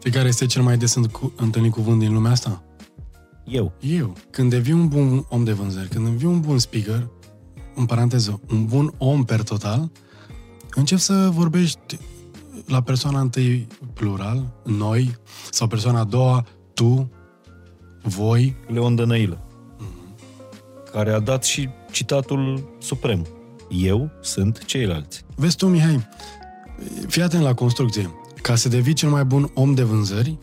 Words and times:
Știi 0.00 0.12
care 0.12 0.28
este 0.28 0.46
cel 0.46 0.62
mai 0.62 0.76
des 0.76 0.94
întâlnit 1.36 1.72
cuvânt 1.72 1.98
din 1.98 2.12
lumea 2.12 2.30
asta? 2.30 2.62
Eu. 3.44 3.72
Eu. 3.80 4.12
Când 4.30 4.50
devii 4.50 4.72
un 4.72 4.88
bun 4.88 5.26
om 5.28 5.44
de 5.44 5.52
vânzări, 5.52 5.88
când 5.88 6.04
devii 6.04 6.26
un 6.26 6.40
bun 6.40 6.58
speaker, 6.58 7.08
în 7.74 7.86
paranteză, 7.86 8.40
un 8.50 8.64
bun 8.64 8.94
om 8.98 9.24
per 9.24 9.42
total, 9.42 9.90
încep 10.74 10.98
să 10.98 11.28
vorbești 11.32 11.98
la 12.66 12.82
persoana 12.82 13.20
întâi 13.20 13.66
plural, 13.94 14.62
noi, 14.64 15.16
sau 15.50 15.66
persoana 15.66 16.00
a 16.00 16.04
doua, 16.04 16.46
tu, 16.74 17.10
voi. 18.02 18.56
Leon 18.66 18.94
Dănăilă, 18.94 19.46
mm-hmm. 19.78 20.90
care 20.92 21.12
a 21.12 21.20
dat 21.20 21.44
și 21.44 21.68
citatul 21.90 22.70
suprem. 22.78 23.26
Eu 23.68 24.10
sunt 24.20 24.64
ceilalți. 24.64 25.24
Vezi 25.36 25.56
tu, 25.56 25.66
Mihai, 25.66 26.08
fii 27.06 27.22
atent 27.22 27.42
la 27.42 27.54
construcție. 27.54 28.10
Ca 28.42 28.54
să 28.54 28.68
devii 28.68 28.92
cel 28.92 29.08
mai 29.08 29.24
bun 29.24 29.50
om 29.54 29.74
de 29.74 29.82
vânzări, 29.82 30.38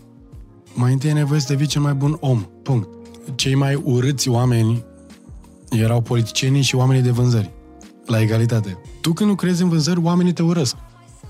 mai 0.74 0.92
întâi 0.92 1.10
e 1.10 1.14
nevoie 1.14 1.40
să 1.40 1.48
devii 1.48 1.68
cel 1.68 1.82
mai 1.82 1.94
bun 1.94 2.18
om. 2.20 2.46
Punct. 2.64 2.90
Cei 3.36 3.56
mai 3.56 3.76
urâți 3.76 4.30
oameni 4.30 4.84
erau 5.70 6.02
politicienii 6.02 6.62
și 6.62 6.76
oamenii 6.76 7.02
de 7.02 7.12
vânzări. 7.12 7.52
La 8.06 8.22
egalitate. 8.22 8.78
Tu 9.02 9.14
când 9.14 9.30
lucrezi 9.30 9.62
în 9.62 9.70
vânzări, 9.70 10.00
oamenii 10.00 10.34
te 10.34 10.44
urăsc. 10.44 10.76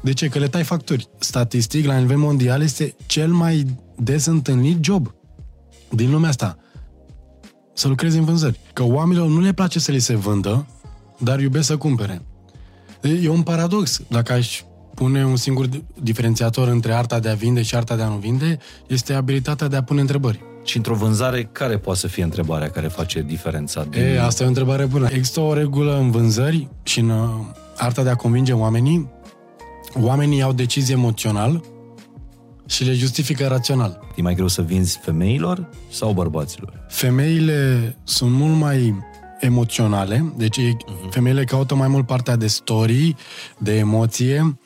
De 0.01 0.13
ce? 0.13 0.27
Că 0.27 0.39
le 0.39 0.47
tai 0.47 0.63
facturi. 0.63 1.09
Statistic, 1.19 1.85
la 1.85 1.97
nivel 1.97 2.17
mondial, 2.17 2.61
este 2.61 2.95
cel 3.05 3.31
mai 3.31 3.65
des 3.95 4.25
întâlnit 4.25 4.83
job 4.83 5.13
din 5.89 6.11
lumea 6.11 6.29
asta. 6.29 6.57
Să 7.73 7.87
lucrezi 7.87 8.17
în 8.17 8.25
vânzări. 8.25 8.59
Că 8.73 8.83
oamenilor 8.83 9.27
nu 9.27 9.39
le 9.39 9.53
place 9.53 9.79
să 9.79 9.91
li 9.91 9.99
se 9.99 10.15
vândă, 10.15 10.65
dar 11.17 11.39
iubesc 11.39 11.65
să 11.65 11.77
cumpere. 11.77 12.21
E 13.21 13.29
un 13.29 13.43
paradox. 13.43 14.01
Dacă 14.09 14.33
aș 14.33 14.61
pune 14.97 15.25
un 15.25 15.35
singur 15.35 15.67
diferențiator 16.01 16.67
între 16.67 16.93
arta 16.93 17.19
de 17.19 17.29
a 17.29 17.33
vinde 17.33 17.61
și 17.61 17.75
arta 17.75 17.95
de 17.95 18.01
a 18.01 18.07
nu 18.07 18.15
vinde, 18.15 18.59
este 18.87 19.13
abilitatea 19.13 19.67
de 19.67 19.75
a 19.75 19.83
pune 19.83 20.01
întrebări. 20.01 20.39
Și 20.63 20.77
într-o 20.77 20.95
vânzare, 20.95 21.49
care 21.51 21.77
poate 21.77 21.99
să 21.99 22.07
fie 22.07 22.23
întrebarea 22.23 22.69
care 22.69 22.87
face 22.87 23.21
diferența? 23.21 23.83
Din... 23.83 24.01
E, 24.01 24.21
asta 24.21 24.43
e 24.43 24.45
o 24.45 24.49
întrebare 24.49 24.85
bună. 24.85 25.07
Există 25.11 25.39
o 25.39 25.53
regulă 25.53 25.97
în 25.97 26.11
vânzări 26.11 26.67
și 26.83 26.99
în 26.99 27.09
uh, 27.09 27.29
arta 27.77 28.03
de 28.03 28.09
a 28.09 28.15
convinge 28.15 28.53
oamenii. 28.53 29.09
Oamenii 30.01 30.41
au 30.41 30.53
decizie 30.53 30.95
emoțional 30.95 31.63
și 32.65 32.83
le 32.83 32.93
justifică 32.93 33.47
rațional. 33.47 33.99
E 34.15 34.21
mai 34.21 34.35
greu 34.35 34.47
să 34.47 34.61
vinzi 34.61 34.99
femeilor 35.01 35.69
sau 35.89 36.11
bărbaților? 36.11 36.85
Femeile 36.89 37.95
sunt 38.03 38.31
mult 38.31 38.55
mai 38.55 38.95
emoționale, 39.39 40.33
deci 40.37 40.59
uh-huh. 40.59 41.09
femeile 41.09 41.43
caută 41.43 41.75
mai 41.75 41.87
mult 41.87 42.05
partea 42.05 42.35
de 42.35 42.47
story, 42.47 43.15
de 43.57 43.77
emoție, 43.77 44.57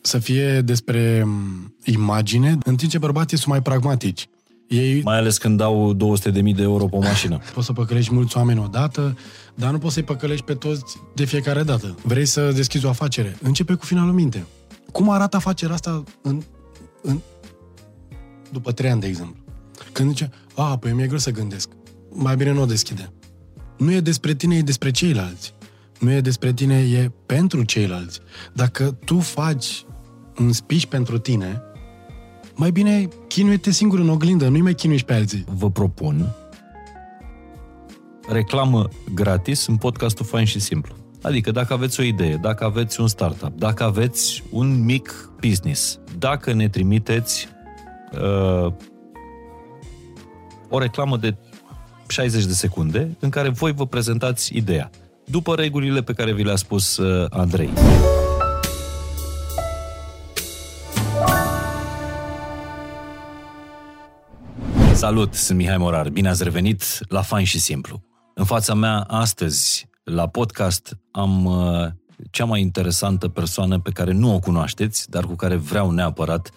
să 0.00 0.18
fie 0.18 0.60
despre 0.60 1.22
mm, 1.24 1.74
imagine, 1.84 2.58
în 2.64 2.76
timp 2.76 2.90
ce 2.90 2.98
bărbații 2.98 3.36
sunt 3.36 3.48
mai 3.48 3.62
pragmatici. 3.62 4.28
Ei... 4.68 5.02
Mai 5.02 5.16
ales 5.16 5.38
când 5.38 5.56
dau 5.56 5.94
200.000 5.94 6.32
de 6.32 6.62
euro 6.62 6.86
pe 6.86 6.96
o 6.96 7.00
mașină. 7.00 7.40
poți 7.54 7.66
să 7.66 7.72
păcălești 7.72 8.14
mulți 8.14 8.36
oameni 8.36 8.60
odată, 8.60 9.18
dar 9.54 9.70
nu 9.70 9.78
poți 9.78 9.94
să-i 9.94 10.02
păcălești 10.02 10.44
pe 10.44 10.54
toți 10.54 10.96
de 11.14 11.24
fiecare 11.24 11.62
dată. 11.62 11.94
Vrei 12.02 12.24
să 12.24 12.52
deschizi 12.52 12.84
o 12.84 12.88
afacere? 12.88 13.36
Începe 13.42 13.74
cu 13.74 13.84
finalul 13.84 14.12
minte. 14.12 14.46
Cum 14.92 15.10
arată 15.10 15.36
afacerea 15.36 15.74
asta 15.74 16.04
în, 16.22 16.42
în, 17.02 17.20
după 18.52 18.72
trei 18.72 18.90
ani, 18.90 19.00
de 19.00 19.06
exemplu? 19.06 19.36
Când 19.92 20.08
zice, 20.08 20.30
a, 20.54 20.78
păi 20.78 20.92
mi-e 20.92 21.06
greu 21.06 21.18
să 21.18 21.30
gândesc. 21.30 21.68
Mai 22.12 22.36
bine 22.36 22.52
nu 22.52 22.60
o 22.60 22.66
deschide. 22.66 23.12
Nu 23.76 23.92
e 23.92 24.00
despre 24.00 24.34
tine, 24.34 24.56
e 24.56 24.60
despre 24.60 24.90
ceilalți. 24.90 25.54
Nu 26.00 26.12
e 26.12 26.20
despre 26.20 26.52
tine, 26.52 26.78
e 26.78 27.10
pentru 27.26 27.62
ceilalți. 27.62 28.20
Dacă 28.52 28.98
tu 29.04 29.18
faci 29.18 29.84
un 30.38 30.52
speech 30.52 30.84
pentru 30.84 31.18
tine, 31.18 31.62
mai 32.54 32.70
bine 32.70 33.08
chinuie-te 33.28 33.70
singur 33.70 33.98
în 33.98 34.08
oglindă, 34.08 34.48
nu-i 34.48 34.60
mai 34.60 34.74
chinuiești 34.74 35.06
pe 35.06 35.14
alții. 35.14 35.44
Vă 35.48 35.70
propun 35.70 36.34
reclamă 38.28 38.88
gratis 39.14 39.66
în 39.66 39.76
podcastul 39.76 40.24
Fain 40.24 40.44
și 40.44 40.60
Simplu. 40.60 40.94
Adică 41.22 41.50
dacă 41.50 41.72
aveți 41.72 42.00
o 42.00 42.02
idee, 42.02 42.36
dacă 42.36 42.64
aveți 42.64 43.00
un 43.00 43.08
startup, 43.08 43.58
dacă 43.58 43.84
aveți 43.84 44.42
un 44.50 44.84
mic 44.84 45.30
business, 45.40 45.98
dacă 46.18 46.52
ne 46.52 46.68
trimiteți 46.68 47.48
uh, 48.12 48.72
o 50.68 50.78
reclamă 50.78 51.16
de 51.16 51.36
60 52.06 52.44
de 52.44 52.52
secunde 52.52 53.16
în 53.18 53.28
care 53.30 53.48
voi 53.48 53.72
vă 53.72 53.86
prezentați 53.86 54.56
ideea, 54.56 54.90
după 55.24 55.54
regulile 55.54 56.02
pe 56.02 56.12
care 56.12 56.32
vi 56.32 56.42
le-a 56.42 56.56
spus 56.56 56.96
uh, 56.96 57.26
Andrei. 57.30 57.70
Salut, 64.92 65.34
sunt 65.34 65.58
Mihai 65.58 65.76
Morar. 65.76 66.08
Bine 66.08 66.28
ați 66.28 66.42
revenit 66.42 66.82
la 67.08 67.22
Fain 67.22 67.44
și 67.44 67.58
Simplu. 67.58 68.02
În 68.34 68.44
fața 68.44 68.74
mea, 68.74 69.00
astăzi, 69.00 69.88
la 70.04 70.28
podcast, 70.28 70.98
am 71.10 71.44
uh, 71.44 71.86
cea 72.30 72.44
mai 72.44 72.60
interesantă 72.60 73.28
persoană 73.28 73.78
pe 73.78 73.90
care 73.90 74.12
nu 74.12 74.34
o 74.34 74.38
cunoașteți, 74.38 75.10
dar 75.10 75.24
cu 75.24 75.34
care 75.34 75.56
vreau 75.56 75.90
neapărat 75.90 76.50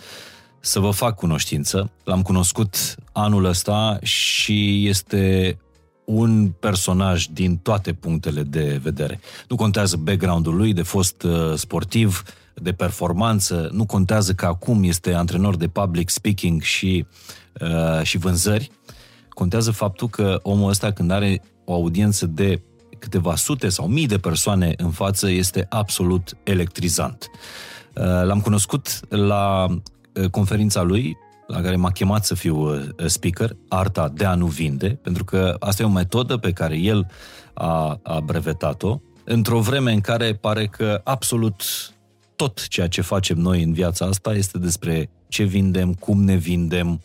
să 0.60 0.80
vă 0.80 0.92
fac 0.92 1.16
cunoștință. 1.16 1.92
L-am 2.04 2.22
cunoscut 2.22 2.96
anul 3.12 3.46
ăsta 3.46 4.00
și 4.02 4.88
este 4.88 5.58
un 6.06 6.52
personaj 6.60 7.26
din 7.26 7.58
toate 7.58 7.94
punctele 7.94 8.44
de 8.44 8.80
vedere. 8.84 9.20
Nu 9.48 9.56
contează 9.56 9.98
background-ul 9.98 10.56
lui 10.56 10.74
de 10.74 10.82
fost 10.82 11.24
uh, 11.24 11.54
sportiv, 11.56 12.24
de 12.54 12.72
performanță, 12.72 13.70
nu 13.72 13.86
contează 13.86 14.34
că 14.34 14.46
acum 14.46 14.84
este 14.84 15.14
antrenor 15.14 15.56
de 15.56 15.68
public 15.68 16.10
speaking 16.10 16.62
și, 16.62 17.06
uh, 17.62 18.04
și 18.04 18.18
vânzări. 18.18 18.72
Contează 19.30 19.72
faptul 19.72 20.08
că 20.08 20.40
omul 20.44 20.70
ăsta 20.70 20.92
când 20.92 21.12
are 21.12 21.42
o 21.66 21.74
audiență 21.74 22.26
de 22.26 22.62
câteva 23.00 23.36
sute 23.36 23.70
sau 23.70 23.88
mii 23.88 24.08
de 24.08 24.18
persoane 24.18 24.74
în 24.78 24.92
față 24.92 25.30
este 25.30 25.66
absolut 25.70 26.38
electrizant. 26.44 27.30
Uh, 27.96 28.04
l-am 28.04 28.42
cunoscut 28.42 29.00
la 29.10 29.66
uh, 29.70 29.78
conferința 30.32 30.82
lui, 30.82 31.18
la 31.48 31.62
care 31.62 31.76
m-a 31.76 31.92
chemat 31.92 32.26
să 32.26 32.36
fiu 32.36 32.58
uh, 32.58 32.82
speaker, 33.06 33.56
Arta 33.68 34.12
de 34.14 34.26
a 34.26 34.36
nu 34.36 34.46
vinde, 34.46 34.90
pentru 34.90 35.24
că 35.24 35.56
asta 35.60 35.84
e 35.84 35.86
o 35.86 35.90
metodă 35.90 36.38
pe 36.38 36.52
care 36.52 36.78
el 36.78 37.12
a, 37.54 38.00
a 38.04 38.20
brevetat-o, 38.20 39.00
într-o 39.24 39.60
vreme 39.60 39.92
în 39.92 40.02
care 40.02 40.34
pare 40.34 40.66
că 40.66 41.02
absolut 41.04 41.64
tot 42.36 42.68
ceea 42.68 42.88
ce 42.88 43.02
facem 43.02 43.38
noi 43.38 43.64
în 43.64 43.74
viața 43.74 44.06
asta 44.06 44.34
este 44.34 44.58
despre 44.58 45.10
ce 45.28 45.44
vindem, 45.44 45.94
cum 45.94 46.24
ne 46.24 46.36
vindem, 46.36 47.02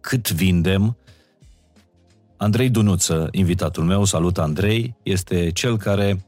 cât 0.00 0.32
vindem. 0.32 0.96
Andrei 2.36 2.70
Dunuță, 2.70 3.28
invitatul 3.30 3.84
meu, 3.84 4.04
salut 4.04 4.38
Andrei, 4.38 4.94
este 5.02 5.50
cel 5.50 5.76
care 5.76 6.24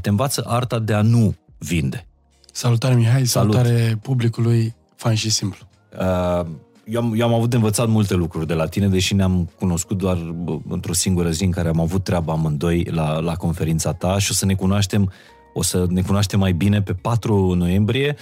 te 0.00 0.08
învață 0.08 0.44
arta 0.46 0.78
de 0.78 0.94
a 0.94 1.02
nu 1.02 1.34
vinde. 1.58 2.09
Salutare 2.60 2.94
Mihai, 2.94 3.26
Salut. 3.26 3.54
salutare 3.54 3.98
publicului, 4.02 4.74
fain 4.96 5.16
și 5.16 5.30
simplu. 5.30 5.66
Uh, 5.98 6.46
eu 6.84 7.00
am, 7.00 7.14
eu 7.16 7.26
am 7.26 7.34
avut 7.34 7.50
de 7.50 7.56
învățat 7.56 7.88
multe 7.88 8.14
lucruri 8.14 8.46
de 8.46 8.54
la 8.54 8.66
tine, 8.66 8.88
deși 8.88 9.14
ne-am 9.14 9.50
cunoscut 9.58 9.98
doar 9.98 10.34
într-o 10.68 10.92
singură 10.92 11.30
zi 11.30 11.44
în 11.44 11.50
care 11.50 11.68
am 11.68 11.80
avut 11.80 12.04
treaba 12.04 12.32
amândoi 12.32 12.84
la, 12.90 13.18
la 13.18 13.34
conferința 13.34 13.92
ta 13.92 14.18
și 14.18 14.30
o 14.30 14.34
să 14.34 14.46
ne 14.46 14.54
cunoaștem, 14.54 15.12
o 15.54 15.62
să 15.62 15.86
ne 15.88 16.02
cunoaștem 16.02 16.38
mai 16.38 16.52
bine 16.52 16.82
pe 16.82 16.92
4 16.92 17.54
noiembrie, 17.54 18.16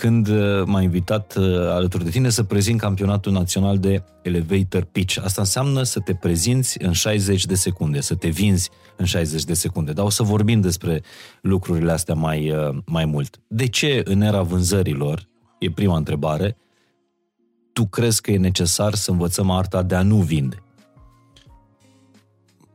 când 0.00 0.28
uh, 0.28 0.62
m-a 0.66 0.82
invitat 0.82 1.36
uh, 1.36 1.44
alături 1.46 2.04
de 2.04 2.10
tine 2.10 2.28
să 2.28 2.42
prezint 2.42 2.80
campionatul 2.80 3.32
național 3.32 3.78
de 3.78 4.02
elevator 4.22 4.84
pitch. 4.84 5.20
Asta 5.24 5.40
înseamnă 5.40 5.82
să 5.82 6.00
te 6.00 6.14
prezinți 6.14 6.82
în 6.82 6.92
60 6.92 7.44
de 7.44 7.54
secunde, 7.54 8.00
să 8.00 8.14
te 8.14 8.28
vinzi 8.28 8.70
în 8.96 9.04
60 9.04 9.44
de 9.44 9.54
secunde. 9.54 9.92
Dar 9.92 10.04
o 10.04 10.10
să 10.10 10.22
vorbim 10.22 10.60
despre 10.60 11.02
lucrurile 11.40 11.92
astea 11.92 12.14
mai, 12.14 12.52
mai 12.86 13.04
mult. 13.04 13.40
De 13.46 13.66
ce 13.66 14.02
în 14.04 14.20
era 14.20 14.42
vânzărilor, 14.42 15.28
e 15.58 15.70
prima 15.70 15.96
întrebare, 15.96 16.56
tu 17.72 17.86
crezi 17.86 18.20
că 18.20 18.30
e 18.30 18.36
necesar 18.36 18.94
să 18.94 19.10
învățăm 19.10 19.50
arta 19.50 19.82
de 19.82 19.94
a 19.94 20.02
nu 20.02 20.16
vinde? 20.16 20.62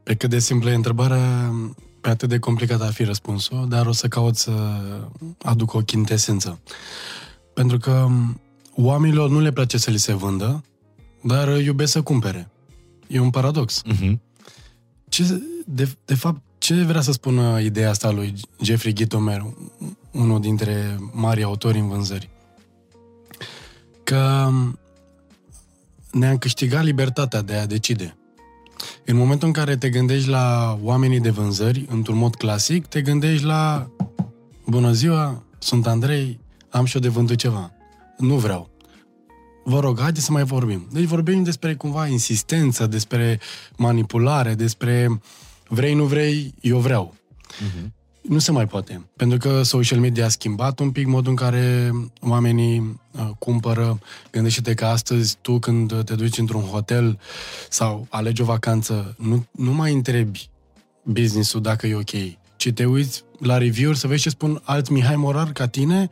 Pe 0.03 0.15
cât 0.15 0.29
de 0.29 0.39
simplă 0.39 0.69
e 0.69 0.75
întrebarea, 0.75 1.53
pe 2.05 2.11
atât 2.11 2.29
de 2.29 2.39
complicat 2.39 2.81
a 2.81 2.91
fi 2.91 3.03
răspunsul, 3.03 3.67
dar 3.69 3.85
o 3.85 3.91
să 3.91 4.07
caut 4.07 4.35
să 4.35 4.51
aduc 5.41 5.73
o 5.73 5.79
chintesență. 5.79 6.59
Pentru 7.53 7.77
că 7.77 8.07
oamenilor 8.75 9.29
nu 9.29 9.39
le 9.39 9.51
place 9.51 9.77
să 9.77 9.89
li 9.89 9.97
se 9.97 10.13
vândă, 10.13 10.63
dar 11.21 11.59
iubesc 11.59 11.91
să 11.91 12.01
cumpere. 12.01 12.49
E 13.07 13.19
un 13.19 13.29
paradox. 13.29 13.81
Uh-huh. 13.93 14.17
Ce, 15.09 15.41
de, 15.65 15.95
de 16.05 16.15
fapt, 16.15 16.41
ce 16.57 16.83
vrea 16.83 17.01
să 17.01 17.11
spună 17.11 17.59
ideea 17.59 17.89
asta 17.89 18.11
lui 18.11 18.33
Jeffrey 18.61 18.93
Gitomer, 18.93 19.45
unul 20.11 20.39
dintre 20.39 20.97
mari 21.11 21.43
autori 21.43 21.79
în 21.79 21.87
vânzări? 21.87 22.29
Că 24.03 24.49
ne-am 26.11 26.37
câștigat 26.37 26.83
libertatea 26.83 27.41
de 27.41 27.55
a 27.55 27.65
decide. 27.65 28.17
În 29.05 29.15
momentul 29.15 29.47
în 29.47 29.53
care 29.53 29.77
te 29.77 29.89
gândești 29.89 30.29
la 30.29 30.77
oamenii 30.81 31.19
de 31.19 31.29
vânzări, 31.29 31.85
într-un 31.89 32.17
mod 32.17 32.35
clasic, 32.35 32.85
te 32.85 33.01
gândești 33.01 33.45
la 33.45 33.89
Bună 34.67 34.91
ziua, 34.91 35.43
sunt 35.59 35.87
Andrei, 35.87 36.39
am 36.69 36.85
și 36.85 36.95
eu 36.95 37.01
de 37.01 37.07
vândut 37.07 37.37
ceva. 37.37 37.71
nu 38.17 38.35
vreau. 38.35 38.69
Vă 39.63 39.79
rog, 39.79 39.99
haideți 39.99 40.25
să 40.25 40.31
mai 40.31 40.43
vorbim. 40.43 40.87
Deci 40.91 41.03
vorbim 41.03 41.43
despre 41.43 41.75
cumva 41.75 42.07
insistență, 42.07 42.87
despre 42.87 43.39
manipulare, 43.77 44.53
despre 44.53 45.19
vrei, 45.67 45.93
nu 45.93 46.03
vrei, 46.03 46.53
eu 46.61 46.77
vreau. 46.77 47.13
Uh-huh. 47.13 47.87
Nu 48.21 48.39
se 48.39 48.51
mai 48.51 48.67
poate. 48.67 49.09
Pentru 49.15 49.37
că 49.37 49.63
social 49.63 49.99
media 49.99 50.25
a 50.25 50.29
schimbat 50.29 50.79
un 50.79 50.91
pic 50.91 51.07
modul 51.07 51.29
în 51.29 51.35
care 51.35 51.91
oamenii 52.21 52.79
uh, 52.79 52.95
cumpără. 53.39 53.99
Gândește-te 54.31 54.73
că 54.73 54.85
astăzi 54.85 55.37
tu 55.41 55.59
când 55.59 56.03
te 56.03 56.15
duci 56.15 56.37
într-un 56.37 56.61
hotel 56.61 57.19
sau 57.69 58.07
alegi 58.09 58.41
o 58.41 58.45
vacanță, 58.45 59.15
nu, 59.17 59.45
nu 59.51 59.73
mai 59.73 59.93
întrebi 59.93 60.49
business-ul 61.03 61.61
dacă 61.61 61.87
e 61.87 61.95
ok, 61.95 62.11
ci 62.55 62.71
te 62.73 62.85
uiți 62.85 63.23
la 63.39 63.57
review-uri 63.57 63.97
să 63.97 64.07
vezi 64.07 64.21
ce 64.21 64.29
spun 64.29 64.61
alți 64.63 64.91
Mihai 64.91 65.15
Morar 65.15 65.51
ca 65.51 65.67
tine 65.67 66.09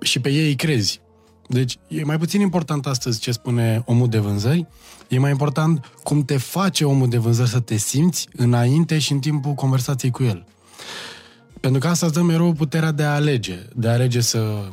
și 0.00 0.20
pe 0.20 0.28
ei 0.28 0.46
îi 0.46 0.56
crezi. 0.56 1.00
Deci 1.48 1.78
e 1.88 2.04
mai 2.04 2.18
puțin 2.18 2.40
important 2.40 2.86
astăzi 2.86 3.20
ce 3.20 3.32
spune 3.32 3.82
omul 3.86 4.08
de 4.08 4.18
vânzări, 4.18 4.66
e 5.08 5.18
mai 5.18 5.30
important 5.30 5.90
cum 6.02 6.24
te 6.24 6.36
face 6.36 6.84
omul 6.84 7.08
de 7.08 7.18
vânzări 7.18 7.48
să 7.48 7.60
te 7.60 7.76
simți 7.76 8.28
înainte 8.32 8.98
și 8.98 9.12
în 9.12 9.18
timpul 9.18 9.52
conversației 9.52 10.10
cu 10.10 10.22
el. 10.22 10.46
Pentru 11.60 11.80
că 11.80 11.88
asta 11.88 12.06
îți 12.06 12.14
dă 12.14 12.22
mereu 12.22 12.52
puterea 12.52 12.90
de 12.90 13.02
a 13.02 13.14
alege, 13.14 13.58
de 13.74 13.88
a 13.88 13.92
alege 13.92 14.20
să 14.20 14.68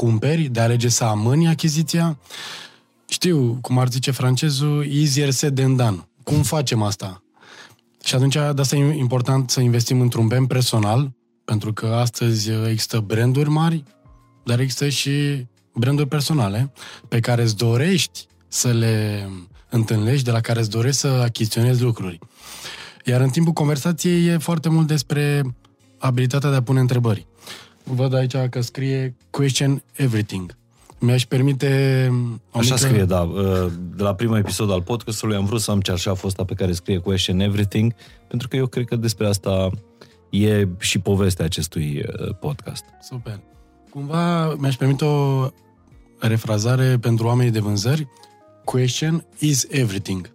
cumperi, 0.00 0.42
de 0.42 0.60
a 0.60 0.62
alege 0.62 0.88
să 0.88 1.04
amâni 1.04 1.48
achiziția. 1.48 2.18
Știu, 3.08 3.58
cum 3.60 3.78
ar 3.78 3.88
zice 3.88 4.10
francezul, 4.10 4.86
easier 4.90 5.30
said 5.30 5.54
than 5.54 5.76
done. 5.76 6.08
Cum 6.22 6.42
facem 6.42 6.82
asta? 6.82 7.22
Și 8.04 8.14
atunci, 8.14 8.34
de 8.34 8.60
asta 8.60 8.76
e 8.76 8.98
important 8.98 9.50
să 9.50 9.60
investim 9.60 10.00
într-un 10.00 10.26
brand 10.26 10.48
personal, 10.48 11.12
pentru 11.44 11.72
că 11.72 11.86
astăzi 11.86 12.50
există 12.50 13.00
branduri 13.00 13.50
mari, 13.50 13.82
dar 14.44 14.60
există 14.60 14.88
și 14.88 15.46
branduri 15.74 16.08
personale 16.08 16.72
pe 17.08 17.20
care 17.20 17.42
îți 17.42 17.56
dorești 17.56 18.26
să 18.48 18.72
le 18.72 19.28
întâlnești, 19.70 20.24
de 20.24 20.30
la 20.30 20.40
care 20.40 20.60
îți 20.60 20.70
dorești 20.70 21.00
să 21.00 21.08
achiziționezi 21.08 21.82
lucruri. 21.82 22.18
Iar 23.04 23.20
în 23.20 23.30
timpul 23.30 23.52
conversației 23.52 24.26
e 24.26 24.38
foarte 24.38 24.68
mult 24.68 24.86
despre 24.86 25.42
abilitatea 25.98 26.50
de 26.50 26.56
a 26.56 26.62
pune 26.62 26.80
întrebări. 26.80 27.26
Văd 27.84 28.14
aici 28.14 28.36
că 28.50 28.60
scrie 28.60 29.14
question 29.30 29.82
everything. 29.96 30.58
Mi-aș 30.98 31.24
permite... 31.24 31.66
Așa 32.50 32.62
mică... 32.62 32.76
scrie, 32.76 33.04
da. 33.04 33.20
Uh, 33.20 33.66
de 33.96 34.02
la 34.02 34.14
primul 34.14 34.36
episod 34.36 34.70
al 34.70 34.82
podcastului 34.82 35.36
am 35.36 35.44
vrut 35.44 35.60
să 35.60 35.70
am 35.70 35.80
așa 35.92 36.14
fosta 36.14 36.44
pe 36.44 36.54
care 36.54 36.72
scrie 36.72 36.98
question 36.98 37.40
everything, 37.40 37.94
pentru 38.28 38.48
că 38.48 38.56
eu 38.56 38.66
cred 38.66 38.84
că 38.84 38.96
despre 38.96 39.26
asta 39.26 39.70
e 40.30 40.68
și 40.78 40.98
povestea 40.98 41.44
acestui 41.44 42.04
uh, 42.06 42.34
podcast. 42.40 42.84
Super. 43.02 43.40
Cumva 43.90 44.54
mi-aș 44.54 44.76
permite 44.76 45.04
o 45.04 45.48
refrazare 46.18 46.98
pentru 46.98 47.26
oamenii 47.26 47.52
de 47.52 47.60
vânzări. 47.60 48.08
Question 48.64 49.26
is 49.38 49.66
everything. 49.70 50.30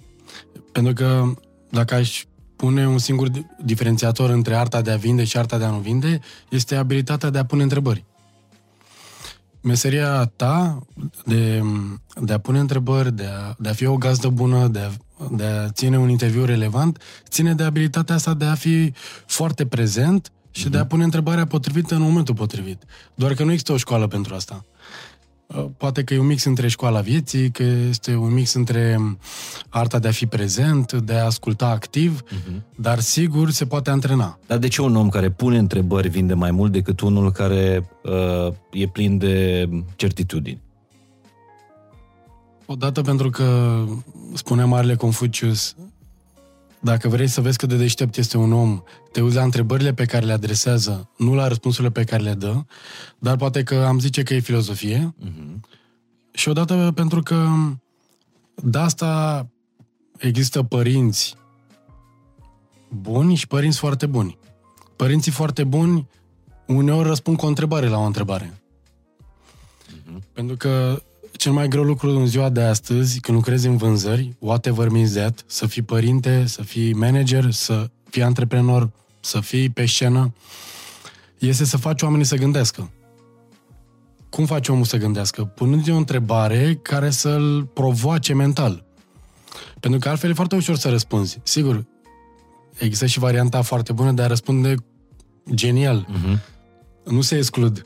Pentru 0.72 0.94
că 0.94 1.24
dacă 1.70 1.96
aș 1.96 2.24
pune 2.56 2.88
un 2.88 2.98
singur 2.98 3.30
diferențiator 3.64 4.30
între 4.30 4.56
arta 4.56 4.82
de 4.82 4.92
a 4.92 4.96
vinde 4.98 5.24
și 5.24 5.38
arta 5.38 5.58
de 5.58 5.64
a 5.64 5.70
nu 5.70 5.78
vinde, 5.78 6.20
este 6.50 6.76
abilitatea 6.76 7.30
de 7.30 7.38
a 7.38 7.46
pune 7.46 7.64
întrebări. 7.64 8.04
Meseria 9.62 10.26
ta 10.26 10.80
de, 11.26 11.62
de 12.22 12.34
a 12.34 12.38
pune 12.38 12.60
întrebări, 12.60 13.16
de 13.16 13.26
a, 13.26 13.56
de 13.58 13.70
a 13.70 13.74
fi 13.74 13.86
o 13.86 13.98
gazdă 13.98 14.28
bună, 14.28 14.68
de 14.68 14.80
a, 14.80 14.90
de 15.32 15.44
a 15.44 15.70
ține 15.70 15.98
un 15.98 16.10
interviu 16.10 16.46
relevant, 16.46 17.02
ține 17.30 17.54
de 17.54 17.64
abilitatea 17.64 18.16
asta 18.16 18.34
de 18.34 18.46
a 18.46 18.56
fi 18.56 18.94
foarte 19.26 19.66
prezent 19.66 20.32
și 20.52 20.68
mm-hmm. 20.68 20.72
de 20.72 20.78
a 20.78 20.80
mhm. 20.80 20.90
pune 20.90 21.04
întrebarea 21.04 21.46
potrivită 21.46 21.96
în 21.96 22.02
momentul 22.02 22.36
potrivit. 22.36 22.84
Doar 23.16 23.34
că 23.34 23.44
nu 23.44 23.52
există 23.52 23.72
o 23.72 23.78
școală 23.78 24.08
pentru 24.08 24.36
asta. 24.36 24.66
Uh, 25.48 25.66
poate 25.78 26.04
că 26.04 26.14
e 26.14 26.20
un 26.20 26.26
mix 26.26 26.44
între 26.44 26.68
școala 26.68 27.00
vieții, 27.00 27.52
că 27.52 27.64
este 27.64 28.16
un 28.16 28.34
mix 28.34 28.54
între 28.54 29.00
arta 29.70 30.00
de 30.00 30.08
a 30.08 30.12
fi 30.12 30.26
prezent, 30.26 30.94
de 30.94 31.14
a 31.14 31.26
asculta 31.26 31.68
activ, 31.68 32.22
uh-huh. 32.22 32.76
dar 32.76 33.00
sigur 33.00 33.50
se 33.50 33.66
poate 33.66 33.90
antrena. 33.90 34.40
Dar 34.48 34.58
de 34.58 34.68
ce 34.68 34.82
un 34.82 34.96
om 34.96 35.10
care 35.10 35.30
pune 35.32 35.58
întrebări 35.58 36.08
vinde 36.08 36.34
mai 36.34 36.52
mult 36.52 36.72
decât 36.72 37.00
unul 37.00 37.32
care 37.32 37.90
uh, 38.04 38.54
e 38.72 38.88
plin 38.88 39.18
de 39.18 39.70
certitudini? 39.96 40.62
Odată 42.66 43.02
pentru 43.02 43.30
că 43.30 43.78
spunea 44.34 44.66
Marele 44.66 44.96
Confucius, 44.96 45.76
dacă 46.86 47.08
vrei 47.08 47.28
să 47.28 47.42
vezi 47.42 47.58
cât 47.58 47.70
de 47.70 47.76
deștept 47.76 48.18
este 48.18 48.38
un 48.38 48.54
om, 48.54 48.84
te 49.12 49.22
uiți 49.22 49.36
la 49.36 49.44
întrebările 49.44 49.94
pe 49.94 50.06
care 50.06 50.26
le 50.26 50.32
adresează, 50.32 51.10
nu 51.18 51.34
la 51.34 51.48
răspunsurile 51.48 51.92
pe 51.92 52.04
care 52.04 52.24
le 52.24 52.34
dă, 52.34 52.64
dar 53.20 53.36
poate 53.36 53.64
că 53.64 53.76
am 53.76 54.00
zice 54.00 54.24
că 54.24 54.34
e 54.34 54.40
filozofie. 54.40 55.16
Uh-huh. 55.24 55.60
Și 56.32 56.50
odată 56.50 56.92
pentru 56.96 57.22
că 57.22 57.48
de 58.56 58.78
asta 58.78 59.48
există 60.18 60.64
părinți 60.64 61.36
buni 62.90 63.36
și 63.36 63.48
părinți 63.48 63.78
foarte 63.78 64.06
buni. 64.06 64.38
Părinții 64.96 65.32
foarte 65.32 65.64
buni 65.64 66.08
uneori 66.68 67.08
răspund 67.08 67.38
cu 67.38 67.46
o 67.46 67.48
întrebare 67.48 67.88
la 67.88 67.98
o 67.98 68.06
întrebare. 68.06 68.62
Uh-huh. 69.88 70.34
Pentru 70.34 70.56
că 70.56 71.02
cel 71.46 71.54
mai 71.54 71.68
greu 71.68 71.84
lucru 71.84 72.10
în 72.10 72.28
ziua 72.28 72.50
de 72.50 72.62
astăzi, 72.62 73.20
când 73.20 73.38
lucrezi 73.38 73.68
în 73.68 73.78
vânzări, 73.78 74.36
whatever 74.40 74.90
means 74.90 75.12
that, 75.12 75.44
să 75.48 75.66
fii 75.68 75.82
părinte, 75.82 76.46
să 76.46 76.62
fii 76.62 76.94
manager, 76.94 77.52
să 77.52 77.90
fii 78.10 78.22
antreprenor, 78.22 78.92
să 79.20 79.40
fii 79.40 79.70
pe 79.70 79.86
scenă, 79.86 80.34
este 81.38 81.66
să 81.66 81.78
faci 81.78 82.02
oamenii 82.02 82.26
să 82.26 82.36
gândească. 82.36 82.92
Cum 84.30 84.46
faci 84.46 84.68
omul 84.68 84.84
să 84.84 84.98
gândească? 84.98 85.44
Punându-i 85.44 85.92
o 85.94 85.98
întrebare 85.98 86.80
care 86.82 87.10
să-l 87.10 87.70
provoace 87.74 88.34
mental. 88.34 88.86
Pentru 89.80 90.00
că 90.00 90.10
altfel 90.10 90.30
e 90.30 90.34
foarte 90.34 90.56
ușor 90.56 90.76
să 90.76 90.90
răspunzi. 90.90 91.40
Sigur, 91.44 91.86
există 92.78 93.06
și 93.06 93.20
varianta 93.20 93.62
foarte 93.62 93.94
bună 93.94 94.12
de 94.12 94.22
a 94.22 94.28
răspunde 94.28 94.76
genial. 95.54 96.08
Uh-huh. 96.10 96.40
Nu 97.04 97.22
se 97.22 97.38
exclud. 97.38 97.86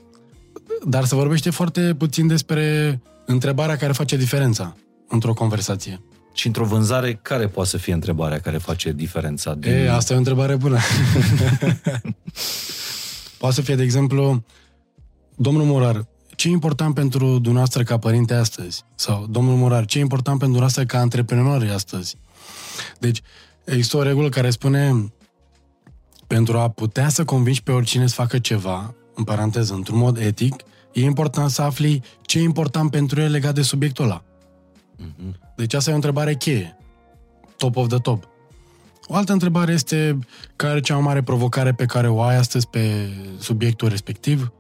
Dar 0.88 1.06
se 1.06 1.16
vorbește 1.16 1.50
foarte 1.50 1.96
puțin 1.98 2.28
despre 2.28 3.00
întrebarea 3.32 3.76
care 3.76 3.92
face 3.92 4.18
diferența 4.18 4.76
într-o 5.08 5.34
conversație. 5.34 6.02
Și 6.34 6.48
într-o 6.48 6.66
vânzare, 6.66 7.20
care 7.22 7.48
poate 7.48 7.70
să 7.70 7.78
fie 7.78 7.94
întrebarea 7.94 8.40
care 8.40 8.58
face 8.58 8.92
diferența? 8.92 9.54
Din... 9.54 9.72
E, 9.72 9.90
asta 9.90 10.14
e 10.14 10.16
o 10.16 10.20
întrebare 10.20 10.56
bună. 10.56 10.78
poate 13.40 13.56
să 13.56 13.62
fie, 13.62 13.76
de 13.76 13.84
exemplu, 13.84 14.44
domnul 15.36 15.64
Morar, 15.64 16.08
ce 16.36 16.48
e 16.48 16.52
important 16.52 16.94
pentru 16.94 17.26
dumneavoastră 17.26 17.84
ca 17.84 17.98
părinte 17.98 18.34
astăzi? 18.34 18.84
Sau, 18.96 19.28
domnul 19.30 19.56
Morar, 19.56 19.86
ce 19.86 19.98
e 19.98 20.02
important 20.02 20.40
pentru 20.40 20.60
dumneavoastră 20.60 20.86
ca 20.86 21.00
antreprenori 21.04 21.70
astăzi? 21.70 22.16
Deci, 23.00 23.22
există 23.64 23.98
o 23.98 24.04
regulă 24.04 24.30
care 24.30 24.50
spune 24.50 25.14
pentru 26.28 26.58
a 26.58 26.70
putea 26.70 27.10
să 27.10 27.26
convingi 27.26 27.64
pe 27.64 27.72
oricine 27.72 28.08
să 28.08 28.14
facă 28.14 28.40
ceva, 28.40 28.96
în 29.16 29.24
paranteză, 29.24 29.74
într-un 29.74 29.98
mod 29.98 30.18
etic, 30.18 30.64
e 30.94 31.02
important 31.02 31.50
să 31.50 31.62
afli 31.62 32.02
ce 32.22 32.40
e 32.40 32.42
important 32.42 32.92
pentru 32.92 33.22
el 33.22 33.32
legat 33.32 33.54
de 33.54 33.62
subiectul 33.62 34.06
ăla. 34.06 34.24
Mm-hmm. 34.24 35.56
Deci 35.56 35.74
asta 35.74 35.90
e 35.90 35.94
o 35.94 35.96
întrebare 35.96 36.36
cheie. 36.36 36.78
Top 37.58 37.76
of 37.76 37.88
the 37.88 37.98
top. 37.98 38.28
O 39.08 39.16
altă 39.16 39.32
întrebare 39.32 39.72
este 39.72 40.20
care 40.56 40.78
e 40.78 40.82
cea 40.82 40.94
mai 40.94 41.04
mare 41.04 41.24
provocare 41.24 41.74
pe 41.74 41.86
care 41.86 42.10
o 42.10 42.22
ai 42.22 42.36
astăzi 42.36 42.68
pe 42.68 43.10
subiectul 43.40 43.88
respectiv? 43.88 44.52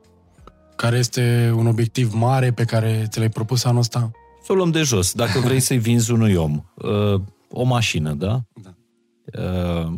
Care 0.75 0.97
este 0.97 1.53
un 1.55 1.67
obiectiv 1.67 2.13
mare 2.13 2.51
pe 2.51 2.63
care 2.63 3.05
ți 3.09 3.19
l-ai 3.19 3.29
propus 3.29 3.63
anul 3.63 3.79
ăsta? 3.79 4.11
Să 4.43 4.51
o 4.51 4.55
luăm 4.55 4.71
de 4.71 4.81
jos. 4.81 5.13
Dacă 5.13 5.39
vrei 5.39 5.59
să-i 5.59 5.77
vinzi 5.77 6.11
unui 6.11 6.35
om 6.35 6.63
uh, 6.75 7.21
o 7.49 7.63
mașină, 7.63 8.13
da? 8.13 8.41
da. 8.53 8.73
Uh, 9.43 9.93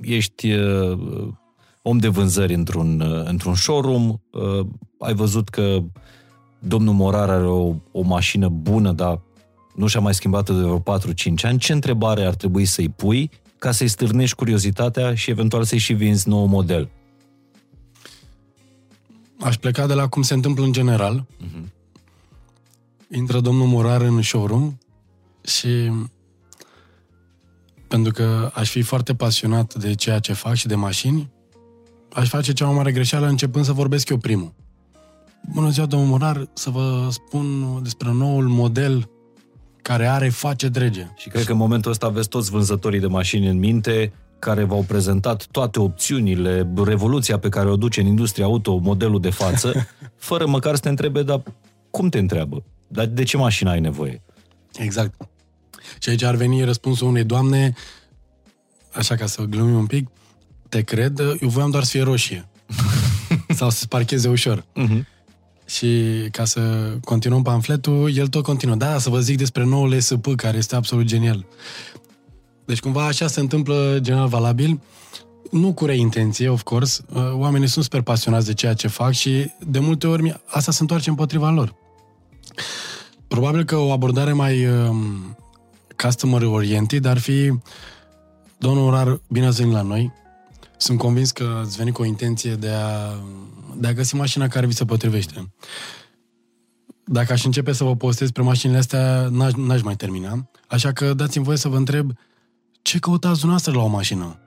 ești 0.00 0.52
uh, 0.52 0.98
om 1.82 1.98
de 1.98 2.08
vânzări 2.08 2.54
într-un, 2.54 3.00
uh, 3.00 3.24
într-un 3.24 3.54
showroom, 3.54 4.08
uh, 4.08 4.66
ai 4.98 5.14
văzut 5.14 5.48
că 5.48 5.82
domnul 6.58 6.94
Morar 6.94 7.30
are 7.30 7.46
o, 7.46 7.74
o 7.92 8.02
mașină 8.02 8.48
bună, 8.48 8.92
dar 8.92 9.20
nu 9.74 9.86
și-a 9.86 10.00
mai 10.00 10.14
schimbat 10.14 10.46
de 10.46 10.52
vreo 10.52 10.78
4-5 10.78 10.82
ani, 11.42 11.58
ce 11.58 11.72
întrebare 11.72 12.24
ar 12.24 12.34
trebui 12.34 12.64
să-i 12.64 12.88
pui 12.88 13.30
ca 13.58 13.70
să-i 13.70 13.88
stârnești 13.88 14.36
curiozitatea 14.36 15.14
și 15.14 15.30
eventual 15.30 15.64
să-i 15.64 15.78
și 15.78 15.92
vinzi 15.92 16.28
nou 16.28 16.46
model? 16.46 16.88
Aș 19.40 19.56
pleca 19.56 19.86
de 19.86 19.94
la 19.94 20.08
cum 20.08 20.22
se 20.22 20.34
întâmplă 20.34 20.64
în 20.64 20.72
general. 20.72 21.26
Uh-huh. 21.44 21.68
Intră 23.14 23.40
domnul 23.40 23.66
Morar 23.66 24.00
în 24.00 24.22
showroom 24.22 24.78
și 25.42 25.92
pentru 27.88 28.12
că 28.12 28.50
aș 28.54 28.70
fi 28.70 28.82
foarte 28.82 29.14
pasionat 29.14 29.74
de 29.74 29.94
ceea 29.94 30.18
ce 30.18 30.32
fac 30.32 30.54
și 30.54 30.66
de 30.66 30.74
mașini, 30.74 31.30
aș 32.12 32.28
face 32.28 32.52
cea 32.52 32.66
mai 32.66 32.74
mare 32.74 32.92
greșeală 32.92 33.26
începând 33.26 33.64
să 33.64 33.72
vorbesc 33.72 34.08
eu 34.08 34.16
primul. 34.16 34.52
Bună 35.52 35.70
ziua, 35.70 35.86
domnul 35.86 36.08
Morar, 36.08 36.48
să 36.52 36.70
vă 36.70 37.08
spun 37.10 37.78
despre 37.82 38.12
noul 38.12 38.48
model 38.48 39.10
care 39.82 40.06
are 40.06 40.28
face 40.28 40.68
drege. 40.68 41.06
Și 41.16 41.28
cred 41.28 41.44
că 41.44 41.52
în 41.52 41.58
momentul 41.58 41.90
ăsta 41.90 42.06
aveți 42.06 42.28
toți 42.28 42.50
vânzătorii 42.50 43.00
de 43.00 43.06
mașini 43.06 43.48
în 43.48 43.58
minte 43.58 44.12
care 44.38 44.64
v-au 44.64 44.82
prezentat 44.82 45.46
toate 45.50 45.80
opțiunile, 45.80 46.72
revoluția 46.84 47.38
pe 47.38 47.48
care 47.48 47.68
o 47.68 47.76
duce 47.76 48.00
în 48.00 48.06
industria 48.06 48.44
auto, 48.44 48.76
modelul 48.76 49.20
de 49.20 49.30
față, 49.30 49.86
fără 50.28 50.46
măcar 50.46 50.74
să 50.74 50.80
te 50.80 50.88
întrebe, 50.88 51.22
dar 51.22 51.42
cum 51.90 52.08
te 52.08 52.18
întreabă? 52.18 52.64
Dar 52.88 53.06
de 53.06 53.22
ce 53.22 53.36
mașină 53.36 53.70
ai 53.70 53.80
nevoie? 53.80 54.22
Exact. 54.78 55.28
Și 55.98 56.08
aici 56.08 56.22
ar 56.22 56.34
veni 56.34 56.64
răspunsul 56.64 57.06
unei 57.06 57.24
doamne, 57.24 57.74
așa 58.92 59.14
ca 59.14 59.26
să 59.26 59.42
glumim 59.42 59.74
un 59.74 59.86
pic, 59.86 60.08
te 60.70 60.82
cred, 60.82 61.18
eu 61.18 61.48
voiam 61.48 61.70
doar 61.70 61.82
să 61.82 61.90
fie 61.90 62.02
roșie. 62.02 62.48
Sau 63.58 63.70
să 63.70 63.78
se 63.78 63.86
parcheze 63.86 64.28
ușor. 64.28 64.60
Uh-huh. 64.60 65.02
Și 65.66 65.88
ca 66.30 66.44
să 66.44 66.60
continuăm 67.04 67.42
pamfletul, 67.42 68.16
el 68.16 68.26
tot 68.26 68.42
continuă. 68.42 68.74
Da, 68.74 68.98
să 68.98 69.10
vă 69.10 69.20
zic 69.20 69.36
despre 69.36 69.64
noul 69.64 70.00
SP, 70.06 70.26
care 70.36 70.56
este 70.56 70.76
absolut 70.76 71.04
genial. 71.04 71.46
Deci 72.64 72.80
cumva 72.80 73.06
așa 73.06 73.26
se 73.26 73.40
întâmplă 73.40 73.98
general 74.00 74.28
valabil, 74.28 74.80
nu 75.50 75.72
cu 75.72 75.84
reintenție, 75.84 76.48
of 76.48 76.62
course. 76.62 77.02
Oamenii 77.32 77.68
sunt 77.68 77.84
super 77.84 78.00
pasionați 78.00 78.46
de 78.46 78.54
ceea 78.54 78.74
ce 78.74 78.88
fac 78.88 79.12
și 79.12 79.50
de 79.66 79.78
multe 79.78 80.06
ori 80.06 80.40
asta 80.46 80.72
se 80.72 80.78
întoarce 80.80 81.08
împotriva 81.08 81.50
lor. 81.50 81.74
Probabil 83.28 83.64
că 83.64 83.76
o 83.76 83.90
abordare 83.90 84.32
mai 84.32 84.66
um, 84.66 85.36
customer 85.96 86.42
oriented 86.42 87.04
ar 87.04 87.18
fi 87.18 87.52
domnul 88.58 88.90
Rar, 88.90 89.20
bine 89.28 89.46
ați 89.46 89.56
venit 89.56 89.72
la 89.72 89.82
noi. 89.82 90.12
Sunt 90.80 90.98
convins 90.98 91.30
că 91.30 91.60
ați 91.64 91.76
venit 91.76 91.94
cu 91.94 92.02
o 92.02 92.04
intenție 92.04 92.54
de 92.54 92.68
a, 92.68 93.14
de 93.76 93.86
a 93.86 93.92
găsi 93.92 94.14
mașina 94.14 94.48
care 94.48 94.66
vi 94.66 94.74
se 94.74 94.84
potrivește. 94.84 95.52
Dacă 97.04 97.32
aș 97.32 97.44
începe 97.44 97.72
să 97.72 97.84
vă 97.84 97.96
postez 97.96 98.30
pe 98.30 98.42
mașinile 98.42 98.78
astea, 98.78 99.28
n-aș, 99.30 99.52
n-aș 99.52 99.82
mai 99.82 99.96
termina. 99.96 100.50
Așa 100.68 100.92
că 100.92 101.14
dați-mi 101.14 101.44
voie 101.44 101.56
să 101.56 101.68
vă 101.68 101.76
întreb 101.76 102.12
ce 102.82 102.98
căutați 102.98 103.40
dumneavoastră 103.40 103.72
la 103.72 103.82
o 103.82 103.86
mașină? 103.86 104.38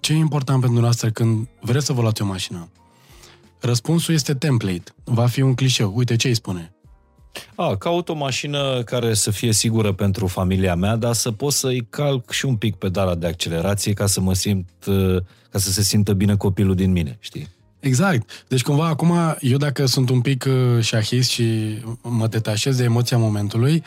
Ce 0.00 0.12
e 0.12 0.16
important 0.16 0.60
pentru 0.60 0.80
dumneavoastră 0.80 1.10
când 1.10 1.48
vreți 1.60 1.86
să 1.86 1.92
vă 1.92 2.00
luați 2.00 2.22
o 2.22 2.26
mașină? 2.26 2.68
Răspunsul 3.60 4.14
este 4.14 4.34
template. 4.34 4.94
Va 5.04 5.26
fi 5.26 5.40
un 5.40 5.54
clișeu. 5.54 5.92
Uite 5.96 6.16
ce 6.16 6.28
îi 6.28 6.34
spune. 6.34 6.71
A, 7.54 7.76
caut 7.76 8.08
o 8.08 8.14
mașină 8.14 8.82
care 8.82 9.14
să 9.14 9.30
fie 9.30 9.52
sigură 9.52 9.92
pentru 9.92 10.26
familia 10.26 10.74
mea, 10.74 10.96
dar 10.96 11.12
să 11.12 11.32
pot 11.32 11.52
să-i 11.52 11.86
calc 11.90 12.30
și 12.30 12.44
un 12.46 12.56
pic 12.56 12.74
pedala 12.74 13.14
de 13.14 13.26
accelerație 13.26 13.92
ca 13.92 14.06
să 14.06 14.20
mă 14.20 14.34
simt, 14.34 14.68
ca 15.50 15.58
să 15.58 15.70
se 15.70 15.82
simtă 15.82 16.12
bine 16.12 16.36
copilul 16.36 16.74
din 16.74 16.92
mine, 16.92 17.16
știi? 17.20 17.48
Exact. 17.80 18.44
Deci 18.48 18.62
cumva 18.62 18.86
acum, 18.86 19.12
eu 19.40 19.56
dacă 19.56 19.86
sunt 19.86 20.10
un 20.10 20.20
pic 20.20 20.44
uh, 20.48 20.82
șahist 20.84 21.30
și 21.30 21.78
mă 22.02 22.26
detașez 22.26 22.76
de 22.76 22.84
emoția 22.84 23.18
momentului, 23.18 23.82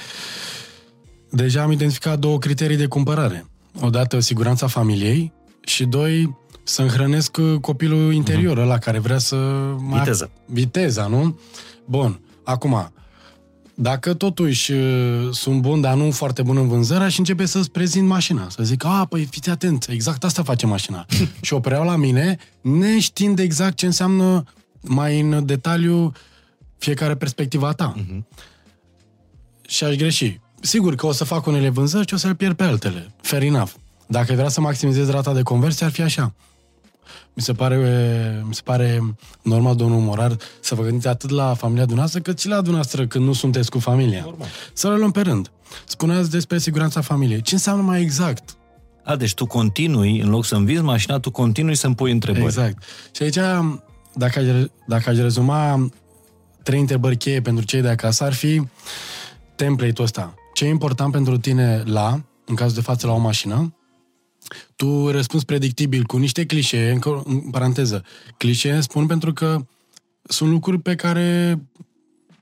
deja 1.30 1.62
am 1.62 1.72
identificat 1.72 2.20
două 2.20 2.38
criterii 2.38 2.78
de 2.78 2.86
cumpărare. 2.86 3.46
Odată 3.82 4.20
siguranța 4.20 4.68
familiei 4.68 5.34
și 5.62 5.86
doi, 5.86 6.38
să 6.64 6.86
hrănesc 6.86 7.38
uh, 7.38 7.60
copilul 7.62 8.14
interior, 8.14 8.58
uh-huh. 8.58 8.62
ăla 8.62 8.78
care 8.78 9.00
vrea 9.00 9.18
să... 9.18 9.38
Viteza. 9.92 10.30
Viteza, 10.46 11.08
nu? 11.08 11.40
Bun. 11.86 12.20
Acum, 12.44 12.92
dacă 13.76 14.14
totuși 14.14 14.72
uh, 14.72 15.28
sunt 15.32 15.62
bun, 15.62 15.82
dar 15.82 15.96
nu 15.96 16.12
foarte 16.12 16.42
bun 16.42 16.58
în 16.58 16.68
vânzări, 16.68 17.04
aș 17.04 17.18
începe 17.18 17.46
să-ți 17.46 17.72
prezint 17.72 18.08
mașina. 18.08 18.50
Să 18.50 18.64
zic, 18.64 18.84
a, 18.86 19.06
păi 19.10 19.26
fiți 19.26 19.50
atent, 19.50 19.88
exact 19.90 20.24
asta 20.24 20.44
face 20.44 20.66
mașina. 20.66 21.06
și 21.42 21.54
o 21.54 21.60
preau 21.60 21.86
la 21.86 21.96
mine, 21.96 22.38
neștiind 22.62 23.40
exact 23.40 23.76
ce 23.76 23.86
înseamnă 23.86 24.44
mai 24.82 25.20
în 25.20 25.46
detaliu 25.46 26.12
fiecare 26.78 27.16
perspectiva 27.16 27.72
ta. 27.72 27.96
Uh-huh. 27.98 28.20
Și 29.68 29.84
aș 29.84 29.96
greși. 29.96 30.40
Sigur 30.62 30.96
că 30.96 31.06
o 31.06 31.12
să 31.12 31.24
fac 31.24 31.46
unele 31.46 31.70
vânzări 31.70 32.08
și 32.08 32.14
o 32.14 32.18
să 32.18 32.28
le 32.28 32.34
pierd 32.34 32.56
pe 32.56 32.64
altele. 32.64 33.12
Fair 33.22 33.42
enough. 33.42 33.72
Dacă 34.08 34.34
vrea 34.34 34.50
să 34.50 34.62
maximizez 34.62 35.10
rata 35.10 35.34
de 35.34 35.42
conversie, 35.42 35.86
ar 35.86 35.92
fi 35.92 36.02
așa. 36.02 36.34
Mi 37.34 37.44
se 37.44 37.54
pare, 37.54 38.44
mi 38.48 38.56
se 38.56 38.62
pare 38.64 39.16
normal, 39.42 39.76
domnul 39.76 40.00
Morar, 40.00 40.38
să 40.60 40.76
vă 40.76 40.84
gândiți 40.84 41.08
atât 41.08 41.30
la 41.30 41.54
familia 41.54 41.86
dumneavoastră, 41.86 42.22
cât 42.22 42.40
și 42.40 42.48
la 42.48 42.56
dumneavoastră 42.56 43.08
când 43.08 43.26
nu 43.26 43.34
sunteți 43.34 43.70
cu 43.70 43.80
familia. 43.80 44.22
Normal. 44.24 44.48
Să 44.74 44.90
le 44.90 44.98
luăm 44.98 45.12
pe 45.12 45.22
rând. 45.22 45.52
Spuneați 45.86 46.30
despre 46.30 46.58
siguranța 46.58 47.02
familiei. 47.02 47.42
Ce 47.42 47.54
înseamnă 47.54 47.84
mai 47.84 48.02
exact? 48.02 48.56
A, 49.04 49.16
deci 49.16 49.34
tu 49.34 49.46
continui, 49.46 50.20
în 50.20 50.30
loc 50.30 50.46
să 50.46 50.56
învizi 50.56 50.82
mașina, 50.82 51.20
tu 51.20 51.32
continui 51.32 51.76
să-mi 51.76 51.96
pui 51.96 52.12
întrebări. 52.12 52.46
Exact. 52.46 52.84
Și 53.12 53.24
aici, 53.24 53.40
dacă 54.14 54.40
aș, 54.40 54.46
dacă 54.88 55.10
aș 55.10 55.18
rezuma 55.18 55.90
trei 56.64 56.80
întrebări 56.80 57.18
cheie 57.18 57.42
pentru 57.42 57.66
cei 57.66 57.82
de 57.82 57.90
acasă, 57.90 58.24
ar 58.24 58.34
fi 58.34 58.62
template-ul 59.56 60.04
ăsta. 60.04 60.34
Ce 60.54 60.66
e 60.66 60.70
important 60.70 61.12
pentru 61.12 61.38
tine 61.38 61.84
la, 61.86 62.22
în 62.46 62.56
cazul 62.56 62.76
de 62.76 62.82
față, 62.82 63.08
la 63.08 63.14
o 63.14 63.18
mașină, 63.18 63.76
tu 64.76 65.10
răspunzi 65.10 65.46
predictibil 65.46 66.04
cu 66.04 66.18
niște 66.18 66.46
clișee, 66.46 66.92
încă, 66.92 67.24
în 67.26 67.40
paranteză, 67.40 68.04
clișee 68.38 68.82
spun 68.82 69.06
pentru 69.06 69.34
că 69.34 69.66
sunt 70.24 70.50
lucruri 70.50 70.82
pe 70.82 70.96
care 70.96 71.60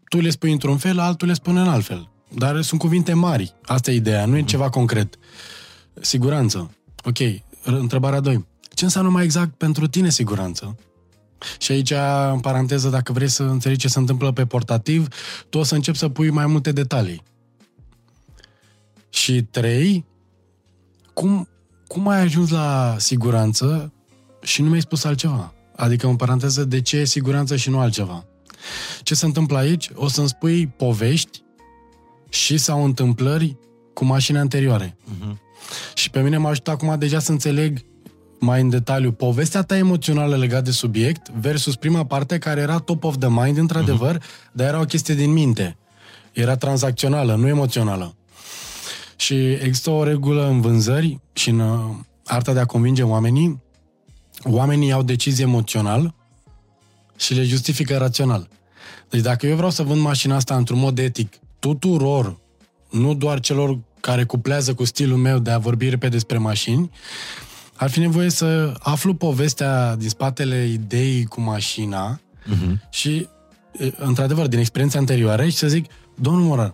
tu 0.10 0.20
le 0.20 0.30
spui 0.30 0.52
într-un 0.52 0.78
fel, 0.78 1.00
altul 1.00 1.28
le 1.28 1.34
spune 1.34 1.60
în 1.60 1.68
alt 1.68 1.86
fel. 1.86 2.10
Dar 2.36 2.62
sunt 2.62 2.80
cuvinte 2.80 3.14
mari. 3.14 3.56
Asta 3.64 3.92
e 3.92 3.96
ideea, 3.96 4.26
nu 4.26 4.38
e 4.38 4.44
ceva 4.44 4.70
concret. 4.70 5.18
Siguranță. 6.02 6.76
Ok, 7.04 7.18
întrebarea 7.64 8.20
2. 8.20 8.46
Ce 8.74 8.84
înseamnă 8.84 9.10
mai 9.12 9.24
exact 9.24 9.58
pentru 9.58 9.88
tine 9.88 10.10
siguranță? 10.10 10.78
Și 11.60 11.72
aici, 11.72 11.94
în 12.32 12.40
paranteză, 12.40 12.90
dacă 12.90 13.12
vrei 13.12 13.28
să 13.28 13.44
înțelegi 13.44 13.80
ce 13.80 13.88
se 13.88 14.00
întâmplă 14.00 14.32
pe 14.32 14.46
portativ, 14.46 15.08
tu 15.50 15.58
o 15.58 15.64
să 15.64 15.76
începi 15.76 15.98
să 15.98 16.10
pui 16.10 16.30
mai 16.30 16.46
multe 16.46 16.72
detalii. 16.72 17.24
Și 19.10 19.44
trei, 19.44 20.06
cum 21.14 21.48
cum 21.94 22.08
ai 22.08 22.20
ajuns 22.20 22.50
la 22.50 22.96
siguranță 22.98 23.94
și 24.42 24.62
nu 24.62 24.68
mi-ai 24.68 24.82
spus 24.82 25.04
altceva? 25.04 25.54
Adică, 25.76 26.08
în 26.08 26.16
paranteză, 26.16 26.64
de 26.64 26.82
ce 26.82 26.98
e 26.98 27.06
siguranță 27.06 27.56
și 27.56 27.70
nu 27.70 27.80
altceva? 27.80 28.26
Ce 29.02 29.16
se 29.16 29.26
întâmplă 29.26 29.58
aici? 29.58 29.90
O 29.96 30.08
să-mi 30.08 30.28
spui 30.28 30.68
povești 30.68 31.44
și 32.30 32.58
sau 32.58 32.84
întâmplări 32.84 33.58
cu 33.94 34.06
mașini 34.06 34.38
anterioare. 34.38 34.98
Uh-huh. 34.98 35.38
Și 35.94 36.10
pe 36.10 36.22
mine 36.22 36.38
m-a 36.38 36.50
ajutat 36.50 36.74
acum 36.74 36.96
deja 37.00 37.20
să 37.20 37.32
înțeleg 37.32 37.86
mai 38.40 38.62
în 38.62 38.70
detaliu 38.70 39.12
povestea 39.12 39.62
ta 39.62 39.78
emoțională 39.78 40.36
legată 40.36 40.64
de 40.64 40.72
subiect 40.72 41.30
versus 41.30 41.76
prima 41.76 42.06
parte 42.06 42.38
care 42.38 42.62
era 42.62 42.78
top 42.78 43.04
of 43.04 43.18
the 43.18 43.30
mind, 43.30 43.58
într-adevăr, 43.58 44.18
uh-huh. 44.18 44.52
dar 44.52 44.68
era 44.68 44.80
o 44.80 44.86
chestie 44.86 45.16
din 45.16 45.32
minte. 45.32 45.78
Era 46.32 46.56
tranzacțională, 46.56 47.36
nu 47.36 47.48
emoțională. 47.48 48.16
Și 49.24 49.52
există 49.52 49.90
o 49.90 50.04
regulă 50.04 50.48
în 50.48 50.62
vânzări 50.62 51.20
și 51.34 51.50
în 51.50 51.60
uh, 51.60 51.80
arta 52.26 52.54
de 52.54 52.60
a 52.60 52.66
convinge 52.66 53.04
oamenii. 53.04 53.62
Oamenii 54.44 54.88
iau 54.88 55.04
decizii 55.04 55.44
emoțional 55.44 56.14
și 57.18 57.34
le 57.34 57.44
justifică 57.44 57.98
rațional. 57.98 58.48
Deci 59.10 59.22
dacă 59.22 59.48
eu 59.48 59.56
vreau 59.56 59.70
să 59.70 59.84
vând 59.84 60.02
mașina 60.02 60.36
asta 60.36 60.56
într-un 60.56 60.80
mod 60.80 60.98
etic 60.98 61.34
tuturor, 61.60 62.40
nu 62.90 63.14
doar 63.14 63.40
celor 63.40 63.80
care 64.00 64.24
cuplează 64.24 64.74
cu 64.74 64.84
stilul 64.84 65.18
meu 65.18 65.40
de 65.40 65.52
a 65.52 65.58
vorbi 65.58 65.90
repede 65.90 66.14
despre 66.14 66.38
mașini, 66.38 66.92
ar 67.76 67.90
fi 67.90 68.00
nevoie 68.00 68.30
să 68.30 68.74
aflu 68.80 69.14
povestea 69.14 69.96
din 69.96 70.10
spatele 70.10 70.66
ideii 70.66 71.26
cu 71.26 71.42
mașina 71.42 72.20
uh-huh. 72.20 72.90
și, 72.90 73.28
într-adevăr, 73.98 74.48
din 74.48 74.60
experiența 74.60 75.00
anterioară 75.00 75.46
și 75.46 75.56
să 75.56 75.68
zic, 75.68 75.86
domnul 76.16 76.44
Morar, 76.44 76.74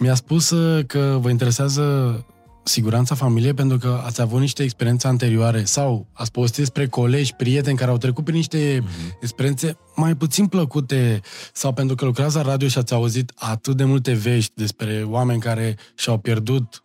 mi-a 0.00 0.14
spus 0.14 0.50
uh, 0.50 0.84
că 0.86 1.18
vă 1.20 1.30
interesează 1.30 2.24
siguranța 2.62 3.14
familiei 3.14 3.54
pentru 3.54 3.78
că 3.78 4.02
ați 4.04 4.20
avut 4.20 4.40
niște 4.40 4.62
experiențe 4.62 5.06
anterioare 5.06 5.64
sau 5.64 6.06
ați 6.12 6.30
povestit 6.30 6.58
despre 6.58 6.86
colegi, 6.86 7.34
prieteni 7.34 7.76
care 7.76 7.90
au 7.90 7.96
trecut 7.96 8.24
prin 8.24 8.36
niște 8.36 8.80
mm-hmm. 8.80 9.18
experiențe 9.20 9.76
mai 9.96 10.14
puțin 10.14 10.46
plăcute 10.46 11.20
sau 11.52 11.72
pentru 11.72 11.96
că 11.96 12.04
lucrați 12.04 12.36
la 12.36 12.42
radio 12.42 12.68
și 12.68 12.78
ați 12.78 12.92
auzit 12.92 13.32
atât 13.34 13.76
de 13.76 13.84
multe 13.84 14.12
vești 14.12 14.52
despre 14.54 15.02
oameni 15.06 15.40
care 15.40 15.76
și-au 15.94 16.18
pierdut 16.18 16.82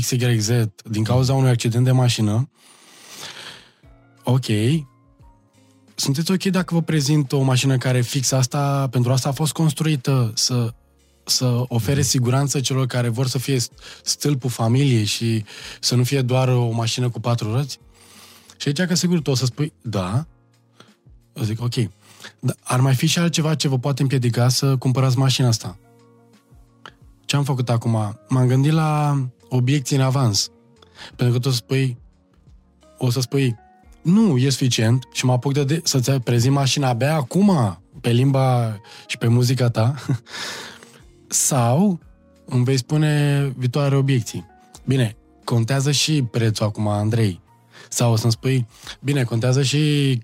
XYZ 0.00 0.50
din 0.84 1.02
cauza 1.02 1.34
unui 1.34 1.50
accident 1.50 1.84
de 1.84 1.92
mașină. 1.92 2.50
Ok. 4.24 4.46
Sunteți 5.94 6.30
ok 6.30 6.42
dacă 6.42 6.74
vă 6.74 6.82
prezint 6.82 7.32
o 7.32 7.42
mașină 7.42 7.76
care 7.76 8.00
fix 8.00 8.32
asta, 8.32 8.88
pentru 8.90 9.12
asta 9.12 9.28
a 9.28 9.32
fost 9.32 9.52
construită, 9.52 10.32
să 10.34 10.74
să 11.24 11.64
ofere 11.68 12.02
siguranță 12.02 12.60
celor 12.60 12.86
care 12.86 13.08
vor 13.08 13.26
să 13.26 13.38
fie 13.38 13.58
stâlpul 14.02 14.50
familiei 14.50 15.04
și 15.04 15.44
să 15.80 15.94
nu 15.94 16.04
fie 16.04 16.22
doar 16.22 16.48
o 16.48 16.70
mașină 16.70 17.10
cu 17.10 17.20
patru 17.20 17.52
roți? 17.52 17.78
Și 18.56 18.68
aici 18.68 18.88
că 18.88 18.94
sigur 18.94 19.20
tu 19.20 19.30
o 19.30 19.34
să 19.34 19.44
spui, 19.44 19.72
da, 19.82 20.26
o 21.32 21.42
zic, 21.42 21.62
ok, 21.62 21.74
dar 22.40 22.56
ar 22.62 22.80
mai 22.80 22.94
fi 22.94 23.06
și 23.06 23.18
altceva 23.18 23.54
ce 23.54 23.68
vă 23.68 23.78
poate 23.78 24.02
împiedica 24.02 24.48
să 24.48 24.76
cumpărați 24.76 25.18
mașina 25.18 25.48
asta. 25.48 25.78
Ce 27.24 27.36
am 27.36 27.44
făcut 27.44 27.70
acum? 27.70 28.18
M-am 28.28 28.46
gândit 28.46 28.72
la 28.72 29.16
obiecții 29.48 29.96
în 29.96 30.02
avans. 30.02 30.50
Pentru 31.16 31.34
că 31.34 31.40
tu 31.40 31.48
o 31.48 31.50
să 31.50 31.56
spui, 31.56 31.98
o 32.98 33.10
să 33.10 33.20
spui, 33.20 33.56
nu 34.02 34.36
e 34.36 34.50
suficient 34.50 35.08
și 35.12 35.24
mă 35.24 35.32
apuc 35.32 35.52
de, 35.52 35.64
de 35.64 35.80
să-ți 35.84 36.10
prezint 36.12 36.54
mașina 36.54 36.88
abia 36.88 37.14
acum 37.14 37.80
pe 38.00 38.10
limba 38.10 38.80
și 39.06 39.18
pe 39.18 39.26
muzica 39.26 39.68
ta 39.68 39.94
sau 41.32 41.98
îmi 42.44 42.64
vei 42.64 42.76
spune 42.76 43.42
viitoare 43.56 43.96
obiecții. 43.96 44.46
Bine, 44.84 45.16
contează 45.44 45.90
și 45.90 46.22
prețul 46.22 46.66
acum, 46.66 46.88
Andrei. 46.88 47.40
Sau 47.88 48.12
o 48.12 48.16
să-mi 48.16 48.32
spui, 48.32 48.66
bine, 49.00 49.24
contează 49.24 49.62
și 49.62 50.20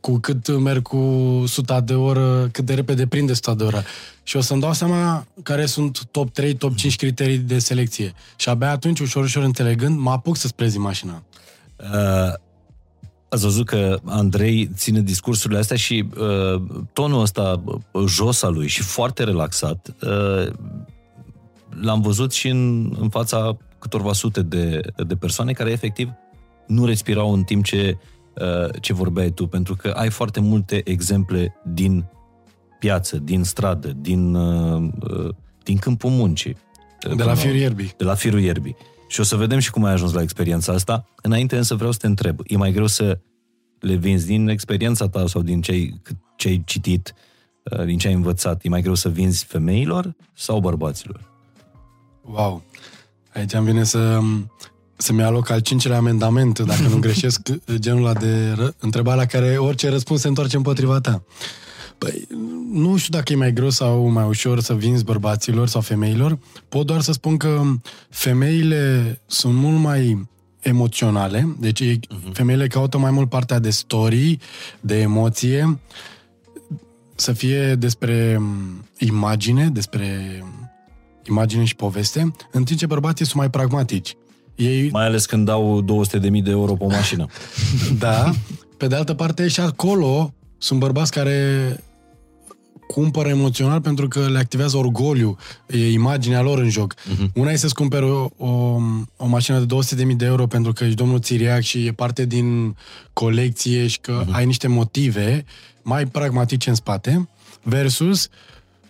cu 0.00 0.18
cât 0.18 0.58
merg 0.58 0.82
cu 0.82 1.44
suta 1.46 1.80
de 1.80 1.94
oră, 1.94 2.48
cât 2.52 2.64
de 2.64 2.74
repede 2.74 3.06
prinde 3.06 3.32
suta 3.32 3.54
de 3.54 3.64
oră. 3.64 3.84
Și 4.22 4.36
o 4.36 4.40
să-mi 4.40 4.60
dau 4.60 4.72
seama 4.72 5.26
care 5.42 5.66
sunt 5.66 6.04
top 6.04 6.30
3, 6.30 6.54
top 6.54 6.74
5 6.74 6.96
criterii 6.96 7.38
de 7.38 7.58
selecție. 7.58 8.12
Și 8.36 8.48
abia 8.48 8.70
atunci, 8.70 9.00
ușor, 9.00 9.24
ușor 9.24 9.42
înțelegând, 9.42 9.98
mă 9.98 10.10
apuc 10.10 10.36
să 10.36 10.46
sprezi 10.46 10.78
mașina. 10.78 11.22
Uh, 11.76 12.34
ați 13.28 13.42
văzut 13.42 13.66
că 13.66 13.98
Andrei 14.04 14.70
ține 14.74 15.00
discursurile 15.00 15.58
astea 15.58 15.76
și 15.76 16.04
uh, 16.18 16.62
tonul 16.92 17.20
ăsta 17.20 17.62
uh, 17.64 18.04
jos 18.06 18.42
al 18.42 18.52
lui 18.52 18.66
și 18.66 18.82
foarte 18.82 19.24
relaxat, 19.24 19.94
uh, 20.02 20.52
l-am 21.80 22.00
văzut 22.00 22.32
și 22.32 22.48
în, 22.48 22.94
în 23.00 23.08
fața 23.08 23.56
câtorva 23.78 24.12
sute 24.12 24.42
de, 24.42 24.80
de 25.06 25.14
persoane 25.14 25.52
care 25.52 25.70
efectiv 25.70 26.10
nu 26.66 26.84
respirau 26.84 27.32
în 27.32 27.42
timp 27.42 27.64
ce, 27.64 27.98
uh, 28.34 28.80
ce 28.80 28.92
vorbeai 28.92 29.30
tu, 29.30 29.46
pentru 29.46 29.76
că 29.76 29.88
ai 29.88 30.10
foarte 30.10 30.40
multe 30.40 30.80
exemple 30.84 31.54
din 31.64 32.04
piață, 32.78 33.16
din 33.16 33.44
stradă, 33.44 33.92
din, 33.96 34.34
uh, 34.34 34.88
uh, 35.10 35.34
din 35.62 35.76
câmpul 35.76 36.10
muncii. 36.10 36.56
De 37.16 37.22
la 37.22 37.34
firul 37.34 37.56
ierbii. 37.56 37.92
De 37.96 38.04
la 38.04 38.14
firul 38.14 38.40
ierbii. 38.40 38.76
Și 39.08 39.20
o 39.20 39.22
să 39.22 39.36
vedem 39.36 39.58
și 39.58 39.70
cum 39.70 39.84
ai 39.84 39.92
ajuns 39.92 40.12
la 40.12 40.22
experiența 40.22 40.72
asta. 40.72 41.04
Înainte 41.22 41.56
însă 41.56 41.74
vreau 41.74 41.92
să 41.92 41.98
te 41.98 42.06
întreb, 42.06 42.40
e 42.46 42.56
mai 42.56 42.72
greu 42.72 42.86
să 42.86 43.18
le 43.80 43.94
vinzi 43.94 44.26
din 44.26 44.48
experiența 44.48 45.08
ta 45.08 45.26
sau 45.26 45.42
din 45.42 45.60
ce 45.60 45.70
ai, 45.70 46.02
ce 46.36 46.48
ai 46.48 46.62
citit, 46.66 47.14
din 47.84 47.98
ce 47.98 48.08
ai 48.08 48.14
învățat, 48.14 48.64
e 48.64 48.68
mai 48.68 48.82
greu 48.82 48.94
să 48.94 49.08
vinzi 49.08 49.44
femeilor 49.44 50.14
sau 50.34 50.60
bărbaților? 50.60 51.20
Wow! 52.22 52.62
Aici 53.34 53.54
am 53.54 53.64
vine 53.64 53.84
să, 53.84 54.20
să-mi 54.96 55.22
aloc 55.22 55.50
al 55.50 55.60
cincilea 55.60 55.96
amendament, 55.96 56.58
dacă 56.58 56.82
nu 56.82 56.98
greșesc, 57.06 57.40
genul 57.74 58.04
ăla 58.04 58.12
de 58.12 58.52
ră, 58.56 58.74
întrebare 58.78 59.16
la 59.16 59.26
care 59.26 59.56
orice 59.56 59.88
răspuns 59.88 60.20
se 60.20 60.28
întoarce 60.28 60.56
împotriva 60.56 61.00
ta. 61.00 61.22
Păi, 61.98 62.26
nu 62.72 62.96
știu 62.96 63.12
dacă 63.12 63.32
e 63.32 63.36
mai 63.36 63.52
greu 63.52 63.70
sau 63.70 64.08
mai 64.08 64.26
ușor 64.26 64.60
să 64.60 64.74
vinzi 64.74 65.04
bărbaților 65.04 65.68
sau 65.68 65.80
femeilor. 65.80 66.38
Pot 66.68 66.86
doar 66.86 67.00
să 67.00 67.12
spun 67.12 67.36
că 67.36 67.62
femeile 68.08 69.20
sunt 69.26 69.54
mult 69.54 69.78
mai 69.78 70.28
emoționale, 70.60 71.56
deci 71.60 71.82
uh-huh. 71.82 72.32
femeile 72.32 72.66
caută 72.66 72.98
mai 72.98 73.10
mult 73.10 73.28
partea 73.28 73.58
de 73.58 73.70
story, 73.70 74.38
de 74.80 75.00
emoție, 75.00 75.78
să 77.14 77.32
fie 77.32 77.74
despre 77.74 78.40
imagine, 78.98 79.68
despre 79.68 80.42
imagine 81.28 81.64
și 81.64 81.76
poveste, 81.76 82.32
în 82.52 82.64
timp 82.64 82.78
ce 82.78 82.86
bărbații 82.86 83.24
sunt 83.24 83.36
mai 83.36 83.50
pragmatici. 83.50 84.16
Ei... 84.54 84.90
Mai 84.90 85.04
ales 85.04 85.26
când 85.26 85.44
dau 85.44 85.84
200.000 86.06 86.20
de 86.20 86.50
euro 86.50 86.74
pe 86.74 86.84
o 86.84 86.88
mașină. 86.88 87.26
da. 87.98 88.32
Pe 88.76 88.86
de 88.86 88.94
altă 88.94 89.14
parte, 89.14 89.48
și 89.48 89.60
acolo 89.60 90.32
sunt 90.58 90.78
bărbați 90.78 91.10
care 91.10 91.80
cumpără 92.88 93.28
emoțional 93.28 93.80
pentru 93.80 94.08
că 94.08 94.28
le 94.28 94.38
activează 94.38 94.76
orgoliu, 94.76 95.36
e 95.66 95.92
imaginea 95.92 96.40
lor 96.40 96.58
în 96.58 96.68
joc. 96.68 96.94
Uh-huh. 96.94 97.32
Una 97.34 97.50
e 97.50 97.56
să-ți 97.56 97.74
cumperi 97.74 98.04
o, 98.04 98.28
o, 98.36 98.80
o 99.16 99.26
mașină 99.26 99.58
de 99.58 99.74
200.000 100.04 100.16
de 100.16 100.24
euro 100.24 100.46
pentru 100.46 100.72
că 100.72 100.84
ești 100.84 100.96
domnul 100.96 101.20
Țiriac 101.20 101.62
și 101.62 101.86
e 101.86 101.92
parte 101.92 102.24
din 102.24 102.76
colecție 103.12 103.86
și 103.86 103.98
că 104.00 104.24
uh-huh. 104.24 104.30
ai 104.30 104.46
niște 104.46 104.68
motive 104.68 105.44
mai 105.82 106.06
pragmatice 106.06 106.68
în 106.68 106.74
spate, 106.74 107.28
versus 107.62 108.28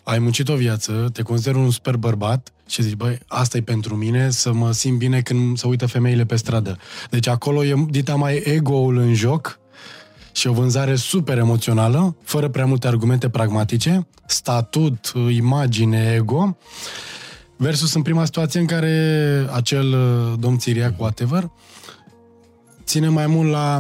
ai 0.03 0.19
muncit 0.19 0.49
o 0.49 0.55
viață, 0.55 1.11
te 1.13 1.23
consideri 1.23 1.59
un 1.59 1.71
super 1.71 1.97
bărbat 1.97 2.53
și 2.69 2.83
zici, 2.83 2.95
băi, 2.95 3.19
asta 3.27 3.57
e 3.57 3.61
pentru 3.61 3.97
mine, 3.97 4.31
să 4.31 4.53
mă 4.53 4.73
simt 4.73 4.99
bine 4.99 5.21
când 5.21 5.59
se 5.59 5.67
uită 5.67 5.87
femeile 5.87 6.25
pe 6.25 6.37
stradă. 6.37 6.79
Deci 7.11 7.27
acolo 7.27 7.65
e 7.65 7.87
dita 7.89 8.15
mai 8.15 8.43
ego-ul 8.45 8.97
în 8.97 9.15
joc 9.15 9.59
și 10.39 10.47
o 10.47 10.53
vânzare 10.53 10.95
super 10.95 11.39
emoțională, 11.39 12.17
fără 12.23 12.49
prea 12.49 12.67
multe 12.67 12.87
argumente 12.87 13.29
pragmatice, 13.29 14.07
statut, 14.27 15.13
imagine, 15.31 16.15
ego, 16.17 16.57
versus 17.57 17.95
în 17.95 18.03
prima 18.03 18.25
situație 18.25 18.61
în 18.61 18.67
care 18.67 19.47
acel 19.53 19.93
uh, 19.93 20.39
domn 20.39 20.59
Țiriac, 20.59 21.01
whatever, 21.01 21.51
ține 22.85 23.09
mai 23.09 23.27
mult 23.27 23.51
la 23.51 23.79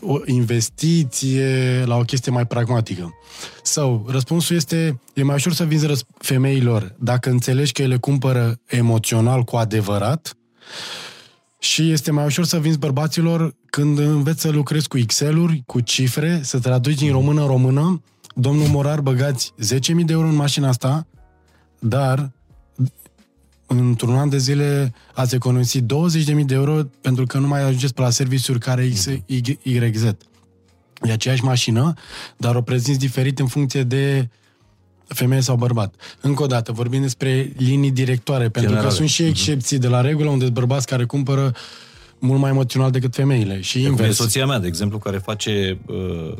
o 0.00 0.18
investiție, 0.24 1.82
la 1.86 1.96
o 1.96 2.02
chestie 2.02 2.32
mai 2.32 2.46
pragmatică. 2.46 3.14
Sau, 3.62 4.06
răspunsul 4.08 4.56
este, 4.56 5.00
e 5.14 5.22
mai 5.22 5.34
ușor 5.34 5.52
să 5.52 5.64
vinzi 5.64 5.86
răsp- 5.86 6.18
femeilor 6.18 6.94
dacă 6.98 7.30
înțelegi 7.30 7.72
că 7.72 7.82
ele 7.82 7.96
cumpără 7.96 8.60
emoțional 8.66 9.42
cu 9.42 9.56
adevărat 9.56 10.36
și 11.62 11.90
este 11.90 12.10
mai 12.10 12.24
ușor 12.24 12.44
să 12.44 12.58
vinzi 12.58 12.78
bărbaților 12.78 13.54
când 13.66 13.98
înveți 13.98 14.40
să 14.40 14.50
lucrezi 14.50 14.88
cu 14.88 14.98
Excel-uri, 14.98 15.62
cu 15.66 15.80
cifre, 15.80 16.40
să 16.42 16.58
traduci 16.58 16.98
din 16.98 17.12
română 17.12 17.40
în 17.40 17.46
română. 17.46 18.02
Domnul 18.34 18.66
Morar, 18.66 19.00
băgați 19.00 19.52
10.000 19.74 20.04
de 20.04 20.12
euro 20.12 20.26
în 20.26 20.34
mașina 20.34 20.68
asta, 20.68 21.06
dar 21.78 22.30
într-un 23.66 24.16
an 24.16 24.28
de 24.28 24.38
zile 24.38 24.94
ați 25.14 25.34
economisit 25.34 25.82
20.000 25.82 26.44
de 26.44 26.54
euro 26.54 26.82
pentru 27.00 27.26
că 27.26 27.38
nu 27.38 27.46
mai 27.46 27.62
ajungeți 27.62 27.94
pe 27.94 28.02
la 28.02 28.10
serviciuri 28.10 28.58
care 28.58 28.88
X, 28.88 29.04
Y, 29.26 29.58
YZ. 29.62 30.04
E 31.02 31.12
aceeași 31.12 31.44
mașină, 31.44 31.92
dar 32.36 32.54
o 32.54 32.62
prezinți 32.62 32.98
diferit 32.98 33.38
în 33.38 33.46
funcție 33.46 33.82
de 33.82 34.28
femeie 35.14 35.40
sau 35.40 35.56
bărbat. 35.56 35.94
Încă 36.20 36.42
o 36.42 36.46
dată, 36.46 36.72
vorbim 36.72 37.00
despre 37.00 37.52
linii 37.56 37.90
directoare, 37.90 38.48
pentru 38.48 38.60
Generale. 38.60 38.88
că 38.88 38.94
sunt 38.94 39.08
și 39.08 39.20
mhm. 39.22 39.30
excepții 39.30 39.78
de 39.78 39.88
la 39.88 40.00
regulă 40.00 40.30
unde 40.30 40.48
bărbați 40.48 40.86
care 40.86 41.04
cumpără 41.04 41.52
mult 42.18 42.40
mai 42.40 42.50
emoțional 42.50 42.90
decât 42.90 43.14
femeile. 43.14 43.60
Și 43.60 43.82
invers. 43.82 44.08
E 44.08 44.22
soția 44.22 44.46
mea, 44.46 44.58
de 44.58 44.66
exemplu, 44.66 44.98
care 44.98 45.18
face, 45.18 45.78
uh, 45.86 46.36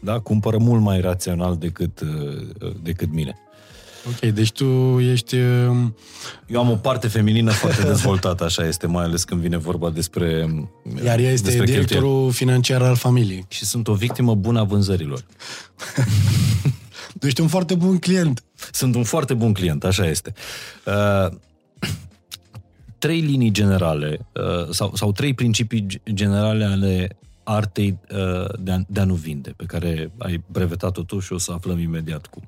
da, 0.00 0.18
cumpără 0.18 0.56
mult 0.58 0.82
mai 0.82 1.00
rațional 1.00 1.56
decât, 1.56 2.00
uh, 2.00 2.72
decât 2.82 3.12
mine. 3.12 3.36
Ok, 4.08 4.32
deci 4.32 4.52
tu 4.52 4.98
ești... 5.00 5.36
Um, 5.36 5.96
Eu 6.46 6.60
am 6.60 6.70
o 6.70 6.74
parte 6.74 7.08
feminină 7.08 7.50
foarte 7.50 7.82
dezvoltată, 7.92 8.44
așa 8.44 8.66
este, 8.66 8.86
mai 8.86 9.04
ales 9.04 9.24
când 9.24 9.40
vine 9.40 9.56
vorba 9.56 9.90
despre 9.90 10.48
Iar 11.04 11.18
ea 11.18 11.30
este 11.30 11.50
directorul 11.50 11.84
cheltuieli. 11.84 12.32
financiar 12.32 12.82
al 12.82 12.96
familiei. 12.96 13.44
Și 13.48 13.64
sunt 13.64 13.88
o 13.88 13.94
victimă 13.94 14.34
bună 14.34 14.60
a 14.60 14.64
vânzărilor. 14.64 15.24
tu 17.18 17.26
ești 17.26 17.40
un 17.40 17.48
foarte 17.48 17.74
bun 17.74 17.98
client. 17.98 18.44
Sunt 18.72 18.94
un 18.94 19.04
foarte 19.04 19.34
bun 19.34 19.52
client, 19.52 19.84
așa 19.84 20.06
este. 20.06 20.32
Uh, 20.86 21.36
trei 22.98 23.20
linii 23.20 23.50
generale 23.50 24.26
uh, 24.32 24.70
sau, 24.70 24.94
sau 24.94 25.12
trei 25.12 25.34
principii 25.34 25.86
generale 26.12 26.64
ale 26.64 27.18
artei 27.44 27.98
uh, 28.10 28.58
de, 28.58 28.70
a, 28.72 28.78
de 28.86 29.00
a 29.00 29.04
nu 29.04 29.14
vinde, 29.14 29.50
pe 29.56 29.64
care 29.64 30.12
ai 30.18 30.44
brevetat-o 30.46 31.02
tu 31.02 31.18
și 31.18 31.32
o 31.32 31.38
să 31.38 31.52
aflăm 31.52 31.78
imediat 31.78 32.26
cum. 32.26 32.42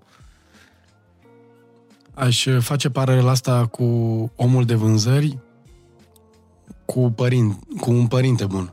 Aș 2.15 2.47
face 2.61 2.91
paralela 2.91 3.31
asta 3.31 3.67
cu 3.67 3.85
omul 4.37 4.65
de 4.65 4.75
vânzări 4.75 5.39
cu, 6.85 7.11
părin, 7.11 7.59
cu 7.81 7.91
un 7.91 8.07
părinte 8.07 8.45
bun, 8.45 8.73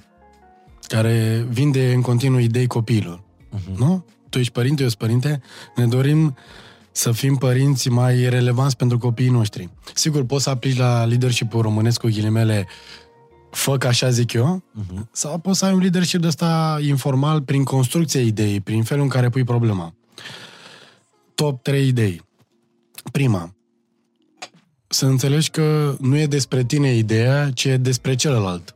care 0.88 1.46
vinde 1.50 1.94
în 1.94 2.02
continuu 2.02 2.40
idei 2.40 2.68
copiilor. 2.68 3.20
Uh-huh. 3.20 3.78
Nu? 3.78 4.06
Tu 4.36 4.42
ești 4.42 4.54
părinte, 4.54 4.82
eu 4.82 4.88
sunt 4.88 5.00
părinte, 5.00 5.42
ne 5.76 5.88
dorim 5.88 6.36
să 6.92 7.12
fim 7.12 7.36
părinți 7.36 7.90
mai 7.90 8.30
relevanți 8.30 8.78
pentru 8.78 8.98
copiii 8.98 9.30
noștri. 9.30 9.70
Sigur, 9.94 10.24
poți 10.26 10.44
să 10.44 10.50
aplici 10.50 10.78
la 10.78 11.06
leadership-ul 11.06 11.62
românesc 11.62 12.00
cu 12.00 12.08
ghilimele 12.08 12.68
fă 13.52 13.78
ca 13.78 13.88
așa 13.88 14.10
zic 14.10 14.34
eu, 14.34 14.64
uh-huh. 14.82 15.12
sau 15.12 15.38
poți 15.38 15.60
să 15.60 15.66
ai 15.66 15.74
un 15.74 15.80
leadership 15.80 16.22
de 16.22 16.28
ăsta 16.28 16.80
informal 16.82 17.42
prin 17.42 17.64
construcția 17.64 18.22
ideii, 18.22 18.62
prin 18.62 18.84
felul 18.84 19.04
în 19.04 19.10
care 19.10 19.30
pui 19.30 19.44
problema. 19.44 19.94
Top 21.36 21.64
3 21.64 21.88
idei. 21.88 22.22
Prima, 23.12 23.56
să 24.88 25.06
înțelegi 25.06 25.50
că 25.50 25.96
nu 26.00 26.18
e 26.18 26.26
despre 26.26 26.64
tine 26.64 26.96
ideea, 26.96 27.52
ci 27.52 27.66
e 27.66 27.78
despre 27.78 28.16
celălalt. 28.16 28.76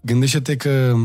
Gândește-te 0.00 0.56
că 0.56 0.96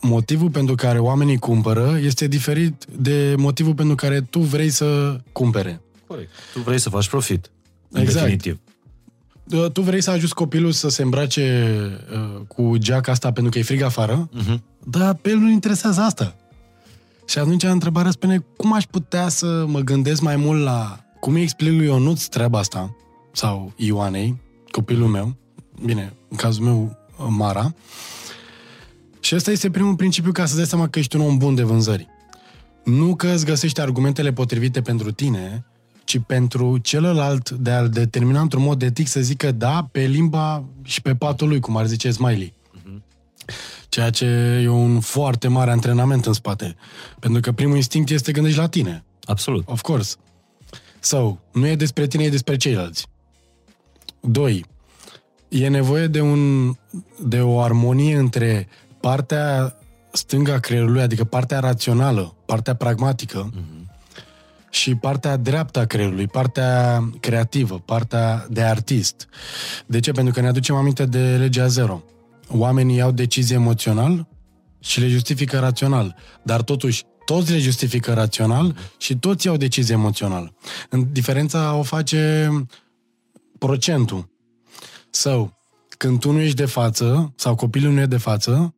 motivul 0.00 0.50
pentru 0.50 0.74
care 0.74 0.98
oamenii 0.98 1.38
cumpără 1.38 1.98
este 2.02 2.26
diferit 2.26 2.84
de 2.98 3.34
motivul 3.36 3.74
pentru 3.74 3.94
care 3.94 4.20
tu 4.20 4.38
vrei 4.38 4.70
să 4.70 5.20
cumpere. 5.32 5.80
Corect. 6.06 6.30
Tu 6.52 6.60
vrei 6.60 6.78
să 6.78 6.88
faci 6.88 7.08
profit. 7.08 7.50
Exact. 7.92 8.20
Definitiv. 8.20 8.58
Tu 9.72 9.80
vrei 9.80 10.02
să 10.02 10.10
ajuți 10.10 10.34
copilul 10.34 10.72
să 10.72 10.88
se 10.88 11.02
îmbrace 11.02 11.76
uh, 12.12 12.40
cu 12.46 12.76
geaca 12.76 13.12
asta 13.12 13.32
pentru 13.32 13.52
că 13.52 13.58
e 13.58 13.62
frig 13.62 13.82
afară, 13.82 14.28
uh-huh. 14.28 14.60
dar 14.84 15.14
pe 15.14 15.30
el 15.30 15.36
nu 15.36 15.50
interesează 15.50 16.00
asta. 16.00 16.36
Și 17.26 17.38
atunci 17.38 17.62
întrebarea 17.62 18.10
spune, 18.10 18.44
cum 18.56 18.72
aș 18.72 18.84
putea 18.84 19.28
să 19.28 19.64
mă 19.66 19.80
gândesc 19.80 20.20
mai 20.20 20.36
mult 20.36 20.62
la 20.62 21.00
cum 21.20 21.34
îi 21.34 21.42
explic 21.42 21.72
lui 21.72 21.86
Ionuț 21.86 22.24
treaba 22.24 22.58
asta, 22.58 22.96
sau 23.32 23.72
Ioanei, 23.76 24.40
copilul 24.70 25.08
meu, 25.08 25.36
bine, 25.84 26.12
în 26.28 26.36
cazul 26.36 26.64
meu, 26.64 26.96
Mara, 27.28 27.74
și 29.26 29.34
ăsta 29.34 29.50
este 29.50 29.70
primul 29.70 29.96
principiu 29.96 30.32
ca 30.32 30.46
să 30.46 30.56
dai 30.56 30.66
seama 30.66 30.88
că 30.88 30.98
ești 30.98 31.16
un 31.16 31.22
om 31.22 31.38
bun 31.38 31.54
de 31.54 31.62
vânzări. 31.62 32.08
Nu 32.84 33.14
că 33.14 33.28
îți 33.28 33.44
găsești 33.44 33.80
argumentele 33.80 34.32
potrivite 34.32 34.80
pentru 34.80 35.12
tine, 35.12 35.64
ci 36.04 36.18
pentru 36.26 36.78
celălalt 36.78 37.50
de 37.50 37.70
a-l 37.70 37.88
determina 37.88 38.40
într-un 38.40 38.62
mod 38.62 38.82
etic 38.82 39.06
să 39.06 39.20
zică 39.20 39.52
da 39.52 39.88
pe 39.92 40.00
limba 40.00 40.64
și 40.82 41.02
pe 41.02 41.14
patul 41.14 41.48
lui, 41.48 41.60
cum 41.60 41.76
ar 41.76 41.86
zice 41.86 42.10
Smiley. 42.10 42.52
Uh-huh. 42.52 43.02
Ceea 43.88 44.10
ce 44.10 44.24
e 44.62 44.68
un 44.68 45.00
foarte 45.00 45.48
mare 45.48 45.70
antrenament 45.70 46.26
în 46.26 46.32
spate. 46.32 46.76
Pentru 47.18 47.40
că 47.40 47.52
primul 47.52 47.76
instinct 47.76 48.10
este 48.10 48.24
să 48.24 48.30
te 48.30 48.36
gândești 48.36 48.60
la 48.60 48.68
tine. 48.68 49.04
Absolut. 49.24 49.68
Of 49.68 49.80
course. 49.80 50.16
So, 51.00 51.38
nu 51.52 51.66
e 51.66 51.76
despre 51.76 52.06
tine, 52.06 52.24
e 52.24 52.28
despre 52.28 52.56
ceilalți. 52.56 53.06
Doi, 54.20 54.64
e 55.48 55.68
nevoie 55.68 56.06
de, 56.06 56.20
un, 56.20 56.72
de 57.24 57.40
o 57.40 57.60
armonie 57.60 58.16
între 58.16 58.68
partea 59.06 59.76
stânga 60.12 60.52
a 60.52 60.58
creierului, 60.58 61.02
adică 61.02 61.24
partea 61.24 61.58
rațională, 61.58 62.34
partea 62.46 62.74
pragmatică, 62.74 63.50
mm-hmm. 63.50 63.90
și 64.70 64.94
partea 64.94 65.36
dreaptă 65.36 65.78
a 65.78 65.84
creierului, 65.84 66.26
partea 66.26 67.02
creativă, 67.20 67.78
partea 67.78 68.46
de 68.50 68.62
artist. 68.62 69.28
De 69.86 70.00
ce? 70.00 70.12
Pentru 70.12 70.32
că 70.32 70.40
ne 70.40 70.48
aducem 70.48 70.74
aminte 70.74 71.04
de 71.04 71.36
legea 71.36 71.66
zero. 71.66 72.02
Oamenii 72.48 72.96
iau 72.96 73.10
decizii 73.10 73.54
emoțional 73.54 74.28
și 74.80 75.00
le 75.00 75.08
justifică 75.08 75.58
rațional, 75.58 76.16
dar 76.42 76.62
totuși 76.62 77.04
toți 77.24 77.52
le 77.52 77.58
justifică 77.58 78.12
rațional 78.12 78.76
și 78.98 79.16
toți 79.16 79.46
iau 79.46 79.56
decizie 79.56 79.94
emoțional. 79.94 80.52
Diferența 81.12 81.74
o 81.74 81.82
face 81.82 82.50
procentul. 83.58 84.30
Sau, 85.10 85.58
când 85.88 86.20
tu 86.20 86.30
nu 86.30 86.40
ești 86.40 86.56
de 86.56 86.66
față, 86.66 87.32
sau 87.36 87.54
copilul 87.54 87.92
nu 87.92 88.00
e 88.00 88.06
de 88.06 88.16
față, 88.16 88.75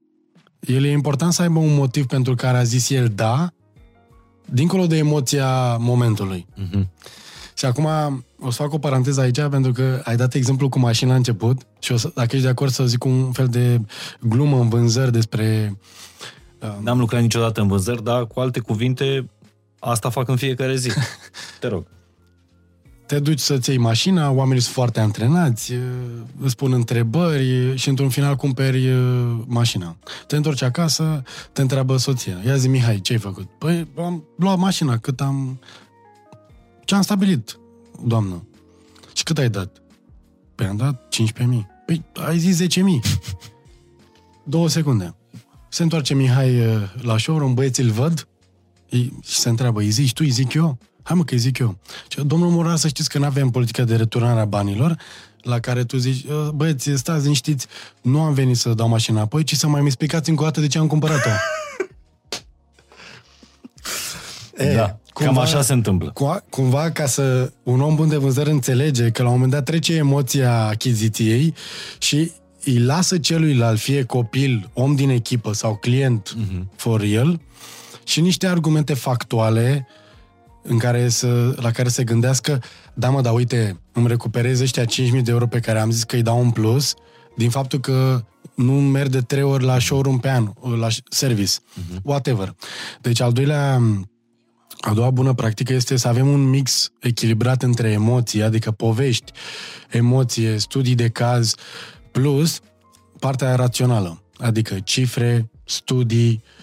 el 0.60 0.84
e 0.84 0.90
important 0.90 1.32
să 1.32 1.42
aibă 1.42 1.58
un 1.58 1.74
motiv 1.74 2.06
pentru 2.06 2.34
care 2.34 2.56
a 2.56 2.62
zis 2.62 2.90
el 2.90 3.08
da, 3.14 3.52
dincolo 4.44 4.86
de 4.86 4.96
emoția 4.96 5.76
momentului. 5.76 6.46
Uh-huh. 6.56 6.86
Și 7.54 7.64
acum 7.64 7.86
o 8.40 8.50
să 8.50 8.62
fac 8.62 8.72
o 8.72 8.78
paranteză 8.78 9.20
aici, 9.20 9.40
pentru 9.40 9.72
că 9.72 10.00
ai 10.04 10.16
dat 10.16 10.34
exemplu 10.34 10.68
cu 10.68 10.78
mașina 10.78 11.10
la 11.10 11.16
început 11.16 11.62
și 11.78 11.92
o 11.92 11.96
să, 11.96 12.10
dacă 12.14 12.28
ești 12.30 12.42
de 12.42 12.48
acord 12.48 12.70
să 12.70 12.86
zic 12.86 13.04
un 13.04 13.32
fel 13.32 13.46
de 13.46 13.80
glumă 14.20 14.60
în 14.60 14.68
vânzări 14.68 15.12
despre... 15.12 15.78
Uh... 16.60 16.76
N-am 16.80 16.98
lucrat 16.98 17.20
niciodată 17.20 17.60
în 17.60 17.68
vânzări, 17.68 18.04
dar 18.04 18.26
cu 18.26 18.40
alte 18.40 18.60
cuvinte, 18.60 19.30
asta 19.78 20.10
fac 20.10 20.28
în 20.28 20.36
fiecare 20.36 20.76
zi. 20.76 20.90
Te 21.60 21.68
rog 21.68 21.86
te 23.08 23.18
duci 23.18 23.38
să-ți 23.38 23.68
iei 23.68 23.78
mașina, 23.78 24.30
oamenii 24.30 24.62
sunt 24.62 24.74
foarte 24.74 25.00
antrenați, 25.00 25.72
îți 26.40 26.56
pun 26.56 26.72
întrebări 26.72 27.76
și 27.76 27.88
într-un 27.88 28.08
final 28.08 28.36
cumperi 28.36 28.88
mașina. 29.46 29.96
Te 30.26 30.36
întorci 30.36 30.62
acasă, 30.62 31.22
te 31.52 31.60
întreabă 31.60 31.96
soția. 31.96 32.40
Ia 32.46 32.56
zi, 32.56 32.68
Mihai, 32.68 33.00
ce 33.00 33.12
ai 33.12 33.18
făcut? 33.18 33.48
Păi, 33.58 33.88
am 33.98 34.24
luat 34.36 34.58
mașina, 34.58 34.98
cât 34.98 35.20
am... 35.20 35.60
Ce 36.84 36.94
am 36.94 37.02
stabilit, 37.02 37.58
doamnă? 38.04 38.46
Și 39.12 39.22
cât 39.22 39.38
ai 39.38 39.48
dat? 39.48 39.82
Păi 40.54 40.66
am 40.66 40.76
dat 40.76 41.14
15.000. 41.14 41.44
Păi 41.86 42.04
ai 42.14 42.38
zis 42.38 42.62
10.000. 42.62 42.82
Două 44.44 44.68
secunde. 44.68 45.14
Se 45.68 45.82
întoarce 45.82 46.14
Mihai 46.14 46.80
la 47.00 47.18
showroom, 47.18 47.54
băieții 47.54 47.84
îl 47.84 47.90
văd 47.90 48.28
și 49.22 49.38
se 49.38 49.48
întreabă, 49.48 49.80
îi 49.80 49.90
zici 49.90 50.12
tu, 50.12 50.22
îi 50.24 50.30
zic 50.30 50.52
eu? 50.52 50.78
Hai 51.08 51.16
mă 51.16 51.24
că 51.24 51.34
îi 51.34 51.40
zic 51.40 51.58
eu. 51.58 51.78
Și, 52.08 52.20
domnul 52.24 52.50
Morar, 52.50 52.76
să 52.76 52.88
știți 52.88 53.08
că 53.08 53.18
nu 53.18 53.24
avem 53.24 53.50
politică 53.50 53.84
de 53.84 53.96
returnare 53.96 54.40
a 54.40 54.44
banilor, 54.44 54.96
la 55.42 55.60
care 55.60 55.84
tu 55.84 55.96
zici, 55.96 56.24
ă, 56.30 56.50
băieți, 56.54 56.90
stați 56.96 57.22
liniștiți, 57.22 57.66
nu 58.00 58.20
am 58.20 58.32
venit 58.32 58.56
să 58.56 58.74
dau 58.74 58.88
mașina 58.88 59.20
apoi, 59.20 59.44
ci 59.44 59.54
să 59.54 59.66
mai 59.66 59.80
mi 59.80 59.86
explicați 59.86 60.30
încă 60.30 60.42
o 60.42 60.44
dată 60.44 60.60
de 60.60 60.66
ce 60.66 60.78
am 60.78 60.86
cumpărat-o. 60.86 61.28
e, 64.64 64.74
da, 64.74 64.98
cumva, 65.12 65.32
cam 65.32 65.38
așa 65.38 65.62
se 65.62 65.72
întâmplă. 65.72 66.10
Cu, 66.10 66.44
cumva, 66.50 66.90
ca 66.90 67.06
să 67.06 67.52
un 67.62 67.80
om 67.80 67.94
bun 67.94 68.08
de 68.08 68.16
vânzări 68.16 68.50
înțelege 68.50 69.10
că 69.10 69.22
la 69.22 69.28
un 69.28 69.34
moment 69.34 69.52
dat 69.52 69.64
trece 69.64 69.94
emoția 69.94 70.66
achiziției 70.66 71.54
și 71.98 72.32
îi 72.64 72.78
lasă 72.78 73.18
celuilalt, 73.18 73.78
fie 73.78 74.04
copil, 74.04 74.70
om 74.72 74.94
din 74.94 75.10
echipă 75.10 75.52
sau 75.52 75.76
client 75.76 76.36
uh-huh. 76.36 76.62
for 76.76 77.00
real, 77.00 77.40
și 78.04 78.20
niște 78.20 78.46
argumente 78.46 78.94
factuale 78.94 79.86
în 80.68 80.78
care 80.78 81.08
să, 81.08 81.54
la 81.56 81.70
care 81.70 81.88
se 81.88 82.04
gândească, 82.04 82.62
da 82.94 83.10
mă, 83.10 83.20
dar 83.20 83.32
uite, 83.32 83.80
îmi 83.92 84.08
recuperez 84.08 84.60
ăștia 84.60 84.84
5.000 84.84 85.22
de 85.22 85.30
euro 85.30 85.46
pe 85.46 85.60
care 85.60 85.78
am 85.78 85.90
zis 85.90 86.04
că 86.04 86.16
îi 86.16 86.22
dau 86.22 86.40
un 86.40 86.50
plus, 86.50 86.94
din 87.36 87.50
faptul 87.50 87.80
că 87.80 88.24
nu 88.54 88.72
merg 88.72 89.10
de 89.10 89.20
trei 89.20 89.42
ori 89.42 89.64
la 89.64 89.78
showroom 89.78 90.18
pe 90.18 90.30
an, 90.30 90.52
la 90.78 90.88
service, 91.08 91.52
uh-huh. 91.52 92.02
whatever. 92.02 92.54
Deci 93.00 93.20
al 93.20 93.32
doilea, 93.32 93.80
a 94.80 94.94
doua 94.94 95.10
bună 95.10 95.32
practică 95.32 95.72
este 95.72 95.96
să 95.96 96.08
avem 96.08 96.28
un 96.28 96.48
mix 96.48 96.92
echilibrat 97.00 97.62
între 97.62 97.90
emoții, 97.90 98.42
adică 98.42 98.70
povești, 98.70 99.32
emoție, 99.90 100.58
studii 100.58 100.94
de 100.94 101.08
caz, 101.08 101.54
plus 102.10 102.60
partea 103.18 103.54
rațională, 103.54 104.22
adică 104.38 104.80
cifre, 104.80 105.50
studii, 105.64 106.42
uh, 106.44 106.57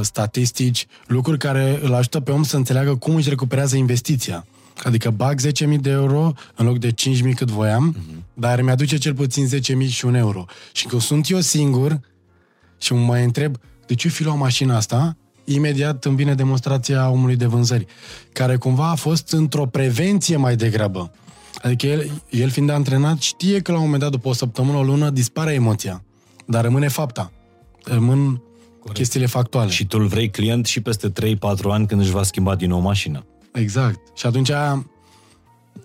statistici, 0.00 0.86
lucruri 1.06 1.38
care 1.38 1.78
îl 1.82 1.94
ajută 1.94 2.20
pe 2.20 2.30
om 2.30 2.42
să 2.42 2.56
înțeleagă 2.56 2.96
cum 2.96 3.14
își 3.14 3.28
recuperează 3.28 3.76
investiția. 3.76 4.46
Adică 4.84 5.10
bag 5.10 5.40
10.000 5.40 5.80
de 5.80 5.90
euro 5.90 6.32
în 6.54 6.66
loc 6.66 6.78
de 6.78 6.92
5.000 6.92 6.94
cât 7.34 7.50
voiam, 7.50 7.96
uh-huh. 7.96 8.22
dar 8.34 8.62
mi-aduce 8.62 8.96
cel 8.96 9.14
puțin 9.14 9.48
10.000 9.82 9.88
și 9.88 10.04
un 10.04 10.14
euro. 10.14 10.44
Și 10.72 10.86
când 10.86 11.02
sunt 11.02 11.30
eu 11.30 11.40
singur 11.40 12.00
și 12.78 12.92
mă 12.92 12.98
mai 12.98 13.24
întreb 13.24 13.56
de 13.86 13.94
ce 13.94 14.08
fi 14.08 14.24
luat 14.24 14.38
mașina 14.38 14.76
asta, 14.76 15.16
imediat 15.44 16.04
îmi 16.04 16.16
vine 16.16 16.34
demonstrația 16.34 17.10
omului 17.10 17.36
de 17.36 17.46
vânzări, 17.46 17.86
care 18.32 18.56
cumva 18.56 18.90
a 18.90 18.94
fost 18.94 19.32
într-o 19.32 19.66
prevenție 19.66 20.36
mai 20.36 20.56
degrabă. 20.56 21.12
Adică 21.62 21.86
el, 21.86 22.22
el 22.30 22.48
fiind 22.48 22.70
antrenat, 22.70 23.20
știe 23.20 23.60
că 23.60 23.72
la 23.72 23.78
un 23.78 23.84
moment 23.84 24.02
dat, 24.02 24.10
după 24.10 24.28
o 24.28 24.32
săptămână, 24.32 24.78
o 24.78 24.82
lună, 24.82 25.10
dispare 25.10 25.52
emoția. 25.52 26.02
Dar 26.46 26.62
rămâne 26.64 26.88
fapta. 26.88 27.32
Rămân 27.84 28.42
Corect. 28.88 28.96
chestiile 28.96 29.26
factuale. 29.26 29.70
Și 29.70 29.86
tu 29.86 29.98
îl 29.98 30.06
vrei 30.06 30.30
client 30.30 30.66
și 30.66 30.80
peste 30.80 31.12
3-4 31.12 31.12
ani 31.62 31.86
când 31.86 32.00
își 32.00 32.10
va 32.10 32.22
schimba 32.22 32.54
din 32.54 32.68
nou 32.68 32.80
mașina. 32.80 33.24
Exact. 33.52 34.00
Și 34.14 34.26
atunci 34.26 34.50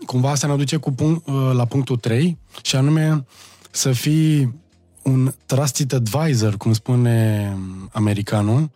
cumva 0.05 0.29
asta 0.29 0.47
ne 0.47 0.53
aduce 0.53 0.77
cu 0.77 0.91
punct, 0.91 1.27
uh, 1.27 1.51
la 1.53 1.65
punctul 1.65 1.97
3 1.97 2.37
și 2.61 2.75
anume 2.75 3.25
să 3.71 3.91
fii 3.91 4.61
un 5.01 5.33
trusted 5.45 5.93
advisor, 5.93 6.57
cum 6.57 6.73
spune 6.73 7.57
americanul, 7.91 8.71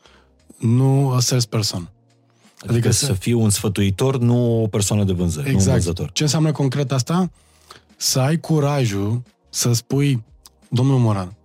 nu 0.58 1.10
a 1.10 1.20
salesperson. 1.20 1.92
Adică, 2.58 2.72
adică 2.72 2.92
să, 2.92 3.06
să 3.06 3.14
fii 3.14 3.34
un 3.34 3.50
sfătuitor, 3.50 4.18
nu 4.18 4.64
o 4.64 4.68
persoană 4.68 5.04
de 5.04 5.14
vânzări, 5.14 5.50
exact. 5.50 5.66
nu 5.66 5.72
un 5.72 5.78
exact. 5.78 5.84
vânzător. 5.84 6.12
Ce 6.12 6.24
înseamnă 6.24 6.52
concret 6.52 6.92
asta? 6.92 7.32
Să 7.96 8.20
ai 8.20 8.40
curajul 8.40 9.22
să 9.50 9.74
spui, 9.74 10.24
domnul 10.70 11.00
Moran, 11.00 11.37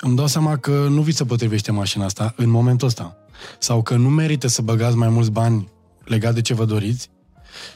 îmi 0.00 0.16
dau 0.16 0.26
seama 0.26 0.56
că 0.56 0.86
nu 0.90 1.02
vi 1.02 1.12
se 1.12 1.24
potrivește 1.24 1.72
mașina 1.72 2.04
asta 2.04 2.34
în 2.36 2.50
momentul 2.50 2.86
ăsta. 2.86 3.16
Sau 3.58 3.82
că 3.82 3.96
nu 3.96 4.08
merită 4.08 4.46
să 4.46 4.62
băgați 4.62 4.96
mai 4.96 5.08
mulți 5.08 5.30
bani 5.30 5.68
legat 6.04 6.34
de 6.34 6.40
ce 6.40 6.54
vă 6.54 6.64
doriți. 6.64 7.10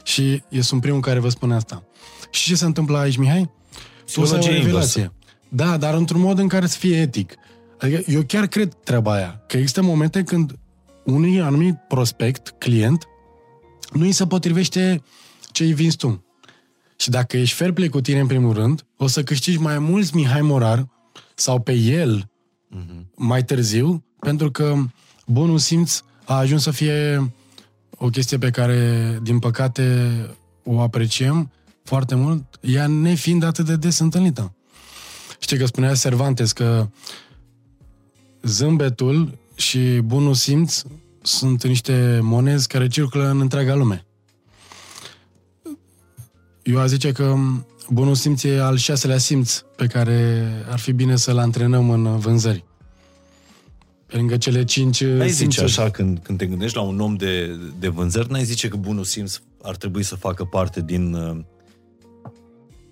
Și 0.03 0.43
eu 0.49 0.61
sunt 0.61 0.81
primul 0.81 0.99
care 0.99 1.19
vă 1.19 1.29
spune 1.29 1.55
asta. 1.55 1.83
Și 2.31 2.47
ce 2.47 2.55
se 2.55 2.65
întâmplă 2.65 2.97
aici, 2.97 3.17
Mihai? 3.17 3.51
Tu 4.13 4.25
să 4.25 4.39
o 4.41 4.45
revelație. 4.45 5.13
Da, 5.49 5.77
dar 5.77 5.93
într-un 5.93 6.21
mod 6.21 6.39
în 6.39 6.47
care 6.47 6.65
să 6.65 6.77
fie 6.77 7.01
etic. 7.01 7.35
Adică 7.79 8.11
eu 8.11 8.21
chiar 8.21 8.47
cred 8.47 8.73
treaba 8.83 9.13
aia. 9.13 9.43
Că 9.47 9.57
există 9.57 9.81
momente 9.81 10.23
când 10.23 10.55
unui 11.05 11.41
anumit 11.41 11.75
prospect, 11.87 12.53
client, 12.57 13.07
nu 13.91 14.03
îi 14.03 14.11
se 14.11 14.27
potrivește 14.27 15.03
ce 15.51 15.63
îi 15.63 15.73
vinzi 15.73 15.97
tu. 15.97 16.25
Și 16.95 17.09
dacă 17.09 17.37
ești 17.37 17.55
fair 17.55 17.71
play 17.71 17.89
cu 17.89 18.01
tine 18.01 18.19
în 18.19 18.27
primul 18.27 18.53
rând, 18.53 18.85
o 18.97 19.07
să 19.07 19.23
câștigi 19.23 19.57
mai 19.57 19.79
mulți 19.79 20.15
Mihai 20.15 20.41
Morar 20.41 20.87
sau 21.41 21.59
pe 21.59 21.73
el 21.73 22.29
uh-huh. 22.75 23.15
mai 23.15 23.43
târziu, 23.43 24.03
pentru 24.19 24.51
că 24.51 24.75
bunul 25.25 25.57
simț 25.57 26.01
a 26.25 26.37
ajuns 26.37 26.61
să 26.61 26.71
fie 26.71 27.31
o 27.97 28.07
chestie 28.07 28.37
pe 28.37 28.49
care, 28.49 29.19
din 29.23 29.39
păcate, 29.39 30.09
o 30.63 30.79
apreciem 30.81 31.51
foarte 31.83 32.15
mult, 32.15 32.59
ea 32.61 32.87
nefiind 32.87 33.43
atât 33.43 33.65
de 33.65 33.75
des 33.75 33.99
întâlnită. 33.99 34.55
Știi 35.39 35.57
că 35.57 35.65
spunea 35.65 35.95
Cervantes 35.95 36.51
că 36.51 36.89
zâmbetul 38.43 39.37
și 39.55 39.79
bunul 40.03 40.33
simț 40.33 40.81
sunt 41.21 41.63
niște 41.63 42.19
monezi 42.21 42.67
care 42.67 42.87
circulă 42.87 43.29
în 43.29 43.39
întreaga 43.39 43.75
lume. 43.75 44.05
Eu 46.63 46.79
aș 46.79 46.87
zice 46.87 47.11
că 47.11 47.35
bunul 47.89 48.15
simț 48.15 48.43
e 48.43 48.61
al 48.61 48.77
șaselea 48.77 49.17
simț 49.17 49.61
pe 49.75 49.87
care 49.87 50.47
ar 50.69 50.79
fi 50.79 50.91
bine 50.91 51.15
să-l 51.15 51.37
antrenăm 51.37 51.89
în 51.89 52.17
vânzări. 52.19 52.63
Pe 54.05 54.15
lângă 54.17 54.37
cele 54.37 54.63
cinci 54.63 55.03
N-ai 55.03 55.29
zice 55.29 55.63
așa, 55.63 55.89
când, 55.89 56.19
când 56.23 56.37
te 56.37 56.45
gândești 56.45 56.75
la 56.75 56.81
un 56.81 56.99
om 56.99 57.15
de, 57.15 57.59
de 57.79 57.87
vânzări, 57.87 58.31
n-ai 58.31 58.43
zice 58.43 58.67
că 58.67 58.75
bunul 58.75 59.03
simț 59.03 59.39
ar 59.61 59.75
trebui 59.75 60.03
să 60.03 60.15
facă 60.15 60.43
parte 60.43 60.81
din 60.81 61.13
uh, 61.13 61.37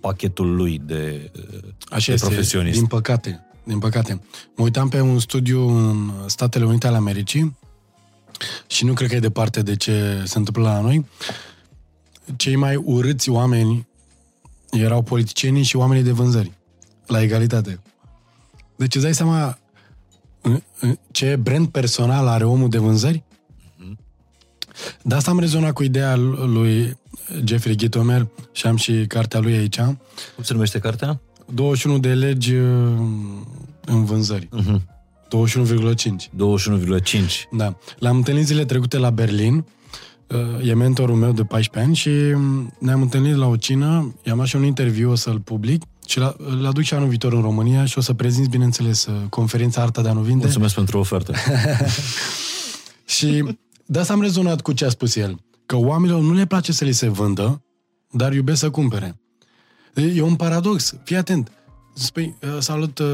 pachetul 0.00 0.54
lui 0.54 0.80
de, 0.84 1.30
uh, 1.36 1.58
așa 1.90 2.06
de 2.06 2.12
este, 2.12 2.26
profesionist. 2.26 2.78
din 2.78 2.86
păcate. 2.86 3.46
Din 3.64 3.78
păcate. 3.78 4.20
Mă 4.56 4.64
uitam 4.64 4.88
pe 4.88 5.00
un 5.00 5.18
studiu 5.18 5.68
în 5.68 6.12
Statele 6.26 6.64
Unite 6.64 6.86
ale 6.86 6.96
Americii 6.96 7.56
și 8.66 8.84
nu 8.84 8.92
cred 8.92 9.08
că 9.08 9.14
e 9.14 9.20
departe 9.20 9.62
de 9.62 9.76
ce 9.76 10.22
se 10.24 10.38
întâmplă 10.38 10.62
la 10.62 10.80
noi. 10.80 11.06
Cei 12.36 12.56
mai 12.56 12.76
urâți 12.76 13.30
oameni 13.30 13.86
erau 14.70 15.02
politicienii 15.02 15.62
și 15.62 15.76
oamenii 15.76 16.02
de 16.02 16.10
vânzări, 16.10 16.52
la 17.06 17.22
egalitate. 17.22 17.80
Deci 18.76 18.94
îți 18.94 19.04
dai 19.04 19.14
seama 19.14 19.58
ce 21.10 21.36
brand 21.36 21.68
personal 21.68 22.26
are 22.26 22.44
omul 22.44 22.68
de 22.68 22.78
vânzări? 22.78 23.22
De 25.02 25.14
asta 25.14 25.30
am 25.30 25.38
rezonat 25.38 25.72
cu 25.72 25.82
ideea 25.82 26.16
lui 26.16 26.98
Jeffrey 27.44 27.76
Gitomer 27.76 28.26
și 28.52 28.66
am 28.66 28.76
și 28.76 29.04
cartea 29.08 29.40
lui 29.40 29.56
aici. 29.56 29.80
Cum 30.34 30.42
se 30.42 30.52
numește 30.52 30.78
cartea? 30.78 31.20
21 31.54 31.98
de 31.98 32.14
legi 32.14 32.54
uh, 32.54 32.98
în 33.84 34.04
vânzări. 34.04 34.48
Uh-huh. 34.60 34.80
21,5. 35.30 35.94
21,5. 37.00 37.48
Da. 37.50 37.76
L-am 37.98 38.16
întâlnit 38.16 38.46
zile 38.46 38.64
trecute 38.64 38.98
la 38.98 39.10
Berlin. 39.10 39.64
Uh, 40.34 40.68
e 40.68 40.74
mentorul 40.74 41.16
meu 41.16 41.32
de 41.32 41.44
14 41.44 41.90
ani 41.90 41.96
și 41.96 42.10
ne-am 42.78 43.02
întâlnit 43.02 43.34
la 43.34 43.46
o 43.46 43.56
cină, 43.56 44.14
i-am 44.22 44.36
luat 44.36 44.48
și 44.48 44.56
un 44.56 44.64
interviu, 44.64 45.10
o 45.10 45.14
să-l 45.14 45.40
public 45.40 45.82
și 46.06 46.18
îl 46.36 46.66
aduc 46.66 46.82
și 46.82 46.94
anul 46.94 47.08
viitor 47.08 47.32
în 47.32 47.40
România 47.40 47.84
și 47.84 47.98
o 47.98 48.00
să 48.00 48.14
prezint, 48.14 48.48
bineînțeles, 48.48 49.06
uh, 49.06 49.14
conferința 49.28 49.82
Arta 49.82 50.02
de 50.02 50.08
a 50.08 50.12
nu 50.12 50.20
vinde. 50.20 50.44
Mulțumesc 50.44 50.74
pentru 50.74 50.98
ofertă. 50.98 51.34
și 53.16 53.56
de 53.86 53.98
asta 53.98 54.12
am 54.12 54.20
rezonat 54.20 54.60
cu 54.60 54.72
ce 54.72 54.84
a 54.84 54.88
spus 54.88 55.16
el. 55.16 55.38
Că 55.66 55.76
oamenilor 55.76 56.20
nu 56.20 56.32
le 56.32 56.46
place 56.46 56.72
să 56.72 56.84
li 56.84 56.92
se 56.92 57.08
vândă, 57.08 57.62
dar 58.10 58.32
iubesc 58.32 58.58
să 58.58 58.70
cumpere. 58.70 59.20
E 59.94 60.22
un 60.22 60.36
paradox. 60.36 60.94
Fii 61.04 61.16
atent. 61.16 61.52
Spui, 61.94 62.36
uh, 62.42 62.56
salut, 62.58 62.98
uh, 62.98 63.06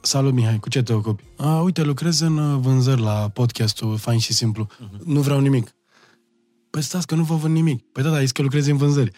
salut 0.00 0.32
Mihai, 0.32 0.58
cu 0.58 0.68
ce 0.68 0.82
te 0.82 0.92
ocupi? 0.92 1.22
A, 1.36 1.60
uite, 1.60 1.82
lucrez 1.82 2.20
în 2.20 2.38
uh, 2.38 2.58
vânzări 2.60 3.00
la 3.00 3.30
podcastul 3.32 3.96
Fain 3.96 4.18
și 4.18 4.32
Simplu. 4.32 4.66
Uh-huh. 4.66 5.04
Nu 5.04 5.20
vreau 5.20 5.40
nimic. 5.40 5.74
Păi 6.70 6.82
stați 6.82 7.06
că 7.06 7.14
nu 7.14 7.22
vă 7.22 7.34
vând 7.34 7.54
nimic. 7.54 7.82
Păi 7.92 8.02
da, 8.02 8.10
da, 8.10 8.18
că 8.32 8.42
lucrezi 8.42 8.70
în 8.70 8.76
vânzări. 8.76 9.10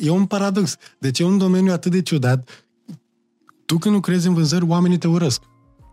E 0.00 0.10
un 0.10 0.26
paradox. 0.26 0.76
Deci 0.98 1.18
e 1.18 1.24
un 1.24 1.38
domeniu 1.38 1.72
atât 1.72 1.90
de 1.92 2.02
ciudat. 2.02 2.66
Tu 3.66 3.78
când 3.78 3.94
lucrezi 3.94 4.26
în 4.26 4.34
vânzări, 4.34 4.64
oamenii 4.64 4.98
te 4.98 5.08
urăsc. 5.08 5.42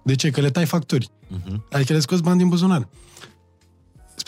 De 0.03 0.15
ce? 0.15 0.29
Că 0.29 0.41
le 0.41 0.49
tai 0.49 0.65
facturi. 0.65 1.09
Uh-huh. 1.09 1.69
Adică 1.71 1.93
le 1.93 1.99
scoți 1.99 2.21
bani 2.21 2.37
din 2.37 2.47
buzunar. 2.47 2.87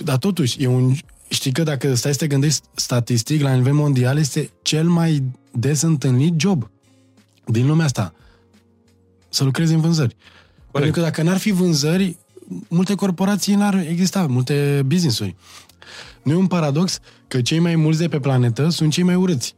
Dar 0.04 0.18
totuși, 0.18 0.64
e 0.64 0.68
un, 0.68 0.94
știi 1.28 1.52
că 1.52 1.64
dacă 1.64 1.94
stai 1.96 2.12
să 2.12 2.18
te 2.18 2.28
gândești 2.28 2.68
statistic, 2.76 3.42
la 3.42 3.54
nivel 3.54 3.74
mondial, 3.74 4.18
este 4.18 4.52
cel 4.62 4.88
mai 4.88 5.24
des 5.52 5.82
întâlnit 5.82 6.40
job 6.40 6.70
din 7.46 7.68
lumea 7.68 7.86
asta. 7.86 8.14
Să 9.30 9.44
lucrezi 9.44 9.74
în 9.74 9.82
vânzări. 9.82 10.16
Corect. 10.16 10.72
Pentru 10.72 10.92
că 10.92 11.02
dacă 11.02 11.22
n-ar 11.22 11.38
fi 11.38 11.52
vânzări, 11.52 12.18
multe 12.68 12.96
corporații 12.96 13.56
n-ar 13.56 13.76
exista, 13.76 14.28
multe 14.28 14.84
business-uri. 14.86 15.36
Nu 16.28 16.34
e 16.34 16.36
un 16.36 16.48
paradox 16.48 17.00
că 17.28 17.42
cei 17.42 17.60
mai 17.60 17.76
mulți 17.76 18.00
de 18.00 18.08
pe 18.08 18.20
planetă 18.20 18.70
sunt 18.70 18.92
cei 18.92 19.04
mai 19.04 19.16
urâți. 19.16 19.56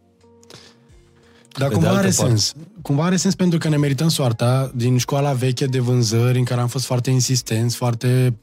Dar 1.57 1.67
pe 1.67 1.73
cumva 1.73 1.89
are 1.89 1.97
parte. 1.97 2.11
sens. 2.11 2.53
Cumva 2.81 3.05
are 3.05 3.15
sens 3.15 3.35
pentru 3.35 3.57
că 3.57 3.69
ne 3.69 3.77
merităm 3.77 4.07
soarta 4.07 4.71
din 4.75 4.97
școala 4.97 5.33
veche 5.33 5.65
de 5.65 5.79
vânzări 5.79 6.37
în 6.37 6.43
care 6.43 6.61
am 6.61 6.67
fost 6.67 6.85
foarte 6.85 7.09
insistenți, 7.09 7.75
foarte 7.75 8.37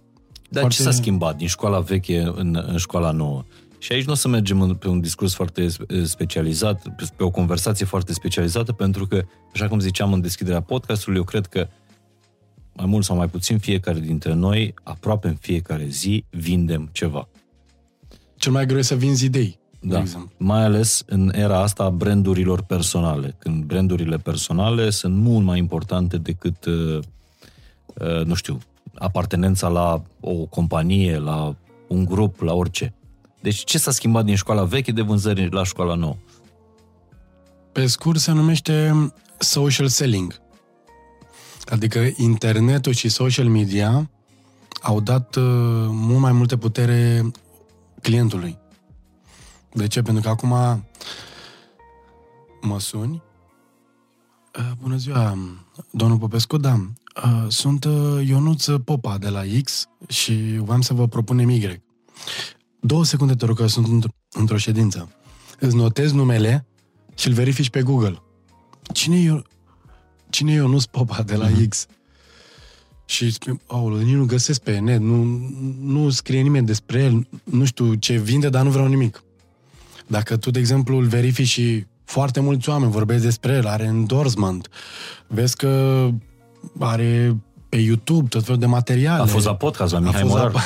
dar 0.49 0.61
foarte... 0.61 0.77
ce 0.77 0.83
s-a 0.83 0.91
schimbat 0.91 1.37
din 1.37 1.47
școala 1.47 1.79
veche 1.79 2.33
în, 2.35 2.65
în 2.67 2.77
școala 2.77 3.11
nouă? 3.11 3.45
Și 3.79 3.93
aici 3.93 4.05
nu 4.05 4.13
o 4.13 4.15
să 4.15 4.29
mergem 4.29 4.61
în, 4.61 4.75
pe 4.75 4.89
un 4.89 5.01
discurs 5.01 5.35
foarte 5.35 5.69
specializat, 6.05 6.83
pe 7.17 7.23
o 7.23 7.31
conversație 7.31 7.87
foarte 7.87 8.13
specializată, 8.13 8.73
pentru 8.73 9.07
că, 9.07 9.25
așa 9.53 9.69
cum 9.69 9.79
ziceam 9.79 10.13
în 10.13 10.21
deschiderea 10.21 10.61
podcastului, 10.61 11.19
eu 11.19 11.25
cred 11.25 11.47
că 11.47 11.69
mai 12.73 12.87
mult 12.87 13.05
sau 13.05 13.17
mai 13.17 13.29
puțin 13.29 13.59
fiecare 13.59 13.99
dintre 13.99 14.35
noi, 14.35 14.75
aproape 14.83 15.29
în 15.29 15.37
fiecare 15.41 15.87
zi, 15.89 16.25
vindem 16.31 16.89
ceva. 16.93 17.29
Cel 18.47 18.55
mai 18.55 18.67
greu 18.67 18.79
e 18.79 18.83
să 18.83 18.95
vinzi 18.95 19.25
idei. 19.25 19.59
Da, 19.81 20.03
mai 20.37 20.63
ales 20.63 21.03
în 21.07 21.33
era 21.35 21.61
asta 21.61 21.83
a 21.83 21.91
brandurilor 21.91 22.63
personale, 22.63 23.35
când 23.39 23.65
brandurile 23.65 24.17
personale 24.17 24.91
sunt 24.91 25.17
mult 25.17 25.45
mai 25.45 25.59
importante 25.59 26.17
decât, 26.17 26.65
uh, 26.65 26.99
uh, 27.95 28.25
nu 28.25 28.35
știu, 28.35 28.59
apartenența 28.95 29.69
la 29.69 30.03
o 30.21 30.33
companie, 30.33 31.19
la 31.19 31.57
un 31.89 32.05
grup, 32.05 32.41
la 32.41 32.53
orice. 32.53 32.95
Deci 33.41 33.65
ce 33.65 33.79
s-a 33.79 33.91
schimbat 33.91 34.25
din 34.25 34.35
școala 34.35 34.65
veche 34.65 34.93
de 34.93 35.03
vânzări 35.03 35.51
la 35.51 35.65
școala 35.65 35.95
nouă? 35.95 36.17
Pe 37.73 37.87
scurt 37.87 38.19
se 38.19 38.33
numește 38.33 38.93
social 39.39 39.89
selling. 39.89 40.41
Adică 41.65 41.99
internetul 42.17 42.93
și 42.93 43.09
social 43.09 43.47
media 43.49 44.11
au 44.83 45.01
dat 45.01 45.37
uh, 45.37 45.45
mult 45.89 46.21
mai 46.21 46.33
multe 46.33 46.57
putere 46.57 47.31
clientului. 48.07 48.59
De 49.73 49.87
ce? 49.87 50.03
Pentru 50.03 50.23
că 50.23 50.29
acum 50.29 50.49
mă 52.61 52.81
suni. 52.81 53.23
Uh, 54.59 54.71
bună 54.81 54.97
ziua, 54.97 55.39
domnul 55.91 56.19
Popescu, 56.19 56.57
da. 56.57 56.75
Uh, 56.75 57.47
sunt 57.49 57.85
uh, 57.85 58.27
Ionuț 58.27 58.67
Popa 58.85 59.19
de 59.19 59.29
la 59.29 59.43
X 59.63 59.89
și 60.09 60.33
vreau 60.63 60.81
să 60.81 60.95
vă 60.95 61.09
propunem 61.09 61.49
Y. 61.49 61.83
Două 62.81 63.05
secunde 63.05 63.35
te 63.35 63.45
rog 63.45 63.57
că 63.57 63.67
sunt 63.67 64.07
într-o 64.31 64.57
ședință. 64.57 65.13
Îți 65.61 65.77
notez 65.77 66.13
numele 66.13 66.67
și 67.15 67.29
îl 67.29 67.35
verifici 67.35 67.71
pe 67.71 67.83
Google. 67.83 68.23
Cine 68.93 69.17
e, 69.17 69.43
cine 70.31 70.53
e 70.53 70.55
Ionuț 70.55 70.85
Popa 70.85 71.23
de 71.23 71.37
la 71.37 71.49
uh-huh. 71.49 71.69
X? 71.69 71.87
Și 73.07 73.33
spune, 73.33 73.61
aolă, 73.67 73.99
nici 73.99 74.15
nu 74.15 74.25
găsesc 74.25 74.61
pe 74.61 74.79
net, 74.79 75.01
nu, 75.01 75.51
nu 75.81 76.11
scrie 76.11 76.41
nimeni 76.41 76.67
despre 76.67 77.03
el, 77.03 77.27
nu 77.45 77.65
știu 77.65 77.95
ce 77.95 78.17
vinde, 78.17 78.49
dar 78.49 78.65
nu 78.65 78.71
vreau 78.71 78.87
nimic. 78.87 79.23
Dacă 80.07 80.37
tu, 80.37 80.51
de 80.51 80.59
exemplu, 80.59 80.97
îl 80.97 81.07
verifici 81.07 81.49
și 81.49 81.85
foarte 82.05 82.41
mulți 82.41 82.69
oameni 82.69 82.91
vorbesc 82.91 83.23
despre 83.23 83.53
el, 83.53 83.67
are 83.67 83.85
endorsement, 83.85 84.69
vezi 85.27 85.57
că 85.57 86.09
are 86.79 87.37
pe 87.69 87.77
YouTube 87.77 88.29
tot 88.29 88.45
felul 88.45 88.61
de 88.61 88.67
materiale. 88.67 89.23
A 89.23 89.27
fost 89.27 89.47
la 89.47 89.55
podcast 89.55 89.93
la 89.93 89.99
Mihai 89.99 90.21
a 90.21 90.25
Morar. 90.25 90.53
La, 90.53 90.61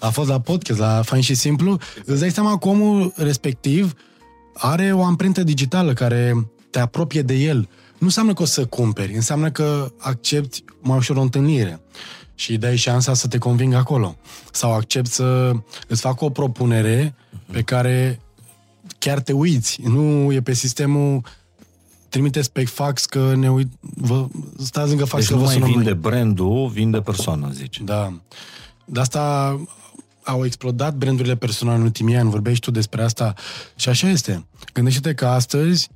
a 0.06 0.10
fost 0.10 0.28
la 0.28 0.40
podcast, 0.40 0.78
la 0.78 1.02
Fain 1.02 1.22
și 1.22 1.34
Simplu. 1.34 1.78
Îți 2.04 2.20
dai 2.20 2.30
seama 2.30 2.58
că 2.58 2.68
omul 2.68 3.12
respectiv 3.16 3.92
are 4.54 4.92
o 4.92 5.04
amprentă 5.04 5.42
digitală 5.42 5.92
care 5.92 6.50
te 6.70 6.78
apropie 6.78 7.22
de 7.22 7.34
el. 7.34 7.68
Nu 7.98 8.06
înseamnă 8.06 8.34
că 8.34 8.42
o 8.42 8.46
să 8.46 8.66
cumperi, 8.66 9.14
înseamnă 9.14 9.50
că 9.50 9.92
accepti 9.98 10.64
mai 10.80 10.96
ușor 10.96 11.16
o 11.16 11.20
întâlnire 11.20 11.80
și 12.34 12.50
îi 12.50 12.58
dai 12.58 12.76
șansa 12.76 13.14
să 13.14 13.28
te 13.28 13.38
convingă 13.38 13.76
acolo. 13.76 14.16
Sau 14.52 14.72
accept 14.72 15.06
să 15.06 15.52
îți 15.88 16.00
fac 16.00 16.20
o 16.20 16.30
propunere 16.30 17.14
pe 17.52 17.62
care 17.62 18.20
chiar 18.98 19.20
te 19.20 19.32
uiți. 19.32 19.80
Nu 19.82 20.32
e 20.32 20.40
pe 20.40 20.52
sistemul 20.52 21.22
trimiteți 22.08 22.52
pe 22.52 22.64
fax 22.64 23.04
că 23.04 23.34
ne 23.34 23.50
uit... 23.50 23.68
Vă, 23.80 24.26
stați 24.58 24.88
lângă 24.88 25.04
fax 25.04 25.22
deci 25.22 25.32
că 25.32 25.38
nu 25.38 25.44
mai 25.44 25.58
vinde 25.58 25.90
noi. 25.90 25.94
brandul, 25.94 26.68
vinde 26.68 27.00
persoana, 27.00 27.50
zice. 27.50 27.82
Da. 27.82 28.12
De 28.84 29.00
asta 29.00 29.56
au 30.22 30.44
explodat 30.44 30.94
brandurile 30.94 31.36
personale 31.36 31.76
în 31.76 31.82
ultimii 31.82 32.16
ani, 32.16 32.30
vorbești 32.30 32.60
tu 32.60 32.70
despre 32.70 33.02
asta 33.02 33.34
și 33.76 33.88
așa 33.88 34.08
este. 34.08 34.46
Gândește-te 34.72 35.14
că 35.14 35.26
astăzi, 35.26 35.88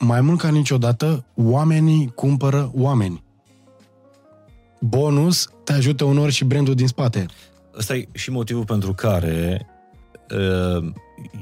mai 0.00 0.20
mult 0.20 0.40
ca 0.40 0.48
niciodată, 0.48 1.24
oamenii 1.34 2.12
cumpără 2.14 2.70
oameni. 2.74 3.22
Bonus, 4.80 5.50
te 5.64 5.72
ajută 5.72 6.04
unor 6.04 6.30
și 6.30 6.44
brandul 6.44 6.74
din 6.74 6.86
spate. 6.86 7.26
Ăsta 7.78 7.96
e 7.96 8.08
și 8.12 8.30
motivul 8.30 8.64
pentru 8.64 8.92
care 8.92 9.66
uh, 10.30 10.92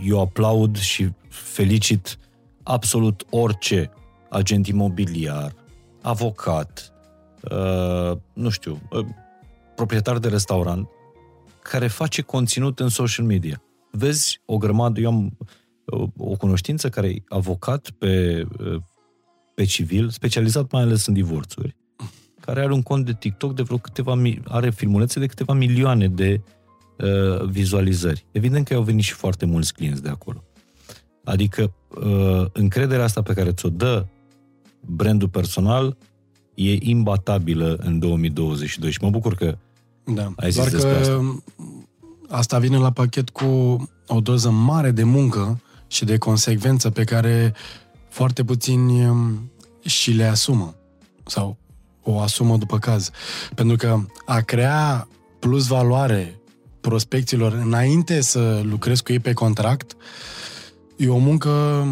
eu 0.05 0.21
aplaud 0.21 0.79
și 0.79 1.11
felicit 1.29 2.19
absolut 2.63 3.27
orice 3.31 3.91
agent 4.31 4.67
imobiliar, 4.67 5.55
avocat, 6.03 6.93
uh, 7.51 8.17
nu 8.33 8.49
știu, 8.49 8.81
uh, 8.91 9.07
proprietar 9.75 10.19
de 10.19 10.29
restaurant, 10.29 10.89
care 11.63 11.87
face 11.87 12.23
conținut 12.23 12.81
în 12.81 12.89
social 12.89 13.25
media. 13.27 13.63
Vezi 13.91 14.41
o 14.45 14.57
grămadă, 14.57 15.01
eu 15.01 15.09
am 15.09 15.37
uh, 15.39 15.47
o 16.17 16.37
cunoștință 16.37 16.89
care 16.89 17.09
e 17.09 17.23
avocat 17.29 17.91
pe, 17.99 18.45
uh, 18.59 18.81
pe 19.55 19.65
civil, 19.65 20.09
specializat 20.09 20.73
mai 20.73 20.83
ales 20.83 21.07
în 21.07 21.15
divorțuri, 21.15 21.77
care 22.41 22.61
are 22.61 22.73
un 22.73 22.83
cont 22.83 23.05
de 23.05 23.13
TikTok 23.13 23.55
de 23.55 23.63
vreo 23.63 23.79
câteva, 23.79 24.23
are 24.45 24.71
filmulețe 24.71 25.21
de 25.21 25.27
câteva 25.27 25.53
milioane 25.53 26.09
de 26.09 26.41
uh, 26.99 27.45
vizualizări. 27.45 28.27
Evident 28.31 28.67
că 28.67 28.75
au 28.75 28.83
venit 28.83 29.05
și 29.05 29.13
foarte 29.13 29.47
mulți 29.47 29.75
clienți 29.75 30.03
de 30.03 30.09
acolo. 30.09 30.45
Adică 31.25 31.75
uh, 31.89 32.47
încrederea 32.53 33.05
asta 33.05 33.23
pe 33.23 33.33
care 33.33 33.53
ți-o 33.53 33.69
dă 33.69 34.07
brandul 34.81 35.29
personal 35.29 35.97
e 36.55 36.77
imbatabilă 36.81 37.77
în 37.81 37.99
2022 37.99 38.91
și 38.91 38.99
mă 39.03 39.11
bucur 39.11 39.35
că 39.35 39.59
da. 40.05 40.33
ai 40.37 40.51
zis 40.51 40.57
Doar 40.57 40.69
despre 40.69 40.93
că 40.93 40.99
asta. 40.99 41.43
asta 42.29 42.59
vine 42.59 42.77
la 42.77 42.91
pachet 42.91 43.29
cu 43.29 43.45
o 44.07 44.21
doză 44.21 44.51
mare 44.51 44.91
de 44.91 45.05
muncă 45.05 45.61
și 45.95 46.05
de 46.05 46.19
consecvență 46.19 46.91
pe 46.91 47.05
care 47.05 47.55
foarte 48.09 48.45
puțini 48.45 49.07
um, 49.07 49.51
și 49.85 50.11
le 50.11 50.25
asumă 50.25 50.75
sau 51.27 51.57
o 52.03 52.21
asumă 52.21 52.57
după 52.57 52.79
caz. 52.79 53.11
Pentru 53.55 53.77
că 53.77 54.01
a 54.27 54.41
crea 54.41 55.09
plus 55.39 55.67
valoare 55.67 56.41
prospecților 56.81 57.53
înainte 57.53 58.21
să 58.21 58.61
lucrezi 58.65 59.03
cu 59.03 59.13
ei 59.13 59.19
pe 59.19 59.33
contract, 59.33 59.97
e 60.97 61.09
o 61.09 61.19
muncă 61.19 61.85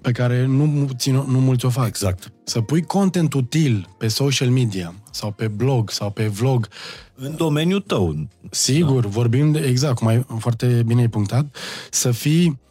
pe 0.00 0.12
care 0.12 0.44
nu, 0.44 0.64
mulți, 0.64 1.10
nu 1.10 1.40
mulți 1.40 1.64
o 1.64 1.68
fac. 1.68 1.86
Exact. 1.86 2.32
Să 2.44 2.60
pui 2.60 2.82
content 2.82 3.32
util 3.32 3.88
pe 3.98 4.08
social 4.08 4.48
media 4.48 4.94
sau 5.10 5.30
pe 5.30 5.48
blog 5.48 5.90
sau 5.90 6.10
pe 6.10 6.26
vlog. 6.26 6.68
În 7.14 7.36
domeniul 7.36 7.80
tău. 7.80 8.28
Sigur, 8.50 9.02
da. 9.02 9.08
vorbim 9.08 9.52
de, 9.52 9.58
exact, 9.58 9.98
cum 9.98 10.06
ai 10.06 10.26
foarte 10.38 10.82
bine 10.86 11.00
ai 11.00 11.08
punctat, 11.08 11.56
să 11.90 12.10
fii... 12.10 12.64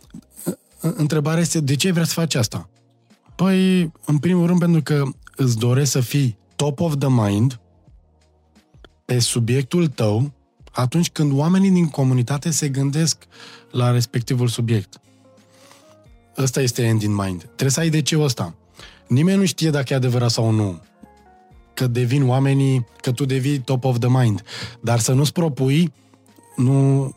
Întrebarea 0.93 1.41
este, 1.41 1.59
de 1.59 1.75
ce 1.75 1.91
vrea 1.91 2.03
să 2.03 2.13
faci 2.13 2.35
asta? 2.35 2.69
Păi, 3.35 3.91
în 4.05 4.17
primul 4.17 4.47
rând, 4.47 4.59
pentru 4.59 4.81
că 4.81 5.03
îți 5.35 5.57
dorești 5.57 5.89
să 5.89 5.99
fii 5.99 6.37
top 6.55 6.79
of 6.79 6.93
the 6.97 7.09
mind 7.09 7.59
pe 9.05 9.19
subiectul 9.19 9.87
tău 9.87 10.31
atunci 10.71 11.09
când 11.09 11.31
oamenii 11.31 11.71
din 11.71 11.87
comunitate 11.87 12.49
se 12.49 12.69
gândesc 12.69 13.17
la 13.71 13.91
respectivul 13.91 14.47
subiect. 14.47 14.99
Ăsta 16.37 16.61
este 16.61 16.83
end 16.83 17.01
in 17.01 17.15
mind. 17.15 17.41
Trebuie 17.41 17.69
să 17.69 17.79
ai 17.79 17.89
de 17.89 18.01
ce 18.01 18.19
ăsta. 18.19 18.55
Nimeni 19.07 19.37
nu 19.37 19.45
știe 19.45 19.69
dacă 19.69 19.93
e 19.93 19.95
adevărat 19.95 20.29
sau 20.29 20.51
nu. 20.51 20.81
Că 21.73 21.87
devin 21.87 22.27
oamenii, 22.27 22.85
că 23.01 23.11
tu 23.11 23.25
devii 23.25 23.59
top 23.59 23.83
of 23.83 23.99
the 23.99 24.09
mind. 24.09 24.43
Dar 24.81 24.99
să 24.99 25.13
nu-ți 25.13 25.31
propui, 25.31 25.93
nu, 26.55 27.13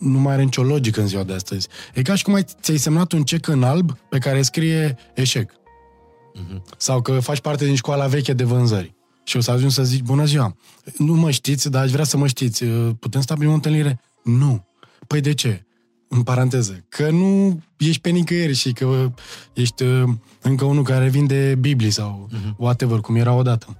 nu 0.00 0.18
mai 0.18 0.32
are 0.32 0.42
nicio 0.42 0.62
logică 0.62 1.00
în 1.00 1.06
ziua 1.06 1.22
de 1.22 1.32
astăzi. 1.32 1.68
E 1.94 2.02
ca 2.02 2.14
și 2.14 2.24
cum 2.24 2.34
ai, 2.34 2.44
ți-ai 2.60 2.76
semnat 2.76 3.12
un 3.12 3.22
cec 3.22 3.46
în 3.46 3.62
alb 3.62 3.98
pe 4.08 4.18
care 4.18 4.42
scrie 4.42 4.96
eșec. 5.14 5.52
Uh-huh. 5.52 6.62
Sau 6.76 7.02
că 7.02 7.20
faci 7.20 7.40
parte 7.40 7.64
din 7.64 7.74
școala 7.74 8.06
veche 8.06 8.32
de 8.32 8.44
vânzări. 8.44 8.94
Și 9.24 9.36
o 9.36 9.40
să 9.40 9.50
ajungi 9.50 9.74
să 9.74 9.84
zici, 9.84 10.02
bună 10.02 10.24
ziua, 10.24 10.56
nu 10.98 11.14
mă 11.14 11.30
știți, 11.30 11.70
dar 11.70 11.82
aș 11.82 11.90
vrea 11.90 12.04
să 12.04 12.16
mă 12.16 12.26
știți. 12.26 12.64
Putem 12.98 13.20
stabili 13.20 13.50
o 13.50 13.52
întâlnire? 13.52 14.00
Nu. 14.22 14.66
Păi 15.06 15.20
de 15.20 15.34
ce? 15.34 15.66
în 16.08 16.22
paranteză, 16.22 16.84
că 16.88 17.10
nu 17.10 17.60
ești 17.76 18.00
pe 18.00 18.10
nicăieri 18.10 18.54
și 18.54 18.72
că 18.72 19.12
ești 19.52 19.82
uh, 19.82 20.08
încă 20.42 20.64
unul 20.64 20.82
care 20.82 21.08
vinde 21.08 21.54
Biblii 21.54 21.90
sau 21.90 22.28
uh-huh. 22.32 22.56
whatever, 22.56 22.98
cum 22.98 23.16
era 23.16 23.32
odată. 23.32 23.76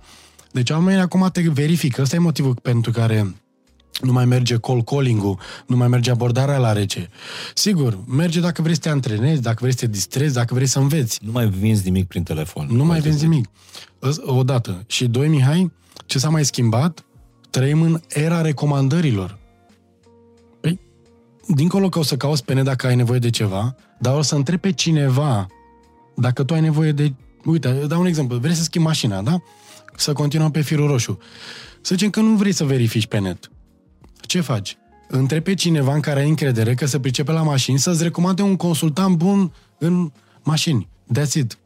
Deci 0.52 0.70
oamenii 0.70 1.00
acum 1.00 1.28
te 1.32 1.40
verifică. 1.40 2.02
Ăsta 2.02 2.16
e 2.16 2.18
motivul 2.18 2.54
pentru 2.62 2.90
care 2.90 3.34
nu 4.00 4.12
mai 4.12 4.24
merge 4.24 4.56
call 4.56 4.82
calling-ul, 4.82 5.38
nu 5.66 5.76
mai 5.76 5.88
merge 5.88 6.10
abordarea 6.10 6.58
la 6.58 6.72
rece. 6.72 7.08
Sigur, 7.54 7.98
merge 8.06 8.40
dacă 8.40 8.62
vrei 8.62 8.74
să 8.74 8.80
te 8.80 8.88
antrenezi, 8.88 9.42
dacă 9.42 9.56
vrei 9.60 9.72
să 9.72 9.78
te 9.78 9.86
distrezi, 9.86 10.34
dacă 10.34 10.54
vrei 10.54 10.66
să 10.66 10.78
înveți. 10.78 11.20
Nu 11.24 11.32
mai 11.32 11.48
vinzi 11.48 11.84
nimic 11.84 12.06
prin 12.06 12.22
telefon. 12.22 12.66
Nu 12.70 12.84
mai 12.84 13.00
vinzi 13.00 13.26
nimic. 13.26 13.48
Odată. 14.24 14.84
Și 14.86 15.06
doi, 15.06 15.28
Mihai, 15.28 15.72
ce 16.06 16.18
s-a 16.18 16.28
mai 16.28 16.44
schimbat? 16.44 17.04
Trăim 17.50 17.82
în 17.82 18.00
era 18.08 18.40
recomandărilor 18.40 19.38
dincolo 21.46 21.88
că 21.88 21.98
o 21.98 22.02
să 22.02 22.16
cauți 22.16 22.44
pe 22.44 22.54
net 22.54 22.64
dacă 22.64 22.86
ai 22.86 22.96
nevoie 22.96 23.18
de 23.18 23.30
ceva, 23.30 23.74
dar 23.98 24.16
o 24.16 24.22
să 24.22 24.34
întrebi 24.34 24.60
pe 24.60 24.72
cineva 24.72 25.46
dacă 26.16 26.44
tu 26.44 26.54
ai 26.54 26.60
nevoie 26.60 26.92
de... 26.92 27.12
Uite, 27.44 27.68
dau 27.86 28.00
un 28.00 28.06
exemplu. 28.06 28.38
Vrei 28.38 28.54
să 28.54 28.62
schimbi 28.62 28.86
mașina, 28.86 29.22
da? 29.22 29.42
Să 29.96 30.12
continuăm 30.12 30.50
pe 30.50 30.60
firul 30.60 30.86
roșu. 30.86 31.18
Să 31.80 31.94
zicem 31.94 32.10
că 32.10 32.20
nu 32.20 32.36
vrei 32.36 32.52
să 32.52 32.64
verifici 32.64 33.06
pe 33.06 33.18
net. 33.18 33.50
Ce 34.26 34.40
faci? 34.40 34.76
Întrebi 35.08 35.42
pe 35.42 35.54
cineva 35.54 35.94
în 35.94 36.00
care 36.00 36.20
ai 36.20 36.28
încredere 36.28 36.74
că 36.74 36.86
se 36.86 37.00
pricepe 37.00 37.32
la 37.32 37.42
mașini 37.42 37.78
să-ți 37.78 38.02
recomande 38.02 38.42
un 38.42 38.56
consultant 38.56 39.16
bun 39.16 39.52
în 39.78 40.12
mașini. 40.42 40.88
That's 41.18 41.32
it. 41.32 41.58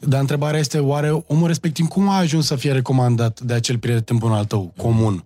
Dar 0.00 0.20
întrebarea 0.20 0.60
este, 0.60 0.78
oare 0.78 1.24
omul 1.26 1.46
respectiv 1.46 1.86
cum 1.86 2.08
a 2.08 2.16
ajuns 2.16 2.46
să 2.46 2.56
fie 2.56 2.72
recomandat 2.72 3.40
de 3.40 3.54
acel 3.54 3.78
prieten 3.78 4.16
bun 4.16 4.32
al 4.32 4.44
tău, 4.44 4.72
comun? 4.76 5.24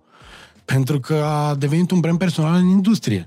Pentru 0.64 1.00
că 1.00 1.14
a 1.14 1.54
devenit 1.54 1.90
un 1.90 2.00
brand 2.00 2.18
personal 2.18 2.54
în 2.54 2.68
industrie 2.68 3.26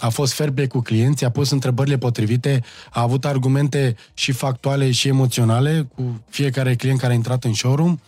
a 0.00 0.08
fost 0.08 0.32
fair 0.32 0.50
play 0.50 0.66
cu 0.66 0.80
clienții, 0.80 1.26
a 1.26 1.30
pus 1.30 1.50
întrebările 1.50 1.98
potrivite, 1.98 2.62
a 2.90 3.00
avut 3.00 3.24
argumente 3.24 3.96
și 4.14 4.32
factuale 4.32 4.90
și 4.90 5.08
emoționale 5.08 5.88
cu 5.94 6.20
fiecare 6.28 6.74
client 6.74 6.98
care 6.98 7.12
a 7.12 7.16
intrat 7.16 7.44
în 7.44 7.54
showroom. 7.54 7.98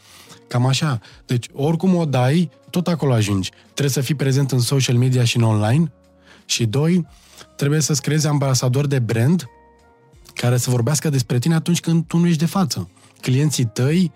Cam 0.49 0.67
așa. 0.67 1.01
Deci, 1.27 1.47
oricum 1.53 1.95
o 1.95 2.05
dai, 2.05 2.51
tot 2.71 2.89
acolo 2.89 3.13
ajungi. 3.13 3.51
Trebuie 3.65 3.91
să 3.91 4.01
fii 4.01 4.15
prezent 4.15 4.53
în 4.53 4.61
social 4.61 4.97
media 4.97 5.25
și 5.25 5.37
în 5.37 5.43
online. 5.43 5.93
Și 6.45 6.67
doi, 6.67 7.07
trebuie 7.57 7.81
să-ți 7.81 8.03
creezi 8.03 8.27
ambasador 8.27 8.87
de 8.87 8.99
brand 8.99 9.47
care 10.35 10.57
să 10.57 10.71
vorbească 10.71 11.09
despre 11.09 11.39
tine 11.39 11.55
atunci 11.55 11.81
când 11.81 12.07
tu 12.07 12.17
nu 12.17 12.27
ești 12.27 12.39
de 12.39 12.47
față. 12.47 12.91
Clienții 13.21 13.65
tăi, 13.65 14.13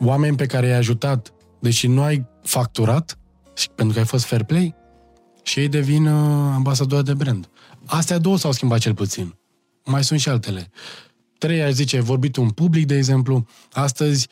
oameni 0.00 0.36
pe 0.36 0.46
care 0.46 0.66
i-ai 0.66 0.76
ajutat, 0.76 1.32
deși 1.60 1.86
nu 1.86 2.02
ai 2.02 2.26
facturat, 2.42 3.18
pentru 3.74 3.94
că 3.94 4.00
ai 4.00 4.06
fost 4.06 4.24
fair 4.24 4.44
play, 4.44 4.74
și 5.42 5.60
ei 5.60 5.68
devin 5.68 6.06
uh, 6.06 6.50
ambasadori 6.54 7.04
de 7.04 7.14
brand. 7.14 7.48
Astea 7.86 8.18
două 8.18 8.38
s-au 8.38 8.52
schimbat 8.52 8.78
cel 8.78 8.94
puțin. 8.94 9.34
Mai 9.84 10.04
sunt 10.04 10.20
și 10.20 10.28
altele. 10.28 10.70
Trei, 11.38 11.62
aș 11.62 11.72
zice, 11.72 12.00
vorbit 12.00 12.36
un 12.36 12.50
public, 12.50 12.86
de 12.86 12.96
exemplu. 12.96 13.46
Astăzi 13.72 14.28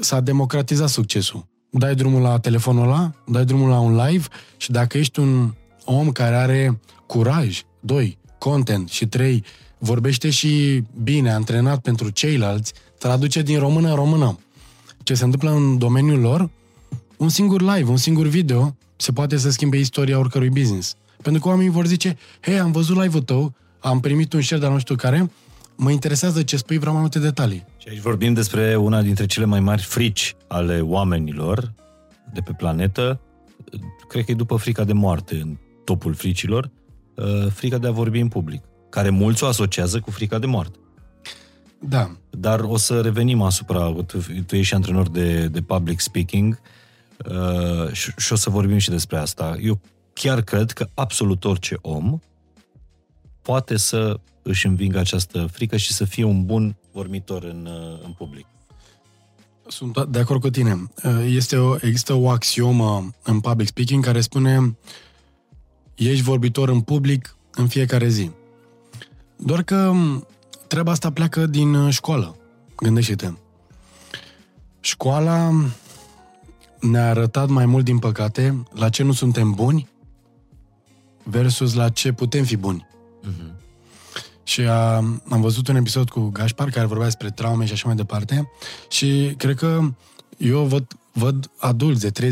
s-a 0.00 0.20
democratizat 0.20 0.88
succesul. 0.88 1.46
Dai 1.70 1.94
drumul 1.94 2.20
la 2.20 2.38
telefonul 2.38 2.82
ăla, 2.82 3.12
dai 3.26 3.44
drumul 3.44 3.68
la 3.68 3.80
un 3.80 4.06
live 4.06 4.26
și 4.56 4.70
dacă 4.70 4.98
ești 4.98 5.20
un 5.20 5.54
om 5.84 6.12
care 6.12 6.34
are 6.34 6.80
curaj, 7.06 7.62
doi, 7.80 8.18
content 8.38 8.88
și 8.88 9.06
trei, 9.06 9.44
vorbește 9.78 10.30
și 10.30 10.82
bine, 11.02 11.32
antrenat 11.32 11.80
pentru 11.80 12.08
ceilalți, 12.08 12.72
traduce 12.98 13.42
din 13.42 13.58
română 13.58 13.88
în 13.88 13.94
română 13.94 14.38
ce 15.02 15.14
se 15.14 15.24
întâmplă 15.24 15.50
în 15.50 15.78
domeniul 15.78 16.20
lor, 16.20 16.50
un 17.16 17.28
singur 17.28 17.60
live, 17.60 17.90
un 17.90 17.96
singur 17.96 18.26
video 18.26 18.76
se 18.96 19.12
poate 19.12 19.36
să 19.36 19.50
schimbe 19.50 19.76
istoria 19.76 20.18
oricărui 20.18 20.48
business. 20.48 20.94
Pentru 21.22 21.42
că 21.42 21.48
oamenii 21.48 21.70
vor 21.70 21.86
zice, 21.86 22.16
hei, 22.40 22.58
am 22.58 22.72
văzut 22.72 22.96
live-ul 23.02 23.22
tău, 23.22 23.54
am 23.80 24.00
primit 24.00 24.32
un 24.32 24.40
share 24.40 24.60
de 24.60 24.68
nu 24.68 24.78
știu 24.78 24.94
care, 24.94 25.30
mă 25.80 25.90
interesează 25.90 26.42
ce 26.42 26.56
spui, 26.56 26.78
vreau 26.78 26.92
mai 26.92 27.00
multe 27.00 27.18
detalii. 27.18 27.64
Și 27.76 27.88
aici 27.88 28.00
vorbim 28.00 28.32
despre 28.32 28.76
una 28.76 29.02
dintre 29.02 29.26
cele 29.26 29.44
mai 29.44 29.60
mari 29.60 29.82
frici 29.82 30.36
ale 30.48 30.80
oamenilor 30.80 31.72
de 32.32 32.40
pe 32.40 32.52
planetă. 32.56 33.20
Cred 34.08 34.24
că 34.24 34.30
e 34.30 34.34
după 34.34 34.56
frica 34.56 34.84
de 34.84 34.92
moarte, 34.92 35.34
în 35.34 35.56
topul 35.84 36.14
fricilor, 36.14 36.70
uh, 37.14 37.46
frica 37.52 37.78
de 37.78 37.86
a 37.86 37.90
vorbi 37.90 38.20
în 38.20 38.28
public, 38.28 38.62
care 38.90 39.10
mulți 39.10 39.44
o 39.44 39.46
asociază 39.46 40.00
cu 40.00 40.10
frica 40.10 40.38
de 40.38 40.46
moarte. 40.46 40.78
Da. 41.78 42.10
Dar 42.30 42.60
o 42.60 42.76
să 42.76 43.00
revenim 43.00 43.42
asupra, 43.42 43.92
tu, 44.06 44.18
tu 44.46 44.56
ești 44.56 44.74
antrenor 44.74 45.08
de, 45.08 45.48
de 45.48 45.60
public 45.60 46.00
speaking, 46.00 46.52
uh, 46.52 46.68
Uh, 47.28 47.92
și, 47.92 48.12
și 48.16 48.32
o 48.32 48.36
să 48.36 48.50
vorbim 48.50 48.78
și 48.78 48.90
despre 48.90 49.16
asta. 49.16 49.56
Eu 49.60 49.80
chiar 50.12 50.40
cred 50.40 50.70
că 50.70 50.88
absolut 50.94 51.44
orice 51.44 51.76
om 51.80 52.18
poate 53.42 53.76
să 53.76 54.20
își 54.42 54.66
învingă 54.66 54.98
această 54.98 55.46
frică 55.52 55.76
și 55.76 55.92
să 55.92 56.04
fie 56.04 56.24
un 56.24 56.44
bun 56.44 56.76
vormitor 56.92 57.42
în, 57.42 57.68
uh, 57.70 58.04
în 58.04 58.12
public. 58.12 58.46
Sunt 59.66 60.04
de 60.04 60.18
acord 60.18 60.40
cu 60.40 60.50
tine. 60.50 60.90
Uh, 61.04 61.24
este 61.26 61.56
o, 61.56 61.74
există 61.74 62.14
o 62.14 62.30
axiomă 62.30 63.10
în 63.22 63.40
public 63.40 63.68
speaking 63.68 64.04
care 64.04 64.20
spune 64.20 64.76
ești 65.94 66.22
vorbitor 66.22 66.68
în 66.68 66.80
public 66.80 67.36
în 67.54 67.68
fiecare 67.68 68.08
zi. 68.08 68.30
Doar 69.36 69.62
că 69.62 69.76
um, 69.76 70.26
treaba 70.66 70.90
asta 70.90 71.12
pleacă 71.12 71.46
din 71.46 71.90
școală. 71.90 72.36
Gândește-te. 72.76 73.32
Școala 74.80 75.50
ne-a 76.80 77.08
arătat 77.08 77.48
mai 77.48 77.66
mult, 77.66 77.84
din 77.84 77.98
păcate, 77.98 78.62
la 78.72 78.88
ce 78.88 79.02
nu 79.02 79.12
suntem 79.12 79.52
buni 79.52 79.88
versus 81.22 81.74
la 81.74 81.88
ce 81.88 82.12
putem 82.12 82.44
fi 82.44 82.56
buni. 82.56 82.86
Uh-huh. 83.24 83.60
Și 84.42 84.60
a, 84.60 84.94
am 85.28 85.40
văzut 85.40 85.68
un 85.68 85.76
episod 85.76 86.10
cu 86.10 86.28
Gaspar 86.28 86.70
care 86.70 86.86
vorbea 86.86 87.04
despre 87.04 87.30
traume 87.30 87.64
și 87.64 87.72
așa 87.72 87.86
mai 87.86 87.96
departe 87.96 88.50
și 88.88 89.34
cred 89.36 89.56
că 89.56 89.80
eu 90.36 90.64
văd, 90.64 90.86
văd 91.12 91.50
adulți 91.58 92.10
de 92.10 92.30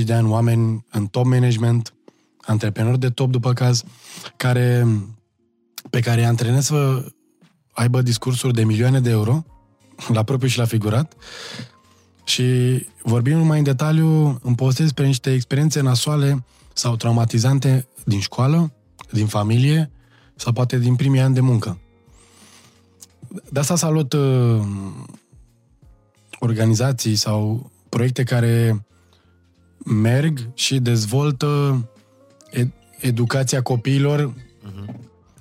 30-40 0.00 0.04
de 0.04 0.12
ani, 0.12 0.28
oameni 0.28 0.86
în 0.90 1.06
top 1.06 1.24
management, 1.24 1.94
antreprenori 2.40 2.98
de 2.98 3.08
top 3.08 3.30
după 3.30 3.52
caz, 3.52 3.84
care, 4.36 4.86
pe 5.90 6.00
care 6.00 6.20
îi 6.20 6.26
antrenez 6.26 6.64
să 6.64 7.04
aibă 7.72 8.02
discursuri 8.02 8.54
de 8.54 8.64
milioane 8.64 9.00
de 9.00 9.10
euro, 9.10 9.44
la 10.08 10.22
propriu 10.22 10.48
și 10.48 10.58
la 10.58 10.64
figurat, 10.64 11.14
și 12.24 12.42
vorbim 13.02 13.38
mai 13.38 13.58
în 13.58 13.64
detaliu, 13.64 14.38
îmi 14.42 14.54
postez 14.56 14.84
despre 14.84 15.06
niște 15.06 15.32
experiențe 15.32 15.80
nasoale 15.80 16.44
sau 16.72 16.96
traumatizante 16.96 17.88
din 18.04 18.20
școală, 18.20 18.72
din 19.10 19.26
familie 19.26 19.90
sau 20.34 20.52
poate 20.52 20.78
din 20.78 20.96
primii 20.96 21.20
ani 21.20 21.34
de 21.34 21.40
muncă. 21.40 21.78
De 23.50 23.58
asta 23.60 23.76
salut 23.76 24.12
uh, 24.12 24.60
organizații 26.38 27.14
sau 27.14 27.70
proiecte 27.88 28.22
care 28.22 28.86
merg 29.84 30.48
și 30.54 30.78
dezvoltă 30.78 31.80
ed- 32.50 32.96
educația 32.98 33.62
copiilor, 33.62 34.34
uh-huh. 34.34 34.94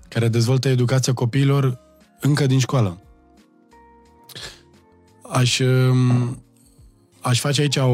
care 0.08 0.28
dezvoltă 0.28 0.68
educația 0.68 1.14
copiilor 1.14 1.80
încă 2.20 2.46
din 2.46 2.60
școală. 2.60 3.02
Aș 5.30 5.60
uh, 5.60 6.30
aș 7.22 7.40
face 7.40 7.62
aici 7.62 7.76
o, 7.76 7.90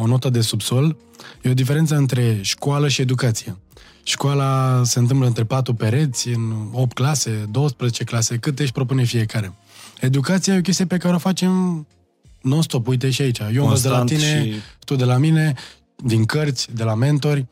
o 0.00 0.06
notă 0.06 0.30
de 0.30 0.40
subsol. 0.40 0.96
E 1.42 1.50
o 1.50 1.54
diferență 1.54 1.96
între 1.96 2.38
școală 2.42 2.88
și 2.88 3.00
educație. 3.00 3.56
Școala 4.10 4.80
se 4.84 4.98
întâmplă 4.98 5.26
între 5.26 5.44
patru 5.44 5.74
pereți, 5.74 6.28
în 6.28 6.68
8 6.72 6.92
clase, 6.92 7.46
12 7.50 8.04
clase, 8.04 8.36
cât 8.36 8.58
își 8.58 8.72
propune 8.72 9.04
fiecare. 9.04 9.54
Educația 10.00 10.54
e 10.54 10.58
o 10.58 10.60
chestie 10.60 10.86
pe 10.86 10.96
care 10.96 11.14
o 11.14 11.18
facem 11.18 11.86
non-stop, 12.42 12.86
uite 12.86 13.10
și 13.10 13.22
aici. 13.22 13.38
Eu 13.38 13.62
învăț 13.62 13.80
de 13.80 13.88
la 13.88 14.04
tine, 14.04 14.44
și... 14.44 14.54
tu 14.84 14.94
de 14.94 15.04
la 15.04 15.16
mine, 15.16 15.54
din 15.96 16.24
cărți, 16.24 16.74
de 16.74 16.82
la 16.82 16.94
mentori. 16.94 17.46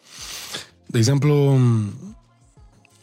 De 0.87 0.99
exemplu, 0.99 1.59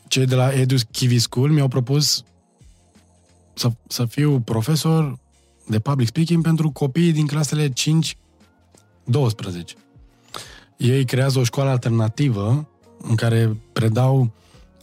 cei 0.08 0.26
de 0.26 0.36
la 0.36 0.54
Edu 0.54 0.76
Kiwi 0.92 1.20
School 1.20 1.50
mi-au 1.50 1.68
propus 1.68 2.24
să, 3.54 3.72
să 3.88 4.06
fiu 4.06 4.40
profesor 4.40 5.20
de 5.68 5.80
public 5.80 6.08
speaking 6.08 6.44
pentru 6.44 6.70
copiii 6.70 7.12
din 7.12 7.28
clasele 7.28 7.70
5-12. 7.70 7.74
Ei 10.78 11.06
creează 11.06 11.40
o 11.40 11.44
școală 11.44 11.70
alternativă 11.70 12.70
în 13.08 13.16
care 13.16 13.58
predau 13.74 14.32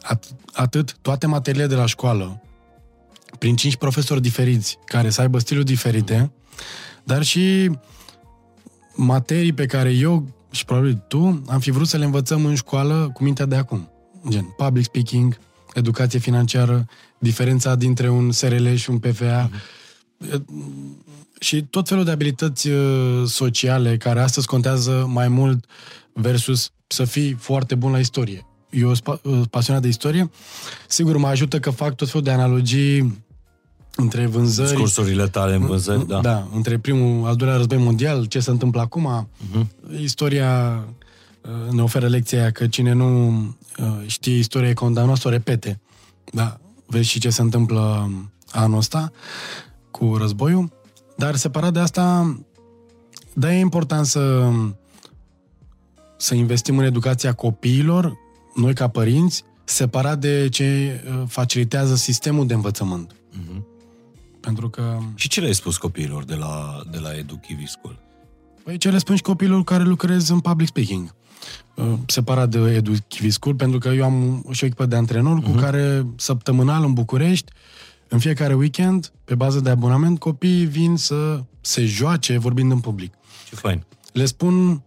at- 0.03 0.37
atât 0.53 0.97
toate 1.03 1.27
materiile 1.27 1.66
de 1.66 1.75
la 1.75 1.87
școală, 1.87 2.43
prin 3.39 3.57
cinci 3.57 3.77
profesori 3.77 4.20
diferiți, 4.20 4.79
care 4.85 5.11
să 5.11 5.20
aibă 5.20 5.39
stiluri 5.39 5.66
diferite, 5.66 6.33
dar 7.05 7.23
și 7.23 7.70
materii 8.95 9.53
pe 9.53 9.66
care 9.66 9.91
eu 9.91 10.29
și 10.51 10.64
probabil 10.64 11.05
tu 11.09 11.43
am 11.49 11.61
fi 11.61 11.70
vrut 11.70 11.89
să 11.89 11.97
le 11.97 12.05
învățăm 12.05 12.45
în 12.45 12.55
școală 12.55 13.11
cu 13.14 13.23
mintea 13.23 13.47
de 13.47 13.57
acum. 13.57 13.91
Gen 14.29 14.55
public 14.57 14.85
speaking, 14.85 15.39
educație 15.75 16.18
financiară, 16.18 16.87
diferența 17.18 17.75
dintre 17.75 18.09
un 18.09 18.33
SRL 18.33 18.75
și 18.75 18.91
un 18.91 18.99
PFA 18.99 19.51
mm-hmm. 19.51 19.61
și 21.41 21.62
tot 21.64 21.89
felul 21.89 22.05
de 22.05 22.11
abilități 22.11 22.68
uh, 22.68 23.23
sociale 23.27 23.97
care 23.97 24.20
astăzi 24.20 24.47
contează 24.47 25.07
mai 25.09 25.29
mult 25.29 25.64
versus 26.12 26.70
să 26.93 27.05
fii 27.05 27.32
foarte 27.32 27.74
bun 27.74 27.90
la 27.90 27.99
istorie. 27.99 28.47
Eu 28.70 28.95
sunt 28.95 29.20
uh, 29.22 29.40
pasionat 29.51 29.82
de 29.82 29.88
istorie. 29.88 30.30
Sigur, 30.88 31.16
mă 31.16 31.26
ajută 31.26 31.59
că 31.59 31.70
fac 31.70 31.95
tot 31.95 32.09
felul 32.09 32.22
de 32.22 32.30
analogii 32.30 33.24
între 33.97 34.26
vânzări... 34.26 34.68
Discursurile 34.68 35.28
tale 35.28 35.55
în 35.55 35.66
vânzări, 35.66 36.07
da. 36.07 36.20
Da, 36.20 36.49
între 36.55 36.78
primul, 36.78 37.26
al 37.26 37.36
doilea 37.36 37.57
război 37.57 37.78
mondial, 37.78 38.24
ce 38.24 38.40
se 38.40 38.51
întâmplă 38.51 38.80
acum. 38.80 39.28
Uh-huh. 39.28 39.66
Istoria 40.01 40.84
uh, 41.43 41.72
ne 41.72 41.82
oferă 41.82 42.07
lecția 42.07 42.51
că 42.51 42.66
cine 42.66 42.93
nu 42.93 43.36
uh, 43.78 43.86
știe 44.07 44.36
istoria 44.36 44.68
e 44.68 44.72
condamnat 44.74 45.16
să 45.16 45.28
o 45.28 45.30
repete. 45.30 45.80
Da, 46.32 46.61
vezi 46.86 47.09
și 47.09 47.18
ce 47.18 47.30
se 47.30 47.43
întâmplă 47.43 48.11
anul 48.51 48.78
ăsta 48.78 49.12
cu 49.90 50.16
războiul. 50.16 50.72
Dar 51.16 51.36
separat 51.36 51.72
de 51.72 51.78
asta, 51.78 52.36
da, 53.32 53.55
e 53.55 53.59
important 53.59 54.07
să, 54.07 54.51
să 56.23 56.35
investim 56.35 56.79
în 56.79 56.85
educația 56.85 57.33
copiilor, 57.33 58.18
noi 58.55 58.75
ca 58.75 58.89
părinți, 58.89 59.45
separat 59.64 60.18
de 60.18 60.49
ce 60.49 61.01
uh, 61.07 61.23
facilitează 61.27 61.95
sistemul 61.95 62.47
de 62.47 62.55
învățământ. 62.55 63.12
Uh-huh. 63.12 63.62
Pentru 64.41 64.70
că... 64.70 64.99
Și 65.14 65.29
ce 65.29 65.41
le-ai 65.41 65.55
spus 65.55 65.77
copiilor 65.77 66.25
de 66.25 66.35
la, 66.35 66.83
de 66.91 66.99
la 66.99 67.16
Edu 67.16 67.35
Kiwi 67.35 67.68
School? 67.68 67.99
Păi 68.64 68.77
ce 68.77 68.91
le 68.91 68.99
spun 68.99 69.16
și 69.16 69.23
copiilor 69.23 69.64
care 69.64 69.83
lucrez 69.83 70.29
în 70.29 70.41
public 70.41 70.68
speaking. 70.68 71.14
Uh, 71.75 71.93
separat 72.07 72.49
de 72.49 72.59
Edu 72.59 72.93
Kiwi 73.09 73.31
School, 73.31 73.55
pentru 73.55 73.79
că 73.79 73.89
eu 73.89 74.05
am 74.05 74.47
și 74.51 74.62
o 74.62 74.66
echipă 74.66 74.87
de 74.87 74.97
antrenori 74.97 75.41
uh-huh. 75.41 75.45
cu 75.45 75.51
mhm. 75.51 75.61
care 75.61 76.07
săptămânal 76.16 76.85
în 76.85 76.93
București, 76.93 77.53
în 78.09 78.18
fiecare 78.18 78.55
weekend, 78.55 79.12
pe 79.25 79.35
bază 79.35 79.61
de 79.61 79.70
abonament, 79.70 80.18
copiii 80.18 80.64
vin 80.64 80.97
să 80.97 81.43
se 81.61 81.85
joace 81.85 82.39
vorbind 82.39 82.70
în 82.70 82.81
public. 82.81 83.14
Ce 83.49 83.55
fain. 83.55 83.85
Le 84.12 84.25
spun 84.25 84.83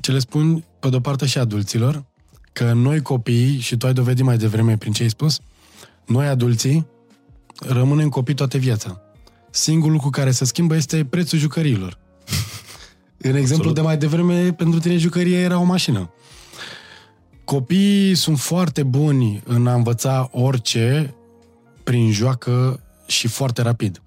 ce 0.00 0.12
le 0.12 0.18
spun 0.18 0.64
pe 0.80 0.88
de-o 0.88 1.00
parte 1.00 1.26
și 1.26 1.38
adulților, 1.38 2.04
că 2.52 2.72
noi 2.72 3.02
copiii, 3.02 3.58
și 3.58 3.76
tu 3.76 3.86
ai 3.86 3.92
dovedit 3.92 4.24
mai 4.24 4.38
devreme 4.38 4.76
prin 4.76 4.92
ce 4.92 5.02
ai 5.02 5.08
spus, 5.08 5.40
noi 6.06 6.26
adulții 6.26 6.86
rămânem 7.58 8.08
copii 8.08 8.34
toată 8.34 8.58
viața. 8.58 9.00
Singurul 9.50 9.92
lucru 9.92 10.10
care 10.10 10.30
se 10.30 10.44
schimbă 10.44 10.74
este 10.76 11.04
prețul 11.04 11.38
jucăriilor. 11.38 11.98
În 13.22 13.34
exemplu 13.34 13.68
Absolut. 13.68 13.74
de 13.74 13.80
mai 13.80 13.96
devreme, 13.96 14.52
pentru 14.52 14.78
tine 14.78 14.96
jucăria 14.96 15.38
era 15.38 15.58
o 15.58 15.64
mașină. 15.64 16.12
Copiii 17.44 18.14
sunt 18.14 18.38
foarte 18.38 18.82
buni 18.82 19.42
în 19.44 19.66
a 19.66 19.74
învăța 19.74 20.28
orice 20.32 21.14
prin 21.84 22.12
joacă 22.12 22.80
și 23.06 23.28
foarte 23.28 23.62
rapid. 23.62 24.02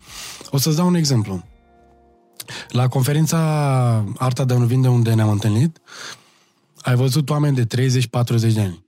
O 0.50 0.58
să-ți 0.58 0.76
dau 0.76 0.88
un 0.88 0.96
exemplu. 0.96 1.44
La 2.70 2.88
conferința 2.88 3.40
Arta 4.18 4.46
de 4.46 4.54
a 4.54 4.58
nu 4.58 4.66
vinde 4.66 4.88
unde 4.88 5.14
ne-am 5.14 5.30
întâlnit, 5.30 5.82
ai 6.82 6.96
văzut 6.96 7.30
oameni 7.30 7.56
de 7.56 7.88
30-40 7.88 8.54
de 8.54 8.62
ani. 8.62 8.86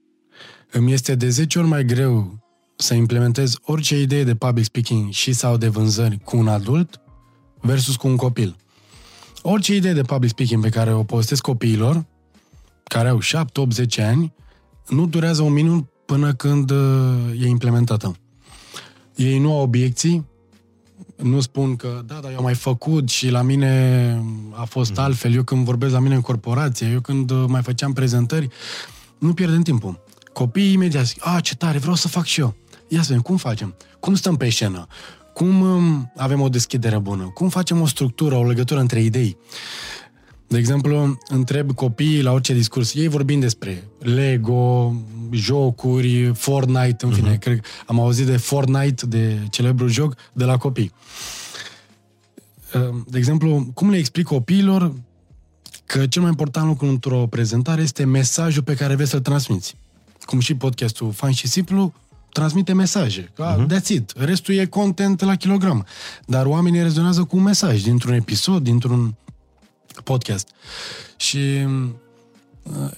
Îmi 0.70 0.92
este 0.92 1.14
de 1.14 1.28
10 1.28 1.58
ori 1.58 1.68
mai 1.68 1.84
greu 1.84 2.38
să 2.76 2.94
implementez 2.94 3.58
orice 3.62 4.00
idee 4.00 4.24
de 4.24 4.34
public 4.34 4.64
speaking 4.64 5.10
și 5.12 5.32
sau 5.32 5.56
de 5.56 5.68
vânzări 5.68 6.20
cu 6.24 6.36
un 6.36 6.48
adult 6.48 7.00
versus 7.60 7.96
cu 7.96 8.08
un 8.08 8.16
copil. 8.16 8.56
Orice 9.42 9.74
idee 9.74 9.92
de 9.92 10.02
public 10.02 10.30
speaking 10.30 10.62
pe 10.62 10.68
care 10.68 10.92
o 10.92 11.02
postez 11.02 11.40
copiilor, 11.40 12.04
care 12.84 13.08
au 13.08 13.20
7, 13.20 13.60
8, 13.60 13.72
10 13.72 14.02
ani, 14.02 14.32
nu 14.88 15.06
durează 15.06 15.42
un 15.42 15.52
minut 15.52 15.88
până 16.06 16.34
când 16.34 16.70
uh, 16.70 17.40
e 17.40 17.46
implementată. 17.46 18.16
Ei 19.16 19.38
nu 19.38 19.52
au 19.56 19.62
obiecții, 19.62 20.26
nu 21.16 21.40
spun 21.40 21.76
că, 21.76 22.02
da, 22.06 22.14
dar 22.14 22.30
eu 22.30 22.36
am 22.36 22.42
mai 22.42 22.54
făcut 22.54 23.08
și 23.08 23.28
la 23.28 23.42
mine 23.42 24.22
a 24.50 24.64
fost 24.64 24.96
mm. 24.96 25.02
altfel. 25.02 25.34
Eu 25.34 25.42
când 25.42 25.64
vorbesc 25.64 25.92
la 25.92 25.98
mine 25.98 26.14
în 26.14 26.20
corporație, 26.20 26.86
eu 26.86 27.00
când 27.00 27.30
uh, 27.30 27.44
mai 27.48 27.62
făceam 27.62 27.92
prezentări, 27.92 28.48
nu 29.18 29.34
pierdem 29.34 29.62
timpul. 29.62 30.04
Copiii 30.32 30.72
imediat 30.72 31.04
zic, 31.04 31.26
a, 31.26 31.40
ce 31.40 31.54
tare, 31.54 31.78
vreau 31.78 31.94
să 31.94 32.08
fac 32.08 32.24
și 32.24 32.40
eu. 32.40 32.54
Ia 32.88 33.00
să 33.00 33.06
vedem, 33.06 33.22
cum 33.22 33.36
facem? 33.36 33.74
Cum 34.00 34.14
stăm 34.14 34.36
pe 34.36 34.50
scenă? 34.50 34.86
Cum 35.34 35.60
um, 35.60 36.12
avem 36.16 36.40
o 36.40 36.48
deschidere 36.48 36.98
bună? 36.98 37.24
Cum 37.24 37.48
facem 37.48 37.80
o 37.80 37.86
structură, 37.86 38.34
o 38.34 38.44
legătură 38.44 38.80
între 38.80 39.00
idei? 39.00 39.36
De 40.48 40.58
exemplu, 40.58 41.18
întreb 41.28 41.72
copiii 41.72 42.22
la 42.22 42.32
orice 42.32 42.54
discurs, 42.54 42.94
ei 42.94 43.08
vorbind 43.08 43.40
despre 43.40 43.84
Lego, 43.98 44.94
jocuri, 45.30 46.32
Fortnite, 46.34 47.04
în 47.04 47.12
fine, 47.12 47.36
uh-huh. 47.36 47.40
cred 47.40 47.60
am 47.86 48.00
auzit 48.00 48.26
de 48.26 48.36
Fortnite, 48.36 49.06
de 49.06 49.38
celebru 49.50 49.86
joc, 49.86 50.14
de 50.32 50.44
la 50.44 50.56
copii. 50.56 50.92
Uh, 52.74 52.96
de 53.08 53.18
exemplu, 53.18 53.70
cum 53.74 53.90
le 53.90 53.96
explic 53.96 54.26
copiilor 54.26 54.92
că 55.86 56.06
cel 56.06 56.22
mai 56.22 56.30
important 56.30 56.66
lucru 56.66 56.86
într-o 56.86 57.26
prezentare 57.26 57.82
este 57.82 58.04
mesajul 58.04 58.62
pe 58.62 58.74
care 58.74 58.94
vrei 58.94 59.06
să-l 59.06 59.20
transmiți. 59.20 59.76
Cum 60.20 60.38
și 60.38 60.54
podcastul 60.54 61.12
Fain 61.12 61.32
și 61.32 61.48
Simplu 61.48 61.92
transmite 62.32 62.72
mesaje. 62.72 63.32
Ca, 63.34 63.66
uh-huh. 63.66 63.76
That's 63.76 63.88
it. 63.88 64.12
Restul 64.16 64.54
e 64.54 64.64
content 64.64 65.20
la 65.20 65.34
kilogram. 65.34 65.86
Dar 66.26 66.46
oamenii 66.46 66.82
rezonează 66.82 67.24
cu 67.24 67.36
un 67.36 67.42
mesaj 67.42 67.82
dintr-un 67.82 68.12
episod, 68.12 68.62
dintr-un 68.62 69.14
podcast. 70.02 70.48
Și 71.16 71.66
uh, 72.62 72.90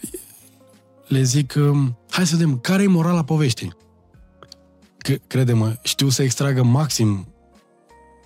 le 1.06 1.22
zic, 1.22 1.54
um, 1.56 1.98
hai 2.10 2.26
să 2.26 2.36
vedem, 2.36 2.58
care 2.58 2.82
e 2.82 2.86
morala 2.86 3.24
poveștii? 3.24 3.76
Că, 4.98 5.14
crede-mă, 5.26 5.76
știu 5.82 6.08
să 6.08 6.22
extragă 6.22 6.62
maxim 6.62 7.28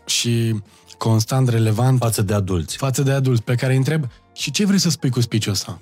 și 0.06 0.60
constant 0.98 1.48
relevant 1.48 1.98
față 1.98 2.22
de 2.22 2.34
adulți. 2.34 2.76
Față 2.76 3.02
de 3.02 3.10
adulți, 3.10 3.42
pe 3.42 3.54
care 3.54 3.72
îi 3.72 3.78
întreb, 3.78 4.08
și 4.32 4.50
ce 4.50 4.66
vrei 4.66 4.78
să 4.78 4.90
spui 4.90 5.10
cu 5.10 5.20
speech 5.20 5.46
ăsta? 5.46 5.80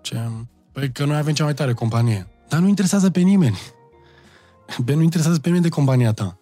Ce? 0.00 0.20
Păi 0.72 0.92
că 0.92 1.04
noi 1.04 1.16
avem 1.16 1.34
cea 1.34 1.44
mai 1.44 1.54
tare 1.54 1.72
companie. 1.72 2.26
Dar 2.48 2.60
nu 2.60 2.68
interesează 2.68 3.10
pe 3.10 3.20
nimeni. 3.20 3.58
Pe 4.84 4.94
nu 4.94 5.02
interesează 5.02 5.38
pe 5.38 5.46
nimeni 5.46 5.64
de 5.64 5.70
compania 5.70 6.12
ta. 6.12 6.38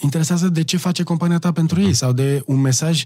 Interesează 0.00 0.48
de 0.48 0.64
ce 0.64 0.76
face 0.76 1.02
compania 1.02 1.38
ta 1.38 1.52
pentru 1.52 1.80
uh-huh. 1.80 1.84
ei 1.84 1.92
sau 1.92 2.12
de 2.12 2.42
un 2.46 2.60
mesaj 2.60 3.04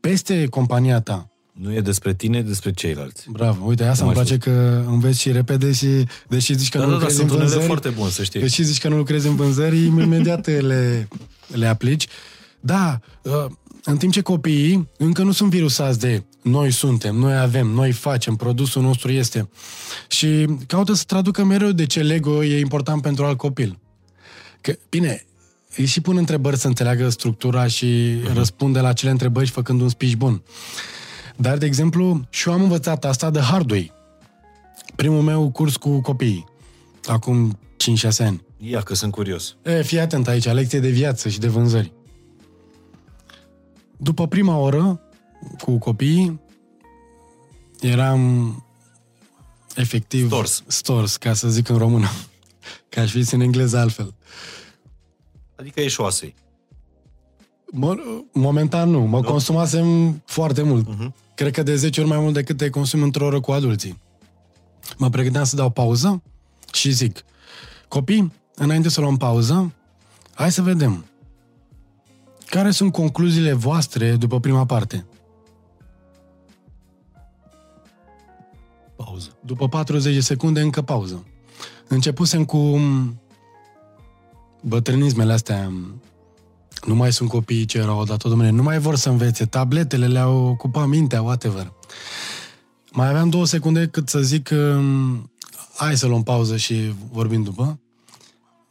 peste 0.00 0.46
compania 0.46 1.00
ta. 1.00 1.30
Nu 1.52 1.74
e 1.74 1.80
despre 1.80 2.14
tine, 2.14 2.38
e 2.38 2.42
despre 2.42 2.72
ceilalți. 2.72 3.26
Bravo. 3.30 3.64
Uite, 3.64 3.84
asta 3.84 4.04
îmi 4.04 4.12
place 4.12 4.38
că 4.38 4.84
înveți 4.86 5.20
și 5.20 5.32
repede 5.32 5.72
și 5.72 6.06
deși 6.28 6.54
zici 6.54 6.68
că 6.68 6.78
da, 6.78 6.84
nu 6.84 6.90
da, 6.90 6.96
lucrezi 6.96 7.16
da, 7.16 7.22
în 7.22 7.38
vânzări... 7.38 7.64
foarte 7.64 7.88
bun, 7.88 8.08
să 8.08 8.22
știi. 8.22 8.40
Deși 8.40 8.62
zici 8.62 8.80
că 8.80 8.88
nu 8.88 8.96
lucrezi 8.96 9.26
în 9.26 9.36
vânzări, 9.36 9.84
imediat 10.02 10.46
le, 10.46 11.08
le 11.46 11.66
aplici. 11.66 12.06
Da, 12.60 13.00
uh, 13.22 13.44
în 13.84 13.96
timp 13.96 14.12
ce 14.12 14.20
copiii 14.20 14.88
încă 14.98 15.22
nu 15.22 15.32
sunt 15.32 15.50
virusați 15.50 15.98
de 15.98 16.24
noi 16.42 16.70
suntem, 16.70 17.16
noi 17.16 17.36
avem, 17.36 17.66
noi 17.66 17.92
facem, 17.92 18.36
produsul 18.36 18.82
nostru 18.82 19.12
este. 19.12 19.48
Și 20.08 20.46
caută 20.66 20.92
să 20.92 21.04
traducă 21.06 21.44
mereu 21.44 21.70
de 21.70 21.86
ce 21.86 22.02
Lego 22.02 22.44
e 22.44 22.58
important 22.58 23.02
pentru 23.02 23.24
alt 23.24 23.36
copil. 23.36 23.78
Că, 24.60 24.74
bine, 24.88 25.26
îi 25.76 25.84
și 25.84 26.00
pun 26.00 26.16
întrebări 26.16 26.58
să 26.58 26.66
înțeleagă 26.66 27.08
structura 27.08 27.66
și 27.66 28.16
uh-huh. 28.20 28.34
răspunde 28.34 28.80
la 28.80 28.92
cele 28.92 29.10
întrebări 29.10 29.48
făcând 29.48 29.80
un 29.80 29.88
speech 29.88 30.14
bun. 30.14 30.42
Dar, 31.36 31.58
de 31.58 31.66
exemplu, 31.66 32.26
și 32.30 32.48
eu 32.48 32.54
am 32.54 32.62
învățat 32.62 33.04
asta 33.04 33.30
de 33.30 33.40
hardware. 33.40 33.92
Primul 34.94 35.22
meu 35.22 35.50
curs 35.50 35.76
cu 35.76 36.00
copiii, 36.00 36.44
acum 37.04 37.58
5-6 38.04 38.16
ani. 38.18 38.42
Ia 38.58 38.80
că 38.80 38.94
sunt 38.94 39.12
curios. 39.12 39.56
E, 39.62 39.82
fii 39.82 39.98
atent 39.98 40.28
aici, 40.28 40.44
lecție 40.44 40.80
de 40.80 40.88
viață 40.88 41.28
și 41.28 41.38
de 41.38 41.48
vânzări. 41.48 41.92
După 43.96 44.26
prima 44.26 44.56
oră, 44.56 45.00
cu 45.58 45.78
copiii, 45.78 46.40
eram 47.80 48.64
efectiv 49.74 50.26
Stors. 50.26 50.62
stors 50.66 51.16
ca 51.16 51.34
să 51.34 51.48
zic 51.48 51.68
în 51.68 51.76
română. 51.76 52.08
Ca 52.88 53.00
aș 53.00 53.10
fi 53.10 53.34
în 53.34 53.40
engleză 53.40 53.78
altfel. 53.78 54.14
Adică 55.56 55.80
ești 55.80 55.92
șoasei. 55.92 56.34
Mă, 57.70 57.96
momentan 58.32 58.90
nu. 58.90 59.00
Mă 59.00 59.20
consumasem 59.20 60.12
foarte 60.24 60.62
mult. 60.62 60.88
Mhm. 60.88 61.14
Cred 61.34 61.52
că 61.52 61.62
de 61.62 61.76
10 61.76 62.00
ori 62.00 62.08
mai 62.08 62.18
mult 62.18 62.34
decât 62.34 62.56
te 62.56 62.70
consumi 62.70 63.02
într-o 63.02 63.24
oră 63.24 63.40
cu 63.40 63.52
adulții. 63.52 63.98
Mă 64.96 65.10
pregăteam 65.10 65.44
să 65.44 65.56
dau 65.56 65.70
pauză 65.70 66.22
și 66.72 66.90
zic, 66.90 67.24
copii, 67.88 68.32
înainte 68.54 68.88
să 68.88 69.00
luăm 69.00 69.16
pauză, 69.16 69.72
hai 70.34 70.52
să 70.52 70.62
vedem. 70.62 71.04
Care 72.46 72.70
sunt 72.70 72.92
concluziile 72.92 73.52
voastre 73.52 74.16
după 74.16 74.40
prima 74.40 74.66
parte? 74.66 75.06
Pauză. 78.96 79.36
După 79.40 79.68
40 79.68 80.14
de 80.14 80.20
secunde, 80.20 80.60
încă 80.60 80.82
pauză. 80.82 81.26
Începusem 81.88 82.44
cu 82.44 82.56
m, 82.56 83.20
bătrânismele 84.66 85.32
astea. 85.32 85.72
Nu 86.86 86.94
mai 86.94 87.12
sunt 87.12 87.28
copiii 87.28 87.64
ce 87.64 87.78
erau 87.78 87.98
odată, 87.98 88.28
domnule. 88.28 88.50
Nu 88.50 88.62
mai 88.62 88.78
vor 88.78 88.96
să 88.96 89.08
învețe. 89.08 89.44
Tabletele 89.44 90.06
le-au 90.06 90.46
ocupat 90.46 90.86
mintea, 90.86 91.22
whatever. 91.22 91.72
Mai 92.92 93.08
aveam 93.08 93.28
două 93.28 93.46
secunde 93.46 93.86
cât 93.86 94.08
să 94.08 94.20
zic 94.20 94.50
um, 94.52 95.30
hai 95.76 95.96
să 95.96 96.06
luăm 96.06 96.22
pauză 96.22 96.56
și 96.56 96.94
vorbim 97.12 97.42
după. 97.42 97.80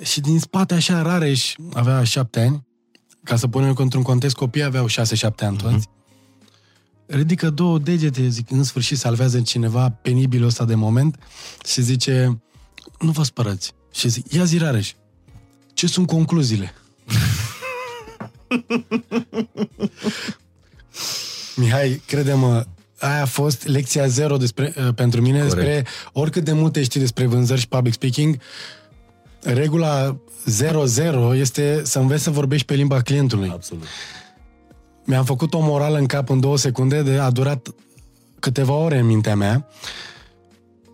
Și 0.03 0.21
din 0.21 0.39
spate 0.39 0.73
așa 0.73 1.01
Rareș 1.01 1.55
avea 1.73 2.03
șapte 2.03 2.39
ani, 2.39 2.67
ca 3.23 3.35
să 3.35 3.47
punem 3.47 3.75
într-un 3.77 4.03
context, 4.03 4.35
copiii 4.35 4.65
aveau 4.65 4.87
șase-șapte 4.87 5.45
ani 5.45 5.57
toți. 5.57 5.87
Ridică 7.05 7.49
două 7.49 7.79
degete, 7.79 8.27
zic, 8.27 8.51
în 8.51 8.63
sfârșit 8.63 8.97
salvează 8.97 9.41
cineva 9.41 9.89
penibilul 9.89 10.47
ăsta 10.47 10.65
de 10.65 10.75
moment 10.75 11.19
și 11.65 11.81
zice, 11.81 12.41
nu 12.99 13.11
vă 13.11 13.23
spărați. 13.23 13.73
Și 13.93 14.07
zic, 14.09 14.33
ia 14.33 14.43
zi 14.43 14.57
Rareș, 14.57 14.93
ce 15.75 15.87
sunt 15.87 16.07
concluziile? 16.07 16.73
Mihai, 21.55 22.01
crede-mă, 22.05 22.65
aia 22.99 23.21
a 23.21 23.25
fost 23.25 23.67
lecția 23.67 24.07
zero 24.07 24.37
despre, 24.37 24.73
uh, 24.77 24.93
pentru 24.95 25.21
mine 25.21 25.37
Corect. 25.37 25.55
despre 25.55 25.85
oricât 26.11 26.43
de 26.43 26.51
multe 26.51 26.83
știi 26.83 26.99
despre 26.99 27.25
vânzări 27.25 27.59
și 27.59 27.67
public 27.67 27.93
speaking. 27.93 28.37
Regula 29.41 30.17
0-0 30.45 31.35
este 31.35 31.81
să 31.83 31.99
înveți 31.99 32.23
să 32.23 32.29
vorbești 32.29 32.65
pe 32.65 32.73
limba 32.73 33.01
clientului. 33.01 33.49
Absolut. 33.53 33.83
Mi-am 35.03 35.25
făcut 35.25 35.53
o 35.53 35.59
morală 35.59 35.97
în 35.97 36.05
cap 36.05 36.29
în 36.29 36.39
două 36.39 36.57
secunde, 36.57 37.01
de 37.01 37.17
a 37.17 37.29
durat 37.29 37.67
câteva 38.39 38.73
ore 38.73 38.97
în 38.97 39.05
mintea 39.05 39.35
mea. 39.35 39.67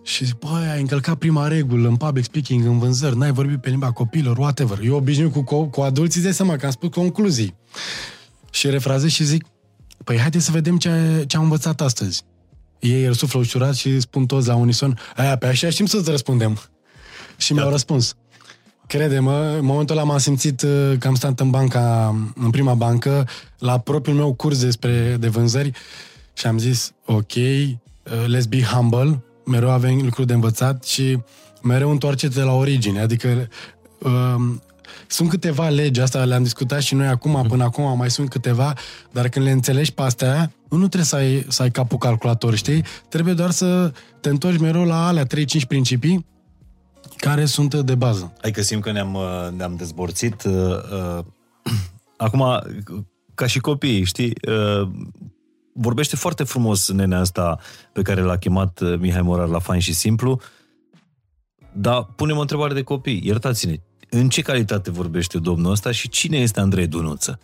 Și 0.03 0.25
zic, 0.25 0.39
băi, 0.39 0.69
ai 0.71 0.79
încălcat 0.79 1.15
prima 1.15 1.47
regulă 1.47 1.87
în 1.87 1.95
public 1.95 2.23
speaking, 2.23 2.65
în 2.65 2.79
vânzări, 2.79 3.17
n-ai 3.17 3.31
vorbit 3.31 3.61
pe 3.61 3.69
limba 3.69 3.91
copilor, 3.91 4.37
whatever. 4.37 4.79
Eu 4.83 4.95
obișnuit 4.95 5.31
cu, 5.31 5.43
cu, 5.43 5.63
cu 5.63 5.81
adulții, 5.81 6.21
de 6.21 6.31
seama 6.31 6.55
că 6.55 6.65
am 6.65 6.71
spus 6.71 6.89
concluzii. 6.89 7.55
Și 8.51 8.69
refrazez 8.69 9.09
și 9.09 9.23
zic, 9.23 9.45
păi 10.03 10.19
haideți 10.19 10.45
să 10.45 10.51
vedem 10.51 10.77
ce, 10.77 11.23
ce 11.27 11.37
am 11.37 11.43
învățat 11.43 11.81
astăzi. 11.81 12.23
Ei 12.79 13.05
răsuflă 13.05 13.39
ușurat 13.39 13.75
și 13.75 13.99
spun 13.99 14.25
toți 14.25 14.47
la 14.47 14.55
unison, 14.55 14.99
aia, 15.15 15.35
pe 15.35 15.45
așa 15.45 15.69
știm 15.69 15.85
să-ți 15.85 16.09
răspundem. 16.09 16.59
Și 17.37 17.53
mi-au 17.53 17.69
răspuns. 17.69 18.15
Crede-mă, 18.87 19.55
în 19.59 19.65
momentul 19.65 19.97
ăla 19.97 20.05
m-am 20.05 20.17
simțit 20.17 20.61
uh, 20.61 20.93
că 20.99 21.07
am 21.07 21.15
stat 21.15 21.39
în 21.39 21.49
banca, 21.49 22.15
în 22.35 22.49
prima 22.49 22.73
bancă, 22.73 23.27
la 23.57 23.79
propriul 23.79 24.17
meu 24.17 24.33
curs 24.33 24.59
despre 24.63 25.17
de 25.19 25.27
vânzări 25.27 25.71
și 26.33 26.47
am 26.47 26.57
zis, 26.57 26.91
ok, 27.05 27.35
uh, 27.35 27.71
let's 28.27 28.47
be 28.49 28.61
humble, 28.61 29.23
mereu 29.45 29.69
avem 29.69 30.01
lucruri 30.01 30.27
de 30.27 30.33
învățat 30.33 30.83
și 30.83 31.17
mereu 31.61 31.91
întoarce-te 31.91 32.41
la 32.43 32.53
origine, 32.53 33.01
adică 33.01 33.47
um, 33.99 34.61
sunt 35.07 35.29
câteva 35.29 35.69
legi, 35.69 36.01
asta 36.01 36.23
le-am 36.23 36.43
discutat 36.43 36.81
și 36.81 36.95
noi 36.95 37.07
acum, 37.07 37.45
până 37.47 37.63
acum 37.63 37.97
mai 37.97 38.11
sunt 38.11 38.29
câteva, 38.29 38.73
dar 39.11 39.29
când 39.29 39.45
le 39.45 39.51
înțelegi 39.51 39.93
pe 39.93 40.01
astea, 40.01 40.51
nu 40.69 40.77
trebuie 40.77 41.03
să 41.03 41.15
ai, 41.15 41.45
să 41.47 41.61
ai 41.61 41.71
capul 41.71 41.97
calculator, 41.97 42.55
știi? 42.55 42.83
Trebuie 43.09 43.33
doar 43.33 43.51
să 43.51 43.91
te 44.21 44.29
întorci 44.29 44.59
mereu 44.59 44.83
la 44.83 45.07
alea 45.07 45.25
3-5 45.25 45.27
principii 45.67 46.25
care 47.15 47.45
sunt 47.45 47.75
de 47.75 47.95
bază. 47.95 48.33
Hai 48.41 48.51
că 48.51 48.61
simt 48.61 48.81
că 48.81 48.91
ne-am, 48.91 49.13
uh, 49.13 49.47
ne-am 49.57 49.75
dezborțit. 49.75 50.43
uh, 50.43 50.53
uh, 50.53 51.23
Acum, 52.17 52.43
ca 53.35 53.45
și 53.47 53.59
copiii, 53.59 54.03
știi, 54.03 54.33
uh, 54.47 54.89
vorbește 55.73 56.15
foarte 56.15 56.43
frumos 56.43 56.91
nenea 56.91 57.19
asta 57.19 57.59
pe 57.93 58.01
care 58.01 58.21
l-a 58.21 58.37
chemat 58.37 58.79
uh, 58.79 58.97
Mihai 58.99 59.21
Morar 59.21 59.47
la 59.47 59.59
Fain 59.59 59.79
și 59.79 59.93
Simplu, 59.93 60.41
dar 61.73 62.03
punem 62.03 62.37
o 62.37 62.41
întrebare 62.41 62.73
de 62.73 62.81
copii. 62.81 63.21
Iertați-ne, 63.23 63.75
în 64.09 64.29
ce 64.29 64.41
calitate 64.41 64.91
vorbește 64.91 65.37
domnul 65.37 65.71
ăsta 65.71 65.91
și 65.91 66.09
cine 66.09 66.37
este 66.37 66.59
Andrei 66.59 66.87
Dunuță? 66.87 67.39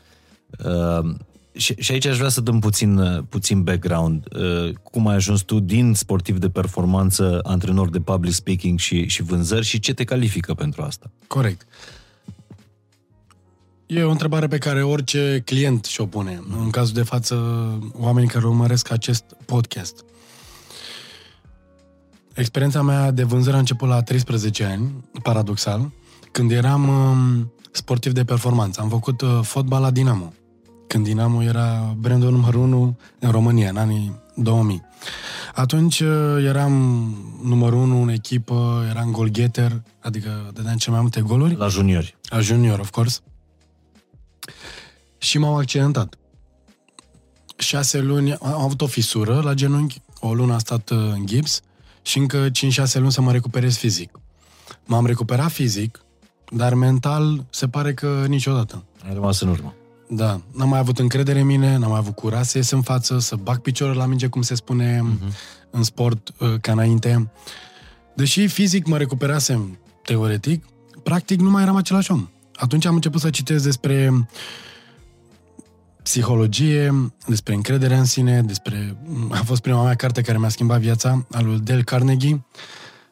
Uh, 0.66 1.16
și, 1.52 1.76
și 1.80 1.92
aici 1.92 2.06
aș 2.06 2.18
vrea 2.18 2.30
să 2.30 2.42
dăm 2.42 2.60
puțin, 2.60 2.98
uh, 2.98 3.24
puțin 3.30 3.64
background. 3.64 4.28
Uh, 4.36 4.74
cum 4.84 5.08
ai 5.08 5.16
ajuns 5.16 5.42
tu 5.42 5.60
din 5.60 5.94
sportiv 5.94 6.38
de 6.38 6.50
performanță, 6.50 7.40
antrenor 7.44 7.90
de 7.90 8.00
public 8.00 8.34
speaking 8.34 8.80
și, 8.80 9.08
și 9.08 9.24
vânzări 9.24 9.66
și 9.66 9.80
ce 9.80 9.94
te 9.94 10.04
califică 10.04 10.54
pentru 10.54 10.82
asta? 10.82 11.12
Corect. 11.28 11.68
E 13.88 14.04
o 14.04 14.10
întrebare 14.10 14.48
pe 14.48 14.58
care 14.58 14.84
orice 14.84 15.42
client 15.46 15.86
și-o 15.86 16.06
pune. 16.06 16.42
În 16.64 16.70
cazul 16.70 16.94
de 16.94 17.02
față, 17.02 17.36
oamenii 17.94 18.30
care 18.30 18.46
urmăresc 18.46 18.92
acest 18.92 19.24
podcast. 19.46 20.06
Experiența 22.34 22.82
mea 22.82 23.12
de 23.12 23.24
vânzări 23.24 23.56
a 23.56 23.60
început 23.60 23.88
la 23.88 24.02
13 24.02 24.64
ani, 24.64 25.04
paradoxal, 25.24 25.92
când 26.32 26.52
eram 26.52 26.88
um, 26.88 27.54
sportiv 27.72 28.12
de 28.12 28.24
performanță. 28.24 28.82
Am 28.82 28.90
făcut 28.90 29.22
uh, 29.22 29.40
fotbal 29.42 29.82
la 29.82 29.92
Dinamo, 29.92 30.34
când 30.88 31.04
Dinamo 31.04 31.44
era 31.44 31.96
brandul 31.98 32.32
numărul 32.32 32.62
1 32.62 32.98
în 33.20 33.32
România, 33.32 33.70
în 33.70 33.78
anii 33.78 34.20
2000. 34.36 34.82
Atunci 35.56 36.00
uh, 36.00 36.44
eram 36.46 36.74
numărul 37.44 37.80
1 37.80 38.02
în 38.02 38.10
echipă, 38.10 38.86
eram 38.90 39.12
goalgetter, 39.12 39.82
adică 40.00 40.52
dădeam 40.54 40.78
cel 40.78 40.92
mai 40.94 41.02
multe 41.02 41.22
goluri. 41.22 41.56
La 41.56 41.68
juniori. 41.68 42.18
La 42.30 42.40
junior, 42.40 42.80
of 42.80 42.90
course. 42.90 43.20
Și 45.18 45.38
m-am 45.38 45.54
accidentat. 45.54 46.18
Șase 47.58 48.00
luni, 48.00 48.34
am 48.34 48.62
avut 48.62 48.82
o 48.82 48.88
fisură 48.88 49.42
la 49.44 49.54
genunchi, 49.54 50.02
o 50.20 50.34
lună 50.34 50.54
a 50.54 50.58
stat 50.58 50.90
uh, 50.90 50.98
în 50.98 51.26
gips 51.26 51.62
și 52.02 52.18
încă 52.18 52.48
5-6 52.50 52.52
luni 52.94 53.12
să 53.12 53.22
mă 53.22 53.32
recuperez 53.32 53.78
fizic. 53.78 54.20
M-am 54.86 55.06
recuperat 55.06 55.52
fizic, 55.52 56.02
dar 56.52 56.74
mental 56.74 57.46
se 57.50 57.68
pare 57.68 57.94
că 57.94 58.26
niciodată. 58.28 58.84
Ai 59.08 59.14
rămas 59.14 59.42
în 59.42 59.50
urmă. 59.50 59.74
Da, 60.10 60.42
n-am 60.52 60.70
mai 60.70 60.80
avut 60.80 61.00
încredere 61.00 61.40
în 61.40 61.46
mine, 61.46 61.78
n-am 61.78 61.90
mai 61.90 62.00
avut 62.00 62.16
curaj 62.16 62.46
să 62.46 62.58
ies 62.58 62.70
în 62.70 62.82
față, 62.82 63.20
să 63.20 63.36
bag 63.36 63.60
piciorul 63.60 63.96
la 63.96 64.06
minge, 64.06 64.28
cum 64.28 64.42
se 64.42 64.56
spune 64.56 65.00
uh-huh. 65.00 65.34
în 65.70 65.84
sport, 65.84 66.34
uh, 66.40 66.54
ca 66.62 66.72
înainte. 66.72 67.32
Deși 68.16 68.48
fizic 68.48 68.86
mă 68.86 68.98
recuperasem 68.98 69.78
teoretic, 70.04 70.66
practic 71.04 71.40
nu 71.40 71.50
mai 71.50 71.62
eram 71.62 71.76
același 71.76 72.12
om. 72.12 72.30
Atunci 72.56 72.86
am 72.86 72.96
început 72.96 73.22
să 73.22 73.30
citesc 73.30 73.64
despre 73.64 74.28
psihologie, 76.08 77.12
despre 77.26 77.54
încrederea 77.54 77.98
în 77.98 78.06
sine, 78.06 78.42
despre... 78.42 78.98
A 79.30 79.42
fost 79.46 79.62
prima 79.62 79.84
mea 79.84 79.96
carte 79.96 80.22
care 80.22 80.38
mi-a 80.38 80.50
schimbat 80.50 80.80
viața, 80.80 81.26
al 81.32 81.46
lui 81.46 81.60
Dale 81.60 81.82
Carnegie, 81.82 82.46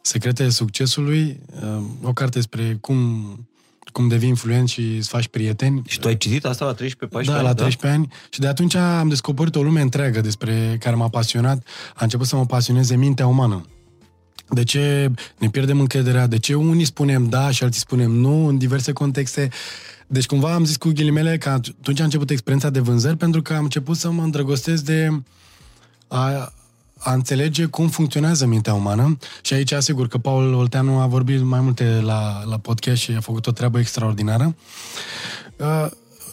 Secretele 0.01 0.49
succesului, 0.49 1.39
uh, 1.63 1.83
o 2.03 2.13
carte 2.13 2.37
despre 2.37 2.77
cum, 2.81 2.97
cum 3.91 4.07
devii 4.07 4.27
influent 4.27 4.69
și 4.69 4.95
îți 4.97 5.09
faci 5.09 5.27
prieteni. 5.27 5.81
Și 5.87 5.99
tu 5.99 6.07
ai 6.07 6.17
citit 6.17 6.45
asta 6.45 6.65
la 6.65 6.73
13-14 6.73 6.77
Da, 7.25 7.35
ani? 7.35 7.43
la 7.43 7.53
13 7.53 7.99
ani. 7.99 8.07
Și 8.29 8.39
de 8.39 8.47
atunci 8.47 8.75
am 8.75 9.07
descoperit 9.07 9.55
o 9.55 9.63
lume 9.63 9.81
întreagă 9.81 10.21
despre 10.21 10.77
care 10.79 10.95
m-a 10.95 11.09
pasionat. 11.09 11.67
A 11.95 12.03
început 12.03 12.27
să 12.27 12.35
mă 12.35 12.45
pasioneze 12.45 12.95
mintea 12.95 13.27
umană. 13.27 13.65
De 14.49 14.63
ce 14.63 15.11
ne 15.37 15.49
pierdem 15.49 15.79
încrederea? 15.79 16.27
De 16.27 16.37
ce 16.37 16.53
unii 16.53 16.85
spunem 16.85 17.29
da 17.29 17.51
și 17.51 17.63
alții 17.63 17.79
spunem 17.79 18.11
nu 18.11 18.47
în 18.47 18.57
diverse 18.57 18.91
contexte? 18.91 19.49
Deci 20.07 20.25
cumva 20.25 20.53
am 20.53 20.65
zis 20.65 20.75
cu 20.77 20.89
ghilimele 20.89 21.37
că 21.37 21.49
atunci 21.49 21.99
a 21.99 22.03
început 22.03 22.29
experiența 22.29 22.69
de 22.69 22.79
vânzări 22.79 23.17
pentru 23.17 23.41
că 23.41 23.53
am 23.53 23.63
început 23.63 23.97
să 23.97 24.11
mă 24.11 24.23
îndrăgostesc 24.23 24.83
de 24.83 25.09
a, 26.07 26.53
a 26.97 27.13
înțelege 27.13 27.65
cum 27.65 27.87
funcționează 27.87 28.45
mintea 28.45 28.73
umană 28.73 29.17
și 29.41 29.53
aici 29.53 29.71
asigur 29.71 30.07
că 30.07 30.17
Paul 30.17 30.53
Olteanu 30.53 30.99
a 30.99 31.05
vorbit 31.05 31.41
mai 31.41 31.59
multe 31.59 32.01
la, 32.03 32.43
la 32.45 32.57
podcast 32.57 33.01
și 33.01 33.11
a 33.11 33.19
făcut 33.19 33.47
o 33.47 33.51
treabă 33.51 33.79
extraordinară. 33.79 34.55
Uh, 35.57 35.87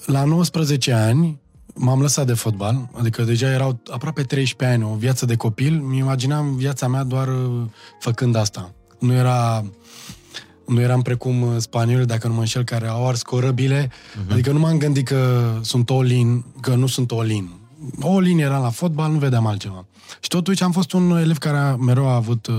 La 0.07 0.25
19 0.25 0.93
ani 0.93 1.41
m-am 1.75 2.01
lăsat 2.01 2.27
de 2.27 2.33
fotbal, 2.33 2.89
adică 2.93 3.23
deja 3.23 3.51
erau 3.51 3.81
aproape 3.91 4.23
13 4.23 4.77
ani, 4.77 4.93
o 4.93 4.97
viață 4.97 5.27
de 5.27 5.37
copil, 5.37 5.81
mi 5.81 5.99
imaginam 5.99 6.57
viața 6.57 6.89
mea 6.89 7.03
doar 7.03 7.29
uh, 7.29 7.63
făcând 8.01 8.35
asta. 8.35 8.73
Nu 8.99 9.13
era 9.13 9.65
Nu 10.67 10.81
eram 10.81 11.03
precum 11.03 11.43
uh, 11.43 11.55
spaniolii, 11.59 12.07
dacă 12.07 12.29
nu 12.29 12.35
mă 12.35 12.41
înșel, 12.41 12.65
care 12.65 12.89
au 12.89 13.09
ars 13.09 13.23
corăbile. 13.23 13.87
Uh-huh. 13.87 14.31
Adică 14.31 14.53
nu 14.53 14.59
m-am 14.59 14.79
gândit 14.79 15.07
că 15.07 15.53
sunt 15.61 15.91
all-in, 15.91 16.45
că 16.61 16.75
nu 16.75 16.87
sunt 16.87 17.11
all-in. 17.11 17.51
All-in 18.01 18.39
era 18.39 18.59
la 18.59 18.71
fotbal, 18.71 19.13
nu 19.13 19.19
vedeam 19.19 19.47
altceva. 19.47 19.87
Și 20.21 20.29
totuși 20.29 20.63
am 20.63 20.73
fost 20.73 20.93
un 20.93 21.17
elev 21.17 21.39
care 21.39 21.77
mereu 21.79 22.09
a 22.09 22.15
avut, 22.15 22.47
uh, 22.47 22.55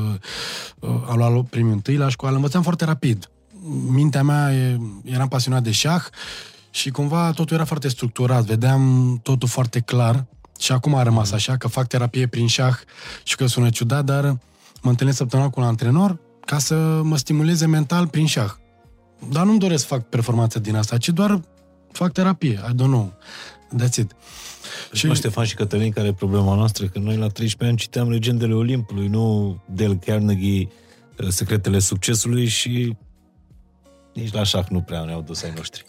uh, 0.79 0.89
a 1.07 1.15
luat 1.15 1.45
primul 1.45 1.71
întâi 1.71 1.95
la 1.95 2.09
școală. 2.09 2.35
Învățam 2.35 2.61
foarte 2.61 2.85
rapid. 2.85 3.29
Mintea 3.87 4.23
mea, 4.23 4.51
eram 5.03 5.27
pasionat 5.27 5.63
de 5.63 5.71
șah 5.71 6.03
și 6.69 6.89
cumva 6.89 7.31
totul 7.31 7.55
era 7.55 7.65
foarte 7.65 7.87
structurat. 7.87 8.43
Vedeam 8.43 9.19
totul 9.23 9.47
foarte 9.47 9.79
clar. 9.79 10.25
Și 10.59 10.71
acum 10.71 10.95
a 10.95 11.03
rămas 11.03 11.31
așa, 11.31 11.57
că 11.57 11.67
fac 11.67 11.87
terapie 11.87 12.27
prin 12.27 12.47
șah 12.47 12.75
și 13.23 13.35
că 13.35 13.45
sună 13.45 13.69
ciudat, 13.69 14.05
dar 14.05 14.23
mă 14.81 14.89
întâlnesc 14.89 15.17
săptămâna 15.17 15.49
cu 15.49 15.59
un 15.59 15.65
antrenor 15.65 16.19
ca 16.45 16.57
să 16.57 17.01
mă 17.03 17.17
stimuleze 17.17 17.65
mental 17.65 18.07
prin 18.07 18.25
șah. 18.25 18.51
Dar 19.29 19.45
nu-mi 19.45 19.59
doresc 19.59 19.81
să 19.81 19.87
fac 19.87 20.09
performanță 20.09 20.59
din 20.59 20.75
asta, 20.75 20.97
ci 20.97 21.09
doar 21.09 21.41
fac 21.91 22.11
terapie, 22.11 22.59
I 22.69 22.73
don't 22.73 22.75
know. 22.75 23.13
That's 23.81 23.95
it. 23.97 24.15
Și 24.91 25.05
nu 25.05 25.13
Ștefan 25.13 25.45
și 25.45 25.55
Cătălin 25.55 25.91
care 25.91 26.07
e 26.07 26.13
problema 26.13 26.55
noastră, 26.55 26.85
că 26.85 26.99
noi 26.99 27.17
la 27.17 27.27
13 27.27 27.63
ani 27.65 27.77
citeam 27.77 28.09
legendele 28.09 28.53
Olimpului, 28.53 29.07
nu 29.07 29.57
Del 29.65 29.95
Carnegie, 29.95 30.67
uh, 31.19 31.27
secretele 31.27 31.79
succesului 31.79 32.47
și 32.47 32.95
nici 34.13 34.33
la 34.33 34.43
șah 34.43 34.67
nu 34.69 34.81
prea 34.81 35.03
ne-au 35.03 35.21
dus 35.21 35.43
ai 35.43 35.53
noștri. 35.55 35.85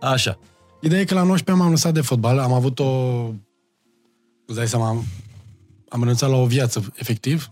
Așa. 0.00 0.38
Ideea 0.80 1.00
e 1.00 1.04
că 1.04 1.14
la 1.14 1.22
19 1.22 1.64
m-am 1.64 1.72
lăsat 1.72 1.94
de 1.94 2.00
fotbal, 2.00 2.38
am 2.38 2.52
avut 2.52 2.78
o... 2.78 3.22
Îți 4.46 4.56
dai 4.56 4.68
seama, 4.68 4.88
am, 4.88 5.04
am 5.88 6.00
renunțat 6.00 6.30
la 6.30 6.36
o 6.36 6.46
viață, 6.46 6.92
efectiv, 6.94 7.50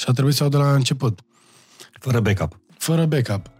și 0.00 0.06
a 0.08 0.12
trebuit 0.12 0.34
să 0.34 0.44
o 0.44 0.48
de 0.48 0.56
la 0.56 0.74
început. 0.74 1.20
Fără 1.98 2.20
backup. 2.20 2.58
Fără 2.78 3.04
backup. 3.04 3.50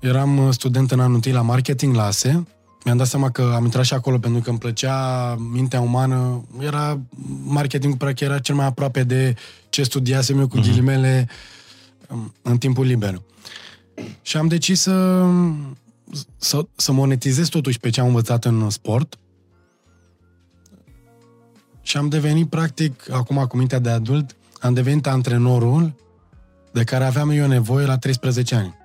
Eram 0.00 0.38
uh, 0.38 0.52
student 0.52 0.90
în 0.90 1.00
anul 1.00 1.14
întâi 1.14 1.32
la 1.32 1.42
marketing 1.42 1.94
la 1.94 2.04
ASE. 2.04 2.46
Mi-am 2.84 2.96
dat 2.96 3.06
seama 3.06 3.30
că 3.30 3.52
am 3.54 3.64
intrat 3.64 3.84
și 3.84 3.94
acolo 3.94 4.18
pentru 4.18 4.40
că 4.40 4.50
îmi 4.50 4.58
plăcea 4.58 5.34
mintea 5.34 5.80
umană. 5.80 6.44
Era 6.60 7.00
marketing 7.44 7.96
practic 7.96 8.26
era 8.26 8.38
cel 8.38 8.54
mai 8.54 8.66
aproape 8.66 9.04
de 9.04 9.34
ce 9.68 9.82
studiasem 9.82 10.38
eu 10.38 10.48
cu 10.48 10.58
uh-huh. 10.58 10.62
ghilimele 10.62 11.28
um, 12.08 12.34
în 12.42 12.58
timpul 12.58 12.86
liber. 12.86 13.22
Și 14.22 14.36
am 14.36 14.46
decis 14.46 14.80
să, 14.80 15.26
să, 16.36 16.66
să 16.76 16.92
monetizez 16.92 17.48
totuși 17.48 17.78
pe 17.78 17.90
ce 17.90 18.00
am 18.00 18.06
învățat 18.06 18.44
în 18.44 18.70
sport. 18.70 19.18
Și 21.82 21.96
am 21.96 22.08
devenit 22.08 22.48
practic, 22.48 23.10
acum 23.10 23.44
cu 23.48 23.56
mintea 23.56 23.78
de 23.78 23.90
adult, 23.90 24.36
am 24.60 24.74
devenit 24.74 25.06
antrenorul 25.06 25.94
de 26.72 26.84
care 26.84 27.04
aveam 27.04 27.30
eu 27.30 27.46
nevoie 27.46 27.86
la 27.86 27.98
13 27.98 28.54
ani. 28.54 28.76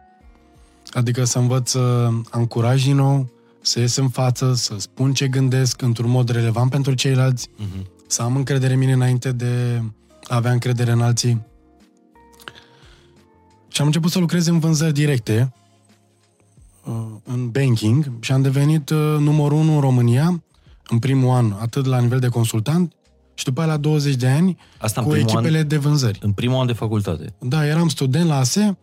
Adică 0.92 1.24
să 1.24 1.40
învăț 1.40 1.70
să 1.70 2.10
am 2.30 2.46
curaj 2.46 2.84
din 2.84 2.96
nou, 2.96 3.30
să 3.62 3.80
ies 3.80 3.96
în 3.96 4.10
față, 4.10 4.54
să 4.54 4.76
spun 4.78 5.14
ce 5.14 5.28
gândesc 5.28 5.82
într-un 5.82 6.10
mod 6.10 6.30
relevant 6.30 6.70
pentru 6.70 6.94
ceilalți, 6.94 7.48
uh-huh. 7.50 8.08
să 8.08 8.22
am 8.22 8.36
încredere 8.36 8.74
în 8.74 8.80
mine 8.80 8.94
înainte 8.94 9.32
de 9.32 9.82
a 10.24 10.36
avea 10.36 10.52
încredere 10.52 10.92
în 10.92 11.02
alții. 11.02 11.42
Și 13.68 13.82
am 13.82 13.88
început 13.88 14.12
să 14.12 14.20
lucrez 14.20 14.46
în 14.46 14.60
vânzări 14.60 14.94
directe, 14.94 15.54
uh, 16.86 17.06
în 17.24 17.50
banking, 17.50 18.12
și 18.20 18.32
am 18.32 18.42
devenit 18.42 18.90
uh, 18.90 19.16
numărul 19.20 19.58
unu 19.58 19.74
în 19.74 19.80
România, 19.80 20.44
în 20.90 21.00
primul 21.00 21.36
an, 21.36 21.52
atât 21.52 21.86
la 21.86 22.00
nivel 22.00 22.20
de 22.20 22.28
consultant, 22.28 22.94
și 23.34 23.44
după 23.44 23.62
aia 23.62 23.70
la 23.70 23.78
20 23.78 24.16
de 24.16 24.28
ani 24.28 24.58
Asta 24.78 25.02
cu 25.02 25.16
echipele 25.16 25.58
an, 25.58 25.68
de 25.68 25.78
vânzări. 25.78 26.20
În 26.22 26.32
primul 26.32 26.60
an 26.60 26.66
de 26.66 26.74
facultate. 26.74 27.34
Da, 27.40 27.68
eram 27.68 27.88
student 27.88 28.28
la 28.28 28.38
ASE, 28.38 28.78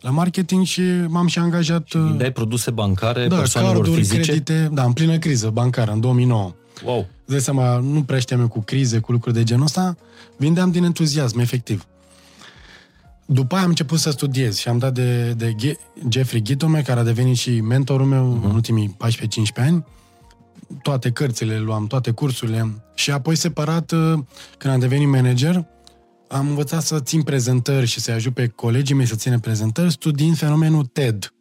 la 0.00 0.10
marketing 0.10 0.64
și 0.64 0.82
m-am 1.08 1.26
și 1.26 1.38
angajat... 1.38 1.86
Și 1.86 1.98
dai 2.16 2.32
produse 2.32 2.70
bancare 2.70 3.26
da, 3.26 3.36
persoanelor 3.36 3.76
carduri, 3.76 4.00
fizice? 4.00 4.20
credite, 4.20 4.70
da, 4.72 4.84
în 4.84 4.92
plină 4.92 5.18
criză 5.18 5.50
bancară, 5.50 5.92
în 5.92 6.00
2009. 6.00 6.52
Wow! 6.84 6.98
Îți 6.98 7.30
dai 7.30 7.40
seama, 7.40 7.78
nu 7.78 8.02
prea 8.02 8.18
știam 8.18 8.40
eu 8.40 8.48
cu 8.48 8.60
crize, 8.60 8.98
cu 8.98 9.12
lucruri 9.12 9.34
de 9.34 9.42
genul 9.42 9.64
ăsta, 9.64 9.96
vindeam 10.36 10.70
din 10.70 10.84
entuziasm, 10.84 11.38
efectiv. 11.38 11.84
După 13.26 13.54
aia 13.54 13.62
am 13.62 13.68
început 13.68 13.98
să 13.98 14.10
studiez 14.10 14.56
și 14.58 14.68
am 14.68 14.78
dat 14.78 14.92
de, 14.92 15.32
de 15.32 15.54
Jeffrey 16.08 16.42
Gitome, 16.42 16.82
care 16.82 17.00
a 17.00 17.02
devenit 17.02 17.36
și 17.36 17.60
mentorul 17.60 18.06
meu 18.06 18.38
uh-huh. 18.38 18.44
în 18.44 18.54
ultimii 18.54 18.96
14-15 18.96 19.64
ani 19.64 19.84
toate 20.82 21.10
cărțile 21.10 21.58
luam, 21.58 21.86
toate 21.86 22.10
cursurile 22.10 22.82
și 22.94 23.10
apoi 23.10 23.36
separat, 23.36 23.92
uh, 23.92 24.18
când 24.58 24.72
am 24.72 24.80
devenit 24.80 25.08
manager, 25.08 25.66
am 26.28 26.48
învățat 26.48 26.82
să 26.82 27.00
țin 27.00 27.22
prezentări 27.22 27.86
și 27.86 28.00
să-i 28.00 28.14
ajut 28.14 28.34
pe 28.34 28.46
colegii 28.46 28.94
mei 28.94 29.06
să 29.06 29.14
țină 29.14 29.38
prezentări 29.38 29.90
studiind 29.90 30.36
fenomenul 30.36 30.84
TED, 30.84 31.32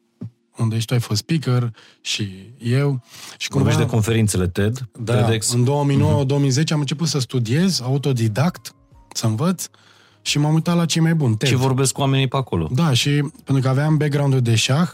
unde 0.58 0.80
și 0.80 0.86
tu 0.86 0.94
ai 0.94 1.00
fost 1.00 1.20
speaker 1.20 1.72
și 2.02 2.54
eu. 2.58 3.04
Și 3.38 3.50
cumva, 3.50 3.64
Vorbești 3.66 3.80
de 3.80 3.96
conferințele 3.96 4.48
TED? 4.48 4.90
Da, 5.00 5.24
TEDx. 5.24 5.52
în 5.52 5.64
2009-2010 5.64 6.72
am 6.72 6.80
început 6.80 7.08
să 7.08 7.20
studiez, 7.20 7.82
autodidact, 7.82 8.76
să 9.14 9.26
învăț 9.26 9.66
și 10.22 10.38
m-am 10.40 10.54
uitat 10.54 10.76
la 10.76 10.86
cei 10.86 11.02
mai 11.02 11.16
buni. 11.16 11.38
TED. 11.38 11.50
Și 11.50 11.56
vorbesc 11.56 11.94
cu 11.94 12.02
oamenii 12.02 12.28
pe 12.28 12.38
acolo. 12.38 12.70
Da, 12.72 12.94
și 12.94 13.10
pentru 13.44 13.64
că 13.64 13.70
aveam 13.70 13.98
background-ul 13.98 14.42
de 14.42 14.56
șah, 14.56 14.90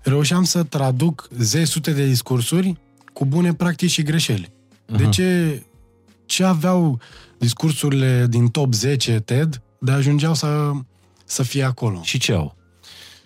reușeam 0.00 0.44
să 0.44 0.62
traduc 0.62 1.28
zeci 1.38 1.66
sute 1.66 1.92
de 1.92 2.06
discursuri 2.06 2.78
cu 3.12 3.24
bune 3.24 3.54
practici 3.54 3.90
și 3.90 4.02
greșeli. 4.02 4.48
Uh-huh. 4.48 4.96
De 4.96 5.08
ce, 5.08 5.62
ce 6.26 6.44
aveau 6.44 7.00
discursurile 7.38 8.26
din 8.28 8.48
top 8.48 8.74
10 8.74 9.20
TED 9.20 9.62
de 9.78 9.90
ajungeau 9.90 10.34
să, 10.34 10.70
să 11.24 11.42
fie 11.42 11.62
acolo? 11.62 12.00
Și 12.02 12.18
ce 12.18 12.32
au? 12.32 12.56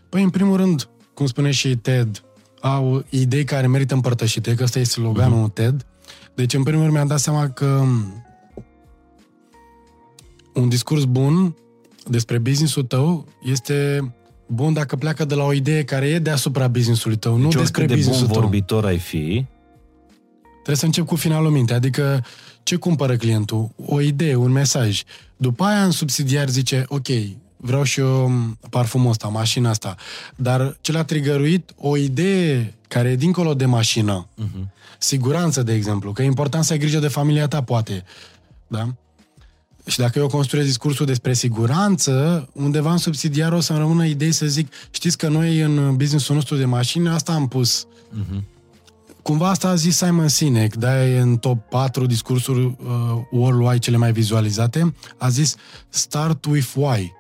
Păi, 0.09 0.23
în 0.23 0.31
primul 0.31 0.57
rând, 0.57 0.89
cum 1.15 1.27
spune 1.27 1.51
și 1.51 1.77
TED, 1.77 2.23
au 2.61 3.05
idei 3.09 3.45
care 3.45 3.67
merită 3.67 3.95
împărtășite, 3.95 4.55
că 4.55 4.63
ăsta 4.63 4.79
este 4.79 4.93
sloganul 4.93 5.51
uh-huh. 5.51 5.55
TED. 5.55 5.87
Deci, 6.35 6.55
în 6.55 6.63
primul 6.63 6.81
rând, 6.81 6.95
mi-am 6.95 7.07
dat 7.07 7.19
seama 7.19 7.49
că 7.49 7.85
un 10.55 10.69
discurs 10.69 11.05
bun 11.05 11.57
despre 12.07 12.39
businessul 12.39 12.83
tău 12.83 13.27
este 13.43 14.13
bun 14.47 14.73
dacă 14.73 14.97
pleacă 14.97 15.25
de 15.25 15.35
la 15.35 15.45
o 15.45 15.53
idee 15.53 15.85
care 15.85 16.07
e 16.07 16.19
deasupra 16.19 16.69
businessului 16.69 17.17
tău, 17.17 17.35
deci 17.35 17.43
nu 17.43 17.61
despre 17.61 17.87
de 17.87 17.95
businessul 17.95 18.27
bun 18.27 18.41
vorbitor 18.41 18.81
tău. 18.81 18.89
ai 18.89 18.99
fi, 18.99 19.45
Trebuie 20.65 20.77
să 20.77 20.85
încep 20.85 21.07
cu 21.07 21.17
finalul 21.17 21.51
minte, 21.51 21.75
adică 21.75 22.25
ce 22.63 22.77
cumpără 22.77 23.17
clientul? 23.17 23.71
O 23.87 24.01
idee, 24.01 24.35
un 24.35 24.51
mesaj. 24.51 25.03
După 25.37 25.65
aia 25.65 25.85
în 25.85 25.91
subsidiar 25.91 26.49
zice, 26.49 26.85
ok, 26.89 27.07
vreau 27.57 27.83
și 27.83 28.01
eu 28.01 28.33
parfumul 28.71 29.11
ăsta, 29.11 29.29
mașina 29.29 29.71
asta. 29.71 29.97
Dar 30.37 30.77
ce 30.81 30.93
l-a 30.93 31.05
trigăruit? 31.05 31.71
O 31.77 31.97
idee 31.97 32.75
care 32.89 33.09
e 33.09 33.17
dincolo 33.17 33.55
de 33.55 33.65
mașină. 33.65 34.27
Uh-huh. 34.27 34.73
Siguranță, 34.99 35.63
de 35.63 35.75
exemplu, 35.75 36.13
că 36.13 36.23
e 36.23 36.25
important 36.25 36.65
să 36.65 36.73
ai 36.73 36.79
grijă 36.79 36.99
de 36.99 37.09
familia 37.09 37.49
ta, 37.49 37.63
poate. 37.63 38.05
Da? 38.67 38.95
Și 39.87 39.99
dacă 39.99 40.19
eu 40.19 40.27
construiesc 40.27 40.69
discursul 40.69 41.07
despre 41.07 41.33
siguranță, 41.33 42.49
undeva 42.53 42.91
în 42.91 42.99
subsidiar 42.99 43.53
o 43.53 43.61
să-mi 43.61 43.79
rămână 43.79 44.07
idei 44.07 44.33
să 44.33 44.47
zic, 44.47 44.73
știți 44.91 45.19
că 45.19 45.29
noi 45.29 45.61
în 45.61 45.97
businessul 45.97 46.35
nostru 46.35 46.57
de 46.57 46.65
mașini, 46.65 47.09
asta 47.09 47.33
am 47.33 47.49
pus. 47.49 47.87
Uh-huh. 47.87 48.54
Cumva 49.25 49.49
asta 49.49 49.69
a 49.69 49.75
zis 49.75 49.97
Simon 49.97 50.29
Sinek, 50.29 50.75
da, 50.75 51.07
e 51.07 51.19
în 51.19 51.37
top 51.37 51.69
4 51.69 52.07
discursuri 52.07 52.65
uh, 52.65 52.75
worldwide 53.31 53.79
cele 53.79 53.97
mai 53.97 54.13
vizualizate, 54.13 54.95
a 55.19 55.29
zis 55.29 55.57
Start 55.89 56.45
with 56.45 56.73
why. 56.75 57.13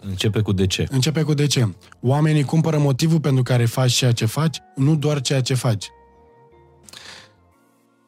Începe 0.00 0.40
cu 0.40 0.52
de 0.52 0.66
ce. 0.66 0.86
Începe 0.90 1.22
cu 1.22 1.34
de 1.34 1.46
ce. 1.46 1.74
Oamenii 2.00 2.42
cumpără 2.42 2.78
motivul 2.78 3.20
pentru 3.20 3.42
care 3.42 3.64
faci 3.64 3.92
ceea 3.92 4.12
ce 4.12 4.24
faci, 4.24 4.58
nu 4.74 4.96
doar 4.96 5.20
ceea 5.20 5.40
ce 5.40 5.54
faci. 5.54 5.86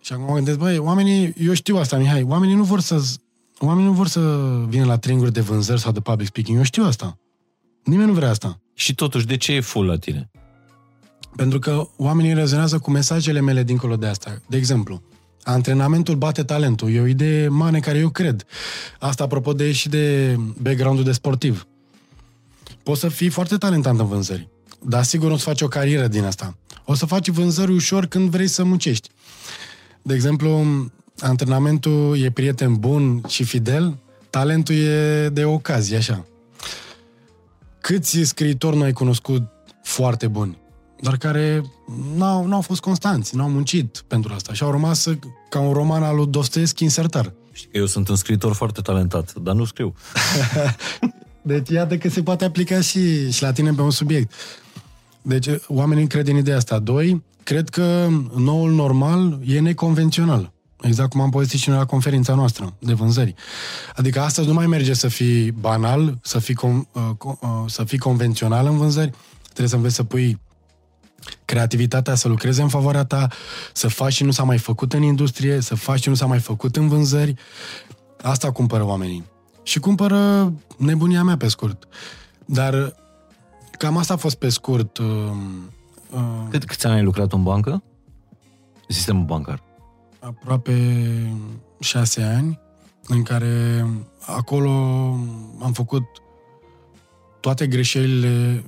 Și 0.00 0.12
acum 0.12 0.24
mă 0.24 0.34
gândesc, 0.34 0.58
băi, 0.58 0.78
oamenii, 0.78 1.34
eu 1.38 1.52
știu 1.52 1.76
asta, 1.76 1.96
Mihai, 1.96 2.22
oamenii 2.22 2.54
nu 2.54 2.64
vor 2.64 2.80
să 2.80 3.02
oamenii 3.58 3.88
nu 3.88 3.94
vor 3.94 4.06
să 4.06 4.20
vină 4.68 4.84
la 4.84 4.98
traininguri 4.98 5.32
de 5.32 5.40
vânzări 5.40 5.80
sau 5.80 5.92
de 5.92 6.00
public 6.00 6.26
speaking, 6.26 6.56
eu 6.56 6.62
știu 6.62 6.84
asta. 6.84 7.18
Nimeni 7.84 8.08
nu 8.08 8.14
vrea 8.14 8.30
asta. 8.30 8.60
Și 8.74 8.94
totuși, 8.94 9.26
de 9.26 9.36
ce 9.36 9.52
e 9.52 9.60
full 9.60 9.86
la 9.86 9.98
tine? 9.98 10.30
Pentru 11.36 11.58
că 11.58 11.88
oamenii 11.96 12.34
rezonează 12.34 12.78
cu 12.78 12.90
mesajele 12.90 13.40
mele 13.40 13.62
dincolo 13.62 13.96
de 13.96 14.06
asta. 14.06 14.40
De 14.46 14.56
exemplu, 14.56 15.02
antrenamentul 15.42 16.14
bate 16.14 16.42
talentul. 16.42 16.92
E 16.92 17.00
o 17.00 17.06
idee 17.06 17.48
mare 17.48 17.80
care 17.80 17.98
eu 17.98 18.08
cred. 18.08 18.44
Asta 18.98 19.24
apropo 19.24 19.52
de 19.52 19.72
și 19.72 19.88
de 19.88 20.36
background-ul 20.62 21.04
de 21.04 21.12
sportiv. 21.12 21.66
Poți 22.82 23.00
să 23.00 23.08
fii 23.08 23.28
foarte 23.28 23.56
talentat 23.56 23.98
în 23.98 24.06
vânzări, 24.06 24.48
dar 24.82 25.02
sigur 25.02 25.28
nu 25.28 25.34
o 25.34 25.36
să 25.36 25.44
faci 25.44 25.60
o 25.60 25.68
carieră 25.68 26.06
din 26.06 26.24
asta. 26.24 26.56
O 26.84 26.94
să 26.94 27.06
faci 27.06 27.28
vânzări 27.28 27.72
ușor 27.72 28.06
când 28.06 28.30
vrei 28.30 28.46
să 28.46 28.64
muncești. 28.64 29.08
De 30.02 30.14
exemplu, 30.14 30.64
antrenamentul 31.18 32.18
e 32.22 32.30
prieten 32.30 32.74
bun 32.74 33.22
și 33.28 33.44
fidel, 33.44 33.96
talentul 34.30 34.74
e 34.74 35.28
de 35.28 35.44
ocazie, 35.44 35.96
așa. 35.96 36.26
Câți 37.80 38.20
scriitori 38.22 38.76
nu 38.76 38.82
ai 38.82 38.92
cunoscut 38.92 39.42
foarte 39.82 40.28
buni? 40.28 40.58
Dar 41.00 41.16
care 41.16 41.62
n-au, 42.16 42.46
n-au 42.46 42.60
fost 42.60 42.80
constanți, 42.80 43.36
n-au 43.36 43.48
muncit 43.48 44.04
pentru 44.06 44.32
asta 44.32 44.52
și 44.52 44.62
au 44.62 44.70
rămas 44.70 45.08
ca 45.48 45.60
un 45.60 45.72
roman 45.72 46.02
al 46.02 46.16
lui 46.16 46.26
Dostoevski 46.26 46.82
insertar. 46.82 47.32
Știi 47.52 47.68
că 47.70 47.78
eu 47.78 47.86
sunt 47.86 48.08
un 48.08 48.16
scriitor 48.16 48.54
foarte 48.54 48.80
talentat, 48.80 49.34
dar 49.34 49.54
nu 49.54 49.64
scriu. 49.64 49.94
Deci 51.42 51.68
iată 51.68 51.96
că 51.96 52.08
se 52.08 52.22
poate 52.22 52.44
aplica 52.44 52.80
și, 52.80 53.32
și 53.32 53.42
la 53.42 53.52
tine 53.52 53.72
pe 53.72 53.82
un 53.82 53.90
subiect. 53.90 54.32
Deci 55.22 55.46
oamenii 55.66 56.06
cred 56.06 56.28
în 56.28 56.36
ideea 56.36 56.56
asta. 56.56 56.78
Doi, 56.78 57.22
cred 57.42 57.68
că 57.68 58.08
noul 58.36 58.70
normal 58.70 59.40
e 59.46 59.60
neconvențional. 59.60 60.52
Exact 60.80 61.10
cum 61.10 61.20
am 61.20 61.30
povestit 61.30 61.60
și 61.60 61.68
noi 61.68 61.78
la 61.78 61.84
conferința 61.84 62.34
noastră 62.34 62.74
de 62.78 62.92
vânzări. 62.92 63.34
Adică 63.96 64.20
astăzi 64.20 64.46
nu 64.46 64.54
mai 64.54 64.66
merge 64.66 64.94
să 64.94 65.08
fii 65.08 65.50
banal, 65.50 66.18
să 66.22 66.38
fii, 66.38 66.54
com, 66.54 66.86
uh, 66.92 67.02
uh, 67.24 67.48
să 67.66 67.84
fii 67.84 67.98
convențional 67.98 68.66
în 68.66 68.76
vânzări, 68.76 69.12
trebuie 69.42 69.68
să 69.68 69.76
înveți 69.76 69.94
să 69.94 70.04
pui 70.04 70.38
creativitatea, 71.44 72.14
să 72.14 72.28
lucrezi 72.28 72.60
în 72.60 72.68
favoarea 72.68 73.04
ta, 73.04 73.28
să 73.72 73.88
faci 73.88 74.12
și 74.12 74.24
nu 74.24 74.30
s-a 74.30 74.42
mai 74.42 74.58
făcut 74.58 74.92
în 74.92 75.02
industrie, 75.02 75.60
să 75.60 75.74
faci 75.74 76.02
și 76.02 76.08
nu 76.08 76.14
s-a 76.14 76.26
mai 76.26 76.38
făcut 76.38 76.76
în 76.76 76.88
vânzări. 76.88 77.34
Asta 78.22 78.52
cumpără 78.52 78.84
oamenii. 78.84 79.24
Și 79.62 79.78
cumpără 79.78 80.52
nebunia 80.76 81.22
mea 81.22 81.36
pe 81.36 81.48
scurt. 81.48 81.88
Dar 82.44 82.94
cam 83.78 83.96
asta 83.96 84.14
a 84.14 84.16
fost 84.16 84.36
pe 84.36 84.48
scurt. 84.48 84.98
Uh, 84.98 85.06
uh, 86.10 86.20
Cât, 86.50 86.64
câți 86.64 86.86
ani 86.86 86.94
ai 86.94 87.02
lucrat 87.02 87.32
în 87.32 87.42
bancă? 87.42 87.82
Sistemul 88.88 89.24
bancar. 89.24 89.62
Aproape 90.18 91.06
șase 91.80 92.22
ani, 92.22 92.60
în 93.06 93.22
care 93.22 93.86
acolo 94.26 94.70
am 95.62 95.72
făcut 95.72 96.02
toate 97.40 97.66
greșelile 97.66 98.64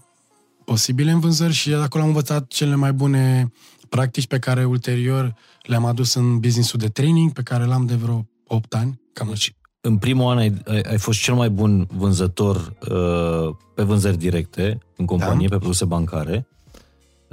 posibile 0.73 1.11
în 1.11 1.21
vânzări 1.21 1.53
și 1.53 1.73
acolo 1.73 2.03
am 2.03 2.09
învățat 2.09 2.47
cele 2.47 2.75
mai 2.75 2.93
bune 2.93 3.53
practici 3.89 4.27
pe 4.27 4.39
care 4.39 4.65
ulterior 4.65 5.35
le-am 5.63 5.85
adus 5.85 6.15
în 6.15 6.39
businessul 6.39 6.79
de 6.79 6.89
training, 6.89 7.33
pe 7.33 7.43
care 7.43 7.65
l-am 7.65 7.87
de 7.87 7.95
vreo 7.95 8.27
8 8.47 8.75
ani. 8.75 9.01
Cam 9.13 9.27
deci, 9.29 9.55
în 9.81 9.97
primul 9.97 10.31
an 10.31 10.39
ai, 10.39 10.63
ai 10.91 10.99
fost 10.99 11.21
cel 11.21 11.35
mai 11.35 11.51
bun 11.51 11.87
vânzător 11.97 12.57
uh, 12.57 13.55
pe 13.75 13.83
vânzări 13.83 14.17
directe 14.17 14.79
în 14.97 15.07
companie, 15.07 15.47
da. 15.49 15.55
pe 15.55 15.61
produse 15.61 15.85
bancare. 15.85 16.47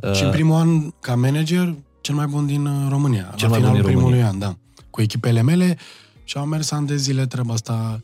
Uh, 0.04 0.14
și 0.14 0.24
în 0.24 0.32
primul 0.32 0.56
an, 0.56 0.92
ca 1.00 1.16
manager, 1.16 1.76
cel 2.02 2.16
mai 2.16 2.26
bun 2.26 2.46
din 2.46 2.66
uh, 2.66 2.88
România. 2.90 3.34
Cel 3.36 3.50
la 3.50 3.58
mai 3.58 3.60
finalul 3.60 3.82
bun 3.82 3.92
din 3.92 4.00
primului 4.00 4.22
România. 4.22 4.28
an, 4.28 4.40
da. 4.40 4.84
Cu 4.90 5.02
echipele 5.02 5.42
mele 5.42 5.78
și 6.24 6.38
am 6.38 6.50
mers 6.50 6.72
ani 6.72 6.88
de 6.88 6.96
zile 6.96 7.26
treaba 7.26 7.54
asta 7.54 8.02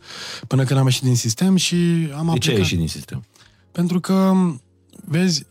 până 0.47 0.63
când 0.63 0.79
am 0.79 0.85
ieșit 0.85 1.03
din 1.03 1.15
sistem 1.15 1.55
și 1.55 1.75
am 2.17 2.25
de 2.25 2.31
aplicat. 2.31 2.39
ce 2.39 2.51
ai 2.51 2.57
ieșit 2.57 2.77
din 2.77 2.87
sistem? 2.87 3.23
Pentru 3.71 3.99
că 3.99 4.33
vezi, 5.05 5.45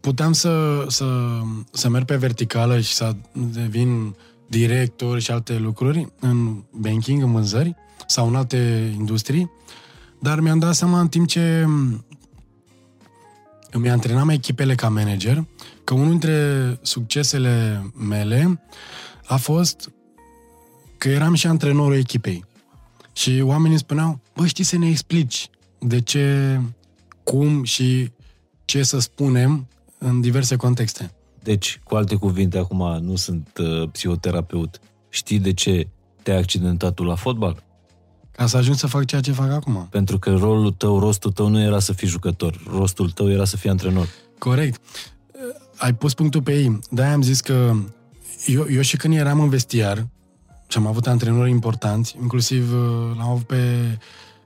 puteam 0.00 0.32
să, 0.32 0.84
să, 0.88 1.40
să 1.72 1.88
merg 1.88 2.04
pe 2.04 2.16
verticală 2.16 2.80
și 2.80 2.92
să 2.92 3.16
devin 3.32 4.14
director 4.46 5.20
și 5.20 5.30
alte 5.30 5.58
lucruri 5.58 6.12
în 6.20 6.62
banking, 6.70 7.22
în 7.22 7.32
vânzări 7.32 7.74
sau 8.06 8.28
în 8.28 8.34
alte 8.34 8.92
industrii, 8.98 9.50
dar 10.20 10.40
mi-am 10.40 10.58
dat 10.58 10.74
seama 10.74 11.00
în 11.00 11.08
timp 11.08 11.26
ce 11.26 11.66
îmi 13.70 13.90
antrenam 13.90 14.28
echipele 14.28 14.74
ca 14.74 14.88
manager, 14.88 15.44
că 15.84 15.94
unul 15.94 16.08
dintre 16.08 16.78
succesele 16.82 17.84
mele 18.08 18.60
a 19.26 19.36
fost 19.36 19.90
că 20.98 21.08
eram 21.08 21.34
și 21.34 21.46
antrenorul 21.46 21.96
echipei. 21.96 22.44
Și 23.12 23.40
oamenii 23.44 23.78
spuneau, 23.78 24.20
bă, 24.34 24.46
știi 24.46 24.64
să 24.64 24.78
ne 24.78 24.88
explici 24.88 25.50
de 25.78 26.00
ce, 26.00 26.60
cum 27.24 27.64
și 27.64 28.10
ce 28.70 28.82
să 28.82 28.98
spunem 28.98 29.66
în 29.98 30.20
diverse 30.20 30.56
contexte. 30.56 31.10
Deci, 31.42 31.80
cu 31.84 31.94
alte 31.94 32.14
cuvinte, 32.14 32.58
acum 32.58 32.98
nu 33.02 33.16
sunt 33.16 33.48
uh, 33.58 33.88
psihoterapeut. 33.92 34.80
Știi 35.08 35.38
de 35.38 35.52
ce 35.52 35.88
te-ai 36.22 36.38
accidentat 36.38 36.94
tu 36.94 37.02
la 37.02 37.14
fotbal? 37.14 37.62
Ca 38.30 38.46
să 38.46 38.56
ajung 38.56 38.76
să 38.76 38.86
fac 38.86 39.04
ceea 39.04 39.20
ce 39.20 39.32
fac 39.32 39.50
acum. 39.50 39.86
Pentru 39.90 40.18
că 40.18 40.34
rolul 40.34 40.70
tău, 40.72 40.98
rostul 40.98 41.32
tău 41.32 41.48
nu 41.48 41.60
era 41.60 41.78
să 41.78 41.92
fii 41.92 42.08
jucător. 42.08 42.60
Rostul 42.70 43.10
tău 43.10 43.30
era 43.30 43.44
să 43.44 43.56
fii 43.56 43.70
antrenor. 43.70 44.08
Corect. 44.38 44.80
Uh, 45.32 45.40
ai 45.76 45.94
pus 45.94 46.14
punctul 46.14 46.42
pe 46.42 46.52
ei. 46.52 46.78
De-aia 46.90 47.12
am 47.12 47.22
zis 47.22 47.40
că 47.40 47.74
eu, 48.46 48.66
eu 48.70 48.80
și 48.80 48.96
când 48.96 49.14
eram 49.14 49.40
în 49.40 49.48
vestiar 49.48 50.06
și 50.68 50.78
am 50.78 50.86
avut 50.86 51.06
antrenori 51.06 51.50
importanți, 51.50 52.16
inclusiv 52.20 52.72
uh, 52.72 53.16
l-am 53.16 53.28
avut 53.28 53.46
pe 53.46 53.64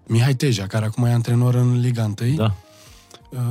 Mihai 0.06 0.34
Teja, 0.34 0.66
care 0.66 0.84
acum 0.84 1.04
e 1.04 1.12
antrenor 1.12 1.54
în 1.54 1.80
Liga 1.80 2.12
1. 2.20 2.34
Da 2.34 2.44
Uh, 2.44 2.63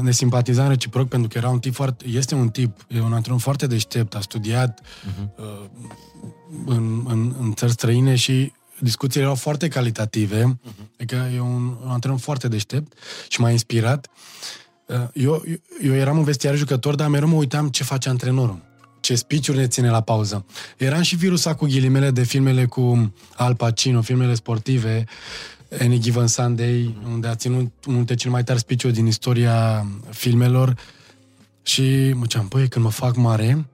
ne 0.01 0.11
simpatizam 0.11 0.67
reciproc 0.67 1.07
pentru 1.07 1.29
că 1.29 1.37
era 1.37 1.49
un 1.49 1.59
tip 1.59 1.73
foarte, 1.73 2.05
este 2.07 2.35
un 2.35 2.49
tip, 2.49 2.85
e 2.87 3.01
un 3.01 3.13
antrenor 3.13 3.39
foarte 3.39 3.67
deștept, 3.67 4.15
a 4.15 4.19
studiat 4.19 4.81
uh-huh. 4.81 5.37
uh, 5.37 5.65
în, 6.65 7.05
în, 7.07 7.35
în 7.39 7.53
țări 7.53 7.71
străine 7.71 8.15
și 8.15 8.51
discuțiile 8.79 9.23
erau 9.23 9.35
foarte 9.35 9.67
calitative, 9.67 10.43
uh-huh. 10.43 10.93
adică 10.93 11.31
e 11.35 11.39
un, 11.39 11.77
un 11.83 11.89
antrenor 11.89 12.19
foarte 12.19 12.47
deștept 12.47 12.93
și 13.27 13.41
m-a 13.41 13.49
inspirat. 13.49 14.07
Uh, 14.85 14.95
eu, 15.13 15.43
eu, 15.47 15.57
eu 15.81 15.93
eram 15.93 16.17
un 16.17 16.23
vestiar 16.23 16.55
jucător, 16.55 16.95
dar 16.95 17.07
mereu 17.07 17.27
mă 17.27 17.35
uitam 17.35 17.69
ce 17.69 17.83
face 17.83 18.09
antrenorul 18.09 18.71
ce 19.03 19.15
speech 19.15 19.47
ne 19.47 19.67
ține 19.67 19.89
la 19.89 20.01
pauză. 20.01 20.45
Eram 20.77 21.01
și 21.01 21.15
virusa 21.15 21.55
cu 21.55 21.65
ghilimele 21.65 22.11
de 22.11 22.23
filmele 22.23 22.65
cu 22.65 23.13
Al 23.35 23.55
Pacino, 23.55 24.01
filmele 24.01 24.33
sportive, 24.33 25.05
Any 25.79 25.99
Given 25.99 26.27
Sunday, 26.27 26.97
unde 27.11 27.27
a 27.27 27.35
ținut 27.35 27.71
unul 27.85 27.97
dintre 27.97 28.15
cel 28.15 28.31
mai 28.31 28.43
tari 28.43 28.59
speech 28.59 28.85
din 28.91 29.05
istoria 29.05 29.87
filmelor 30.09 30.75
și 31.63 32.13
mă 32.13 32.25
ceam, 32.25 32.47
păi, 32.47 32.67
când 32.67 32.85
mă 32.85 32.91
fac 32.91 33.15
mare, 33.15 33.65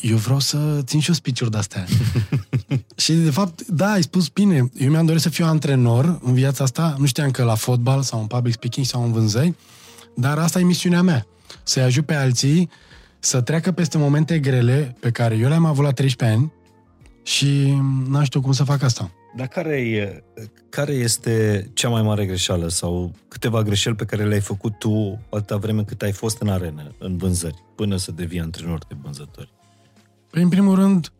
eu 0.00 0.16
vreau 0.16 0.38
să 0.38 0.80
țin 0.82 1.00
și 1.00 1.08
eu 1.08 1.14
speech 1.14 1.46
de-astea. 1.50 1.84
și, 2.96 3.12
de 3.12 3.30
fapt, 3.30 3.66
da, 3.66 3.90
ai 3.90 4.02
spus 4.02 4.28
bine. 4.28 4.70
Eu 4.78 4.90
mi-am 4.90 5.06
dorit 5.06 5.22
să 5.22 5.28
fiu 5.28 5.44
antrenor 5.44 6.18
în 6.22 6.34
viața 6.34 6.64
asta. 6.64 6.96
Nu 6.98 7.06
știam 7.06 7.30
că 7.30 7.42
la 7.44 7.54
fotbal 7.54 8.02
sau 8.02 8.20
în 8.20 8.26
public 8.26 8.54
speaking 8.54 8.86
sau 8.86 9.04
în 9.04 9.12
vânzări, 9.12 9.54
dar 10.14 10.38
asta 10.38 10.60
e 10.60 10.62
misiunea 10.62 11.02
mea. 11.02 11.26
Să-i 11.62 11.82
ajut 11.82 12.06
pe 12.06 12.14
alții 12.14 12.70
să 13.18 13.40
treacă 13.40 13.72
peste 13.72 13.98
momente 13.98 14.38
grele 14.38 14.96
pe 15.00 15.10
care 15.10 15.36
eu 15.36 15.48
le-am 15.48 15.64
avut 15.64 15.84
la 15.84 15.92
13 15.92 16.38
ani 16.38 16.52
și 17.22 17.76
n-am 18.08 18.22
știut 18.22 18.42
cum 18.42 18.52
să 18.52 18.64
fac 18.64 18.82
asta. 18.82 19.10
Dar 19.36 19.46
care, 19.46 19.76
e, 19.76 20.22
care 20.68 20.92
este 20.92 21.66
cea 21.74 21.88
mai 21.88 22.02
mare 22.02 22.26
greșeală 22.26 22.68
sau 22.68 23.14
câteva 23.28 23.62
greșeli 23.62 23.94
pe 23.96 24.04
care 24.04 24.24
le-ai 24.24 24.40
făcut 24.40 24.78
tu 24.78 25.20
atâta 25.30 25.56
vreme 25.56 25.84
cât 25.84 26.02
ai 26.02 26.12
fost 26.12 26.40
în 26.40 26.48
arenă, 26.48 26.94
în 26.98 27.16
vânzări, 27.16 27.64
până 27.74 27.96
să 27.96 28.12
devii 28.12 28.40
antrenor 28.40 28.78
de 28.88 28.96
vânzători? 29.02 29.52
Păi, 30.30 30.42
în 30.42 30.48
primul 30.48 30.74
rând, 30.74 31.12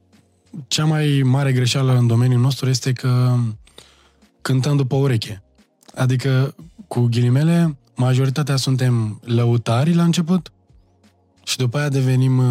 cea 0.67 0.85
mai 0.85 1.21
mare 1.25 1.53
greșeală 1.53 1.97
în 1.97 2.07
domeniul 2.07 2.41
nostru 2.41 2.69
este 2.69 2.93
că 2.93 3.37
cântăm 4.41 4.77
după 4.77 4.97
ureche. 4.97 5.43
Adică, 5.95 6.55
cu 6.89 7.01
ghilimele, 7.01 7.77
majoritatea 7.95 8.57
suntem 8.57 9.21
lăutari 9.25 9.95
la 9.95 10.03
început 10.03 10.53
și 11.47 11.57
după 11.57 11.79
aia 11.79 11.89
devenim 11.89 12.39
uh, 12.39 12.45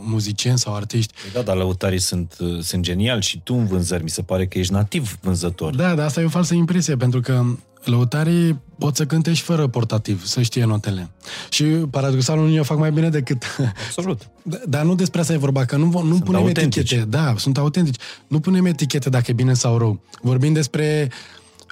muzicieni 0.00 0.58
sau 0.58 0.74
artiști. 0.74 1.12
Da, 1.32 1.40
dar 1.40 1.56
lăutarii 1.56 1.98
sunt, 1.98 2.36
uh, 2.38 2.60
sunt 2.60 2.82
geniali 2.82 3.22
și 3.22 3.40
tu 3.42 3.54
în 3.54 3.66
vânzări, 3.66 4.02
mi 4.02 4.10
se 4.10 4.22
pare 4.22 4.46
că 4.46 4.58
ești 4.58 4.72
nativ 4.72 5.18
vânzător. 5.20 5.74
Da, 5.74 5.94
dar 5.94 6.06
asta 6.06 6.20
e 6.20 6.24
o 6.24 6.28
falsă 6.28 6.54
impresie, 6.54 6.96
pentru 6.96 7.20
că 7.20 7.44
lăutarii 7.84 8.60
pot 8.78 8.96
să 8.96 9.06
cânte 9.06 9.32
și 9.32 9.42
fără 9.42 9.66
portativ, 9.66 10.24
să 10.24 10.42
știe 10.42 10.64
notele. 10.64 11.10
Și 11.48 11.64
paradoxal 11.64 12.38
unii 12.38 12.58
o 12.58 12.62
fac 12.62 12.78
mai 12.78 12.92
bine 12.92 13.08
decât... 13.08 13.42
Absolut. 13.86 14.28
Dar 14.66 14.84
nu 14.84 14.94
despre 14.94 15.20
asta 15.20 15.32
e 15.32 15.36
vorba, 15.36 15.64
că 15.64 15.76
nu, 15.76 15.84
nu 15.84 16.00
sunt 16.00 16.24
punem 16.24 16.40
autentici. 16.40 16.76
etichete. 16.76 17.04
Da, 17.08 17.34
sunt 17.36 17.58
autentici. 17.58 18.00
Nu 18.26 18.40
punem 18.40 18.66
etichete 18.66 19.08
dacă 19.08 19.24
e 19.28 19.32
bine 19.34 19.54
sau 19.54 19.78
rău. 19.78 20.00
Vorbim 20.22 20.52
despre 20.52 21.10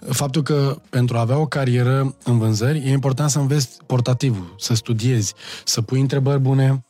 faptul 0.09 0.43
că 0.43 0.81
pentru 0.91 1.17
a 1.17 1.21
avea 1.21 1.39
o 1.39 1.47
carieră 1.47 2.15
în 2.25 2.39
vânzări 2.39 2.79
e 2.79 2.91
important 2.91 3.31
să 3.31 3.39
înveți 3.39 3.69
portativul, 3.87 4.55
să 4.59 4.75
studiezi, 4.75 5.35
să 5.65 5.83
pui 5.83 6.01
întrebări 6.01 6.41
bune, 6.41 6.85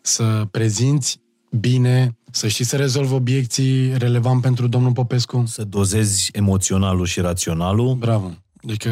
să 0.00 0.46
prezinți 0.50 1.20
bine, 1.50 2.16
să 2.30 2.48
știi 2.48 2.64
să 2.64 2.76
rezolvi 2.76 3.12
obiecții 3.12 3.98
relevant 3.98 4.40
pentru 4.40 4.66
domnul 4.66 4.92
Popescu. 4.92 5.44
Să 5.46 5.64
dozezi 5.64 6.30
emoționalul 6.32 7.06
și 7.06 7.20
raționalul. 7.20 7.94
Bravo. 7.94 8.30
Deci 8.64 8.76
că 8.76 8.90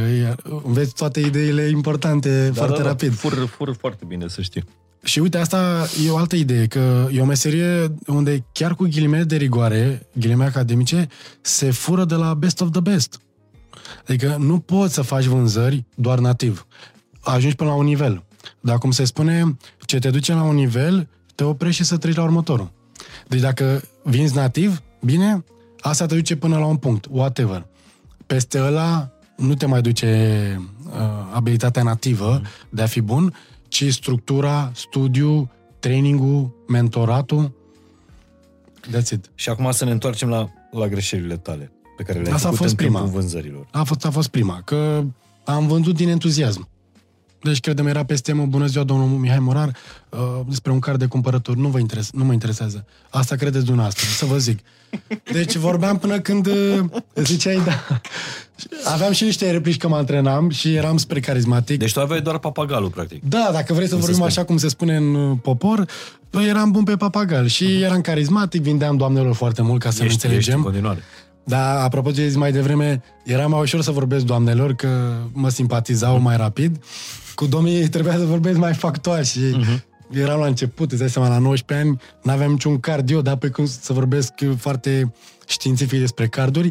înveți 0.65 0.95
toate 0.95 1.21
ideile 1.21 1.63
importante 1.69 2.47
da, 2.47 2.53
foarte 2.53 2.77
da, 2.77 2.83
da. 2.83 2.89
rapid. 2.89 3.15
Fur, 3.15 3.33
fur 3.33 3.77
foarte 3.79 4.05
bine, 4.07 4.29
să 4.29 4.43
știi. 4.43 4.65
Și 5.03 5.19
uite, 5.19 5.39
asta 5.39 5.87
e 6.07 6.11
o 6.11 6.17
altă 6.17 6.37
idee, 6.37 6.67
că 6.67 7.09
e 7.13 7.21
o 7.21 7.25
meserie 7.25 7.95
unde 8.07 8.45
chiar 8.53 8.75
cu 8.75 8.85
ghilimele 8.85 9.25
de 9.25 9.37
rigoare, 9.37 10.09
ghilimele 10.13 10.49
academice, 10.49 11.09
se 11.41 11.71
fură 11.71 12.05
de 12.05 12.15
la 12.15 12.35
best 12.35 12.61
of 12.61 12.71
the 12.71 12.81
best. 12.81 13.21
Adică 14.09 14.37
nu 14.39 14.59
poți 14.59 14.95
să 14.95 15.03
faci 15.03 15.25
vânzări 15.25 15.85
doar 15.95 16.19
nativ. 16.19 16.67
Ajungi 17.21 17.57
până 17.57 17.71
la 17.71 17.77
un 17.77 17.85
nivel. 17.85 18.25
Dar 18.61 18.79
cum 18.79 18.91
se 18.91 19.05
spune, 19.05 19.57
ce 19.85 19.99
te 19.99 20.11
duce 20.11 20.33
la 20.33 20.43
un 20.43 20.55
nivel, 20.55 21.09
te 21.35 21.45
oprești 21.45 21.83
și 21.83 21.89
să 21.89 21.97
treci 21.97 22.15
la 22.15 22.23
următorul. 22.23 22.71
Deci 23.29 23.41
dacă 23.41 23.83
vinzi 24.03 24.35
nativ, 24.35 24.83
bine, 25.01 25.45
asta 25.81 26.07
te 26.07 26.15
duce 26.15 26.37
până 26.37 26.59
la 26.59 26.67
un 26.67 26.77
punct, 26.77 27.07
whatever. 27.11 27.67
Peste 28.27 28.61
ăla 28.61 29.11
nu 29.37 29.55
te 29.55 29.67
mai 29.67 29.81
duce 29.81 30.09
uh, 30.87 30.93
abilitatea 31.33 31.83
nativă 31.83 32.43
de 32.69 32.83
a 32.83 32.87
fi 32.87 33.01
bun, 33.01 33.35
ci 33.69 33.93
structura, 33.93 34.71
studiu, 34.75 35.51
trainingul, 35.79 36.65
mentoratul. 36.69 37.53
That's 38.91 39.11
it. 39.13 39.31
Și 39.35 39.49
acum 39.49 39.71
să 39.71 39.85
ne 39.85 39.91
întoarcem 39.91 40.29
la, 40.29 40.49
la 40.71 40.89
greșelile 40.89 41.37
tale 41.37 41.73
pe 42.03 42.07
care 42.13 42.19
le-ai 42.23 42.35
Asta 42.35 42.49
făcut 42.51 42.61
a 42.61 42.63
fost 42.63 42.79
în 42.81 42.87
prima. 42.87 43.01
vânzărilor. 43.03 43.67
A 43.71 43.83
fost, 43.83 44.05
a 44.05 44.11
fost 44.11 44.29
prima, 44.29 44.63
că 44.65 45.03
am 45.45 45.67
vândut 45.67 45.95
din 45.97 46.09
entuziasm. 46.09 46.69
Deci, 47.43 47.61
credem, 47.61 47.87
era 47.87 48.05
pe 48.05 48.15
stemă, 48.15 48.45
bună 48.47 48.67
ziua, 48.67 48.85
domnul 48.85 49.07
Mihai 49.09 49.39
Morar, 49.39 49.77
uh, 50.09 50.19
despre 50.49 50.73
un 50.73 50.79
card 50.79 50.99
de 50.99 51.07
cumpărături, 51.07 51.59
nu, 51.61 51.69
vă 51.69 51.79
interes, 51.79 52.11
nu 52.13 52.25
mă 52.25 52.33
interesează. 52.33 52.85
Asta 53.11 53.37
credeți 53.37 53.65
dumneavoastră, 53.65 54.07
să 54.09 54.25
vă 54.25 54.39
zic. 54.39 54.59
Deci 55.33 55.57
vorbeam 55.57 55.99
până 55.99 56.21
când 56.21 56.47
uh, 56.47 56.85
ziceai, 57.15 57.61
da. 57.65 58.01
Aveam 58.85 59.13
și 59.13 59.25
niște 59.25 59.51
replici 59.51 59.77
că 59.77 59.89
mă 59.89 59.97
antrenam 59.97 60.51
și 60.51 60.75
eram 60.75 60.97
spre 60.97 61.21
carismatic. 61.21 61.79
Deci 61.79 61.93
tu 61.93 62.01
aveai 62.01 62.21
doar 62.21 62.39
papagalul, 62.39 62.91
practic. 62.91 63.23
Da, 63.29 63.51
dacă 63.53 63.73
vrei 63.73 63.87
să 63.89 63.95
Cum 63.95 64.01
se 64.05 64.07
vorbim 64.11 64.15
spune. 64.15 64.29
așa 64.31 64.45
cum 64.45 64.57
se 64.57 64.69
spune 64.69 64.97
în 64.97 65.15
uh, 65.15 65.37
popor, 65.43 65.87
păi 66.31 66.49
eram 66.49 66.71
bun 66.71 66.85
pe 66.85 66.97
papagal 66.97 67.47
și 67.47 67.81
eram 67.83 68.01
carismatic, 68.01 68.63
vindeam 68.63 68.97
doamnelor 68.97 69.35
foarte 69.35 69.63
mult 69.63 69.81
ca 69.83 69.91
să 69.91 70.03
ne 70.03 70.05
Ești, 70.09 70.15
ești 70.17 70.27
în 70.27 70.35
înțelegem. 70.35 70.63
continuare. 70.63 71.03
Da, 71.45 71.83
apropo 71.83 72.11
ce 72.11 72.21
ai 72.21 72.27
zis 72.27 72.37
mai 72.37 72.53
devreme, 72.53 73.03
era 73.25 73.47
mai 73.47 73.61
ușor 73.61 73.83
să 73.83 73.91
vorbesc 73.91 74.25
doamnelor, 74.25 74.75
că 74.75 75.13
mă 75.33 75.49
simpatizau 75.49 76.21
mai 76.21 76.37
rapid. 76.37 76.85
Cu 77.35 77.47
domnii 77.47 77.89
trebuia 77.89 78.17
să 78.17 78.25
vorbesc 78.25 78.59
mai 78.59 78.75
factual 78.75 79.23
și 79.23 79.39
uh-huh. 79.39 79.83
eram 80.13 80.41
la 80.41 80.47
început, 80.47 80.91
îți 80.91 81.01
dai 81.01 81.11
seama, 81.11 81.29
la 81.29 81.39
19 81.39 81.89
ani, 81.89 82.01
n-aveam 82.23 82.51
niciun 82.51 82.81
cardio, 82.81 83.23
dar 83.23 83.37
pe 83.37 83.49
cum 83.49 83.67
să 83.67 83.93
vorbesc 83.93 84.33
foarte 84.57 85.13
științific 85.47 85.99
despre 85.99 86.29
carduri. 86.29 86.71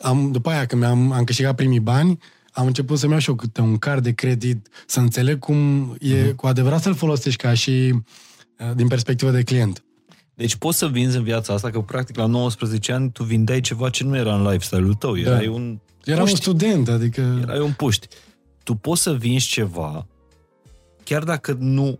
Am, 0.00 0.32
după 0.32 0.50
aia, 0.50 0.66
când 0.66 0.82
am, 0.82 1.12
am 1.12 1.24
câștigat 1.24 1.54
primii 1.54 1.80
bani, 1.80 2.18
am 2.52 2.66
început 2.66 2.98
să-mi 2.98 3.12
iau 3.12 3.20
și 3.20 3.28
eu 3.28 3.34
câte 3.34 3.60
un 3.60 3.76
card 3.76 4.02
de 4.02 4.12
credit, 4.12 4.68
să 4.86 5.00
înțeleg 5.00 5.38
cum 5.38 5.94
e 6.00 6.14
cu 6.14 6.46
adevărat 6.46 6.82
să-l 6.82 6.94
folosești 6.94 7.42
ca 7.42 7.54
și 7.54 7.70
uh, 8.58 8.74
din 8.74 8.88
perspectivă 8.88 9.30
de 9.30 9.42
client. 9.42 9.82
Deci 10.38 10.56
poți 10.56 10.78
să 10.78 10.86
vinzi 10.86 11.16
în 11.16 11.22
viața 11.22 11.52
asta, 11.52 11.70
că 11.70 11.80
practic 11.80 12.16
la 12.16 12.26
19 12.26 12.92
ani 12.92 13.10
tu 13.10 13.22
vindeai 13.24 13.60
ceva 13.60 13.90
ce 13.90 14.04
nu 14.04 14.16
era 14.16 14.34
în 14.34 14.42
lifestyle-ul 14.42 14.94
tău, 14.94 15.18
erai 15.18 15.46
un 15.46 15.78
Eram 16.04 16.20
un 16.20 16.28
puști. 16.28 16.40
student, 16.40 16.88
adică... 16.88 17.38
Erai 17.42 17.60
un 17.60 17.72
puști. 17.72 18.06
Tu 18.62 18.74
poți 18.74 19.02
să 19.02 19.12
vinzi 19.12 19.46
ceva 19.46 20.06
chiar 21.04 21.22
dacă 21.24 21.56
nu 21.58 21.98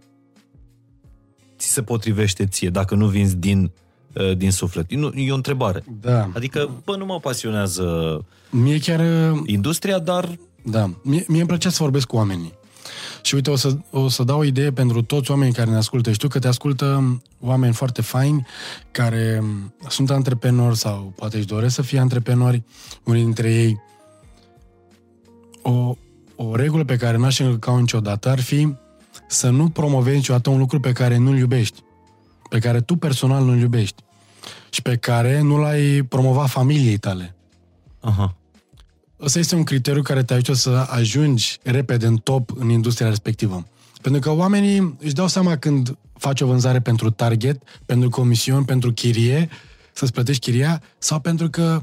ți 1.58 1.68
se 1.72 1.82
potrivește 1.82 2.46
ție, 2.46 2.70
dacă 2.70 2.94
nu 2.94 3.06
vinzi 3.06 3.36
din, 3.36 3.70
uh, 4.14 4.36
din 4.36 4.50
suflet. 4.50 4.92
Nu, 4.94 5.12
e 5.14 5.32
o 5.32 5.34
întrebare. 5.34 5.84
Da. 6.00 6.30
Adică, 6.34 6.70
bă, 6.84 6.96
nu 6.96 7.04
mă 7.04 7.20
pasionează 7.20 7.84
Mie 8.50 8.78
chiar 8.78 9.00
uh, 9.32 9.40
industria, 9.46 9.98
dar 9.98 10.38
Da, 10.64 10.90
mie, 11.02 11.24
mie 11.28 11.38
îmi 11.38 11.48
plăcea 11.48 11.70
să 11.70 11.76
vorbesc 11.80 12.06
cu 12.06 12.16
oamenii. 12.16 12.52
Și 13.22 13.34
uite, 13.34 13.50
o 13.50 13.56
să, 13.56 13.76
o 13.90 14.08
să 14.08 14.24
dau 14.24 14.38
o 14.38 14.44
idee 14.44 14.72
pentru 14.72 15.02
toți 15.02 15.30
oamenii 15.30 15.54
care 15.54 15.70
ne 15.70 15.76
ascultă. 15.76 16.12
Știu 16.12 16.28
că 16.28 16.38
te 16.38 16.48
ascultă 16.48 17.20
oameni 17.40 17.72
foarte 17.72 18.02
faini 18.02 18.46
care 18.90 19.44
sunt 19.88 20.10
antreprenori 20.10 20.76
sau 20.76 21.12
poate 21.16 21.36
își 21.36 21.46
doresc 21.46 21.74
să 21.74 21.82
fie 21.82 21.98
antreprenori, 21.98 22.62
unii 23.04 23.22
dintre 23.22 23.52
ei. 23.52 23.80
O, 25.62 25.94
o 26.36 26.56
regulă 26.56 26.84
pe 26.84 26.96
care 26.96 27.16
n-aș 27.16 27.38
încălca 27.38 27.78
niciodată 27.78 28.28
ar 28.28 28.40
fi 28.40 28.74
să 29.28 29.50
nu 29.50 29.68
promovezi 29.68 30.16
niciodată 30.16 30.50
un 30.50 30.58
lucru 30.58 30.80
pe 30.80 30.92
care 30.92 31.16
nu-l 31.16 31.38
iubești, 31.38 31.82
pe 32.50 32.58
care 32.58 32.80
tu 32.80 32.96
personal 32.96 33.44
nu-l 33.44 33.58
iubești 33.58 34.02
și 34.70 34.82
pe 34.82 34.96
care 34.96 35.40
nu 35.40 35.56
l-ai 35.56 36.02
promova 36.08 36.46
familiei 36.46 36.98
tale. 36.98 37.36
aha, 38.00 38.36
Ăsta 39.20 39.38
este 39.38 39.54
un 39.54 39.64
criteriu 39.64 40.02
care 40.02 40.22
te 40.22 40.32
ajută 40.32 40.52
să 40.52 40.86
ajungi 40.90 41.58
repede 41.62 42.06
în 42.06 42.16
top 42.16 42.50
în 42.58 42.68
industria 42.68 43.08
respectivă. 43.08 43.66
Pentru 44.02 44.20
că 44.20 44.30
oamenii 44.30 44.96
își 45.00 45.14
dau 45.14 45.26
seama 45.26 45.56
când 45.56 45.96
faci 46.18 46.40
o 46.40 46.46
vânzare 46.46 46.80
pentru 46.80 47.10
target, 47.10 47.62
pentru 47.86 48.08
comision, 48.08 48.64
pentru 48.64 48.92
chirie, 48.92 49.48
să-ți 49.92 50.12
plătești 50.12 50.50
chiria, 50.50 50.82
sau 50.98 51.20
pentru 51.20 51.50
că 51.50 51.82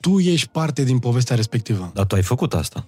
tu 0.00 0.18
ești 0.18 0.48
parte 0.48 0.84
din 0.84 0.98
povestea 0.98 1.36
respectivă. 1.36 1.90
dar 1.94 2.04
tu 2.04 2.14
ai 2.14 2.22
făcut 2.22 2.54
asta. 2.54 2.86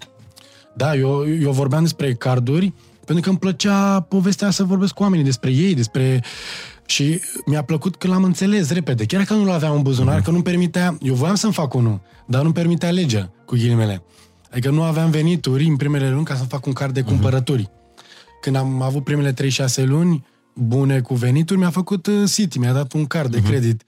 Da, 0.74 0.96
eu, 0.96 1.28
eu 1.28 1.52
vorbeam 1.52 1.82
despre 1.82 2.14
carduri 2.14 2.72
pentru 3.10 3.24
că 3.24 3.30
îmi 3.30 3.38
plăcea 3.38 4.00
povestea 4.00 4.50
să 4.50 4.64
vorbesc 4.64 4.94
cu 4.94 5.02
oamenii 5.02 5.24
despre 5.24 5.50
ei, 5.50 5.74
despre... 5.74 6.22
Și 6.90 7.20
mi-a 7.46 7.62
plăcut 7.62 7.96
că 7.96 8.06
l-am 8.06 8.24
înțeles 8.24 8.70
repede. 8.70 9.04
Chiar 9.04 9.24
că 9.24 9.34
nu-l 9.34 9.50
aveam 9.50 9.74
în 9.74 9.82
buzunar, 9.82 10.22
că 10.22 10.30
nu-mi 10.30 10.42
permitea... 10.42 10.98
Eu 11.02 11.14
voiam 11.14 11.34
să-mi 11.34 11.52
fac 11.52 11.74
unul, 11.74 12.00
dar 12.26 12.42
nu-mi 12.42 12.54
permitea 12.54 12.90
legea, 12.90 13.32
cu 13.44 13.54
ghilimele. 13.54 14.02
Adică 14.50 14.70
nu 14.70 14.82
aveam 14.82 15.10
venituri 15.10 15.64
în 15.64 15.76
primele 15.76 16.10
luni 16.10 16.24
ca 16.24 16.36
să 16.36 16.44
fac 16.44 16.66
un 16.66 16.72
card 16.72 16.94
de 16.94 17.02
cumpărături. 17.02 17.70
Când 18.40 18.56
am 18.56 18.82
avut 18.82 19.04
primele 19.04 19.32
3-6 19.32 19.34
luni 19.84 20.26
bune 20.54 21.00
cu 21.00 21.14
venituri, 21.14 21.58
mi-a 21.58 21.70
făcut 21.70 22.06
uh, 22.06 22.30
City, 22.30 22.58
mi-a 22.58 22.72
dat 22.72 22.92
un 22.92 23.06
card 23.06 23.30
de 23.30 23.42
credit. 23.42 23.82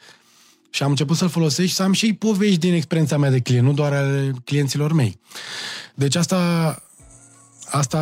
Și 0.71 0.83
am 0.83 0.91
început 0.91 1.17
să-l 1.17 1.29
folosesc 1.29 1.69
și 1.69 1.75
să 1.75 1.83
am 1.83 1.93
și 1.93 2.13
povești 2.13 2.59
din 2.59 2.75
experiența 2.75 3.17
mea 3.17 3.31
de 3.31 3.41
client, 3.41 3.67
nu 3.67 3.73
doar 3.73 3.93
ale 3.93 4.33
clienților 4.45 4.93
mei. 4.93 5.19
Deci 5.95 6.15
asta, 6.15 6.77
asta 7.71 7.99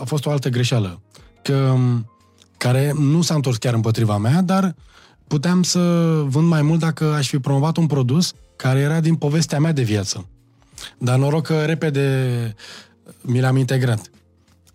a 0.00 0.04
fost 0.04 0.26
o 0.26 0.30
altă 0.30 0.48
greșeală, 0.48 1.02
că, 1.42 1.76
care 2.58 2.92
nu 2.98 3.22
s-a 3.22 3.34
întors 3.34 3.56
chiar 3.56 3.74
împotriva 3.74 4.16
mea, 4.16 4.42
dar 4.42 4.74
puteam 5.26 5.62
să 5.62 5.80
vând 6.26 6.48
mai 6.48 6.62
mult 6.62 6.80
dacă 6.80 7.04
aș 7.04 7.28
fi 7.28 7.38
promovat 7.38 7.76
un 7.76 7.86
produs 7.86 8.32
care 8.56 8.78
era 8.78 9.00
din 9.00 9.14
povestea 9.14 9.60
mea 9.60 9.72
de 9.72 9.82
viață. 9.82 10.28
Dar 10.98 11.18
noroc 11.18 11.46
că 11.46 11.64
repede 11.64 12.54
mi 13.20 13.40
l-am 13.40 13.56
integrat. 13.56 14.10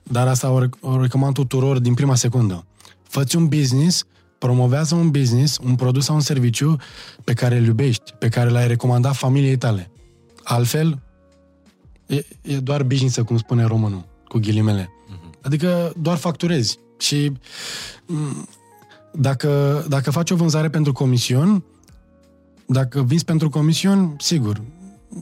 Dar 0.03 0.27
asta 0.27 0.51
o, 0.51 0.65
rec- 0.65 0.79
o 0.79 1.01
recomand 1.01 1.33
tuturor 1.33 1.79
din 1.79 1.93
prima 1.93 2.15
secundă. 2.15 2.65
Făți 3.03 3.35
un 3.35 3.47
business, 3.47 4.05
promovează 4.37 4.95
un 4.95 5.09
business, 5.09 5.57
un 5.63 5.75
produs 5.75 6.05
sau 6.05 6.15
un 6.15 6.21
serviciu 6.21 6.75
pe 7.23 7.33
care 7.33 7.57
îl 7.57 7.65
iubești, 7.65 8.13
pe 8.19 8.29
care 8.29 8.49
l-ai 8.49 8.67
recomandat 8.67 9.15
familiei 9.15 9.57
tale. 9.57 9.91
Altfel, 10.43 11.01
e, 12.05 12.25
e 12.41 12.57
doar 12.57 12.83
business, 12.83 13.17
cum 13.25 13.37
spune 13.37 13.63
românul, 13.63 14.05
cu 14.27 14.37
ghilimele. 14.37 14.89
Adică 15.41 15.93
doar 15.97 16.17
facturezi. 16.17 16.79
Și 17.03 17.31
m, 18.05 18.47
dacă, 19.11 19.83
dacă 19.89 20.11
faci 20.11 20.31
o 20.31 20.35
vânzare 20.35 20.69
pentru 20.69 20.91
comision, 20.91 21.63
dacă 22.65 23.01
vinzi 23.01 23.25
pentru 23.25 23.49
comision, 23.49 24.15
sigur, 24.19 24.61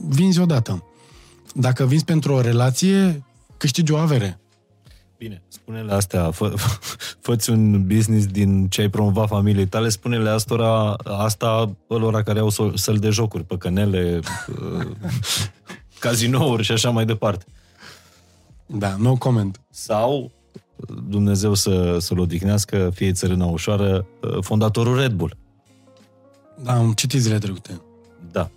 vinzi 0.08 0.40
odată. 0.40 0.84
Dacă 1.54 1.86
vinzi 1.86 2.04
pentru 2.04 2.32
o 2.32 2.40
relație, 2.40 3.24
câștigi 3.56 3.92
o 3.92 3.96
avere. 3.96 4.40
Bine, 5.18 5.42
spune-le 5.48 5.92
astea, 5.92 6.30
fă, 6.30 6.54
fă 7.20 7.36
un 7.48 7.86
business 7.86 8.26
din 8.26 8.68
ce 8.68 8.80
ai 8.80 8.88
promovat 8.88 9.28
familiei 9.28 9.66
tale, 9.66 9.88
spune-le 9.88 10.28
astora, 10.28 10.92
asta 11.04 11.76
ălora 11.90 12.22
care 12.22 12.38
au 12.38 12.48
sol- 12.48 12.76
săl 12.76 12.96
de 12.96 13.10
jocuri, 13.10 13.44
păcănele, 13.44 14.20
uh, 14.48 14.86
cazinouri 15.98 16.62
și 16.62 16.72
așa 16.72 16.90
mai 16.90 17.04
departe. 17.04 17.44
Da, 18.66 18.96
no 18.98 19.16
comment. 19.16 19.60
Sau, 19.70 20.30
Dumnezeu 21.08 21.54
să, 21.54 21.96
să-l 22.00 22.18
odihnească, 22.18 22.90
fie 22.94 23.12
țărâna 23.12 23.44
ușoară, 23.44 24.06
uh, 24.22 24.38
fondatorul 24.40 24.96
Red 24.98 25.12
Bull. 25.12 25.36
Da, 26.62 26.72
am 26.72 26.92
citit 26.92 27.20
zilele 27.20 27.38
trecute. 27.38 27.80
Da. 28.32 28.50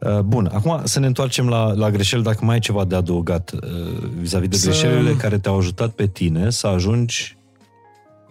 Uh, 0.00 0.18
Bun, 0.20 0.50
acum 0.54 0.80
să 0.84 0.98
ne 1.00 1.06
întoarcem 1.06 1.48
la, 1.48 1.72
la 1.72 1.90
greșeli, 1.90 2.22
dacă 2.22 2.44
mai 2.44 2.54
ai 2.54 2.60
ceva 2.60 2.84
de 2.84 2.94
adăugat 2.94 3.52
uh, 3.52 3.60
vis-a-vis 4.18 4.48
de 4.48 4.56
Să- 4.56 4.68
greșelile 4.68 5.12
care 5.14 5.38
te-au 5.38 5.58
ajutat 5.58 5.90
pe 5.90 6.06
tine 6.06 6.50
să 6.50 6.66
ajungi 6.66 7.36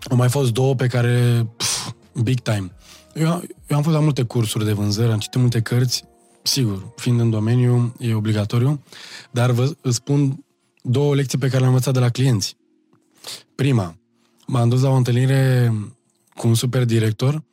Au 0.09 0.17
mai 0.17 0.29
fost 0.29 0.51
două 0.53 0.75
pe 0.75 0.87
care, 0.87 1.47
pf, 1.57 1.89
big 2.23 2.39
time. 2.39 2.71
Eu, 3.13 3.41
eu 3.67 3.77
am 3.77 3.83
fost 3.83 3.95
la 3.95 4.01
multe 4.01 4.23
cursuri 4.23 4.65
de 4.65 4.71
vânzări, 4.71 5.11
am 5.11 5.19
citit 5.19 5.39
multe 5.39 5.61
cărți, 5.61 6.03
sigur, 6.41 6.85
fiind 6.95 7.19
în 7.19 7.29
domeniu, 7.29 7.95
e 7.99 8.13
obligatoriu, 8.13 8.83
dar 9.31 9.51
vă 9.51 9.71
îți 9.81 9.95
spun 9.95 10.45
două 10.83 11.15
lecții 11.15 11.37
pe 11.37 11.45
care 11.47 11.57
le-am 11.59 11.71
învățat 11.71 11.93
de 11.93 11.99
la 11.99 12.09
clienți. 12.09 12.55
Prima, 13.55 13.95
m-am 14.47 14.69
dus 14.69 14.81
la 14.81 14.89
o 14.89 14.95
întâlnire 14.95 15.73
cu 16.35 16.47
un 16.47 16.55
super 16.55 16.85
director, 16.85 17.43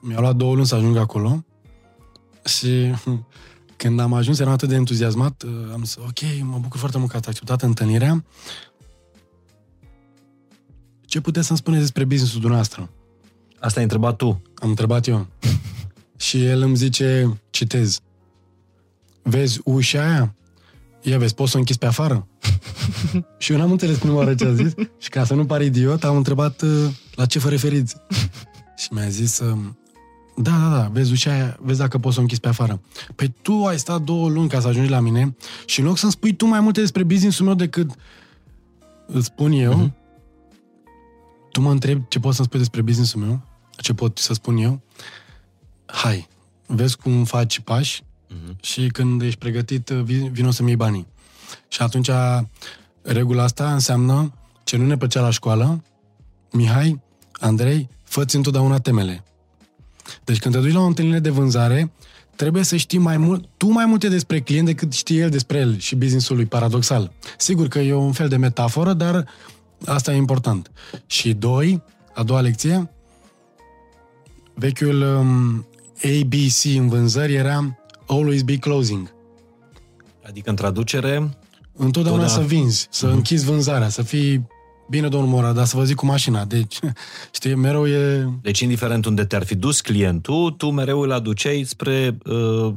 mi-a 0.00 0.20
luat 0.20 0.36
două 0.36 0.54
luni 0.54 0.66
să 0.66 0.74
ajung 0.74 0.96
acolo 0.96 1.44
și 2.44 2.94
când 3.76 4.00
am 4.00 4.12
ajuns 4.12 4.38
eram 4.38 4.52
atât 4.52 4.68
de 4.68 4.74
entuziasmat, 4.74 5.44
am 5.72 5.84
zis, 5.84 5.96
ok, 5.96 6.42
mă 6.42 6.58
bucur 6.58 6.78
foarte 6.78 6.98
mult 6.98 7.10
că 7.10 7.16
ați 7.16 7.28
acceptat 7.28 7.62
întâlnirea, 7.62 8.24
ce 11.06 11.20
puteți 11.20 11.46
să-mi 11.46 11.58
spuneți 11.58 11.82
despre 11.82 12.04
business-ul 12.04 12.40
dumneavoastră? 12.40 12.90
Asta 13.58 13.76
ai 13.76 13.82
întrebat 13.82 14.16
tu. 14.16 14.42
Am 14.54 14.68
întrebat 14.68 15.06
eu. 15.06 15.26
și 16.26 16.44
el 16.44 16.62
îmi 16.62 16.76
zice, 16.76 17.38
citez, 17.50 18.00
vezi 19.22 19.60
ușa 19.64 20.08
aia? 20.08 20.34
Ia 21.02 21.18
vezi, 21.18 21.34
poți 21.34 21.50
să 21.50 21.56
o 21.56 21.58
închizi 21.60 21.78
pe 21.78 21.86
afară? 21.86 22.26
și 23.38 23.52
eu 23.52 23.58
n-am 23.58 23.70
înțeles 23.70 23.98
prima 23.98 24.14
oară 24.14 24.34
ce 24.34 24.46
a 24.46 24.52
zis 24.52 24.72
și 24.98 25.08
ca 25.08 25.24
să 25.24 25.34
nu 25.34 25.46
par 25.46 25.62
idiot, 25.62 26.04
am 26.04 26.16
întrebat 26.16 26.62
uh, 26.62 26.88
la 27.14 27.26
ce 27.26 27.38
vă 27.38 27.48
referiți. 27.48 27.96
și 28.80 28.88
mi-a 28.90 29.08
zis, 29.08 29.38
uh, 29.38 29.58
da, 30.36 30.50
da, 30.50 30.76
da, 30.76 30.88
vezi 30.92 31.12
ușa 31.12 31.30
aia, 31.30 31.56
vezi 31.60 31.78
dacă 31.78 31.98
poți 31.98 32.14
să 32.14 32.20
o 32.20 32.22
închizi 32.22 32.40
pe 32.40 32.48
afară. 32.48 32.80
Păi 33.14 33.34
tu 33.42 33.64
ai 33.64 33.78
stat 33.78 34.00
două 34.00 34.28
luni 34.28 34.48
ca 34.48 34.60
să 34.60 34.68
ajungi 34.68 34.90
la 34.90 35.00
mine 35.00 35.36
și 35.66 35.80
în 35.80 35.86
loc 35.86 35.98
să-mi 35.98 36.12
spui 36.12 36.34
tu 36.34 36.46
mai 36.46 36.60
multe 36.60 36.80
despre 36.80 37.02
business-ul 37.02 37.46
meu 37.46 37.54
decât 37.54 37.90
îți 39.06 39.26
spun 39.26 39.52
eu, 39.52 39.72
uh-huh. 39.72 39.92
tu 41.50 41.60
mă 41.60 41.70
întrebi 41.70 42.02
ce 42.08 42.18
poți 42.18 42.34
să-mi 42.34 42.46
spui 42.46 42.58
despre 42.58 42.82
business-ul 42.82 43.20
meu, 43.20 43.40
ce 43.76 43.94
pot 43.94 44.18
să 44.18 44.34
spun 44.34 44.56
eu, 44.56 44.80
hai, 45.86 46.28
vezi 46.66 46.96
cum 46.96 47.24
faci 47.24 47.60
pași, 47.60 48.04
Uh-huh. 48.26 48.60
Și 48.60 48.86
când 48.86 49.22
ești 49.22 49.38
pregătit, 49.38 49.88
vin 49.88 50.50
să-mi 50.50 50.68
iei 50.68 50.76
banii. 50.76 51.06
Și 51.68 51.82
atunci 51.82 52.10
regula 53.02 53.42
asta 53.42 53.72
înseamnă 53.72 54.32
ce 54.64 54.76
nu 54.76 54.86
ne 54.86 54.96
plăcea 54.96 55.20
la 55.20 55.30
școală, 55.30 55.82
Mihai, 56.52 57.00
Andrei, 57.32 57.88
fă 58.02 58.24
întotdeauna 58.32 58.78
temele. 58.78 59.24
Deci 60.24 60.38
când 60.38 60.54
te 60.54 60.60
duci 60.60 60.72
la 60.72 60.80
o 60.80 60.86
întâlnire 60.86 61.18
de 61.18 61.30
vânzare, 61.30 61.92
trebuie 62.36 62.62
să 62.62 62.76
știi 62.76 62.98
mai 62.98 63.16
mult, 63.16 63.44
tu 63.56 63.68
mai 63.68 63.86
multe 63.86 64.08
despre 64.08 64.40
client 64.40 64.66
decât 64.66 64.92
știe 64.92 65.20
el 65.20 65.30
despre 65.30 65.58
el 65.58 65.78
și 65.78 65.94
businessul 65.94 66.36
lui, 66.36 66.46
paradoxal. 66.46 67.12
Sigur 67.38 67.68
că 67.68 67.78
e 67.78 67.94
un 67.94 68.12
fel 68.12 68.28
de 68.28 68.36
metaforă, 68.36 68.92
dar 68.92 69.28
asta 69.84 70.12
e 70.12 70.16
important. 70.16 70.70
Și 71.06 71.34
doi, 71.34 71.82
a 72.14 72.22
doua 72.22 72.40
lecție, 72.40 72.90
vechiul 74.54 75.02
um, 75.02 75.66
ABC 75.96 76.76
în 76.76 76.88
vânzări 76.88 77.34
era 77.34 77.78
always 78.06 78.42
be 78.42 78.56
closing. 78.56 79.14
Adică 80.26 80.50
în 80.50 80.56
traducere... 80.56 81.38
Întotdeauna 81.76 82.26
să 82.26 82.40
vinzi, 82.40 82.86
să 82.90 83.08
uh-huh. 83.08 83.12
închizi 83.12 83.44
vânzarea, 83.44 83.88
să 83.88 84.02
fii 84.02 84.46
Bine, 84.88 85.08
domnul 85.08 85.30
Mora, 85.30 85.52
dar 85.52 85.64
să 85.64 85.76
vă 85.76 85.84
zic 85.84 85.96
cu 85.96 86.06
mașina. 86.06 86.44
Deci, 86.44 86.78
știi, 87.36 87.54
mereu 87.54 87.86
e... 87.86 88.28
Deci, 88.42 88.60
indiferent 88.60 89.04
unde 89.04 89.24
te-ar 89.24 89.44
fi 89.44 89.54
dus 89.54 89.80
clientul, 89.80 90.50
tu 90.50 90.70
mereu 90.70 91.00
îl 91.00 91.12
aduceai 91.12 91.64
spre 91.68 92.18
uh, 92.24 92.74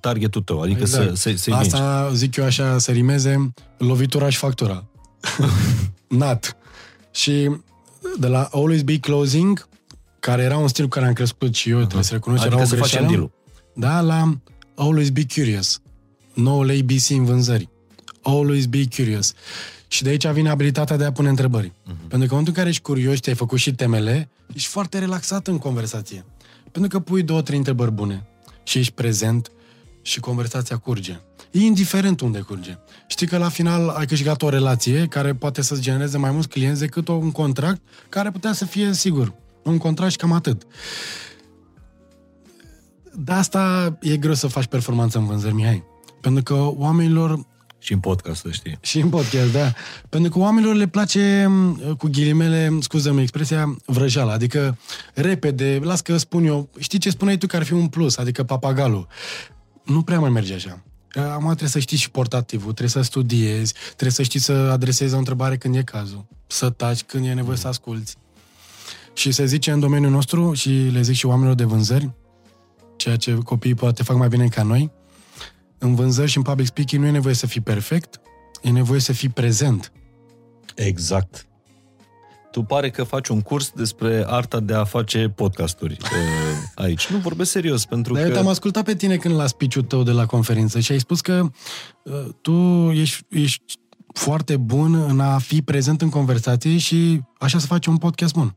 targetul 0.00 0.42
tău, 0.42 0.60
adică 0.60 0.80
exact. 0.80 1.16
să, 1.16 1.30
să, 1.30 1.36
să 1.36 1.54
Asta 1.54 2.04
vinci. 2.06 2.16
zic 2.16 2.36
eu 2.36 2.44
așa, 2.44 2.78
să 2.78 2.90
rimeze, 2.90 3.52
lovitura 3.78 4.28
și 4.28 4.38
factura. 4.38 4.84
Nat. 6.08 6.56
Și 7.10 7.50
de 8.18 8.26
la 8.26 8.48
Always 8.52 8.82
Be 8.82 8.98
Closing, 8.98 9.68
care 10.20 10.42
era 10.42 10.56
un 10.56 10.68
stil 10.68 10.84
cu 10.84 10.90
care 10.90 11.06
am 11.06 11.12
crescut 11.12 11.54
și 11.54 11.70
eu, 11.70 11.76
uh-huh. 11.76 11.82
trebuie 11.82 12.04
să 12.04 12.12
recunosc, 12.12 12.42
adică 12.42 12.56
era 12.60 12.64
o 12.64 12.68
să 12.68 12.76
facem 12.76 13.06
deal 13.06 13.30
Da, 13.74 14.00
la 14.00 14.38
Always 14.74 15.10
Be 15.10 15.26
Curious. 15.34 15.80
Noul 16.34 16.70
ABC 16.70 17.10
în 17.10 17.24
vânzări. 17.24 17.68
Always 18.24 18.66
Be 18.66 18.88
Curious. 18.96 19.32
Și 19.88 20.02
de 20.02 20.08
aici 20.08 20.26
vine 20.26 20.48
abilitatea 20.48 20.96
de 20.96 21.04
a 21.04 21.12
pune 21.12 21.28
întrebări. 21.28 21.68
Uh-huh. 21.68 22.08
Pentru 22.08 22.08
că 22.08 22.14
în 22.14 22.26
momentul 22.30 22.52
în 22.52 22.58
care 22.58 22.68
ești 22.68 22.82
curios, 22.82 23.20
te-ai 23.20 23.36
făcut 23.36 23.58
și 23.58 23.74
temele, 23.74 24.28
ești 24.54 24.68
foarte 24.68 24.98
relaxat 24.98 25.46
în 25.46 25.58
conversație. 25.58 26.24
Pentru 26.70 26.90
că 26.90 27.04
pui 27.04 27.22
două, 27.22 27.42
trei 27.42 27.58
întrebări 27.58 27.90
bune 27.90 28.26
și 28.62 28.78
ești 28.78 28.92
prezent 28.92 29.50
și 30.02 30.20
conversația 30.20 30.76
curge. 30.76 31.20
Indiferent 31.50 32.20
unde 32.20 32.38
curge. 32.38 32.78
Știi 33.06 33.26
că 33.26 33.38
la 33.38 33.48
final 33.48 33.88
ai 33.88 34.06
câștigat 34.06 34.42
o 34.42 34.48
relație 34.48 35.06
care 35.06 35.34
poate 35.34 35.62
să-ți 35.62 35.80
genereze 35.80 36.18
mai 36.18 36.30
mulți 36.30 36.48
clienți 36.48 36.80
decât 36.80 37.08
un 37.08 37.30
contract 37.30 37.80
care 38.08 38.30
putea 38.30 38.52
să 38.52 38.64
fie, 38.64 38.92
sigur, 38.92 39.34
un 39.62 39.78
contract 39.78 40.12
și 40.12 40.18
cam 40.18 40.32
atât. 40.32 40.62
De 43.14 43.32
asta 43.32 43.96
e 44.00 44.16
greu 44.16 44.34
să 44.34 44.46
faci 44.46 44.66
performanță 44.66 45.18
în 45.18 45.26
vânzări, 45.26 45.54
Mihai. 45.54 45.84
Pentru 46.20 46.42
că 46.42 46.54
oamenilor 46.76 47.46
și 47.84 47.92
în 47.92 47.98
podcast, 47.98 48.40
să 48.40 48.50
știi. 48.50 48.78
Și 48.80 49.00
în 49.00 49.08
podcast, 49.08 49.52
da. 49.52 49.72
Pentru 50.08 50.30
că 50.30 50.38
oamenilor 50.38 50.74
le 50.74 50.86
place, 50.86 51.50
cu 51.98 52.08
ghilimele, 52.12 52.78
scuză-mi 52.80 53.20
expresia, 53.20 53.76
vrăjeala. 53.86 54.32
Adică, 54.32 54.78
repede, 55.14 55.80
las 55.82 56.00
că 56.00 56.16
spun 56.16 56.44
eu, 56.44 56.68
știi 56.78 56.98
ce 56.98 57.10
spuneai 57.10 57.36
tu 57.36 57.46
că 57.46 57.56
ar 57.56 57.62
fi 57.62 57.72
un 57.72 57.86
plus, 57.86 58.16
adică 58.16 58.42
papagalul. 58.42 59.06
Nu 59.82 60.02
prea 60.02 60.20
mai 60.20 60.30
merge 60.30 60.54
așa. 60.54 60.82
Acum 61.14 61.46
trebuie 61.46 61.68
să 61.68 61.78
știi 61.78 61.96
și 61.96 62.10
portativul, 62.10 62.72
trebuie 62.72 62.88
să 62.88 63.00
studiezi, 63.00 63.74
trebuie 63.86 64.10
să 64.10 64.22
știi 64.22 64.40
să 64.40 64.52
adresezi 64.52 65.14
o 65.14 65.18
întrebare 65.18 65.56
când 65.56 65.76
e 65.76 65.82
cazul, 65.82 66.26
să 66.46 66.70
taci 66.70 67.02
când 67.02 67.26
e 67.26 67.32
nevoie 67.32 67.56
să 67.56 67.68
asculți. 67.68 68.16
Și 69.12 69.32
se 69.32 69.46
zice 69.46 69.70
în 69.70 69.80
domeniul 69.80 70.10
nostru, 70.10 70.52
și 70.52 70.70
le 70.70 71.02
zic 71.02 71.14
și 71.14 71.26
oamenilor 71.26 71.54
de 71.54 71.64
vânzări, 71.64 72.10
ceea 72.96 73.16
ce 73.16 73.34
copiii 73.34 73.74
poate 73.74 74.02
fac 74.02 74.16
mai 74.16 74.28
bine 74.28 74.46
ca 74.46 74.62
noi, 74.62 74.90
în 75.84 75.94
vânzări 75.94 76.30
și 76.30 76.36
în 76.36 76.42
public 76.42 76.66
speaking 76.66 77.02
nu 77.02 77.08
e 77.08 77.10
nevoie 77.10 77.34
să 77.34 77.46
fii 77.46 77.60
perfect, 77.60 78.20
e 78.62 78.70
nevoie 78.70 79.00
să 79.00 79.12
fii 79.12 79.28
prezent. 79.28 79.92
Exact. 80.74 81.46
Tu 82.50 82.62
pare 82.62 82.90
că 82.90 83.04
faci 83.04 83.28
un 83.28 83.40
curs 83.40 83.70
despre 83.70 84.24
arta 84.26 84.60
de 84.60 84.74
a 84.74 84.84
face 84.84 85.28
podcasturi 85.28 85.96
aici. 86.74 87.06
Nu 87.06 87.18
vorbesc 87.18 87.50
serios, 87.50 87.84
pentru 87.84 88.12
Dar 88.12 88.22
că... 88.22 88.28
eu 88.28 88.34
te-am 88.34 88.48
ascultat 88.48 88.84
pe 88.84 88.94
tine 88.94 89.16
când 89.16 89.34
la 89.34 89.46
speech 89.46 89.78
tău 89.86 90.02
de 90.02 90.10
la 90.10 90.26
conferință 90.26 90.80
și 90.80 90.92
ai 90.92 90.98
spus 90.98 91.20
că 91.20 91.50
uh, 92.02 92.26
tu 92.40 92.52
ești, 92.90 93.24
ești 93.28 93.78
foarte 94.12 94.56
bun 94.56 94.94
în 94.94 95.20
a 95.20 95.38
fi 95.38 95.62
prezent 95.62 96.02
în 96.02 96.08
conversație 96.08 96.78
și 96.78 97.20
așa 97.38 97.58
să 97.58 97.66
faci 97.66 97.86
un 97.86 97.96
podcast 97.96 98.34
bun. 98.34 98.56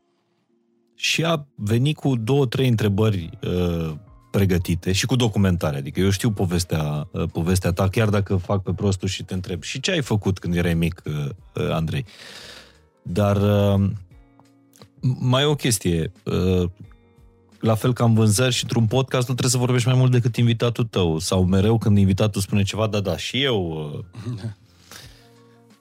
Și 0.95 1.23
a 1.23 1.47
venit 1.55 1.95
cu 1.95 2.15
două, 2.15 2.45
trei 2.45 2.67
întrebări 2.67 3.29
uh, 3.43 3.95
pregătite 4.37 4.91
și 4.91 5.05
cu 5.05 5.15
documentare. 5.15 5.77
Adică 5.77 5.99
eu 5.99 6.09
știu 6.09 6.31
povestea, 6.31 7.07
uh, 7.11 7.23
povestea 7.31 7.71
ta, 7.71 7.89
chiar 7.89 8.09
dacă 8.09 8.35
fac 8.35 8.63
pe 8.63 8.71
prostul 8.71 9.07
și 9.07 9.23
te 9.23 9.33
întreb. 9.33 9.63
Și 9.63 9.79
ce 9.79 9.91
ai 9.91 10.01
făcut 10.01 10.39
când 10.39 10.55
erai 10.55 10.73
mic, 10.73 11.01
uh, 11.05 11.13
uh, 11.53 11.71
Andrei? 11.71 12.05
Dar 13.01 13.37
mai 15.19 15.41
e 15.41 15.45
o 15.45 15.55
chestie. 15.55 16.11
La 17.59 17.75
fel 17.75 17.93
ca 17.93 18.03
în 18.03 18.13
vânzări 18.13 18.53
și 18.53 18.63
într-un 18.63 18.85
podcast 18.85 19.27
nu 19.27 19.33
trebuie 19.33 19.51
să 19.51 19.57
vorbești 19.57 19.87
mai 19.87 19.97
mult 19.97 20.11
decât 20.11 20.35
invitatul 20.35 20.83
tău. 20.83 21.19
Sau 21.19 21.45
mereu 21.45 21.77
când 21.77 21.97
invitatul 21.97 22.41
spune 22.41 22.63
ceva, 22.63 22.87
da, 22.87 22.99
da, 22.99 23.17
și 23.17 23.43
eu... 23.43 24.05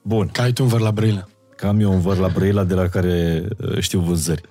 Bun. 0.01 0.27
Ca 0.27 0.43
ai 0.43 0.53
tu 0.53 0.63
un 0.63 0.69
văr 0.69 0.79
la 0.79 0.91
brăila. 0.91 1.25
Cam 1.55 1.79
eu 1.79 1.91
un 1.91 2.01
văr 2.01 2.17
la 2.17 2.27
brăila 2.27 2.63
de 2.63 2.73
la 2.73 2.87
care 2.87 3.47
știu 3.79 3.99
vânzări. 3.99 4.41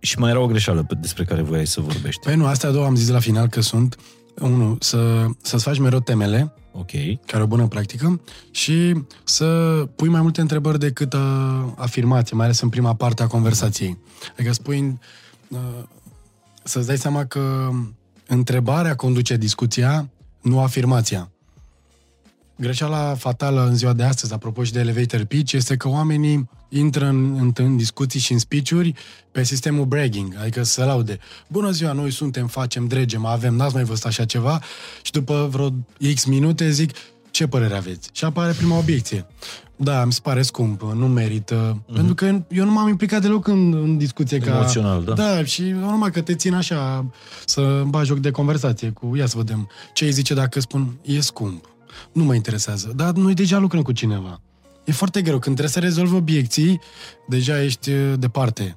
Și 0.00 0.18
mai 0.18 0.30
era 0.30 0.40
o 0.40 0.46
greșeală 0.46 0.86
despre 1.00 1.24
care 1.24 1.42
voiai 1.42 1.66
să 1.66 1.80
vorbești. 1.80 2.20
Păi 2.20 2.36
nu, 2.36 2.46
astea 2.46 2.70
două 2.70 2.86
am 2.86 2.94
zis 2.94 3.08
la 3.08 3.18
final 3.18 3.48
că 3.48 3.60
sunt, 3.60 3.96
unul, 4.40 4.76
să, 4.80 5.26
să-ți 5.42 5.62
faci 5.62 5.78
mereu 5.78 6.00
temele, 6.00 6.52
ok, 6.72 6.90
care 7.26 7.38
e 7.38 7.42
o 7.42 7.46
bună 7.46 7.66
practică, 7.66 8.20
și 8.50 9.02
să 9.24 9.46
pui 9.96 10.08
mai 10.08 10.20
multe 10.20 10.40
întrebări 10.40 10.78
decât 10.78 11.12
uh, 11.12 11.20
afirmații, 11.76 12.36
mai 12.36 12.44
ales 12.44 12.60
în 12.60 12.68
prima 12.68 12.94
parte 12.94 13.22
a 13.22 13.26
conversației. 13.26 13.98
Adică 14.32 14.52
spui, 14.52 14.98
uh, 15.48 15.58
să-ți 16.62 16.86
dai 16.86 16.98
seama 16.98 17.24
că 17.24 17.70
întrebarea 18.26 18.94
conduce 18.94 19.36
discuția, 19.36 20.08
nu 20.40 20.60
afirmația. 20.60 21.30
Greșeala 22.56 23.14
fatală 23.14 23.66
în 23.66 23.76
ziua 23.76 23.92
de 23.92 24.02
astăzi, 24.02 24.32
apropo 24.32 24.62
și 24.62 24.72
de 24.72 24.80
elevator 24.80 25.24
pitch, 25.24 25.52
este 25.52 25.76
că 25.76 25.88
oamenii 25.88 26.48
intră 26.68 27.06
în, 27.06 27.36
în, 27.38 27.52
în 27.54 27.76
discuții 27.76 28.20
și 28.20 28.32
în 28.32 28.38
speech 28.38 28.88
pe 29.32 29.42
sistemul 29.42 29.84
bragging, 29.84 30.36
adică 30.40 30.62
să 30.62 30.84
laude. 30.84 31.18
Bună 31.48 31.70
ziua, 31.70 31.92
noi 31.92 32.10
suntem, 32.10 32.46
facem, 32.46 32.86
dregem, 32.86 33.24
avem, 33.24 33.54
n-ați 33.54 33.74
mai 33.74 33.84
văzut 33.84 34.04
așa 34.04 34.24
ceva 34.24 34.60
și 35.02 35.12
după 35.12 35.48
vreo 35.50 35.68
X 36.14 36.24
minute 36.24 36.70
zic, 36.70 36.90
ce 37.30 37.46
părere 37.46 37.76
aveți? 37.76 38.08
Și 38.12 38.24
apare 38.24 38.52
prima 38.52 38.78
obiecție. 38.78 39.26
Da, 39.76 40.04
mi 40.04 40.12
se 40.12 40.20
pare 40.22 40.42
scump, 40.42 40.82
nu 40.82 41.08
merită. 41.08 41.82
Mm-hmm. 41.82 41.94
Pentru 41.94 42.14
că 42.14 42.42
eu 42.48 42.64
nu 42.64 42.70
m-am 42.70 42.88
implicat 42.88 43.20
deloc 43.22 43.46
în, 43.46 43.74
în 43.74 43.98
discuție 43.98 44.38
ca... 44.38 44.50
Emoțional, 44.50 45.04
da. 45.04 45.12
Da, 45.12 45.44
și 45.44 45.62
normal 45.62 46.10
că 46.10 46.20
te 46.20 46.34
țin 46.34 46.54
așa 46.54 47.10
să 47.44 47.82
bagi 47.86 48.06
joc 48.06 48.18
de 48.18 48.30
conversație 48.30 48.90
cu... 48.90 49.16
Ia 49.16 49.26
să 49.26 49.36
vedem 49.36 49.68
ce 49.92 50.04
îi 50.04 50.12
zice 50.12 50.34
dacă 50.34 50.60
spun 50.60 50.98
e 51.02 51.20
scump. 51.20 51.68
Nu 52.12 52.24
mă 52.24 52.34
interesează. 52.34 52.92
Dar 52.96 53.12
noi 53.12 53.34
deja 53.34 53.58
lucrăm 53.58 53.82
cu 53.82 53.92
cineva. 53.92 54.40
E 54.88 54.92
foarte 54.92 55.22
greu. 55.22 55.38
Când 55.38 55.56
trebuie 55.56 55.74
să 55.74 55.80
rezolvi 55.80 56.14
obiecții, 56.14 56.80
deja 57.26 57.62
ești 57.62 57.90
uh, 57.90 58.18
departe. 58.18 58.76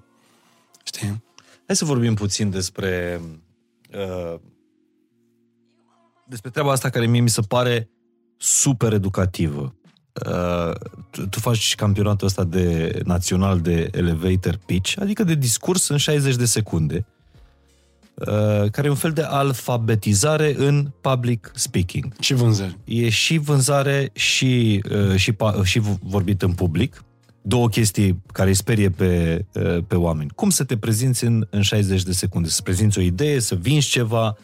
Știi? 0.84 1.24
Hai 1.68 1.76
să 1.76 1.86
vorbim 1.86 2.14
puțin 2.14 2.50
despre 2.50 3.22
uh, 3.94 4.40
despre 6.28 6.50
treaba 6.50 6.72
asta 6.72 6.90
care 6.90 7.06
mie 7.06 7.22
mi 7.22 7.30
se 7.30 7.42
pare 7.42 7.90
super 8.38 8.94
educativă. 8.94 9.76
Uh, 10.26 10.74
tu, 11.10 11.28
tu 11.28 11.40
faci 11.40 11.76
campionatul 11.76 12.28
ăsta 12.28 12.44
de 12.44 13.00
național 13.06 13.60
de 13.60 13.90
elevator 13.92 14.60
pitch, 14.66 14.96
adică 15.00 15.24
de 15.24 15.36
discurs 15.36 15.88
în 15.88 15.98
60 15.98 16.36
de 16.36 16.46
secunde. 16.46 17.06
Uh, 17.08 17.21
care 18.72 18.88
e 18.88 18.90
un 18.90 18.96
fel 18.96 19.12
de 19.12 19.22
alfabetizare 19.22 20.56
în 20.58 20.92
public 21.02 21.52
speaking. 21.56 22.14
Și 22.20 22.34
vânzări. 22.34 22.78
E 22.84 23.10
și 23.10 23.38
vânzare 23.38 24.10
și, 24.14 24.84
uh, 24.92 25.16
și, 25.16 25.36
și 25.64 25.82
vorbit 26.04 26.42
în 26.42 26.54
public. 26.54 27.04
Două 27.42 27.70
chestii 27.70 28.22
care 28.34 28.50
îi 28.50 28.56
sperie 28.56 28.90
pe, 28.90 29.46
uh, 29.54 29.84
pe 29.88 29.96
oameni. 29.96 30.30
Cum 30.36 30.50
să 30.50 30.64
te 30.64 30.78
prezinți 30.78 31.24
în, 31.24 31.48
în 31.50 31.62
60 31.62 32.04
de 32.04 32.12
secunde? 32.12 32.48
Să 32.48 32.62
prezinți 32.62 32.98
o 32.98 33.02
idee, 33.02 33.40
să 33.40 33.56
vinzi 33.56 33.88
ceva, 33.88 34.38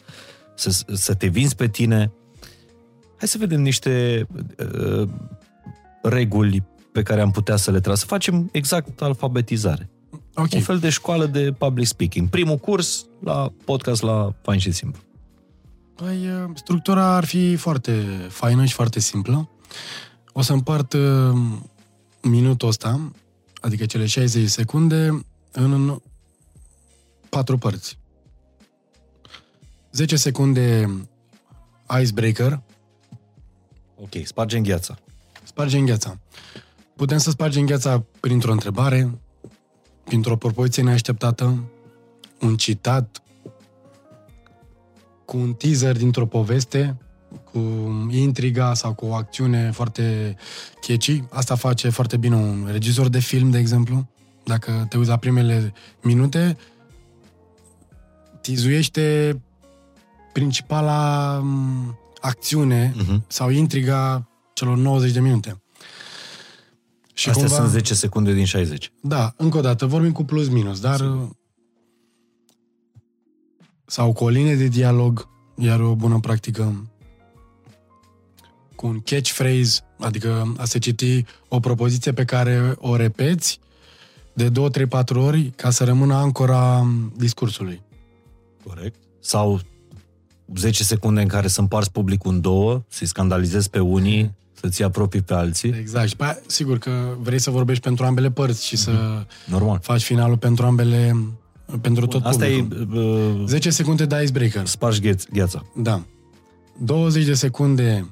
să, 0.54 0.84
să 0.92 1.14
te 1.14 1.26
vinzi 1.26 1.54
pe 1.54 1.68
tine. 1.68 2.12
Hai 3.18 3.28
să 3.28 3.38
vedem 3.38 3.60
niște 3.60 4.26
uh, 4.58 5.08
reguli 6.02 6.62
pe 6.92 7.02
care 7.02 7.20
am 7.20 7.30
putea 7.30 7.56
să 7.56 7.70
le 7.70 7.80
trag. 7.80 7.96
Să 7.96 8.06
facem 8.06 8.48
exact 8.52 9.00
alfabetizare. 9.00 9.90
Okay. 10.34 10.48
Un 10.58 10.60
fel 10.60 10.78
de 10.78 10.88
școală 10.88 11.26
de 11.26 11.52
public 11.52 11.86
speaking. 11.86 12.28
Primul 12.28 12.56
curs 12.56 13.06
la 13.20 13.52
podcast 13.64 14.02
la 14.02 14.34
Fain 14.42 14.58
și 14.58 14.72
Simplu. 14.72 15.00
Păi, 15.94 16.28
structura 16.54 17.14
ar 17.16 17.24
fi 17.24 17.56
foarte 17.56 18.02
faină 18.28 18.64
și 18.64 18.74
foarte 18.74 19.00
simplă. 19.00 19.48
O 20.32 20.42
să 20.42 20.52
împart 20.52 20.94
minutul 22.22 22.68
ăsta, 22.68 23.12
adică 23.60 23.86
cele 23.86 24.06
60 24.06 24.48
secunde, 24.48 25.20
în 25.52 26.00
patru 27.28 27.58
părți. 27.58 27.98
10 29.92 30.16
secunde 30.16 30.96
icebreaker, 32.00 32.60
Ok, 34.00 34.10
spargem 34.24 34.62
gheața. 34.62 34.98
spargem 35.42 35.84
gheața. 35.84 36.18
Putem 36.96 37.18
să 37.18 37.30
spargem 37.30 37.66
gheața 37.66 38.04
printr-o 38.20 38.52
întrebare, 38.52 39.18
printr-o 40.08 40.36
propoziție 40.36 40.82
neașteptată, 40.82 41.58
un 42.40 42.56
citat, 42.56 43.22
cu 45.24 45.36
un 45.36 45.52
teaser 45.52 45.96
dintr-o 45.96 46.26
poveste, 46.26 46.96
cu 47.52 47.58
intriga 48.10 48.74
sau 48.74 48.94
cu 48.94 49.06
o 49.06 49.14
acțiune 49.14 49.70
foarte 49.70 50.36
catchy. 50.86 51.24
Asta 51.30 51.54
face 51.54 51.88
foarte 51.88 52.16
bine 52.16 52.34
un 52.34 52.68
regizor 52.70 53.08
de 53.08 53.18
film, 53.18 53.50
de 53.50 53.58
exemplu. 53.58 54.08
Dacă 54.44 54.86
te 54.88 54.96
uiți 54.96 55.08
la 55.10 55.16
primele 55.16 55.72
minute, 56.02 56.56
tizuiește 58.40 59.40
principala 60.32 61.32
m, 61.42 61.98
acțiune 62.20 62.94
Mhm. 62.96 63.24
sau 63.26 63.50
intriga 63.50 64.28
celor 64.54 64.76
90 64.76 65.12
de 65.12 65.20
minute. 65.20 65.62
Și 67.18 67.28
Astea 67.28 67.48
sunt 67.48 67.68
10 67.68 67.94
secunde 67.94 68.32
din 68.32 68.44
60. 68.44 68.92
Da, 69.00 69.32
încă 69.36 69.58
o 69.58 69.60
dată, 69.60 69.86
vorbim 69.86 70.12
cu 70.12 70.24
plus 70.24 70.48
minus, 70.48 70.80
dar 70.80 71.28
sau 73.86 74.12
cu 74.12 74.24
o 74.24 74.28
linie 74.28 74.56
de 74.56 74.66
dialog, 74.66 75.28
iar 75.56 75.80
o 75.80 75.94
bună 75.94 76.20
practică 76.20 76.90
cu 78.74 78.86
un 78.86 79.00
catchphrase, 79.00 79.80
adică 79.98 80.54
a 80.56 80.64
se 80.64 80.78
citi 80.78 81.24
o 81.48 81.60
propoziție 81.60 82.12
pe 82.12 82.24
care 82.24 82.74
o 82.78 82.96
repeți 82.96 83.60
de 84.32 84.48
2, 84.48 84.70
3, 84.70 84.86
4 84.86 85.20
ori 85.20 85.52
ca 85.56 85.70
să 85.70 85.84
rămână 85.84 86.14
ancora 86.14 86.86
discursului. 87.16 87.82
Corect. 88.66 88.98
Sau 89.20 89.60
10 90.54 90.82
secunde 90.82 91.20
în 91.20 91.28
care 91.28 91.48
să 91.48 91.60
împarți 91.60 91.92
publicul 91.92 92.32
în 92.32 92.40
două, 92.40 92.82
să-i 92.88 93.06
scandalizezi 93.06 93.70
pe 93.70 93.80
unii, 93.80 94.34
să-ți 94.60 94.82
apropii 94.82 95.22
pe 95.22 95.34
alții. 95.34 95.74
Exact. 95.78 96.08
Și 96.08 96.16
pe 96.16 96.24
aia, 96.24 96.38
sigur 96.46 96.78
că 96.78 96.90
vrei 97.20 97.38
să 97.38 97.50
vorbești 97.50 97.82
pentru 97.82 98.04
ambele 98.04 98.30
părți 98.30 98.66
și 98.66 98.76
să 98.76 99.24
Normal. 99.46 99.78
faci 99.82 100.02
finalul 100.02 100.36
pentru 100.36 100.66
ambele, 100.66 101.16
pentru 101.80 102.06
tot 102.06 102.24
Asta 102.24 102.44
publicul. 102.44 102.96
e... 102.96 103.40
Uh, 103.40 103.46
10 103.46 103.70
secunde 103.70 104.04
de 104.06 104.20
icebreaker. 104.22 104.66
spargi 104.66 105.00
gheț- 105.00 105.28
gheața. 105.32 105.64
Da. 105.76 106.02
20 106.82 107.24
de 107.24 107.34
secunde 107.34 108.10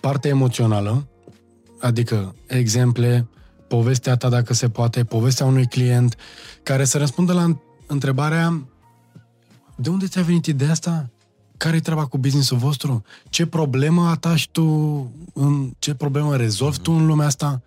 parte 0.00 0.28
emoțională, 0.28 1.06
adică 1.80 2.34
exemple, 2.46 3.26
povestea 3.68 4.16
ta 4.16 4.28
dacă 4.28 4.54
se 4.54 4.68
poate, 4.68 5.04
povestea 5.04 5.46
unui 5.46 5.66
client, 5.66 6.16
care 6.62 6.84
să 6.84 6.98
răspundă 6.98 7.32
la 7.32 7.58
întrebarea 7.86 8.62
de 9.76 9.88
unde 9.88 10.06
ți-a 10.06 10.22
venit 10.22 10.46
ideea 10.46 10.70
asta? 10.70 11.10
Care-i 11.58 11.80
treaba 11.80 12.06
cu 12.06 12.18
business-ul 12.18 12.56
vostru? 12.56 13.04
Ce 13.28 13.46
problemă 13.46 14.08
atași 14.08 14.48
tu? 14.50 14.62
În, 15.34 15.70
ce 15.78 15.94
problemă 15.94 16.36
rezolvi 16.36 16.78
tu 16.78 16.92
în 16.92 17.06
lumea 17.06 17.26
asta? 17.26 17.62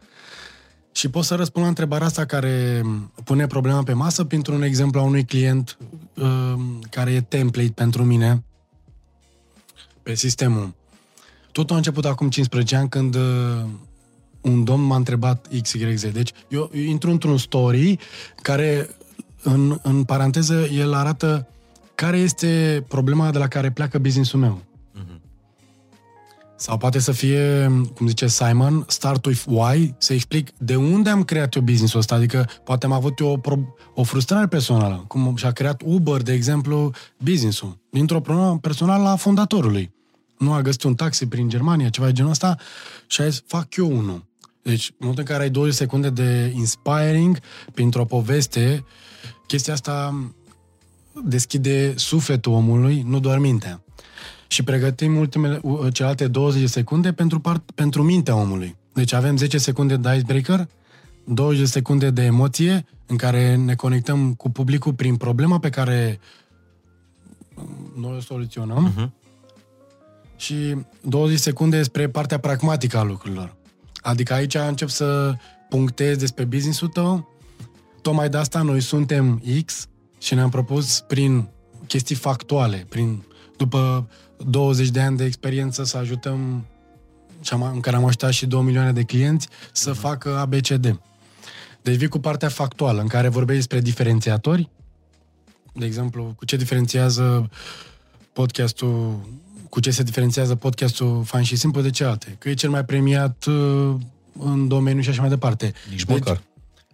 Și 0.92 1.10
poți 1.10 1.28
să 1.28 1.36
răspund 1.36 1.64
la 1.64 1.70
întrebarea 1.70 2.08
asta 2.08 2.26
care 2.26 2.82
pune 3.24 3.48
problema 3.48 3.84
pe 3.84 3.94
masă 3.94 4.24
printr-un 4.24 4.62
exemplu 4.62 5.00
a 5.00 5.04
unui 5.04 5.26
client 5.26 5.78
uh, 6.14 6.54
care 6.90 7.12
e 7.12 7.22
template 7.22 7.72
pentru 7.72 8.04
mine 8.04 8.44
pe 10.04 10.16
sistemul. 10.16 10.74
Totul 11.52 11.76
a 11.76 11.78
început 11.78 12.06
acum 12.06 12.30
15 12.30 12.76
ani 12.76 12.90
când 12.90 13.16
uh, 13.16 13.22
un 14.42 14.64
domn 14.64 14.84
m-a 14.84 14.96
întrebat 14.96 15.48
XYZ. 15.62 16.12
Deci 16.12 16.32
eu, 16.48 16.72
eu 16.74 16.82
intru 16.82 17.10
într-un 17.10 17.38
story 17.38 17.98
care, 18.36 18.90
în, 19.44 19.80
în 19.82 20.04
paranteză, 20.04 20.68
el 20.74 20.94
arată 20.94 21.48
care 22.02 22.18
este 22.18 22.84
problema 22.88 23.32
de 23.32 23.38
la 23.38 23.48
care 23.48 23.72
pleacă 23.72 23.98
business-ul 23.98 24.40
meu. 24.40 24.62
Sau 26.56 26.78
poate 26.78 27.00
să 27.00 27.12
fie, 27.12 27.72
cum 27.96 28.08
zice 28.08 28.28
Simon, 28.28 28.86
start 28.88 29.26
with 29.26 29.44
why, 29.48 29.96
să 29.98 30.14
explic 30.14 30.50
de 30.58 30.76
unde 30.76 31.10
am 31.10 31.24
creat 31.24 31.56
eu 31.56 31.62
business-ul 31.62 32.00
ăsta. 32.00 32.16
Adică 32.16 32.50
poate 32.64 32.86
am 32.86 32.92
avut 32.92 33.20
eu 33.20 33.28
o, 33.28 33.38
pro- 33.38 33.76
o 33.94 34.04
frustrare 34.04 34.48
personală, 34.48 35.04
cum 35.08 35.36
și-a 35.36 35.52
creat 35.52 35.82
Uber, 35.86 36.22
de 36.22 36.34
exemplu, 36.34 36.92
business-ul. 37.18 37.80
Dintr-o 37.90 38.20
problemă 38.20 38.58
personală 38.60 39.08
a 39.10 39.16
fondatorului. 39.16 39.94
Nu 40.38 40.54
a 40.54 40.62
găsit 40.62 40.84
un 40.84 40.96
taxi 40.96 41.26
prin 41.26 41.50
Germania, 41.50 41.90
ceva 41.90 42.06
de 42.06 42.14
genul 42.14 42.32
ăsta, 42.32 42.58
și 43.08 43.22
a 43.22 43.28
zis, 43.28 43.44
fac 43.48 43.76
eu 43.76 43.98
unul. 43.98 44.26
Deci, 44.62 44.90
în 44.90 44.96
momentul 45.00 45.24
în 45.28 45.32
care 45.32 45.44
ai 45.44 45.50
20 45.50 45.76
secunde 45.76 46.10
de 46.10 46.54
inspiring, 46.56 47.40
printr-o 47.74 48.06
poveste, 48.06 48.86
chestia 49.48 49.74
asta 49.74 50.14
deschide 51.26 51.94
sufletul 51.98 52.54
omului, 52.54 53.02
nu 53.08 53.20
doar 53.20 53.38
mintea. 53.38 53.84
Și 54.48 54.64
pregătim 54.64 55.16
ultimele, 55.18 55.60
u- 55.64 55.90
celelalte 55.90 56.28
20 56.28 56.62
de 56.62 56.68
secunde 56.68 57.14
pentru, 57.14 57.40
part, 57.40 57.72
pentru 57.72 58.04
mintea 58.04 58.36
omului. 58.36 58.76
Deci 58.94 59.14
avem 59.14 59.38
10 59.38 59.58
secunde 59.58 59.98
de 59.98 60.14
icebreaker, 60.16 60.68
20 61.26 61.60
de 61.60 61.66
secunde 61.66 62.10
de 62.10 62.22
emoție, 62.24 62.86
în 63.06 63.18
care 63.18 63.56
ne 63.56 63.76
conectăm 63.76 64.34
cu 64.34 64.50
publicul 64.50 64.94
prin 64.94 65.16
problema 65.16 65.60
pe 65.60 65.70
care 65.70 66.20
noi 67.96 68.16
o 68.18 68.20
soluționăm 68.20 68.84
Mhm. 68.84 69.14
și 70.36 70.76
20 71.02 71.40
secunde 71.40 71.84
spre 71.84 72.10
partea 72.10 72.38
pragmatică 72.40 72.98
a 72.98 73.04
lucrurilor. 73.04 73.56
Adică 74.02 74.34
aici 74.34 74.56
încep 74.56 74.90
să 74.90 75.34
punctez 75.70 76.18
despre 76.18 76.44
business-ul 76.44 76.88
tău. 76.88 77.30
Tocmai 78.02 78.30
de 78.30 78.38
asta 78.38 78.62
noi 78.62 78.82
suntem 78.82 79.44
X 79.66 79.88
și 80.22 80.34
ne-am 80.34 80.50
propus 80.50 81.00
prin 81.00 81.48
chestii 81.88 82.16
factuale, 82.16 82.86
prin 82.90 83.24
după 83.58 84.10
20 84.38 84.90
de 84.90 85.02
ani 85.02 85.18
de 85.18 85.24
experiență 85.24 85.84
să 85.84 85.98
ajutăm 85.98 86.66
și 87.42 87.54
am, 87.54 87.62
în 87.74 87.80
care 87.80 87.96
am 87.96 88.06
ajutat 88.06 88.32
și 88.32 88.46
2 88.46 88.62
milioane 88.62 88.92
de 88.92 89.04
clienți 89.04 89.48
să 89.72 89.94
facă 89.94 90.38
ABCD. 90.38 91.00
Deci 91.82 91.96
vii 91.96 92.08
cu 92.08 92.20
partea 92.20 92.50
factuală, 92.50 93.02
în 93.02 93.08
care 93.08 93.28
vorbești 93.28 93.68
despre 93.68 93.80
diferențiatori, 93.90 94.70
de 95.74 95.86
exemplu, 95.86 96.34
cu 96.38 96.46
ce 96.46 96.56
diferențiază 96.56 97.50
podcastul, 98.34 99.20
cu 99.70 99.80
ce 99.80 99.92
se 99.92 100.04
diferențiază 100.04 100.56
podcastul 100.56 101.24
Fan 101.24 101.44
și 101.44 101.56
Simplu 101.56 101.82
de 101.82 101.90
cealaltă. 101.90 102.28
Că 102.38 102.50
e 102.50 102.54
cel 102.54 102.70
mai 102.70 102.86
premiat 102.86 103.46
uh, 103.46 103.96
în 104.40 104.68
domeniu 104.68 105.02
și 105.02 105.10
așa 105.10 105.22
mai 105.22 105.30
departe. 105.30 105.74
Nici 105.90 106.04
Deci- 106.04 106.18
măcar. 106.18 106.42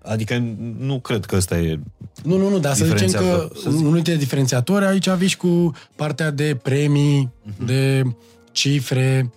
Adică 0.08 0.38
nu 0.78 1.00
cred 1.00 1.26
că 1.26 1.36
ăsta 1.36 1.58
e... 1.60 1.80
Nu, 2.24 2.38
nu, 2.38 2.50
nu, 2.50 2.60
dar 2.60 2.74
să 2.76 2.86
zicem 2.86 2.98
că 2.98 3.06
Diferențiator, 3.06 3.58
să 3.58 3.70
zic. 3.70 3.80
unul 3.80 3.94
dintre 3.94 4.16
diferențiatori 4.16 4.86
aici 4.86 5.10
vii 5.10 5.28
și 5.28 5.38
cu 5.38 5.72
partea 5.96 6.32
de 6.32 6.58
premii, 6.64 7.30
Mhm. 7.44 7.66
de 7.66 8.04
cifre. 8.52 9.32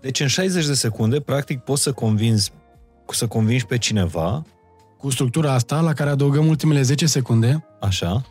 Deci 0.00 0.20
în 0.20 0.26
60 0.26 0.66
de 0.66 0.74
secunde, 0.74 1.20
practic, 1.20 1.58
poți 1.60 1.82
să 1.82 1.92
convingi, 1.92 2.48
să 3.10 3.26
convingi 3.26 3.66
pe 3.66 3.78
cineva, 3.78 4.44
cu 4.98 5.10
structura 5.10 5.52
asta, 5.52 5.80
la 5.80 5.92
care 5.92 6.10
adăugăm 6.10 6.46
ultimele 6.46 6.82
10 6.82 7.06
secunde, 7.06 7.64
așa, 7.80 8.24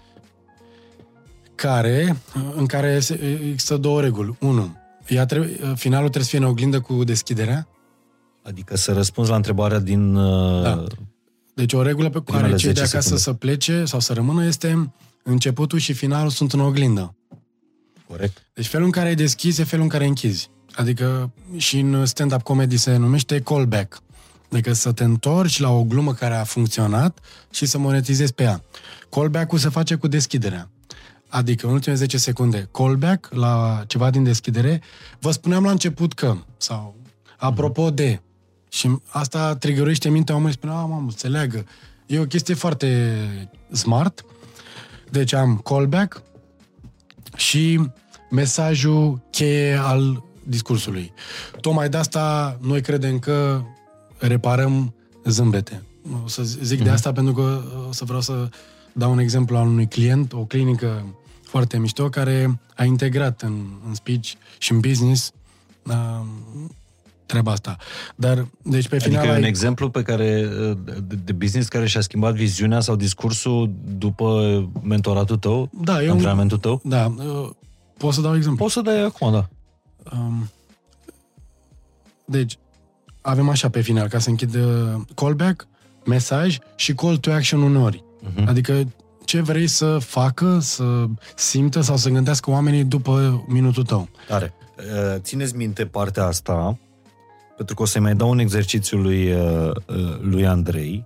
care, 1.56 2.18
în 2.56 2.66
care 2.66 3.00
se- 3.00 3.40
există 3.50 3.78
două 3.78 4.02
reguli. 4.02 4.36
Unu, 4.40 4.78
ea 5.08 5.26
trebuie, 5.26 5.50
finalul 5.76 6.10
trebuie 6.10 6.24
să 6.24 6.30
fie 6.30 6.40
în 6.40 6.52
oglindă 6.52 6.80
cu 6.80 7.04
deschiderea. 7.04 7.68
adică 8.44 8.78
să 8.78 8.94
răspunzi 8.94 9.30
la 9.30 9.36
întrebarea 9.36 9.80
din... 9.80 10.16
uh, 10.16 10.64
Da. 10.64 10.84
Deci 11.58 11.74
o 11.74 11.82
regulă 11.82 12.10
pe 12.10 12.22
care 12.26 12.38
Primele 12.38 12.56
cei 12.56 12.74
de 12.74 12.80
10 12.80 12.96
acasă 12.96 13.00
secunde. 13.00 13.24
să 13.24 13.34
plece 13.34 13.86
sau 13.86 14.00
să 14.00 14.14
rămână 14.14 14.46
este 14.46 14.92
începutul 15.24 15.80
și 15.80 15.94
finalul 15.94 16.30
sunt 16.30 16.54
în 16.54 16.60
oglindă. 16.60 17.16
Corect. 18.08 18.48
Deci 18.54 18.68
felul 18.68 18.86
în 18.86 18.92
care 18.92 19.08
ai 19.08 19.16
deschis 19.16 19.58
e 19.58 19.64
felul 19.64 19.84
în 19.84 19.90
care 19.90 20.06
închizi. 20.06 20.50
Adică 20.76 21.32
și 21.56 21.80
în 21.80 22.06
stand-up 22.06 22.42
comedy 22.42 22.78
se 22.78 22.96
numește 22.96 23.40
callback. 23.40 24.02
Adică 24.52 24.74
să 24.74 24.92
te 24.92 25.04
întorci 25.04 25.60
la 25.60 25.70
o 25.70 25.84
glumă 25.84 26.14
care 26.14 26.36
a 26.36 26.44
funcționat 26.44 27.20
și 27.52 27.66
să 27.66 27.78
monetizezi 27.78 28.34
pe 28.34 28.44
ea. 28.44 28.64
Callback-ul 29.10 29.58
se 29.58 29.70
face 29.70 29.96
cu 29.96 30.08
deschiderea. 30.08 30.70
Adică 31.28 31.68
în 31.68 31.74
ultimele 31.74 32.00
10 32.02 32.18
secunde 32.18 32.70
callback 32.72 33.34
la 33.34 33.84
ceva 33.88 34.10
din 34.10 34.24
deschidere. 34.24 34.82
Vă 35.20 35.32
spuneam 35.32 35.64
la 35.64 35.72
început 35.72 36.14
că, 36.14 36.38
sau 36.58 36.96
apropo 37.38 37.90
de, 37.90 38.22
și 38.70 38.98
asta 39.08 39.56
trigărește 39.56 40.10
mintea 40.10 40.36
omului, 40.36 40.54
spune, 40.54 40.72
a, 40.74 40.76
mamă, 40.76 41.12
se 41.16 41.28
leagă. 41.28 41.66
E 42.06 42.20
o 42.20 42.26
chestie 42.26 42.54
foarte 42.54 43.16
smart. 43.72 44.26
Deci 45.10 45.34
am 45.34 45.58
callback, 45.58 46.22
și 47.38 47.90
mesajul 48.30 49.22
cheie 49.30 49.76
al 49.76 50.24
discursului. 50.44 51.14
Tocmai 51.62 51.90
de 51.90 51.98
asta 51.98 52.58
noi 52.62 52.82
credem 52.82 53.20
că 53.20 53.62
reparăm 54.18 54.94
zâmbete. 55.26 55.84
O 56.24 56.28
să 56.28 56.44
zic 56.44 56.84
de 56.84 56.90
asta 56.90 57.12
pentru 57.12 57.34
că 57.34 57.62
o 57.88 57.92
să 57.92 58.06
vreau 58.06 58.22
să 58.22 58.50
dau 58.94 59.12
un 59.12 59.20
exemplu 59.20 59.58
al 59.58 59.68
unui 59.68 59.88
client, 59.88 60.34
o 60.34 60.46
clinică 60.46 61.06
foarte 61.44 61.78
mișto, 61.78 62.10
care 62.10 62.60
a 62.76 62.84
integrat 62.84 63.42
în, 63.42 63.66
în 63.88 63.94
speech 63.94 64.32
și 64.58 64.72
în 64.72 64.80
business 64.80 65.32
uh, 65.84 66.26
treaba 67.28 67.52
asta. 67.52 67.76
Dar, 68.16 68.48
deci 68.64 68.88
pe 68.88 69.00
final... 69.00 69.18
Adică 69.20 69.34
e 69.34 69.38
un 69.38 69.44
ai- 69.44 69.50
exemplu 69.50 69.90
pe 69.90 70.02
care, 70.02 70.48
uh, 70.70 70.78
de, 71.04 71.16
de 71.24 71.32
business 71.32 71.68
care 71.68 71.88
și-a 71.88 72.02
schimbat 72.02 72.34
viziunea 72.34 72.80
sau 72.80 72.96
discursul 72.96 73.72
după 73.98 74.70
mentoratul 74.84 75.38
tău, 75.38 75.70
Da, 75.82 76.02
e 76.02 76.06
un- 76.06 76.12
antrenamentul 76.12 76.58
tău? 76.58 76.82
Da, 76.84 77.14
uh, 77.18 77.50
Pot 77.98 78.14
să 78.14 78.22
dau 78.22 78.36
exemplu? 78.36 78.64
Poți 78.64 78.74
să 78.74 78.82
dai 78.82 79.04
acum, 79.04 79.32
da. 79.32 79.48
Um, 80.18 80.50
deci, 82.26 82.58
avem 83.22 83.50
așa 83.50 83.70
pe 83.70 83.82
final, 83.82 84.08
ca 84.08 84.20
să 84.20 84.30
închid 84.30 84.56
uh, 84.56 85.02
callback, 85.16 85.68
mesaj 86.06 86.58
și 86.76 86.94
call 86.94 87.18
to 87.18 87.32
action 87.32 87.62
uneori. 87.62 88.04
Uh-huh. 88.24 88.46
Adică 88.46 88.88
ce 89.26 89.42
vrei 89.42 89.68
să 89.68 89.98
facă, 89.98 90.60
să 90.62 91.06
simtă 91.36 91.82
sau 91.82 91.98
să 91.98 92.10
gândească 92.10 92.50
oamenii 92.50 92.84
după 92.84 93.44
minutul 93.48 93.84
tău. 93.84 94.10
Tare. 94.28 94.54
Uh, 94.78 95.16
țineți 95.20 95.56
minte 95.56 95.86
partea 95.86 96.26
asta, 96.26 96.78
pentru 97.58 97.76
că 97.76 97.82
o 97.82 97.86
să-i 97.86 98.02
mai 98.02 98.16
dau 98.16 98.30
un 98.30 98.40
exercițiu 98.40 98.98
lui, 98.98 99.34
uh, 99.34 99.72
uh, 99.88 100.20
lui 100.22 100.48
Andrei. 100.48 101.06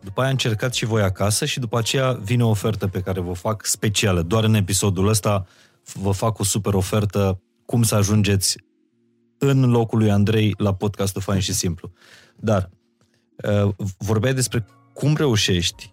După 0.00 0.20
aia 0.20 0.30
încercați 0.30 0.78
și 0.78 0.84
voi 0.84 1.02
acasă 1.02 1.44
și 1.44 1.58
după 1.60 1.78
aceea 1.78 2.12
vine 2.12 2.44
o 2.44 2.48
ofertă 2.48 2.86
pe 2.86 3.00
care 3.00 3.20
vă 3.20 3.32
fac 3.32 3.66
specială. 3.66 4.22
Doar 4.22 4.44
în 4.44 4.54
episodul 4.54 5.08
ăsta 5.08 5.46
vă 5.94 6.10
fac 6.10 6.38
o 6.38 6.44
super 6.44 6.74
ofertă 6.74 7.40
cum 7.66 7.82
să 7.82 7.94
ajungeți 7.94 8.56
în 9.38 9.70
locul 9.70 9.98
lui 9.98 10.10
Andrei 10.10 10.54
la 10.58 10.74
podcastul 10.74 11.22
Fain 11.22 11.40
și 11.40 11.52
Simplu. 11.52 11.92
Dar 12.36 12.70
vorbeai 13.98 14.34
despre 14.34 14.66
cum 14.92 15.14
reușești 15.14 15.92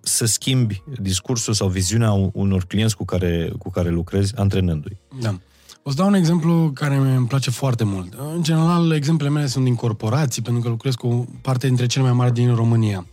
să 0.00 0.24
schimbi 0.24 0.82
discursul 1.00 1.54
sau 1.54 1.68
viziunea 1.68 2.12
unor 2.32 2.64
clienți 2.64 2.96
cu 2.96 3.04
care, 3.04 3.52
cu 3.58 3.70
care 3.70 3.88
lucrezi 3.88 4.36
antrenându-i. 4.36 5.00
Da. 5.20 5.38
O 5.86 5.90
să 5.90 5.96
dau 5.96 6.06
un 6.06 6.14
exemplu 6.14 6.70
care 6.74 6.94
îmi 6.94 7.26
place 7.26 7.50
foarte 7.50 7.84
mult. 7.84 8.12
În 8.34 8.42
general, 8.42 8.90
exemplele 8.92 9.32
mele 9.32 9.46
sunt 9.46 9.64
din 9.64 9.74
corporații, 9.74 10.42
pentru 10.42 10.62
că 10.62 10.68
lucrez 10.68 10.94
cu 10.94 11.28
parte 11.42 11.66
dintre 11.66 11.86
cele 11.86 12.04
mai 12.04 12.12
mari 12.12 12.32
din 12.32 12.54
România. 12.54 13.06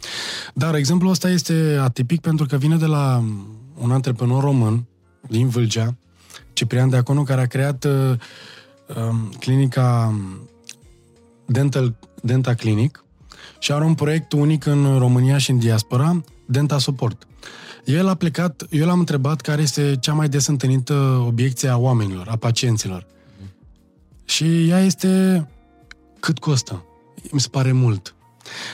Dar 0.53 0.75
exemplul 0.75 1.11
ăsta 1.11 1.29
este 1.29 1.77
atipic 1.81 2.21
pentru 2.21 2.45
că 2.45 2.57
vine 2.57 2.75
de 2.75 2.85
la 2.85 3.23
un 3.77 3.91
antreprenor 3.91 4.43
român 4.43 4.85
din 5.27 5.47
Vâlcea, 5.47 5.95
Ciprian 6.53 6.89
Deaconu, 6.89 7.23
care 7.23 7.41
a 7.41 7.45
creat 7.45 7.83
uh, 7.83 7.91
uh, 8.87 9.15
clinica 9.39 10.13
Dental, 11.45 11.95
Denta 12.21 12.53
Clinic 12.53 13.03
și 13.59 13.71
are 13.71 13.83
un 13.83 13.93
proiect 13.93 14.31
unic 14.31 14.65
în 14.65 14.97
România 14.97 15.37
și 15.37 15.51
în 15.51 15.59
diaspora, 15.59 16.23
Denta 16.45 16.77
Support. 16.77 17.27
El 17.85 18.07
a 18.07 18.15
plecat, 18.15 18.65
eu 18.69 18.85
l-am 18.85 18.99
întrebat 18.99 19.41
care 19.41 19.61
este 19.61 19.97
cea 19.99 20.13
mai 20.13 20.29
des 20.29 20.47
întâlnită 20.47 21.23
obiecție 21.27 21.69
a 21.69 21.77
oamenilor, 21.77 22.27
a 22.27 22.35
pacienților. 22.35 23.05
Și 24.25 24.69
ea 24.69 24.79
este 24.79 25.47
cât 26.19 26.39
costă. 26.39 26.85
Mi 27.31 27.39
se 27.39 27.47
pare 27.51 27.71
mult. 27.71 28.15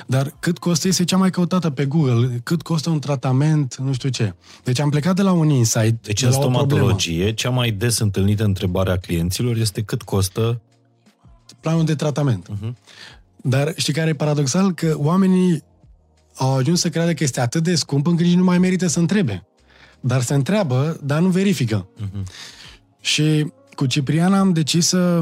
Dar 0.07 0.33
cât 0.39 0.57
costă 0.57 0.87
este 0.87 1.03
cea 1.03 1.17
mai 1.17 1.29
căutată 1.29 1.69
pe 1.69 1.85
Google, 1.85 2.39
cât 2.43 2.61
costă 2.61 2.89
un 2.89 2.99
tratament, 2.99 3.75
nu 3.75 3.93
știu 3.93 4.09
ce. 4.09 4.35
Deci 4.63 4.79
am 4.79 4.89
plecat 4.89 5.15
de 5.15 5.21
la 5.21 5.31
un 5.31 5.49
insight. 5.49 6.03
Deci 6.03 6.19
de 6.19 6.25
în 6.25 6.31
stomatologie, 6.31 7.33
cea 7.33 7.49
mai 7.49 7.71
des 7.71 7.99
întâlnită 7.99 8.43
întrebare 8.43 8.91
a 8.91 8.97
clienților 8.97 9.55
este 9.55 9.81
cât 9.81 10.01
costă 10.01 10.61
planul 11.59 11.85
de 11.85 11.95
tratament. 11.95 12.49
Uh-huh. 12.49 12.73
Dar 13.41 13.73
știi 13.75 13.93
care 13.93 14.09
e 14.09 14.13
paradoxal? 14.13 14.73
Că 14.73 14.95
oamenii 14.97 15.63
au 16.37 16.55
ajuns 16.55 16.79
să 16.79 16.89
creadă 16.89 17.13
că 17.13 17.23
este 17.23 17.41
atât 17.41 17.63
de 17.63 17.75
scump 17.75 18.07
încât 18.07 18.25
nici 18.25 18.35
nu 18.35 18.43
mai 18.43 18.57
merită 18.57 18.87
să 18.87 18.99
întrebe. 18.99 19.47
Dar 19.99 20.21
se 20.21 20.33
întreabă, 20.33 20.99
dar 21.03 21.19
nu 21.19 21.27
verifică. 21.27 21.87
Uh-huh. 21.87 22.23
Și 22.99 23.51
cu 23.75 23.85
Ciprian 23.85 24.33
am 24.33 24.53
decis 24.53 24.87
să 24.87 25.21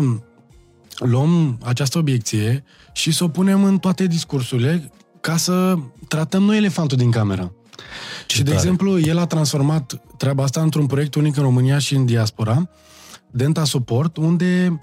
luăm 0.97 1.59
această 1.63 1.97
obiecție 1.97 2.63
și 2.93 3.11
să 3.11 3.23
o 3.23 3.27
punem 3.27 3.63
în 3.63 3.77
toate 3.77 4.07
discursurile 4.07 4.91
ca 5.21 5.37
să 5.37 5.77
tratăm 6.07 6.43
noi 6.43 6.57
elefantul 6.57 6.97
din 6.97 7.11
cameră. 7.11 7.53
Ce 8.25 8.35
și, 8.35 8.43
tare. 8.43 8.49
de 8.49 8.61
exemplu, 8.61 8.99
el 8.99 9.17
a 9.17 9.25
transformat 9.25 10.01
treaba 10.17 10.43
asta 10.43 10.61
într-un 10.61 10.85
proiect 10.85 11.15
unic 11.15 11.37
în 11.37 11.43
România 11.43 11.77
și 11.77 11.95
în 11.95 12.05
diaspora, 12.05 12.69
Denta 13.31 13.63
Support, 13.63 14.17
unde, 14.17 14.81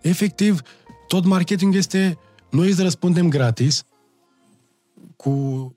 efectiv, 0.00 0.60
tot 1.06 1.24
marketing 1.24 1.74
este 1.74 2.18
noi 2.50 2.68
îți 2.68 2.82
răspundem 2.82 3.28
gratis, 3.28 3.84
cu 5.22 5.74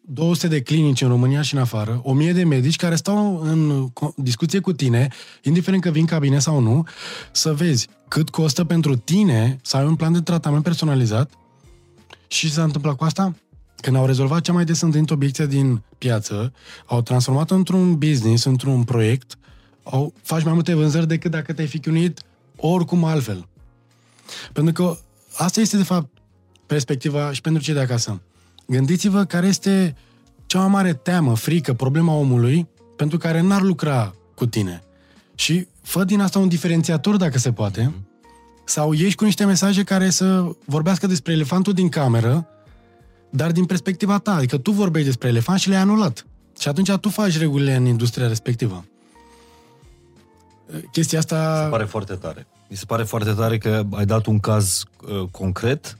200 0.00 0.48
de 0.48 0.62
clinici 0.62 1.00
în 1.00 1.08
România 1.08 1.42
și 1.42 1.54
în 1.54 1.60
afară, 1.60 2.00
1000 2.02 2.32
de 2.32 2.44
medici 2.44 2.76
care 2.76 2.94
stau 2.94 3.40
în 3.40 3.88
discuție 4.16 4.60
cu 4.60 4.72
tine, 4.72 5.08
indiferent 5.42 5.82
că 5.82 5.90
vin 5.90 6.04
cabine 6.04 6.38
sau 6.38 6.60
nu, 6.60 6.86
să 7.32 7.54
vezi 7.54 7.88
cât 8.08 8.30
costă 8.30 8.64
pentru 8.64 8.96
tine 8.96 9.58
să 9.62 9.76
ai 9.76 9.84
un 9.84 9.96
plan 9.96 10.12
de 10.12 10.20
tratament 10.20 10.62
personalizat 10.62 11.30
și 12.26 12.52
s-a 12.52 12.62
întâmplat 12.62 12.96
cu 12.96 13.04
asta? 13.04 13.34
Când 13.76 13.96
au 13.96 14.06
rezolvat 14.06 14.40
cea 14.40 14.52
mai 14.52 14.64
des 14.64 14.80
întâlnită 14.80 15.12
obiecție 15.12 15.46
din 15.46 15.82
piață, 15.98 16.52
au 16.86 17.02
transformat 17.02 17.50
într-un 17.50 17.98
business, 17.98 18.44
într-un 18.44 18.84
proiect, 18.84 19.38
au, 19.82 20.12
faci 20.22 20.44
mai 20.44 20.52
multe 20.52 20.74
vânzări 20.74 21.06
decât 21.06 21.30
dacă 21.30 21.52
te-ai 21.52 21.66
fi 21.66 21.78
chinuit 21.78 22.22
oricum 22.56 23.04
altfel. 23.04 23.48
Pentru 24.52 24.72
că 24.72 24.96
asta 25.36 25.60
este, 25.60 25.76
de 25.76 25.82
fapt, 25.82 26.08
perspectiva 26.66 27.32
și 27.32 27.40
pentru 27.40 27.62
cei 27.62 27.74
de 27.74 27.80
acasă. 27.80 28.20
Gândiți-vă 28.66 29.24
care 29.24 29.46
este 29.46 29.96
cea 30.46 30.58
mai 30.58 30.68
mare 30.68 30.94
teamă, 30.94 31.36
frică, 31.36 31.72
problema 31.72 32.12
omului 32.12 32.68
pentru 32.96 33.18
care 33.18 33.40
n-ar 33.40 33.62
lucra 33.62 34.14
cu 34.34 34.46
tine. 34.46 34.82
Și 35.34 35.66
fă 35.82 36.04
din 36.04 36.20
asta 36.20 36.38
un 36.38 36.48
diferențiator 36.48 37.16
dacă 37.16 37.38
se 37.38 37.52
poate, 37.52 37.94
sau 38.64 38.92
ieși 38.92 39.14
cu 39.14 39.24
niște 39.24 39.44
mesaje 39.44 39.82
care 39.82 40.10
să 40.10 40.50
vorbească 40.64 41.06
despre 41.06 41.32
elefantul 41.32 41.72
din 41.72 41.88
cameră, 41.88 42.46
dar 43.30 43.52
din 43.52 43.64
perspectiva 43.64 44.18
ta. 44.18 44.34
Adică 44.34 44.58
tu 44.58 44.70
vorbești 44.70 45.06
despre 45.06 45.28
elefant 45.28 45.60
și 45.60 45.68
le-ai 45.68 45.80
anulat. 45.80 46.26
Și 46.58 46.68
atunci 46.68 46.92
tu 46.92 47.08
faci 47.08 47.38
regulile 47.38 47.74
în 47.74 47.86
industria 47.86 48.26
respectivă. 48.26 48.84
Chestia 50.92 51.18
asta... 51.18 51.56
Mi 51.56 51.64
se 51.64 51.70
pare 51.70 51.84
foarte 51.84 52.14
tare. 52.14 52.46
Mi 52.68 52.76
se 52.76 52.84
pare 52.86 53.02
foarte 53.02 53.32
tare 53.32 53.58
că 53.58 53.82
ai 53.90 54.06
dat 54.06 54.26
un 54.26 54.38
caz 54.38 54.82
uh, 55.00 55.28
concret 55.30 55.98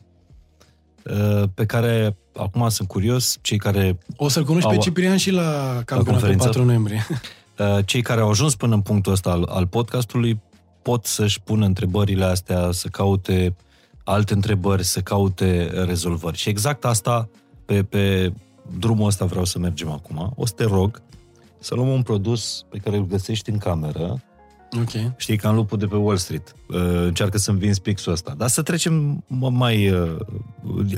uh, 1.04 1.42
pe 1.54 1.66
care 1.66 2.16
acum 2.36 2.68
sunt 2.68 2.88
curios, 2.88 3.38
cei 3.42 3.58
care... 3.58 3.98
O 4.16 4.28
să-l 4.28 4.44
cunoști 4.44 4.68
au, 4.68 4.74
pe 4.74 4.80
Ciprian 4.80 5.16
și 5.16 5.30
la 5.30 5.80
campionatul 5.84 6.36
4 6.36 6.64
noiembrie. 6.64 7.06
Uh, 7.58 7.78
cei 7.84 8.02
care 8.02 8.20
au 8.20 8.28
ajuns 8.28 8.54
până 8.54 8.74
în 8.74 8.80
punctul 8.80 9.12
ăsta 9.12 9.30
al, 9.30 9.44
al 9.50 9.66
podcastului 9.66 10.40
pot 10.82 11.04
să-și 11.04 11.40
pună 11.40 11.64
întrebările 11.64 12.24
astea, 12.24 12.70
să 12.72 12.88
caute 12.88 13.56
alte 14.04 14.32
întrebări, 14.34 14.84
să 14.84 15.00
caute 15.00 15.70
rezolvări. 15.86 16.36
Și 16.36 16.48
exact 16.48 16.84
asta, 16.84 17.28
pe, 17.64 17.82
pe 17.82 18.32
drumul 18.78 19.06
ăsta 19.06 19.24
vreau 19.24 19.44
să 19.44 19.58
mergem 19.58 19.90
acum. 19.90 20.32
O 20.36 20.46
să 20.46 20.52
te 20.56 20.64
rog 20.64 21.02
să 21.58 21.74
luăm 21.74 21.88
un 21.88 22.02
produs 22.02 22.64
pe 22.70 22.78
care 22.78 22.96
îl 22.96 23.06
găsești 23.06 23.50
în 23.50 23.58
cameră, 23.58 24.22
Okay. 24.80 25.12
Știi, 25.16 25.36
ca 25.36 25.48
în 25.48 25.54
lupul 25.54 25.78
de 25.78 25.86
pe 25.86 25.96
Wall 25.96 26.16
Street. 26.16 26.54
Uh, 26.68 26.76
încearcă 26.80 27.38
să 27.38 27.50
învinzi 27.50 27.80
pixul 27.80 28.12
ăsta. 28.12 28.34
Dar 28.36 28.48
să 28.48 28.62
trecem 28.62 29.24
mai 29.50 29.90
uh, 29.90 30.16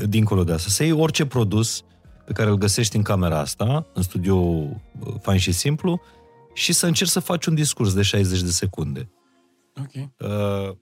dincolo 0.08 0.44
de 0.44 0.52
asta. 0.52 0.68
Să 0.68 0.82
iei 0.82 0.92
orice 0.92 1.26
produs 1.26 1.82
pe 2.24 2.32
care 2.32 2.50
îl 2.50 2.56
găsești 2.56 2.96
în 2.96 3.02
camera 3.02 3.38
asta, 3.38 3.86
în 3.94 4.02
studio 4.02 4.36
uh, 4.36 4.74
fain 5.20 5.38
și 5.38 5.52
simplu, 5.52 6.00
și 6.54 6.72
să 6.72 6.86
încerci 6.86 7.10
să 7.10 7.20
faci 7.20 7.46
un 7.46 7.54
discurs 7.54 7.94
de 7.94 8.02
60 8.02 8.40
de 8.40 8.50
secunde. 8.50 9.10
Ok. 9.80 9.94
Uh, 9.94 10.76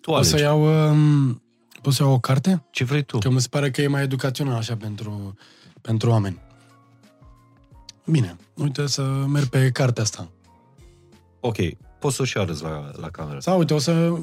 tu 0.00 0.10
Poți 0.10 0.28
să 0.28 0.40
iau, 0.40 0.90
um, 0.90 1.42
pot 1.82 1.92
să 1.92 2.02
iau 2.02 2.12
o 2.12 2.18
carte? 2.18 2.64
Ce 2.70 2.84
vrei 2.84 3.02
tu? 3.02 3.18
Că 3.18 3.30
mi 3.30 3.40
se 3.40 3.48
pare 3.50 3.70
că 3.70 3.82
e 3.82 3.86
mai 3.86 4.02
educațional 4.02 4.56
așa 4.56 4.76
pentru, 4.76 5.34
pentru 5.80 6.10
oameni. 6.10 6.40
Bine, 8.06 8.36
uite 8.54 8.86
să 8.86 9.02
merg 9.02 9.46
pe 9.46 9.70
cartea 9.70 10.02
asta. 10.02 10.28
Ok, 11.44 11.56
poți 11.98 12.16
să 12.16 12.22
o 12.22 12.24
și 12.24 12.38
arăți 12.38 12.62
la, 12.62 12.90
la 13.00 13.08
cameră. 13.08 13.38
Sau 13.40 13.58
uite, 13.58 13.74
o 13.74 13.78
să... 13.78 13.92
Uh, 13.92 14.16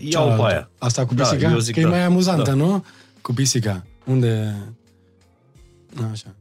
iau 0.00 0.36
pe 0.36 0.42
aia. 0.42 0.70
Asta 0.78 1.06
cu 1.06 1.14
pisica? 1.14 1.36
Da, 1.36 1.50
eu 1.50 1.58
zic 1.58 1.74
că 1.74 1.80
da. 1.80 1.86
e 1.86 1.90
mai 1.90 2.02
amuzantă, 2.02 2.50
da. 2.50 2.56
nu? 2.56 2.84
Cu 3.20 3.32
pisica. 3.32 3.86
Unde... 4.04 4.54
Așa. 6.10 6.34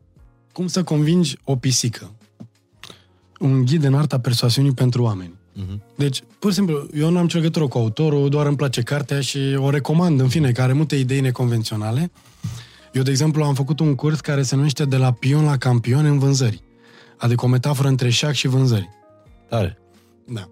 Cum 0.52 0.68
să 0.68 0.84
convingi 0.84 1.38
o 1.44 1.56
pisică? 1.56 2.12
Un 3.40 3.66
ghid 3.66 3.84
în 3.84 3.94
arta 3.94 4.20
persoasiunii 4.20 4.74
pentru 4.74 5.04
oameni. 5.04 5.34
Uh-huh. 5.34 5.96
Deci, 5.96 6.24
pur 6.40 6.50
și 6.50 6.56
simplu, 6.56 6.88
eu 6.94 7.10
nu 7.10 7.18
am 7.18 7.24
nicio 7.24 7.38
legătură 7.38 7.68
cu 7.68 7.78
autorul, 7.78 8.30
doar 8.30 8.46
îmi 8.46 8.56
place 8.56 8.82
cartea 8.82 9.22
și 9.22 9.58
o 9.58 9.70
recomand, 9.70 10.20
în 10.20 10.28
fine, 10.28 10.52
că 10.52 10.62
are 10.62 10.74
multe 10.74 10.96
idei 10.96 11.20
neconvenționale. 11.20 12.12
Eu, 12.94 13.04
de 13.04 13.10
exemplu, 13.10 13.44
am 13.44 13.54
făcut 13.54 13.80
un 13.80 13.96
curs 13.96 14.20
care 14.20 14.42
se 14.42 14.56
numește 14.56 14.86
De 14.86 14.98
la 14.98 15.12
pion 15.12 15.44
la 15.44 15.58
campion 15.58 16.06
în 16.06 16.20
vânzări. 16.20 16.64
Adică 17.18 17.46
o 17.46 17.48
metaforă 17.48 17.88
între 17.88 18.10
șac 18.10 18.34
și 18.34 18.48
vânzări. 18.48 18.90
Tare. 19.50 19.78
Da. 20.28 20.50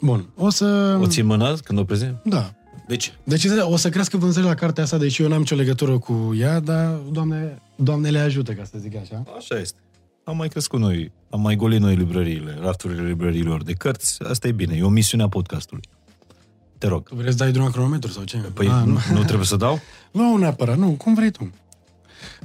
Bun, 0.00 0.28
o 0.34 0.50
să... 0.50 0.98
O 1.00 1.06
ții 1.06 1.22
mâna 1.22 1.54
când 1.64 1.78
o 1.78 1.84
prezint? 1.84 2.20
Da. 2.24 2.52
Deci? 2.86 3.18
Deci 3.24 3.44
o 3.60 3.76
să 3.76 3.88
crească 3.88 4.16
vânzările 4.16 4.50
la 4.50 4.56
cartea 4.56 4.82
asta, 4.82 4.98
deși 4.98 5.22
eu 5.22 5.28
n-am 5.28 5.38
nicio 5.38 5.54
legătură 5.54 5.98
cu 5.98 6.34
ea, 6.38 6.60
dar 6.60 6.94
doamne, 6.94 7.62
doamne 7.76 8.10
le 8.10 8.18
ajută, 8.18 8.52
ca 8.52 8.64
să 8.64 8.78
zic 8.78 8.96
așa. 8.96 9.22
Așa 9.36 9.58
este. 9.58 9.78
Am 10.24 10.36
mai 10.36 10.48
crescut 10.48 10.80
noi, 10.80 11.12
am 11.30 11.40
mai 11.40 11.56
golit 11.56 11.80
noi 11.80 11.96
librăriile, 11.96 12.56
rafturile 12.60 13.06
librăriilor 13.06 13.62
de 13.62 13.72
cărți. 13.72 14.22
Asta 14.22 14.48
e 14.48 14.52
bine, 14.52 14.76
e 14.76 14.82
o 14.82 14.88
misiune 14.88 15.22
a 15.22 15.28
podcastului. 15.28 15.82
Te 16.78 16.86
rog. 16.86 17.08
Tu 17.08 17.14
vrei 17.14 17.30
să 17.30 17.36
dai 17.36 17.52
drum 17.52 17.70
cronometru 17.70 18.10
sau 18.10 18.24
ce? 18.24 18.36
Păi 18.36 18.68
A, 18.68 18.78
ah, 18.78 18.86
nu, 18.86 18.98
nu 19.12 19.24
trebuie 19.24 19.46
să 19.46 19.56
dau? 19.56 19.80
Nu 20.12 20.36
neapărat, 20.36 20.78
nu, 20.78 20.90
cum 20.90 21.14
vrei 21.14 21.30
tu. 21.30 21.50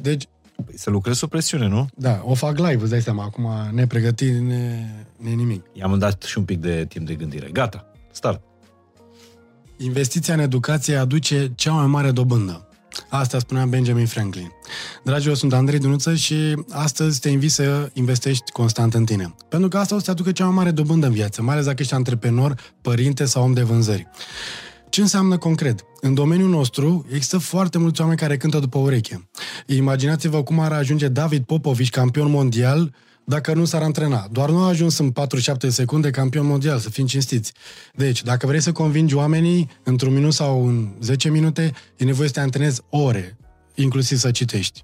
Deci, 0.02 0.27
Păi 0.66 0.78
să 0.78 0.90
lucrezi 0.90 1.18
sub 1.18 1.30
presiune, 1.30 1.68
nu? 1.68 1.88
Da, 1.96 2.22
o 2.24 2.34
fac 2.34 2.58
live, 2.58 2.82
îți 2.82 2.90
dai 2.90 3.02
seama, 3.02 3.24
acum 3.24 3.50
nepregătit, 3.72 4.40
ne, 4.40 4.90
ne 5.18 5.30
nimic. 5.30 5.66
I-am 5.74 6.00
dat 6.00 6.24
și 6.24 6.38
un 6.38 6.44
pic 6.44 6.60
de 6.60 6.86
timp 6.90 7.08
de 7.08 7.14
gândire. 7.14 7.50
Gata, 7.52 7.92
start. 8.12 8.42
Investiția 9.78 10.34
în 10.34 10.40
educație 10.40 10.96
aduce 10.96 11.52
cea 11.56 11.72
mai 11.72 11.88
mare 11.88 12.12
dobândă. 12.12 12.68
Asta 13.10 13.40
spunea 13.40 13.66
Benjamin 13.66 14.06
Franklin. 14.06 14.52
Dragilor, 15.04 15.36
sunt 15.36 15.54
Andrei 15.54 15.80
Dunuță 15.80 16.16
și 16.16 16.64
astăzi 16.70 17.20
te 17.20 17.30
invit 17.30 17.52
să 17.52 17.90
investești 17.94 18.52
constant 18.52 18.94
în 18.94 19.06
tine. 19.06 19.36
Pentru 19.50 19.70
că 19.70 19.78
asta 19.78 19.96
o 19.96 19.98
să 19.98 20.04
te 20.06 20.12
aducă 20.12 20.32
cea 20.32 20.46
mai 20.46 20.54
mare 20.54 20.72
dobândă 20.72 21.06
în 21.06 21.14
viață, 21.14 21.42
mai 21.42 21.54
ales 21.54 21.66
dacă 21.66 21.82
ești 21.82 21.94
antreprenor, 21.94 22.74
părinte 22.82 23.26
sau 23.26 23.44
om 23.44 23.54
de 23.54 23.62
vânzări. 23.62 24.08
Ce 24.94 25.02
înseamnă 25.02 25.38
concret? 25.38 25.86
În 26.02 26.14
domeniul 26.14 26.49
nostru 26.49 27.06
există 27.10 27.38
foarte 27.38 27.78
mulți 27.78 28.02
oameni 28.02 28.20
care 28.20 28.38
cântă 28.38 28.60
după 28.60 28.78
ureche. 28.78 29.30
Imaginați-vă 29.68 30.44
cum 30.44 30.60
ar 30.60 30.72
ajunge 30.72 31.07
David 31.07 31.44
Popovici, 31.44 31.90
campion 31.90 32.30
mondial, 32.30 32.94
dacă 33.24 33.53
nu 33.53 33.65
s-ar 33.65 33.82
antrena. 33.82 34.28
Doar 34.32 34.49
nu 34.49 34.57
a 34.57 34.68
ajuns 34.68 34.98
în 34.98 35.11
47 35.11 35.70
secunde 35.70 36.10
campion 36.10 36.45
mondial, 36.45 36.78
să 36.78 36.90
fim 36.90 37.06
cinstiți. 37.06 37.53
Deci, 37.94 38.24
dacă 38.24 38.48
vrei 38.48 38.61
să 38.61 38.72
convingi 38.72 39.15
oamenii 39.15 39.70
într-un 39.84 40.14
minut 40.14 40.34
sau 40.34 40.68
în 40.68 40.94
10 40.99 41.30
minute, 41.30 41.74
e 41.98 42.03
nevoie 42.03 42.28
să 42.28 42.34
te 42.34 42.40
antrenezi 42.40 42.82
ore, 42.90 43.38
inclusiv 43.76 44.18
să 44.18 44.32
citești. 44.32 44.84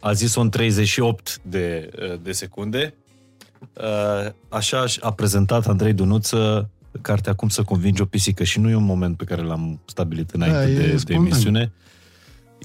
A 0.00 0.12
zis-o 0.12 0.40
în 0.40 0.50
38 0.50 1.40
de, 1.42 1.90
de 2.22 2.32
secunde. 2.32 2.94
Așa 4.48 4.84
a 5.00 5.12
prezentat 5.12 5.66
Andrei 5.66 5.92
Dunuță 5.92 6.68
cartea 7.00 7.34
Cum 7.34 7.48
să 7.48 7.62
convingi 7.62 8.02
o 8.02 8.04
pisică 8.04 8.44
și 8.44 8.60
nu 8.60 8.70
e 8.70 8.74
un 8.74 8.84
moment 8.84 9.16
pe 9.16 9.24
care 9.24 9.42
l-am 9.42 9.80
stabilit 9.84 10.30
înainte 10.30 10.74
da, 10.74 10.86
de, 10.86 11.02
de 11.06 11.14
emisiune. 11.14 11.72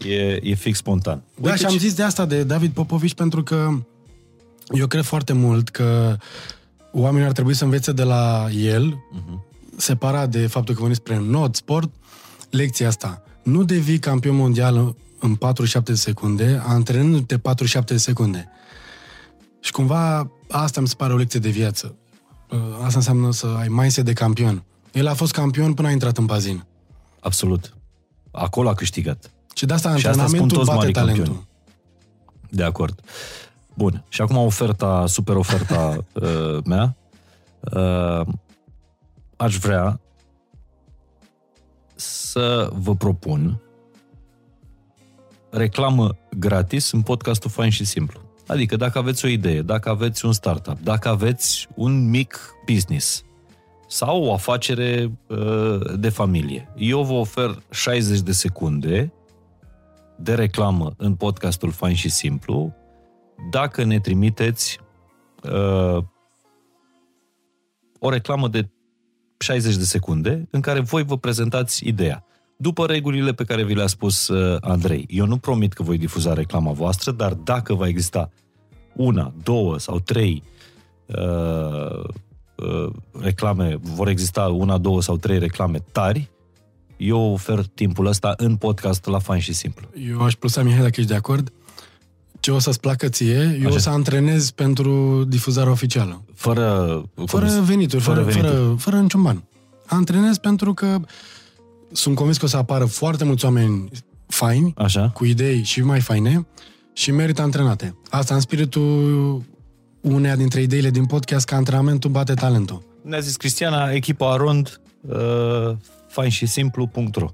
E, 0.08 0.40
e 0.50 0.54
fix 0.54 0.78
spontan. 0.78 1.24
Da, 1.36 1.50
Uite 1.50 1.58
și 1.58 1.66
am 1.66 1.72
ce... 1.72 1.78
zis 1.78 1.94
de 1.94 2.04
asta 2.04 2.26
de 2.26 2.44
David 2.44 2.72
Popovici 2.72 3.14
pentru 3.14 3.44
că 3.44 3.70
eu 4.72 4.88
cred 4.88 5.04
foarte 5.04 5.34
mult 5.34 5.70
că 5.70 6.18
oamenii 6.92 7.28
ar 7.28 7.34
trebui 7.34 7.54
să 7.54 7.64
învețe 7.64 7.92
de 7.92 8.04
la 8.04 8.48
el, 8.52 8.94
uh-huh. 8.94 9.40
separat 9.78 10.30
de 10.30 10.48
faptul 10.48 10.76
că 10.76 10.82
veni 10.82 10.96
spre 10.96 11.20
not 11.20 11.56
sport, 11.56 11.92
lecția 12.50 12.88
asta. 12.88 13.24
Nu 13.44 13.64
devii 13.64 14.00
campion 14.00 14.36
mondial 14.36 14.96
în 15.20 15.36
47 15.36 15.92
de 15.92 15.98
secunde, 15.98 16.62
antrenându-te 16.66 17.38
47 17.38 17.94
de 17.94 18.00
secunde. 18.00 18.50
Și 19.60 19.72
cumva 19.72 20.32
asta 20.50 20.82
mi 20.82 20.88
se 20.88 20.96
pare 20.98 21.14
o 21.14 21.18
lecție 21.18 21.40
de 21.40 21.50
viață. 21.50 21.96
Uh, 22.52 22.58
asta 22.84 22.98
înseamnă 22.98 23.32
să 23.32 23.48
ai 23.60 23.68
mindset 23.68 24.06
de 24.06 24.14
campion. 24.14 24.64
El 24.92 25.08
a 25.08 25.14
fost 25.14 25.32
campion 25.32 25.74
până 25.74 25.88
a 25.88 25.92
intrat 25.92 26.18
în 26.18 26.26
bazin. 26.26 26.66
Absolut. 27.20 27.74
Acolo 28.32 28.70
a 28.70 28.74
câștigat. 28.74 29.32
Și 29.54 29.66
de 29.66 29.74
asta 29.74 29.90
antrenamentul 29.90 30.64
bate 30.64 30.92
talentul. 30.92 31.24
Campioni. 31.24 31.48
De 32.50 32.64
acord. 32.64 33.02
Bun. 33.74 34.04
Și 34.10 34.22
acum 34.22 34.38
oferta, 34.38 35.06
super 35.08 35.36
oferta 35.36 35.98
uh, 36.14 36.58
mea. 36.66 36.96
Uh, 37.60 38.28
aș 39.36 39.58
vrea 39.58 40.00
să 41.96 42.70
vă 42.74 42.96
propun 42.96 43.62
reclamă 45.50 46.18
gratis 46.38 46.92
în 46.92 47.02
podcastul 47.02 47.50
Fain 47.50 47.70
și 47.70 47.86
Simplu. 47.86 48.29
Adică 48.50 48.76
dacă 48.76 48.98
aveți 48.98 49.26
o 49.26 49.28
idee, 49.28 49.62
dacă 49.62 49.90
aveți 49.90 50.26
un 50.26 50.34
startup, 50.34 50.80
dacă 50.80 51.10
aveți 51.10 51.68
un 51.76 52.10
mic 52.10 52.56
business 52.66 53.24
sau 53.88 54.24
o 54.24 54.34
afacere 54.34 55.12
uh, 55.28 55.80
de 55.96 56.10
familie, 56.10 56.74
eu 56.78 57.04
vă 57.04 57.14
ofer 57.14 57.64
60 57.72 58.20
de 58.20 58.32
secunde 58.32 59.14
de 60.18 60.34
reclamă 60.34 60.94
în 60.98 61.16
podcastul 61.16 61.72
Fain 61.72 61.96
și 61.96 62.10
Simplu 62.10 62.74
dacă 63.52 63.84
ne 63.84 64.00
trimiteți 64.00 64.80
uh, 65.44 66.04
o 68.00 68.10
reclamă 68.10 68.48
de 68.48 68.70
60 69.38 69.76
de 69.76 69.84
secunde 69.84 70.48
în 70.52 70.62
care 70.62 70.80
voi 70.80 71.04
vă 71.04 71.18
prezentați 71.18 71.88
ideea. 71.88 72.26
După 72.62 72.86
regulile 72.86 73.34
pe 73.34 73.44
care 73.44 73.64
vi 73.64 73.74
le-a 73.74 73.88
spus 73.88 74.28
uh, 74.28 74.58
Andrei. 74.62 75.06
Eu 75.10 75.26
nu 75.26 75.38
promit 75.38 75.74
că 75.74 75.84
voi 75.84 75.98
difuza 75.98 76.34
reclama 76.34 76.72
voastră, 76.72 77.12
dar 77.12 77.34
dacă 77.34 77.74
va 77.74 77.88
exista 77.88 78.30
una, 78.94 79.34
două 79.44 79.80
sau 79.80 80.00
trei 80.00 80.44
uh, 81.06 82.04
uh, 82.56 82.92
reclame, 83.22 83.80
vor 83.82 84.08
exista 84.08 84.42
una, 84.42 84.78
două 84.78 85.02
sau 85.02 85.18
trei 85.18 85.40
reclame 85.40 85.84
tari, 85.92 86.30
eu 86.98 87.20
ofer 87.20 87.66
timpul 87.74 88.06
ăsta 88.06 88.34
în 88.38 88.56
podcast 88.56 89.06
la 89.06 89.20
fain 89.20 89.40
și 89.42 89.54
simplu. 89.54 89.88
Eu 90.10 90.22
aș 90.22 90.34
plusa, 90.34 90.64
Mihai, 90.64 90.82
dacă 90.82 90.96
ești 90.96 91.12
de 91.12 91.18
acord, 91.18 91.52
ce 92.40 92.52
o 92.52 92.60
să-ți 92.60 92.80
placă 92.80 93.10
ție, 93.10 93.58
eu 93.62 93.68
Așa. 93.68 93.76
o 93.76 93.78
să 93.78 93.90
antrenez 93.90 94.52
pentru 94.52 95.24
difuzarea 95.28 95.72
oficială. 95.72 96.22
Fără... 96.34 97.04
Fără 97.26 97.48
venituri, 97.62 98.02
fără, 98.02 98.22
fără, 98.22 98.32
venituri. 98.32 98.62
fără, 98.62 98.76
fără 98.78 99.00
niciun 99.00 99.22
ban. 99.22 99.44
Antrenez 99.86 100.38
pentru 100.38 100.74
că 100.74 101.00
sunt 101.92 102.16
convins 102.16 102.38
că 102.38 102.46
o 102.46 102.48
să 102.48 102.58
apară 102.58 102.86
foarte 102.86 103.24
mulți 103.24 103.46
oameni 103.46 103.90
faini, 104.28 104.74
Așa. 104.78 105.10
cu 105.10 105.26
idei 105.26 105.64
și 105.64 105.82
mai 105.82 106.00
faine 106.00 106.48
și 106.94 107.12
merită 107.12 107.42
antrenate. 107.42 107.96
Asta 108.10 108.34
în 108.34 108.40
spiritul 108.40 109.44
uneia 110.02 110.36
dintre 110.36 110.62
ideile 110.62 110.90
din 110.90 111.06
podcast, 111.06 111.46
că 111.46 111.56
antrenamentul 111.56 112.10
bate 112.10 112.34
talentul. 112.34 112.84
Ne-a 113.04 113.20
zis 113.20 113.36
Cristiana, 113.36 113.92
echipa 113.92 114.32
Arond, 114.32 114.82
uh, 115.02 115.76
fain 116.08 116.30
și 116.30 116.46
simplu.ro 116.46 117.28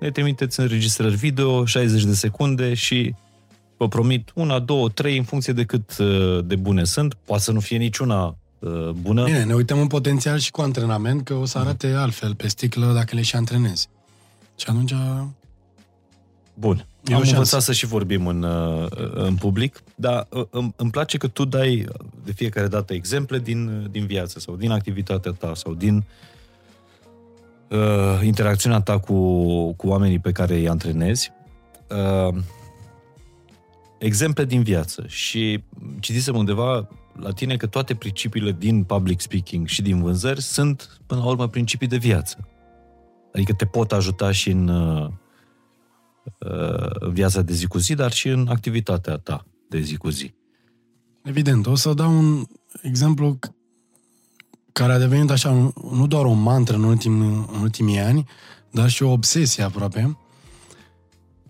Ne 0.00 0.10
trimiteți 0.10 0.60
înregistrări 0.60 1.14
video, 1.14 1.64
60 1.64 2.04
de 2.04 2.14
secunde 2.14 2.74
și 2.74 3.14
vă 3.76 3.88
promit 3.88 4.30
una, 4.34 4.58
două, 4.58 4.88
trei, 4.88 5.16
în 5.16 5.24
funcție 5.24 5.52
de 5.52 5.64
cât 5.64 5.96
uh, 5.98 6.44
de 6.44 6.56
bune 6.56 6.84
sunt. 6.84 7.14
Poate 7.14 7.42
să 7.42 7.52
nu 7.52 7.60
fie 7.60 7.76
niciuna 7.76 8.24
uh, 8.24 8.34
bună. 9.00 9.24
Bine, 9.24 9.44
ne 9.44 9.54
uităm 9.54 9.78
în 9.78 9.86
potențial 9.86 10.38
și 10.38 10.50
cu 10.50 10.60
antrenament, 10.60 11.24
că 11.24 11.34
o 11.34 11.44
să 11.44 11.58
arate 11.58 11.86
mm. 11.86 11.96
altfel 11.96 12.34
pe 12.34 12.48
sticlă 12.48 12.92
dacă 12.92 13.14
le 13.14 13.22
și 13.22 13.36
antrenezi. 13.36 13.88
Și 14.56 14.66
atunci... 14.68 14.94
Bun. 16.54 16.86
Eu 17.04 17.16
Am 17.16 17.22
învățat 17.26 17.62
să 17.62 17.72
și 17.72 17.86
vorbim 17.86 18.26
în, 18.26 18.42
uh, 18.42 18.86
în 19.14 19.34
public, 19.34 19.82
dar 19.94 20.26
îmi, 20.50 20.72
îmi 20.76 20.90
place 20.90 21.18
că 21.18 21.28
tu 21.28 21.44
dai 21.44 21.86
de 22.24 22.32
fiecare 22.32 22.66
dată 22.66 22.92
exemple 22.92 23.38
din, 23.38 23.88
din 23.90 24.06
viață 24.06 24.38
sau 24.38 24.56
din 24.56 24.70
activitatea 24.70 25.32
ta 25.32 25.52
sau 25.54 25.74
din 25.74 26.04
uh, 27.68 28.20
interacțiunea 28.22 28.80
ta 28.80 28.98
cu, 28.98 29.72
cu 29.72 29.88
oamenii 29.88 30.18
pe 30.18 30.32
care 30.32 30.54
îi 30.54 30.68
antrenezi. 30.68 31.32
Uh, 31.90 32.34
exemple 33.98 34.44
din 34.44 34.62
viață 34.62 35.04
și 35.06 35.64
citisem 36.00 36.36
undeva 36.36 36.88
la 37.12 37.30
tine 37.30 37.56
că 37.56 37.66
toate 37.66 37.94
principiile 37.94 38.52
din 38.52 38.84
public 38.84 39.20
speaking 39.20 39.66
și 39.66 39.82
din 39.82 40.02
vânzări 40.02 40.42
sunt, 40.42 41.00
până 41.06 41.20
la 41.20 41.26
urmă, 41.26 41.48
principii 41.48 41.86
de 41.86 41.96
viață. 41.96 42.48
Adică 43.32 43.52
te 43.52 43.66
pot 43.66 43.92
ajuta 43.92 44.32
și 44.32 44.50
în, 44.50 44.68
uh, 44.68 45.10
în 46.92 47.12
viața 47.12 47.42
de 47.42 47.52
zi 47.52 47.66
cu 47.66 47.78
zi, 47.78 47.94
dar 47.94 48.12
și 48.12 48.28
în 48.28 48.46
activitatea 48.48 49.16
ta 49.16 49.46
de 49.68 49.80
zi 49.80 49.96
cu 49.96 50.08
zi. 50.08 50.34
Evident. 51.22 51.66
O 51.66 51.74
să 51.74 51.94
dau 51.94 52.18
un 52.18 52.44
exemplu 52.82 53.38
care 54.72 54.92
a 54.92 54.98
devenit 54.98 55.30
așa, 55.30 55.72
nu 55.90 56.06
doar 56.06 56.24
o 56.24 56.32
mantră 56.32 56.76
în, 56.76 56.82
ultim, 56.82 57.20
în 57.20 57.60
ultimii 57.60 57.98
ani, 57.98 58.28
dar 58.70 58.88
și 58.88 59.02
o 59.02 59.10
obsesie 59.10 59.62
aproape. 59.62 60.16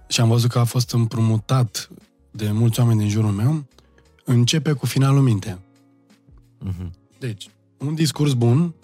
Și 0.08 0.20
am 0.20 0.28
văzut 0.28 0.50
că 0.50 0.58
a 0.58 0.64
fost 0.64 0.92
împrumutat 0.92 1.90
de 2.30 2.50
mulți 2.50 2.80
oameni 2.80 2.98
din 2.98 3.08
jurul 3.08 3.30
meu, 3.30 3.64
începe 4.24 4.72
cu 4.72 4.86
finalul 4.86 5.22
minte. 5.22 5.58
Uh-huh. 6.68 6.90
Deci, 7.18 7.48
un 7.78 7.94
discurs 7.94 8.32
bun 8.32 8.74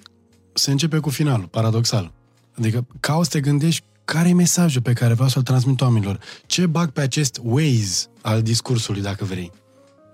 se 0.53 0.71
începe 0.71 0.99
cu 0.99 1.11
finalul, 1.11 1.47
paradoxal. 1.47 2.13
Adică, 2.59 2.87
ca 3.01 3.21
să 3.23 3.31
te 3.31 3.41
gândești 3.41 3.85
care 4.05 4.29
e 4.29 4.33
mesajul 4.33 4.83
pe 4.83 4.93
care 4.93 5.15
vreau 5.15 5.29
să-l 5.29 5.43
transmit 5.43 5.81
oamenilor. 5.81 6.21
Ce 6.47 6.67
bag 6.67 6.91
pe 6.91 7.01
acest 7.01 7.41
Waze 7.43 8.07
al 8.21 8.43
discursului, 8.43 9.03
dacă 9.03 9.25
vrei. 9.25 9.53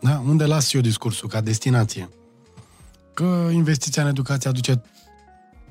Da? 0.01 0.23
Unde 0.27 0.45
las 0.45 0.73
eu 0.73 0.81
discursul, 0.81 1.29
ca 1.29 1.41
destinație? 1.41 2.09
Că 3.15 3.49
investiția 3.53 4.03
în 4.03 4.09
educație 4.09 4.51
aduce 4.51 4.83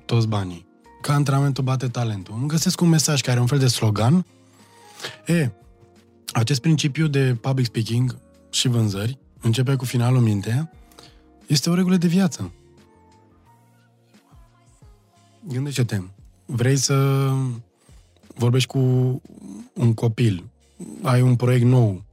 toți 0.06 0.28
banii. 0.28 0.66
Că 1.02 1.12
antrenamentul 1.12 1.64
bate 1.64 1.88
talentul. 1.88 2.36
Îmi 2.38 2.48
găsesc 2.48 2.82
un 2.82 2.90
mesaj 2.90 3.22
care 3.22 3.32
are 3.32 3.40
un 3.40 3.48
fel 3.48 3.60
de 3.60 3.68
slogan. 3.68 4.26
E, 5.26 5.52
acest 6.34 6.62
principiu 6.62 7.08
de 7.08 7.38
public 7.42 7.66
speaking 7.66 8.18
și 8.50 8.68
vânzări 8.68 9.18
începe 9.44 9.76
cu 9.76 9.86
finalul 9.86 10.22
minte, 10.22 10.72
este 11.48 11.70
o 11.70 11.74
regulă 11.74 11.98
de 11.98 12.08
viață. 12.08 12.52
Gândește-te, 15.48 16.02
vrei 16.46 16.76
să 16.76 17.30
vorbești 18.36 18.70
cu 18.70 18.80
un 19.74 19.94
copil, 19.94 20.44
ai 21.02 21.22
un 21.22 21.36
proiect 21.36 21.66
nou, 21.66 22.04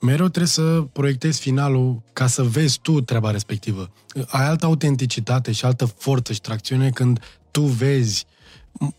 mereu 0.00 0.28
trebuie 0.28 0.46
să 0.46 0.86
proiectezi 0.92 1.40
finalul 1.40 2.02
ca 2.12 2.26
să 2.26 2.42
vezi 2.42 2.78
tu 2.80 3.00
treaba 3.00 3.30
respectivă. 3.30 3.90
Ai 4.26 4.46
altă 4.46 4.66
autenticitate 4.66 5.52
și 5.52 5.64
altă 5.64 5.84
forță 5.84 6.32
și 6.32 6.40
tracțiune 6.40 6.90
când 6.90 7.20
tu 7.50 7.62
vezi 7.62 8.26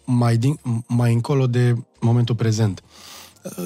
mai, 0.06 0.38
din, 0.38 0.60
mai 0.88 1.14
încolo 1.14 1.48
de 1.48 1.76
momentul 2.00 2.36
prezent. 2.36 2.84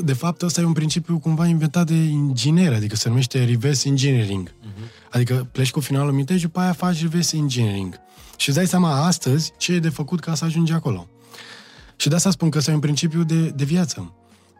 De 0.03 0.13
fapt, 0.13 0.41
ăsta 0.41 0.61
e 0.61 0.63
un 0.63 0.73
principiu 0.73 1.19
cumva 1.19 1.45
inventat 1.45 1.87
de 1.87 1.95
ingineri, 1.95 2.75
adică 2.75 2.95
se 2.95 3.09
numește 3.09 3.45
reverse 3.45 3.87
engineering. 3.87 4.49
Uh-huh. 4.49 5.09
Adică 5.11 5.47
pleci 5.51 5.71
cu 5.71 5.79
finalul 5.79 6.11
minte 6.11 6.35
și 6.35 6.41
după 6.41 6.59
aia 6.59 6.73
faci 6.73 7.01
reverse 7.01 7.37
engineering. 7.37 7.99
Și 8.37 8.49
îți 8.49 8.57
dai 8.57 8.67
seama 8.67 9.05
astăzi 9.05 9.51
ce 9.57 9.73
e 9.73 9.79
de 9.79 9.89
făcut 9.89 10.19
ca 10.19 10.35
să 10.35 10.45
ajungi 10.45 10.71
acolo. 10.71 11.07
Și 11.95 12.09
de 12.09 12.15
asta 12.15 12.29
spun 12.31 12.49
că 12.49 12.57
ăsta 12.57 12.71
e 12.71 12.73
un 12.73 12.79
principiu 12.79 13.23
de, 13.23 13.49
de 13.49 13.63
viață. 13.63 14.13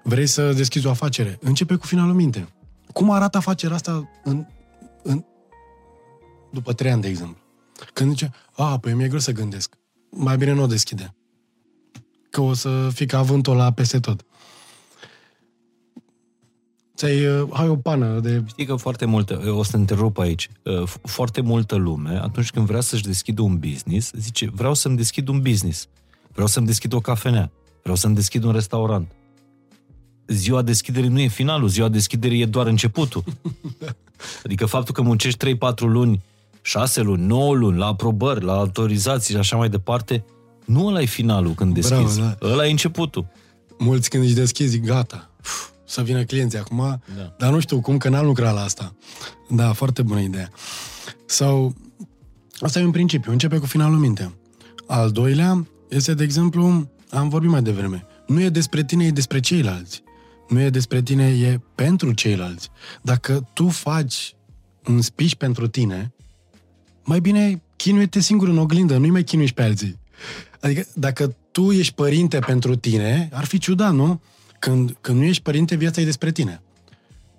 Vrei 0.04 0.28
să 0.28 0.54
deschizi 0.54 0.88
o 0.88 0.90
afacere? 0.90 1.38
Începe 1.42 1.76
cu 1.76 1.86
finalul 1.86 2.14
minte. 2.14 2.48
Cum 2.94 3.12
arată 3.12 3.38
afacerea 3.38 3.76
asta 3.76 4.10
în, 4.24 4.46
în, 5.04 5.26
după 6.52 6.74
trei 6.74 6.92
ani, 6.92 7.02
de 7.02 7.08
exemplu? 7.08 7.38
Când 7.94 8.10
zice, 8.10 8.32
a, 8.52 8.80
păi 8.80 8.94
mi-e 8.94 9.08
greu 9.08 9.20
să 9.20 9.32
gândesc. 9.32 9.78
Mai 10.10 10.38
bine 10.38 10.54
nu 10.54 10.64
o 10.64 10.68
deschide. 10.68 11.16
Că 12.30 12.42
o 12.42 12.54
să 12.54 12.90
fie 12.94 13.06
ca 13.06 13.22
vântul 13.22 13.56
la 13.56 13.72
peste 13.72 14.00
tot. 14.00 14.26
Ți-ai, 16.96 17.26
uh, 17.26 17.48
hai 17.54 17.68
o 17.68 17.76
pană 17.76 18.20
de... 18.20 18.44
Știi 18.48 18.66
că 18.66 18.76
foarte 18.76 19.06
multă, 19.06 19.42
o 19.50 19.64
să 19.64 19.72
te 19.72 19.78
întrerup 19.78 20.18
aici, 20.18 20.50
uh, 20.64 20.88
foarte 21.04 21.42
multă 21.42 21.76
lume, 21.76 22.20
atunci 22.22 22.52
când 22.52 22.66
vrea 22.66 22.82
să-și 22.82 23.04
deschidă 23.04 23.42
un 23.42 23.58
business, 23.58 24.12
zice, 24.18 24.50
vreau 24.54 24.74
să-mi 24.74 24.96
deschid 24.96 25.28
un 25.28 25.42
business, 25.42 25.88
vreau 26.32 26.48
să-mi 26.48 26.66
deschid 26.66 26.94
o 26.94 27.00
cafenea, 27.00 27.52
vreau 27.82 27.96
să-mi 27.96 28.16
deschid 28.16 28.44
un 28.44 28.52
restaurant. 28.52 29.12
Ziua 30.28 30.62
deschiderii 30.62 31.10
nu 31.10 31.20
e 31.20 31.28
finalul, 31.28 31.68
ziua 31.68 31.88
deschiderii 31.88 32.42
e 32.42 32.46
doar 32.46 32.68
începutul. 32.68 33.24
Adică 34.46 34.66
faptul 34.66 34.94
că 34.94 35.02
muncești 35.02 35.56
3-4 35.56 35.58
luni, 35.78 36.22
6 36.62 37.02
luni, 37.02 37.26
9 37.26 37.54
luni, 37.54 37.78
la 37.78 37.86
aprobări, 37.86 38.44
la 38.44 38.54
autorizații 38.54 39.34
și 39.34 39.40
așa 39.40 39.56
mai 39.58 39.70
departe, 39.70 40.26
nu 40.66 40.86
ăla 40.86 41.02
e 41.02 41.06
finalul 41.06 41.54
când 41.54 41.74
deschizi, 41.74 42.20
Bravo, 42.20 42.36
da. 42.40 42.48
ăla 42.52 42.68
e 42.68 42.70
începutul. 42.70 43.26
Mulți 43.78 44.10
când 44.10 44.24
își 44.24 44.34
deschizi, 44.34 44.80
gata, 44.80 45.30
Uf, 45.40 45.70
să 45.86 46.02
vină 46.02 46.24
clienții 46.24 46.60
acum, 46.60 47.02
da. 47.18 47.36
dar 47.38 47.52
nu 47.52 47.60
știu 47.60 47.82
cum, 47.82 47.98
că 47.98 48.10
n-am 48.10 48.26
lucrat 48.26 48.54
la 48.54 48.62
asta. 48.62 48.96
Da, 49.50 49.74
foarte 49.74 50.02
bună 50.02 50.20
idee. 50.20 50.50
Sau, 51.26 51.76
asta 52.60 52.80
e 52.80 52.86
un 52.86 52.92
principiu, 52.92 53.32
începe 53.32 53.58
cu 53.58 53.66
finalul 53.66 53.98
minte. 53.98 54.34
Al 54.88 55.12
doilea 55.12 55.68
este, 55.90 56.14
de 56.14 56.24
exemplu, 56.24 56.90
am 57.10 57.30
vorbit 57.30 57.50
mai 57.50 57.62
devreme, 57.62 58.06
nu 58.28 58.42
e 58.42 58.50
despre 58.50 58.84
tine, 58.84 59.06
e 59.06 59.12
despre 59.12 59.40
ceilalți. 59.40 60.04
Nu 60.50 60.60
e 60.60 60.70
despre 60.70 61.02
tine, 61.02 61.28
e 61.28 61.60
pentru 61.76 62.12
ceilalți. 62.12 62.70
Dacă 63.02 63.50
tu 63.54 63.68
faci 63.68 64.36
un 64.88 65.02
speech 65.02 65.34
pentru 65.34 65.68
tine, 65.68 66.14
mai 67.04 67.20
bine 67.20 67.62
chinuie-te 67.76 68.20
singur 68.20 68.48
în 68.48 68.58
oglindă, 68.58 68.98
nu-i 68.98 69.10
mai 69.10 69.24
chinuiești 69.24 69.56
pe 69.56 69.64
alții. 69.64 70.00
Adică 70.60 70.88
dacă 70.94 71.36
tu 71.52 71.72
ești 71.72 71.94
părinte 71.94 72.40
pentru 72.40 72.76
tine, 72.76 73.30
ar 73.32 73.46
fi 73.46 73.58
ciudat, 73.58 73.94
nu? 73.94 74.22
Când, 74.60 74.98
când 75.02 75.18
nu 75.18 75.24
ești 75.24 75.44
părinte, 75.44 75.76
viața 75.76 76.02
e 76.02 76.06
despre 76.06 76.32
tine. 76.32 76.62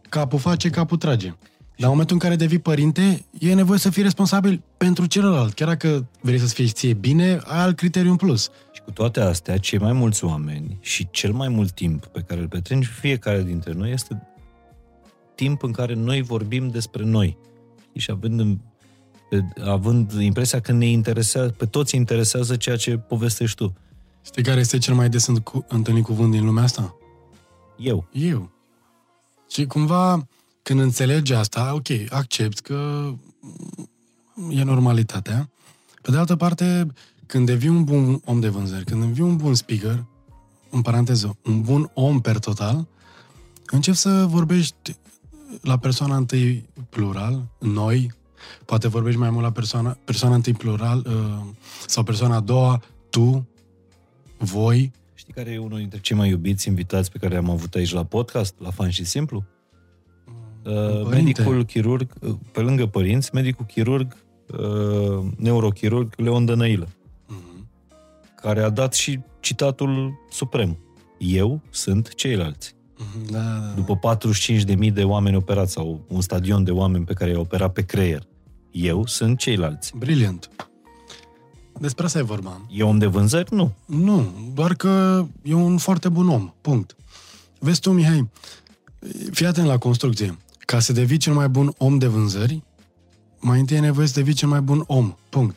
Capul 0.08 0.38
face, 0.38 0.70
capul 0.70 0.96
trage. 0.96 1.34
Dar 1.78 1.84
în 1.84 1.90
momentul 1.90 2.14
în 2.14 2.20
care 2.20 2.36
devii 2.36 2.58
părinte, 2.58 3.24
e 3.38 3.54
nevoie 3.54 3.78
să 3.78 3.90
fii 3.90 4.02
responsabil 4.02 4.62
pentru 4.76 5.06
celălalt. 5.06 5.54
Chiar 5.54 5.68
dacă 5.68 6.08
vrei 6.20 6.38
să-ți 6.38 6.54
fie 6.54 6.66
ție 6.66 6.94
bine, 6.94 7.40
ai 7.44 7.58
alt 7.58 7.76
criteriu 7.76 8.10
în 8.10 8.16
plus. 8.16 8.50
Și 8.72 8.80
cu 8.84 8.90
toate 8.90 9.20
astea, 9.20 9.58
cei 9.58 9.78
mai 9.78 9.92
mulți 9.92 10.24
oameni 10.24 10.78
și 10.80 11.08
cel 11.10 11.32
mai 11.32 11.48
mult 11.48 11.72
timp 11.72 12.06
pe 12.06 12.20
care 12.20 12.40
îl 12.40 12.48
petrecem 12.48 12.80
fiecare 13.00 13.42
dintre 13.42 13.72
noi 13.72 13.92
este 13.92 14.22
timp 15.34 15.62
în 15.62 15.72
care 15.72 15.94
noi 15.94 16.22
vorbim 16.22 16.68
despre 16.68 17.04
noi. 17.04 17.38
Și 17.96 18.10
având, 18.10 18.58
având 19.64 20.12
impresia 20.12 20.60
că 20.60 20.72
ne 20.72 20.86
interesează, 20.86 21.48
pe 21.48 21.66
toți 21.66 21.96
interesează 21.96 22.56
ceea 22.56 22.76
ce 22.76 22.96
povestești 22.96 23.56
tu. 23.56 23.74
Știi 24.24 24.42
care 24.42 24.60
este 24.60 24.78
cel 24.78 24.94
mai 24.94 25.08
des 25.08 25.26
întâlnit 25.68 26.04
cuvânt 26.04 26.30
din 26.30 26.44
lumea 26.44 26.62
asta? 26.62 26.96
Eu. 27.76 28.08
Eu. 28.12 28.50
Și 29.50 29.66
cumva, 29.66 30.26
când 30.62 30.80
înțelegi 30.80 31.32
asta, 31.32 31.74
ok, 31.74 31.88
accept 32.10 32.58
că 32.58 33.10
e 34.50 34.62
normalitatea. 34.62 35.50
Pe 36.02 36.10
de 36.10 36.16
altă 36.16 36.36
parte, 36.36 36.86
când 37.26 37.46
devii 37.46 37.68
un 37.68 37.84
bun 37.84 38.20
om 38.24 38.40
de 38.40 38.48
vânzări, 38.48 38.84
când 38.84 39.04
devii 39.04 39.22
un 39.22 39.36
bun 39.36 39.54
speaker, 39.54 40.04
în 40.70 40.82
paranteză, 40.82 41.36
un 41.44 41.62
bun 41.62 41.90
om 41.94 42.20
per 42.20 42.38
total, 42.38 42.86
începi 43.66 43.96
să 43.96 44.26
vorbești 44.28 44.96
la 45.60 45.78
persoana 45.78 46.16
întâi 46.16 46.68
plural, 46.88 47.46
noi, 47.58 48.14
poate 48.64 48.88
vorbești 48.88 49.18
mai 49.18 49.30
mult 49.30 49.44
la 49.44 49.52
persoana, 49.52 49.96
persoana 50.04 50.34
întâi 50.34 50.52
plural 50.52 51.06
uh, 51.06 51.44
sau 51.86 52.02
persoana 52.02 52.36
a 52.36 52.40
doua, 52.40 52.82
tu, 53.10 53.46
voi. 54.38 54.92
Știi 55.26 55.42
care 55.42 55.54
e 55.54 55.58
unul 55.58 55.78
dintre 55.78 56.00
cei 56.00 56.16
mai 56.16 56.28
iubiți 56.28 56.68
invitați 56.68 57.10
pe 57.10 57.18
care 57.18 57.36
am 57.36 57.50
avut 57.50 57.74
aici 57.74 57.92
la 57.92 58.04
podcast, 58.04 58.54
la 58.58 58.70
Fan 58.70 58.90
și 58.90 59.04
Simplu? 59.04 59.44
Uh, 60.64 61.08
medicul 61.10 61.64
chirurg, 61.64 62.12
uh, 62.20 62.34
pe 62.52 62.60
lângă 62.60 62.86
părinți, 62.86 63.30
medicul 63.34 63.64
chirurg, 63.64 64.16
uh, 64.46 65.26
neurochirurg 65.36 66.12
Leon 66.16 66.44
Dănăilă, 66.44 66.86
uh-huh. 66.86 67.66
care 68.36 68.60
a 68.60 68.68
dat 68.68 68.94
și 68.94 69.20
citatul 69.40 70.14
suprem. 70.30 70.78
Eu 71.18 71.60
sunt 71.70 72.14
ceilalți. 72.14 72.74
Uh-huh. 72.74 73.30
Da, 73.30 73.38
da, 73.38 73.58
da. 73.58 73.82
După 73.82 74.18
45.000 74.86 74.92
de 74.92 75.04
oameni 75.04 75.36
operați 75.36 75.72
sau 75.72 76.04
un 76.08 76.20
stadion 76.20 76.64
de 76.64 76.70
oameni 76.70 77.04
pe 77.04 77.12
care 77.12 77.30
i-a 77.30 77.38
operat 77.38 77.72
pe 77.72 77.84
creier. 77.84 78.22
Eu 78.70 79.06
sunt 79.06 79.38
ceilalți. 79.38 79.92
Brilliant. 79.96 80.50
Despre 81.78 82.04
asta 82.04 82.18
e 82.18 82.22
vorba. 82.22 82.60
E 82.70 82.82
om 82.82 82.98
de 82.98 83.06
vânzări? 83.06 83.54
Nu. 83.54 83.72
Nu, 83.86 84.32
doar 84.54 84.74
că 84.74 85.24
e 85.42 85.54
un 85.54 85.76
foarte 85.78 86.08
bun 86.08 86.28
om. 86.28 86.52
Punct. 86.60 86.96
Vezi 87.58 87.80
tu, 87.80 87.90
Mihai, 87.90 88.28
fii 89.30 89.46
atent 89.46 89.66
la 89.66 89.78
construcție. 89.78 90.38
Ca 90.58 90.78
să 90.78 90.92
devii 90.92 91.16
cel 91.16 91.32
mai 91.32 91.48
bun 91.48 91.74
om 91.78 91.98
de 91.98 92.06
vânzări, 92.06 92.62
mai 93.40 93.60
întâi 93.60 93.76
e 93.76 93.80
nevoie 93.80 94.06
să 94.06 94.12
devii 94.14 94.34
cel 94.34 94.48
mai 94.48 94.60
bun 94.60 94.84
om. 94.86 95.16
Punct. 95.28 95.56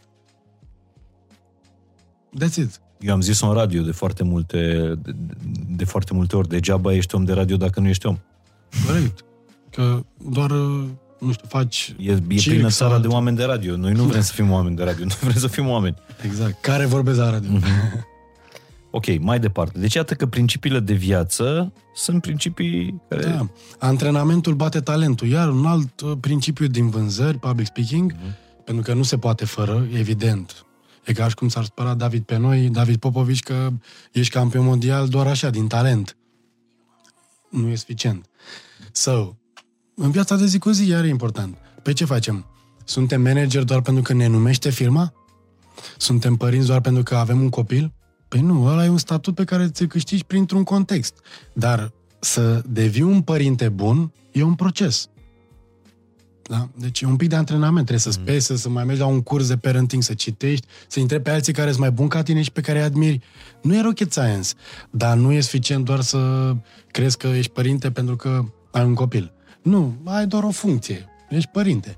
That's 2.40 2.56
it. 2.56 2.80
Eu 3.00 3.14
am 3.14 3.22
zis 3.22 3.41
în 3.41 3.54
radio 3.54 3.82
de 3.82 3.91
foarte 3.91 4.24
multe, 4.24 4.94
de, 5.04 5.16
de 5.70 5.84
foarte 5.84 6.14
multe 6.14 6.36
ori, 6.36 6.48
degeaba 6.48 6.94
ești 6.94 7.16
om 7.16 7.24
de 7.24 7.34
radio 7.34 7.58
dacă 7.58 7.80
nu 7.80 7.88
ești 7.88 8.06
om. 8.06 8.18
Corect. 8.86 9.24
Că 9.72 10.04
doar, 10.18 10.52
nu 11.20 11.32
știu, 11.32 11.48
faci... 11.48 11.96
E, 11.98 12.12
e 12.12 12.41
plină 12.44 12.70
țara 12.70 13.00
de 13.00 13.08
oameni 13.08 13.38
de 13.38 13.44
radio. 13.44 13.76
Noi 13.76 13.91
nu 13.91 14.04
vrem 14.04 14.22
să 14.22 14.34
fim 14.34 14.52
oameni 14.52 14.76
de 14.76 14.84
radio, 14.84 15.06
noi 15.12 15.18
vrem 15.20 15.38
să 15.38 15.48
fim 15.48 15.68
oameni. 15.68 15.96
Exact. 16.26 16.62
Care 16.62 16.86
vorbesc 16.86 17.18
la 17.18 17.30
radio. 17.30 17.50
Mm-hmm. 17.50 18.04
Ok, 18.91 19.20
mai 19.20 19.40
departe. 19.40 19.80
Deci 19.80 19.94
iată 19.94 20.14
că 20.14 20.26
principiile 20.26 20.80
de 20.80 20.94
viață 20.94 21.74
sunt 21.96 22.22
principii 22.22 23.02
care... 23.08 23.22
Da. 23.24 23.48
Antrenamentul 23.80 24.54
bate 24.54 24.80
talentul. 24.80 25.28
Iar 25.28 25.50
un 25.50 25.66
alt 25.66 26.02
uh, 26.02 26.12
principiu 26.20 26.68
din 26.68 26.90
vânzări, 26.90 27.38
public 27.38 27.66
speaking, 27.66 28.14
mm-hmm. 28.14 28.64
pentru 28.66 28.84
că 28.84 28.94
nu 28.94 29.04
se 29.04 29.18
poate 29.18 29.46
fără, 29.46 29.88
evident. 29.94 30.66
E 31.06 31.14
ca 31.14 31.28
și 31.28 31.36
cum 31.36 31.48
s-ar 31.48 31.64
spăra 31.64 31.94
David 31.94 32.24
pe 32.24 32.38
noi, 32.38 32.70
David 32.70 32.98
Popovici, 32.98 33.44
că 33.44 33.70
ești 34.12 34.34
campion 34.34 34.66
mondial 34.66 35.08
doar 35.08 35.28
așa, 35.28 35.50
din 35.50 35.68
talent. 35.68 36.18
Nu 37.50 37.70
e 37.70 37.76
suficient. 37.76 38.26
So, 38.91 39.39
în 40.00 40.12
viața 40.12 40.36
de 40.36 40.46
zi 40.46 40.60
cu 40.60 40.70
zi, 40.70 40.88
iar 40.88 41.04
e 41.04 41.08
important. 41.08 41.58
Pe 41.84 41.94
ce 41.94 42.06
facem? 42.06 42.46
Suntem 42.84 43.22
manager 43.22 43.64
doar 43.64 43.82
pentru 43.82 44.04
că 44.04 44.14
ne 44.14 44.28
numește 44.28 44.70
firma? 44.70 45.14
Suntem 45.98 46.36
părinți 46.36 46.68
doar 46.68 46.82
pentru 46.82 47.04
că 47.04 47.16
avem 47.16 47.42
un 47.42 47.50
copil? 47.50 47.94
Păi 48.28 48.42
nu, 48.42 48.66
ăla 48.66 48.86
e 48.86 48.90
un 48.90 48.98
statut 48.98 49.36
pe 49.36 49.44
care 49.44 49.70
ți-l 49.70 49.88
câștigi 49.88 50.24
printr-un 50.24 50.64
context. 50.64 51.14
Dar 51.54 51.92
să 52.20 52.62
devii 52.66 53.02
un 53.02 53.22
părinte 53.22 53.70
bun 53.70 54.12
e 54.32 54.44
un 54.44 54.56
proces. 54.56 55.10
Da? 56.44 56.70
Deci 56.76 57.02
e 57.02 57.06
un 57.06 57.16
pic 57.16 57.30
de 57.30 57.36
antrenament. 57.36 57.86
Trebuie 57.86 58.00
să 58.00 58.12
spui, 58.12 58.40
să, 58.40 58.56
să 58.56 58.70
mai 58.70 58.84
mergi 58.84 59.02
la 59.02 59.08
un 59.08 59.22
curs 59.22 59.48
de 59.48 59.58
parenting, 59.58 60.04
să 60.04 60.14
citești, 60.14 60.68
să 60.88 61.00
întrebi 61.00 61.24
pe 61.24 61.30
alții 61.30 61.54
care 61.54 61.68
sunt 61.68 61.80
mai 61.80 61.92
buni 61.92 62.10
ca 62.10 62.24
tine 62.24 62.42
și 62.42 62.52
pe 62.52 62.62
care 62.62 62.80
îi 62.80 62.86
admiri. 62.86 63.20
Nu 63.62 63.76
e 63.76 63.82
rocket 63.82 64.12
science, 64.12 64.50
dar 64.90 65.18
nu 65.18 65.32
e 65.32 65.42
suficient 65.42 65.86
doar 65.86 66.02
să 66.02 66.54
crezi 66.92 67.18
că 67.18 67.28
ești 67.28 67.52
părinte 67.52 67.92
pentru 67.92 68.16
că 68.16 68.46
ai 68.72 68.84
un 68.84 68.94
copil. 68.94 69.34
Nu, 69.61 69.95
ai 70.03 70.27
doar 70.27 70.44
o 70.44 70.52
funcție. 70.52 71.06
Ești 71.30 71.49
părinte. 71.49 71.98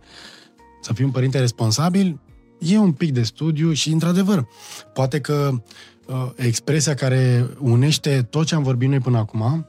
Să 0.82 0.94
fii 0.94 1.06
un 1.06 1.12
părinte 1.12 1.40
responsabil 1.40 2.20
e 2.60 2.78
un 2.78 2.92
pic 2.92 3.14
de 3.14 3.24
studiu 3.24 3.74
și, 3.74 3.92
într-adevăr, 3.92 4.48
poate 4.94 5.22
că 5.22 5.52
uh, 6.08 6.32
expresia 6.36 6.94
care 6.94 7.50
unește 7.60 8.22
tot 8.22 8.46
ce 8.46 8.56
am 8.56 8.64
vorbit 8.64 8.90
noi 8.90 9.00
până 9.00 9.18
acum 9.18 9.66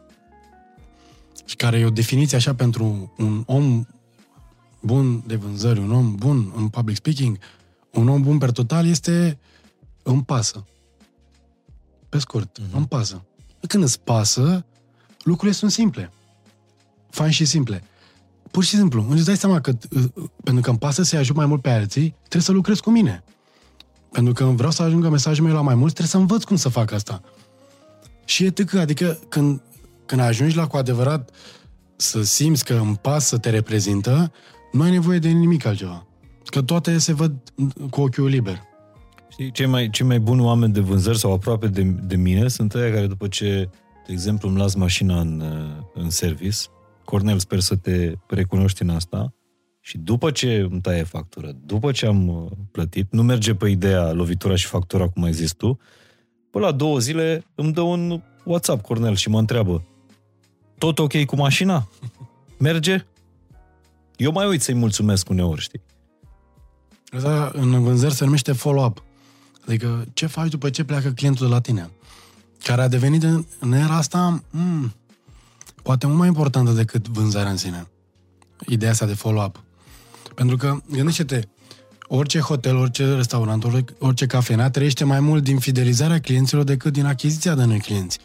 și 1.45 1.57
care 1.57 1.79
e 1.79 1.85
o 1.85 1.91
definiție 1.91 2.37
așa 2.37 2.55
pentru 2.55 3.13
un 3.17 3.43
om 3.47 3.87
bun 4.81 5.23
de 5.27 5.37
vânzări, 5.37 5.79
un 5.79 5.93
om 5.93 6.15
bun 6.15 6.53
în 6.57 6.69
public 6.69 6.97
speaking, 6.97 7.39
un 7.91 8.09
om 8.09 8.23
bun 8.23 8.39
per 8.39 8.51
total 8.51 8.87
este 8.87 9.39
îmi 10.03 10.25
pasă. 10.25 10.65
Pe 12.09 12.19
scurt, 12.19 12.61
uh-huh. 12.61 12.73
îmi 12.73 12.87
pasă. 12.87 13.25
Când 13.69 13.83
îți 13.83 14.01
pasă, 14.01 14.65
lucrurile 15.23 15.57
sunt 15.57 15.71
simple. 15.71 16.13
Fain 17.13 17.31
și 17.31 17.45
simple. 17.45 17.83
Pur 18.51 18.65
și 18.65 18.77
simplu, 18.77 19.07
îți 19.11 19.25
dai 19.25 19.37
seama 19.37 19.61
că 19.61 19.73
uh, 19.91 20.05
pentru 20.45 20.63
că 20.63 20.71
îmi 20.71 20.79
pasă 20.79 21.03
să-i 21.03 21.19
ajut 21.19 21.37
mai 21.37 21.47
mult 21.47 21.63
pe 21.63 21.71
alții, 21.71 22.15
trebuie 22.19 22.43
să 22.43 22.53
lucrez 22.53 22.81
cu 22.81 22.91
mine. 22.91 23.25
Pentru 24.13 24.33
că 24.33 24.45
vreau 24.45 24.71
să 24.71 24.83
ajungă 24.83 25.09
mesajul 25.09 25.45
meu 25.45 25.55
la 25.55 25.61
mai 25.61 25.75
mulți, 25.75 25.95
trebuie 25.95 26.15
să 26.15 26.17
învăț 26.17 26.45
cum 26.45 26.57
să 26.57 26.69
fac 26.69 26.93
asta. 26.93 27.21
Și 28.25 28.45
e 28.45 28.51
tâcă, 28.51 28.81
adică 28.81 29.19
când, 29.29 29.61
când 30.07 30.21
ajungi 30.21 30.57
la 30.57 30.67
cu 30.67 30.77
adevărat 30.77 31.31
să 31.97 32.23
simți 32.23 32.65
că 32.65 32.75
în 32.75 32.95
pas 32.95 33.27
să 33.27 33.39
te 33.39 33.51
reprezintă, 33.51 34.33
nu 34.73 34.83
ai 34.83 34.91
nevoie 34.91 35.19
de 35.19 35.29
nimic 35.29 35.65
altceva. 35.65 36.07
Că 36.45 36.63
toate 36.63 36.99
se 36.99 37.13
văd 37.13 37.33
cu 37.91 38.01
ochiul 38.01 38.29
liber. 38.29 38.63
Știi, 39.29 39.53
cei 39.53 39.67
mai, 39.67 39.91
cei 39.91 40.07
mai 40.07 40.21
buni 40.21 40.41
oameni 40.41 40.73
de 40.73 40.81
vânzări 40.81 41.19
sau 41.19 41.33
aproape 41.33 41.67
de, 41.67 41.83
de 41.83 42.17
mine 42.17 42.49
sunt 42.49 42.75
aia 42.75 42.93
care 42.93 43.07
după 43.07 43.29
ce, 43.29 43.69
de 44.07 44.13
exemplu, 44.13 44.49
îmi 44.49 44.59
las 44.59 44.75
mașina 44.75 45.21
în, 45.21 45.43
în 45.95 46.11
service, 46.11 46.59
Cornel, 47.13 47.39
sper 47.39 47.61
să 47.61 47.77
te 47.77 48.15
recunoști 48.27 48.83
în 48.83 48.89
asta, 48.89 49.35
și 49.81 49.99
după 49.99 50.31
ce 50.31 50.69
îmi 50.71 50.81
taie 50.81 51.03
factură, 51.03 51.57
după 51.65 51.93
ce 51.93 52.07
am 52.07 52.29
uh, 52.29 52.51
plătit, 52.71 53.13
nu 53.13 53.23
merge 53.23 53.55
pe 53.55 53.69
ideea 53.69 54.13
lovitura 54.13 54.55
și 54.57 54.67
factura, 54.67 55.09
cum 55.09 55.23
ai 55.23 55.33
zis 55.33 55.53
tu, 55.53 55.79
până 56.51 56.65
la 56.65 56.73
două 56.73 56.99
zile 56.99 57.45
îmi 57.55 57.73
dă 57.73 57.81
un 57.81 58.23
WhatsApp, 58.45 58.83
Cornel, 58.83 59.15
și 59.15 59.29
mă 59.29 59.39
întreabă, 59.39 59.85
tot 60.79 60.99
ok 60.99 61.25
cu 61.25 61.37
mașina? 61.37 61.89
Merge? 62.59 63.07
Eu 64.17 64.33
mai 64.33 64.47
uit 64.47 64.63
să-i 64.63 64.75
mulțumesc 64.75 65.29
uneori, 65.29 65.61
știi? 65.61 65.83
Asta 67.11 67.51
în 67.55 67.83
vânzări 67.83 68.15
se 68.15 68.25
numește 68.25 68.53
follow-up. 68.53 69.03
Adică 69.67 70.05
ce 70.13 70.27
faci 70.27 70.51
după 70.51 70.71
ce 70.71 70.85
pleacă 70.85 71.11
clientul 71.11 71.47
de 71.47 71.53
la 71.53 71.61
tine? 71.61 71.91
Care 72.63 72.83
a 72.83 72.89
devenit 72.89 73.23
în 73.59 73.73
era 73.73 73.97
asta 73.97 74.43
mm, 74.51 74.93
poate 75.83 76.07
mult 76.07 76.19
mai 76.19 76.29
importantă 76.29 76.71
decât 76.71 77.09
vânzarea 77.09 77.51
în 77.51 77.57
sine. 77.57 77.87
Ideea 78.67 78.91
asta 78.91 79.07
de 79.07 79.15
follow-up. 79.15 79.63
Pentru 80.35 80.57
că, 80.57 80.77
gândește-te, 80.91 81.41
orice 82.15 82.39
hotel, 82.39 82.77
orice 82.77 83.15
restaurant, 83.15 83.67
orice 83.99 84.27
cafenea 84.27 84.71
trăiește 84.71 85.05
mai 85.05 85.21
mult 85.21 85.43
din 85.43 85.59
fidelizarea 85.59 86.21
clienților 86.21 86.65
decât 86.65 86.93
din 86.93 87.05
achiziția 87.05 87.55
de 87.55 87.65
noi 87.65 87.79
clienți. 87.79 88.19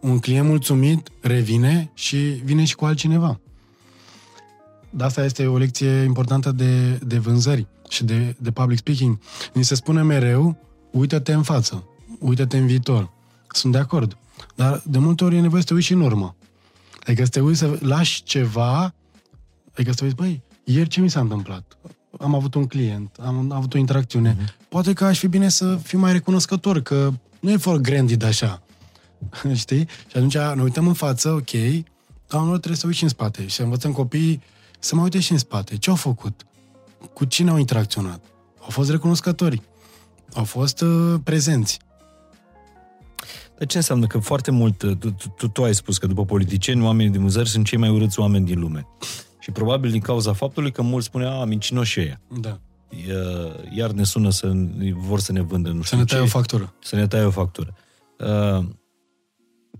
Un 0.00 0.18
client 0.18 0.48
mulțumit 0.48 1.08
revine 1.20 1.90
și 1.94 2.16
vine 2.16 2.64
și 2.64 2.74
cu 2.74 2.84
altcineva. 2.84 3.40
De 4.90 5.04
asta 5.04 5.24
este 5.24 5.46
o 5.46 5.56
lecție 5.56 6.02
importantă 6.02 6.52
de, 6.52 6.98
de 7.06 7.18
vânzări 7.18 7.66
și 7.88 8.04
de, 8.04 8.36
de 8.38 8.50
public 8.50 8.78
speaking. 8.78 9.18
Ni 9.52 9.64
se 9.64 9.74
spune 9.74 10.02
mereu, 10.02 10.56
uită-te 10.90 11.32
în 11.32 11.42
față, 11.42 11.84
uită-te 12.18 12.56
în 12.56 12.66
viitor. 12.66 13.12
Sunt 13.48 13.72
de 13.72 13.78
acord. 13.78 14.16
Dar 14.54 14.82
de 14.84 14.98
multe 14.98 15.24
ori 15.24 15.36
e 15.36 15.40
nevoie 15.40 15.60
să 15.60 15.68
te 15.68 15.74
uiți 15.74 15.86
și 15.86 15.92
în 15.92 16.00
urmă. 16.00 16.36
Adică 17.06 17.24
să 17.24 17.30
te 17.30 17.40
uiți 17.40 17.58
să 17.58 17.78
lași 17.80 18.22
ceva, 18.22 18.94
adică 19.72 19.90
să 19.90 19.96
te 19.96 20.04
uiți, 20.04 20.16
băi, 20.16 20.42
ieri 20.64 20.88
ce 20.88 21.00
mi 21.00 21.10
s-a 21.10 21.20
întâmplat? 21.20 21.78
Am 22.20 22.34
avut 22.34 22.54
un 22.54 22.66
client, 22.66 23.16
am 23.20 23.52
avut 23.52 23.74
o 23.74 23.78
interacțiune. 23.78 24.36
Uh-huh. 24.36 24.68
Poate 24.68 24.92
că 24.92 25.04
aș 25.04 25.18
fi 25.18 25.26
bine 25.26 25.48
să 25.48 25.76
fiu 25.76 25.98
mai 25.98 26.12
recunoscător, 26.12 26.80
că 26.80 27.12
nu 27.40 27.50
e 27.50 27.56
for 27.56 27.76
granted 27.76 28.22
așa. 28.22 28.62
Știi? 29.52 29.88
Și 30.06 30.16
atunci 30.16 30.36
ne 30.36 30.62
uităm 30.62 30.86
în 30.86 30.92
față, 30.92 31.30
ok, 31.30 31.50
dar 32.28 32.40
nu 32.40 32.48
trebuie 32.48 32.76
să 32.76 32.86
uiți 32.86 32.98
și 32.98 33.04
în 33.04 33.08
spate. 33.08 33.46
Și 33.46 33.60
învățăm 33.60 33.92
copiii 33.92 34.42
să 34.78 34.94
mă 34.94 35.02
uite 35.02 35.20
și 35.20 35.32
în 35.32 35.38
spate. 35.38 35.76
Ce 35.76 35.90
au 35.90 35.96
făcut? 35.96 36.46
Cu 37.12 37.24
cine 37.24 37.50
au 37.50 37.56
interacționat? 37.56 38.24
Au 38.60 38.68
fost 38.70 38.90
recunoscători. 38.90 39.62
Au 40.34 40.44
fost 40.44 40.80
uh, 40.80 41.14
prezenți. 41.24 41.78
Dar 43.58 43.66
ce 43.66 43.76
înseamnă? 43.76 44.06
Că 44.06 44.18
foarte 44.18 44.50
mult, 44.50 44.78
tu, 44.78 45.10
tu, 45.36 45.48
tu 45.48 45.64
ai 45.64 45.74
spus 45.74 45.98
că 45.98 46.06
după 46.06 46.24
politicieni, 46.24 46.82
oamenii 46.82 47.12
din 47.12 47.20
vânzări 47.20 47.48
sunt 47.48 47.66
cei 47.66 47.78
mai 47.78 47.88
urâți 47.88 48.20
oameni 48.20 48.44
din 48.44 48.60
lume. 48.60 48.86
Și 49.38 49.50
probabil 49.50 49.90
din 49.90 50.00
cauza 50.00 50.32
faptului 50.32 50.72
că 50.72 50.82
mulți 50.82 51.06
spune, 51.06 51.26
a, 51.26 51.44
mincinoși 51.44 52.00
ăia. 52.00 52.20
Da. 52.40 52.60
Iar 53.76 53.90
ne 53.90 54.04
sună 54.04 54.30
să 54.30 54.52
vor 54.94 55.20
să 55.20 55.32
ne 55.32 55.40
vândă, 55.40 55.70
nu 55.70 55.82
Să 55.82 55.96
ne 55.96 56.04
taie 56.04 56.22
o 56.22 56.26
factură. 56.26 56.74
Să 56.80 56.96
ne 56.96 57.06
taie 57.06 57.24
o 57.24 57.30
factură. 57.30 57.74
Uh, 58.18 58.66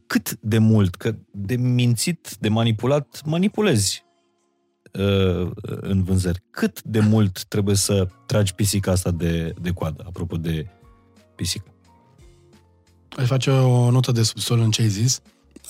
cât 0.06 0.38
de 0.40 0.58
mult, 0.58 0.94
că 0.94 1.16
de 1.30 1.56
mințit, 1.56 2.36
de 2.40 2.48
manipulat, 2.48 3.20
manipulezi 3.24 4.04
uh, 4.92 5.50
în 5.64 6.02
vânzări. 6.02 6.42
Cât 6.50 6.82
de 6.82 7.00
mult 7.00 7.44
trebuie 7.44 7.76
să 7.76 8.08
tragi 8.26 8.54
pisica 8.54 8.90
asta 8.90 9.10
de, 9.10 9.54
de 9.60 9.70
coadă, 9.70 10.04
apropo 10.06 10.36
de 10.36 10.66
pisică? 11.34 11.73
Aș 13.16 13.26
face 13.26 13.50
o 13.50 13.90
notă 13.90 14.12
de 14.12 14.22
subsol 14.22 14.60
în 14.60 14.70
ce 14.70 14.82
ai 14.82 14.88
zis. 14.88 15.20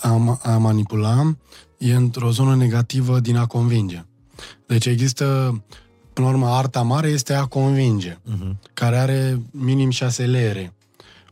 A, 0.01 0.39
a 0.41 0.57
manipula 0.57 1.35
e 1.77 1.95
într-o 1.95 2.31
zonă 2.31 2.55
negativă 2.55 3.19
din 3.19 3.35
a 3.35 3.45
convinge. 3.45 4.05
Deci 4.67 4.85
există, 4.85 5.25
până 6.13 6.27
la 6.27 6.33
urmă, 6.33 6.47
arta 6.47 6.81
mare 6.81 7.07
este 7.07 7.33
a 7.33 7.45
convinge, 7.45 8.13
uh-huh. 8.13 8.71
care 8.73 8.97
are 8.97 9.41
minim 9.51 9.89
șase 9.89 10.25
leere. 10.25 10.73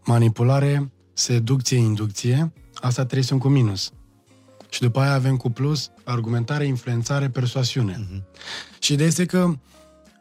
Manipulare, 0.05 0.91
seducție, 1.13 1.77
inducție, 1.77 2.53
asta 2.73 3.05
trei 3.05 3.21
sunt 3.21 3.39
cu 3.39 3.47
minus. 3.47 3.91
Și 4.69 4.81
după 4.81 4.99
aia 4.99 5.13
avem 5.13 5.37
cu 5.37 5.49
plus 5.49 5.91
argumentare, 6.03 6.65
influențare, 6.65 7.29
persoasiune. 7.29 7.93
Uh-huh. 7.93 8.23
Și 8.79 8.93
ideea 8.93 9.07
este 9.07 9.25
că, 9.25 9.53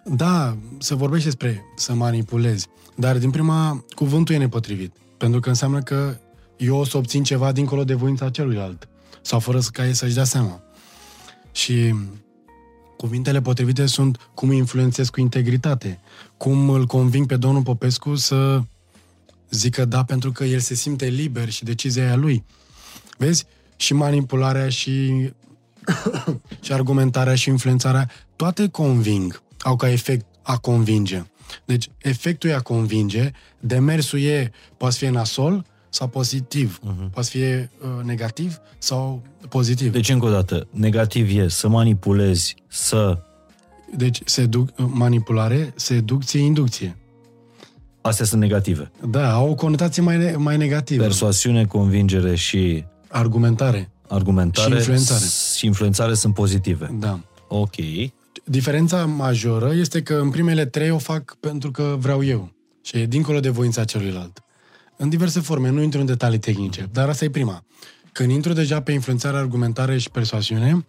da, 0.04 0.56
să 0.78 0.94
vorbești 0.94 1.24
despre 1.24 1.62
să 1.76 1.94
manipulezi, 1.94 2.66
dar 2.94 3.18
din 3.18 3.30
prima 3.30 3.84
cuvântul 3.94 4.34
e 4.34 4.38
nepotrivit. 4.38 4.96
Pentru 5.22 5.40
că 5.40 5.48
înseamnă 5.48 5.82
că 5.82 6.16
eu 6.56 6.76
o 6.76 6.84
să 6.84 6.96
obțin 6.96 7.22
ceva 7.22 7.52
dincolo 7.52 7.84
de 7.84 7.94
voința 7.94 8.30
celuilalt. 8.30 8.88
Sau 9.20 9.38
fără 9.38 9.60
ca 9.72 9.86
ei 9.86 9.94
să-și 9.94 10.14
dea 10.14 10.24
seama. 10.24 10.60
Și 11.52 11.94
cuvintele 12.96 13.40
potrivite 13.40 13.86
sunt 13.86 14.30
cum 14.34 14.52
influențez 14.52 15.08
cu 15.08 15.20
integritate. 15.20 16.00
Cum 16.36 16.70
îl 16.70 16.86
conving 16.86 17.26
pe 17.26 17.36
domnul 17.36 17.62
Popescu 17.62 18.14
să 18.14 18.62
zică 19.50 19.84
da 19.84 20.04
pentru 20.04 20.32
că 20.32 20.44
el 20.44 20.60
se 20.60 20.74
simte 20.74 21.06
liber 21.06 21.48
și 21.50 21.64
decizia 21.64 22.02
e 22.02 22.10
a 22.10 22.16
lui. 22.16 22.44
Vezi? 23.18 23.46
Și 23.76 23.94
manipularea 23.94 24.68
și, 24.68 25.10
și 26.64 26.72
argumentarea 26.72 27.34
și 27.34 27.48
influențarea, 27.48 28.10
toate 28.36 28.68
conving, 28.68 29.42
au 29.58 29.76
ca 29.76 29.90
efect 29.90 30.26
a 30.42 30.58
convinge. 30.58 31.24
Deci 31.64 31.88
efectul 31.98 32.50
e 32.50 32.54
a 32.54 32.60
convinge, 32.60 33.30
demersul 33.60 34.20
e, 34.20 34.52
poate 34.76 34.94
fi 34.94 35.06
nasol 35.06 35.64
sau 35.88 36.08
pozitiv, 36.08 36.78
uh-huh. 36.78 37.10
poate 37.10 37.28
fi 37.28 37.38
uh, 37.38 38.04
negativ 38.04 38.58
sau 38.78 39.22
pozitiv. 39.48 39.92
Deci, 39.92 40.08
încă 40.08 40.26
o 40.26 40.30
dată, 40.30 40.66
negativ 40.70 41.38
e 41.38 41.48
să 41.48 41.68
manipulezi, 41.68 42.54
să... 42.68 43.22
Deci, 43.96 44.20
seduc, 44.24 44.68
manipulare, 44.76 45.72
seducție, 45.76 46.40
inducție. 46.40 46.96
Astea 48.00 48.24
sunt 48.24 48.40
negative. 48.40 48.90
Da, 49.10 49.32
au 49.32 49.50
o 49.50 49.54
conotație 49.54 50.02
mai, 50.02 50.34
mai 50.36 50.56
negativă. 50.56 51.02
Persoasiune, 51.02 51.64
convingere 51.64 52.34
și... 52.34 52.84
Argumentare. 53.08 53.90
Argumentare 54.08 54.68
și 54.68 54.76
influențare. 54.76 55.24
Și 55.56 55.66
influențare 55.66 56.14
sunt 56.14 56.34
pozitive. 56.34 56.96
Da. 56.98 57.20
Ok. 57.48 57.74
Diferența 58.44 59.06
majoră 59.06 59.74
este 59.74 60.02
că 60.02 60.14
în 60.14 60.30
primele 60.30 60.66
trei 60.66 60.90
o 60.90 60.98
fac 60.98 61.36
pentru 61.40 61.70
că 61.70 61.96
vreau 61.98 62.24
eu. 62.24 62.52
Și 62.82 62.96
e 62.96 63.06
dincolo 63.06 63.40
de 63.40 63.48
voința 63.48 63.84
celuilalt. 63.84 64.42
În 64.96 65.08
diverse 65.08 65.40
forme, 65.40 65.70
nu 65.70 65.82
intru 65.82 66.00
în 66.00 66.06
detalii 66.06 66.38
tehnice, 66.38 66.88
dar 66.92 67.08
asta 67.08 67.24
e 67.24 67.30
prima. 67.30 67.64
Când 68.12 68.30
intru 68.30 68.52
deja 68.52 68.82
pe 68.82 68.92
influențare, 68.92 69.36
argumentare 69.36 69.98
și 69.98 70.10
persoasiune, 70.10 70.86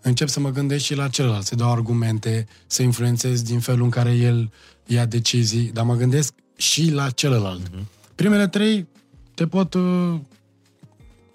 încep 0.00 0.28
să 0.28 0.40
mă 0.40 0.50
gândesc 0.50 0.84
și 0.84 0.94
la 0.94 1.08
celălalt, 1.08 1.44
să 1.44 1.54
dau 1.54 1.72
argumente, 1.72 2.46
să 2.66 2.82
influențez 2.82 3.42
din 3.42 3.60
felul 3.60 3.84
în 3.84 3.90
care 3.90 4.12
el 4.12 4.52
ia 4.86 5.04
decizii, 5.04 5.70
dar 5.72 5.84
mă 5.84 5.94
gândesc 5.94 6.34
și 6.56 6.90
la 6.90 7.10
celălalt. 7.10 7.68
Uh-huh. 7.68 7.84
Primele 8.14 8.48
trei 8.48 8.86
te 9.34 9.46
pot, 9.46 9.74
uh, 9.74 10.14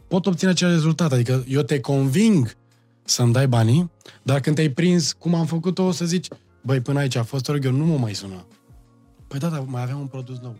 pot 0.07 0.26
obține 0.26 0.49
acel 0.49 0.69
rezultat, 0.69 1.11
adică 1.11 1.43
eu 1.48 1.61
te 1.61 1.80
conving 1.80 2.56
să-mi 3.03 3.34
dai 3.34 3.48
banii, 3.48 3.91
dar 4.23 4.40
când 4.40 4.56
te-ai 4.56 4.69
prins 4.69 5.14
cum 5.14 5.36
am 5.36 5.45
făcut-o, 5.45 5.84
o 5.84 5.91
să 5.91 6.06
zici, 6.06 6.28
băi, 6.61 6.80
până 6.80 6.99
aici 6.99 7.15
a 7.15 7.23
fost, 7.23 7.49
o 7.49 7.56
eu 7.56 7.72
nu 7.72 7.86
mă 7.86 7.98
mai 7.98 8.14
sună. 8.14 8.45
Păi 9.28 9.40
da, 9.40 9.48
dar 9.48 9.64
mai 9.65 9.82
aveam 9.82 9.99
un 9.99 10.07
produs 10.07 10.38
nou. 10.40 10.56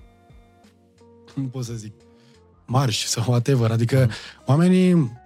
Nu 1.36 1.44
pot 1.44 1.64
să 1.64 1.74
zic. 1.74 1.94
Marș 2.66 3.06
sau 3.06 3.24
whatever. 3.28 3.72
Adică 3.72 4.00
mm. 4.00 4.12
oamenii 4.46 5.20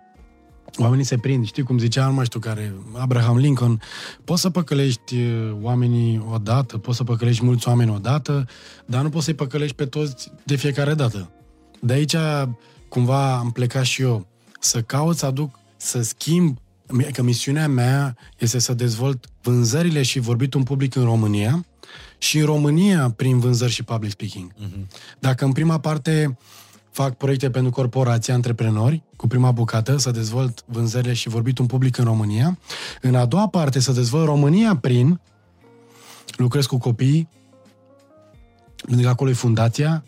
oamenii 0.78 1.06
se 1.06 1.18
prind, 1.18 1.46
știi 1.46 1.64
cum 1.64 1.78
zicea, 1.78 2.08
nu 2.08 2.14
mai 2.14 2.26
știu 2.26 2.40
care, 2.40 2.76
Abraham 2.94 3.38
Lincoln, 3.38 3.82
poți 4.24 4.42
să 4.42 4.50
păcălești 4.50 5.16
uh, 5.16 5.56
oamenii 5.62 6.26
odată, 6.32 6.78
poți 6.78 6.98
să 6.98 7.04
păcălești 7.04 7.44
mulți 7.44 7.68
oameni 7.68 7.92
odată, 7.92 8.46
dar 8.86 9.02
nu 9.02 9.10
poți 9.10 9.26
să-i 9.26 9.34
păcălești 9.34 9.76
pe 9.76 9.86
toți 9.86 10.32
de 10.44 10.56
fiecare 10.56 10.94
dată. 10.94 11.32
De 11.82 11.94
aici, 11.94 12.16
cumva, 12.90 13.38
am 13.38 13.52
plecat 13.52 13.84
și 13.84 14.02
eu 14.02 14.28
să 14.60 14.82
caut 14.82 15.18
să 15.18 15.26
aduc, 15.26 15.60
să 15.78 16.02
schimb 16.02 16.58
că 17.12 17.24
misiunea 17.24 17.68
mea 17.68 18.18
este 18.38 18.60
să 18.60 18.74
dezvolt 18.74 19.26
vânzările 19.42 20.02
și 20.02 20.20
vorbitul 20.20 20.60
în 20.60 20.66
public 20.66 20.96
în 20.96 21.04
România 21.04 21.66
și 22.18 22.38
în 22.38 22.46
România 22.46 23.14
prin 23.16 23.40
vânzări 23.40 23.72
și 23.72 23.84
public 23.84 24.12
speaking. 24.12 24.54
Uh-huh. 24.54 24.88
Dacă 25.20 25.46
în 25.46 25.52
prima 25.52 25.80
parte 25.80 26.38
fac 26.92 27.18
proiecte 27.18 27.50
pentru 27.50 27.72
corporații, 27.72 28.34
antreprenori, 28.34 29.04
cu 29.16 29.28
prima 29.28 29.52
bucată, 29.52 29.98
să 29.98 30.12
dezvolt 30.12 30.64
vânzările 30.66 31.14
și 31.14 31.30
vorbitul 31.30 31.64
în 31.64 31.70
public 31.70 31.98
în 31.98 32.04
România, 32.04 32.60
în 33.02 33.16
a 33.16 33.26
doua 33.26 33.48
parte 33.48 33.80
să 33.80 33.92
dezvolt 33.92 34.26
România 34.26 34.76
prin 34.76 35.22
lucrez 36.38 36.66
cu 36.66 36.78
copii, 36.78 37.30
pentru 38.86 39.04
că 39.04 39.10
acolo 39.10 39.30
e 39.30 39.34
fundația, 39.34 40.04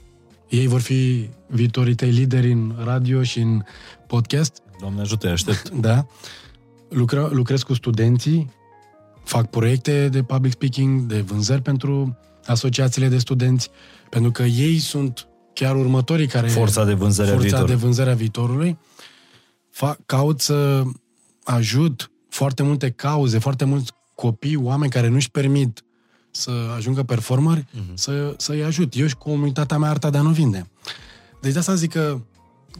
Ei 0.49 0.67
vor 0.67 0.81
fi 0.81 1.29
viitorii 1.47 1.95
tăi 1.95 2.11
lideri 2.11 2.51
în 2.51 2.75
radio 2.83 3.23
și 3.23 3.39
în 3.39 3.63
podcast. 4.07 4.61
Doamne 4.79 5.01
ajută, 5.01 5.27
aștept. 5.27 5.69
Da. 5.69 6.05
Lucra, 6.89 7.30
lucrez 7.31 7.61
cu 7.61 7.73
studenții, 7.73 8.51
fac 9.23 9.49
proiecte 9.49 10.09
de 10.09 10.23
public 10.23 10.51
speaking, 10.51 11.01
de 11.01 11.22
vânzări 11.22 11.61
pentru 11.61 12.18
asociațiile 12.45 13.07
de 13.07 13.18
studenți, 13.18 13.69
pentru 14.09 14.31
că 14.31 14.43
ei 14.43 14.80
sunt 14.80 15.27
chiar 15.53 15.76
următorii 15.76 16.27
care... 16.27 16.47
Forța 16.47 16.85
de 16.85 16.93
vânzare 16.93 17.30
forța 17.30 17.43
a 17.43 17.47
viitorului. 17.47 17.76
de 17.76 17.81
vânzare 17.81 18.11
a 18.11 18.15
viitorului. 18.15 18.77
Fac, 19.69 19.99
caut 20.05 20.41
să 20.41 20.84
ajut 21.43 22.11
foarte 22.30 22.64
multe 22.64 22.89
cauze, 22.89 23.38
foarte 23.38 23.65
mulți 23.65 23.91
copii, 24.15 24.55
oameni 24.55 24.91
care 24.91 25.07
nu-și 25.07 25.31
permit 25.31 25.84
să 26.31 26.51
ajungă 26.76 27.03
performeri, 27.03 27.61
uh-huh. 27.61 27.93
să, 27.93 28.34
să-i 28.38 28.64
ajut. 28.64 28.93
Eu 28.95 29.07
și 29.07 29.15
comunitatea 29.15 29.77
mea 29.77 29.89
arta 29.89 30.09
de 30.09 30.18
a 30.18 30.22
nu 30.22 30.30
vinde. 30.30 30.68
Deci 31.41 31.53
de 31.53 31.59
asta 31.59 31.76
zic 31.76 31.91
că 31.91 32.22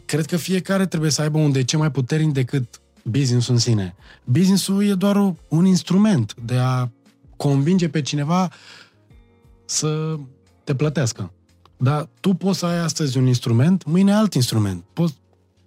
cred 0.04 0.26
că 0.26 0.36
fiecare 0.36 0.86
trebuie 0.86 1.10
să 1.10 1.22
aibă 1.22 1.38
un 1.38 1.52
de 1.52 1.64
ce 1.64 1.76
mai 1.76 1.90
puternic 1.90 2.32
decât 2.32 2.80
business-ul 3.08 3.54
în 3.54 3.60
sine. 3.60 3.94
Business-ul 4.24 4.84
e 4.84 4.94
doar 4.94 5.16
o, 5.16 5.34
un 5.48 5.64
instrument 5.64 6.34
de 6.44 6.56
a 6.56 6.88
convinge 7.36 7.88
pe 7.88 8.02
cineva 8.02 8.50
să 9.64 10.16
te 10.64 10.74
plătească. 10.74 11.32
Dar 11.76 12.08
tu 12.20 12.34
poți 12.34 12.58
să 12.58 12.66
ai 12.66 12.78
astăzi 12.78 13.18
un 13.18 13.26
instrument, 13.26 13.84
mâine 13.84 14.14
alt 14.14 14.34
instrument. 14.34 14.84
Poți, 14.92 15.14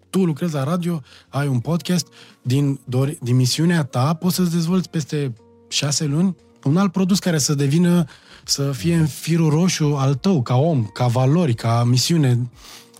tu 0.09 0.26
lucrezi 0.26 0.53
la 0.53 0.63
radio, 0.63 1.01
ai 1.30 1.47
un 1.47 1.59
podcast, 1.59 2.07
din, 2.41 2.80
dori, 2.85 3.18
din 3.22 3.35
misiunea 3.35 3.84
ta 3.84 4.13
poți 4.13 4.35
să-ți 4.35 4.51
dezvolți 4.51 4.89
peste 4.89 5.34
șase 5.68 6.05
luni 6.05 6.35
un 6.63 6.77
alt 6.77 6.91
produs 6.91 7.19
care 7.19 7.38
să 7.38 7.53
devină, 7.53 8.05
să 8.43 8.72
fie 8.72 8.95
în 8.95 9.05
firul 9.05 9.49
roșu 9.49 9.95
al 9.97 10.13
tău, 10.13 10.41
ca 10.41 10.55
om, 10.55 10.85
ca 10.85 11.07
valori, 11.07 11.53
ca 11.53 11.84
misiune 11.84 12.49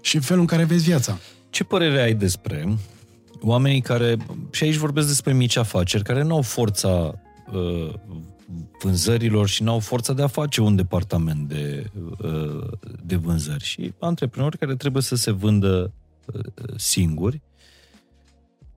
și 0.01 0.19
felul 0.19 0.41
în 0.41 0.47
care 0.47 0.63
vezi 0.63 0.84
viața. 0.84 1.18
Ce 1.49 1.63
părere 1.63 2.01
ai 2.01 2.13
despre 2.13 2.77
oamenii 3.41 3.81
care, 3.81 4.18
și 4.51 4.63
aici 4.63 4.76
vorbesc 4.76 5.07
despre 5.07 5.34
mici 5.34 5.55
afaceri, 5.55 6.03
care 6.03 6.23
nu 6.23 6.35
au 6.35 6.41
forța 6.41 7.19
uh, 7.51 7.93
vânzărilor 8.81 9.47
și 9.47 9.63
nu 9.63 9.72
au 9.72 9.80
forța 9.80 10.13
de 10.13 10.22
a 10.22 10.27
face 10.27 10.61
un 10.61 10.76
departament 10.76 11.47
de, 11.47 11.89
uh, 12.23 12.68
de 13.03 13.15
vânzări 13.15 13.63
și 13.63 13.93
antreprenori 13.99 14.57
care 14.57 14.76
trebuie 14.76 15.03
să 15.03 15.15
se 15.15 15.31
vândă 15.31 15.91
uh, 16.26 16.43
singuri. 16.76 17.41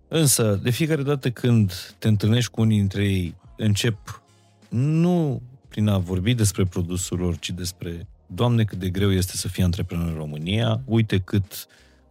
Însă, 0.09 0.61
de 0.63 0.71
fiecare 0.71 1.03
dată 1.03 1.31
când 1.31 1.95
te 1.99 2.09
întâlnești 2.09 2.51
cu 2.51 2.61
unii 2.61 2.79
dintre 2.79 3.05
ei, 3.05 3.35
încep 3.57 4.23
nu 4.69 5.43
prin 5.69 5.89
a 5.89 5.99
vorbi 5.99 6.35
despre 6.35 6.65
produsul 6.65 7.19
lor, 7.19 7.39
ci 7.39 7.51
despre 7.51 8.07
Doamne, 8.27 8.65
cât 8.65 8.79
de 8.79 8.89
greu 8.89 9.13
este 9.13 9.37
să 9.37 9.49
fii 9.49 9.63
antreprenor 9.63 10.09
în 10.09 10.15
România, 10.15 10.81
uite 10.85 11.19
cât 11.19 11.67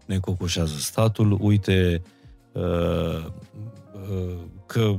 ne 0.06 0.18
cocoșează 0.18 0.78
statul, 0.78 1.38
uite 1.42 2.02
uh, 2.04 2.10
uh, 2.10 2.23
că 4.66 4.96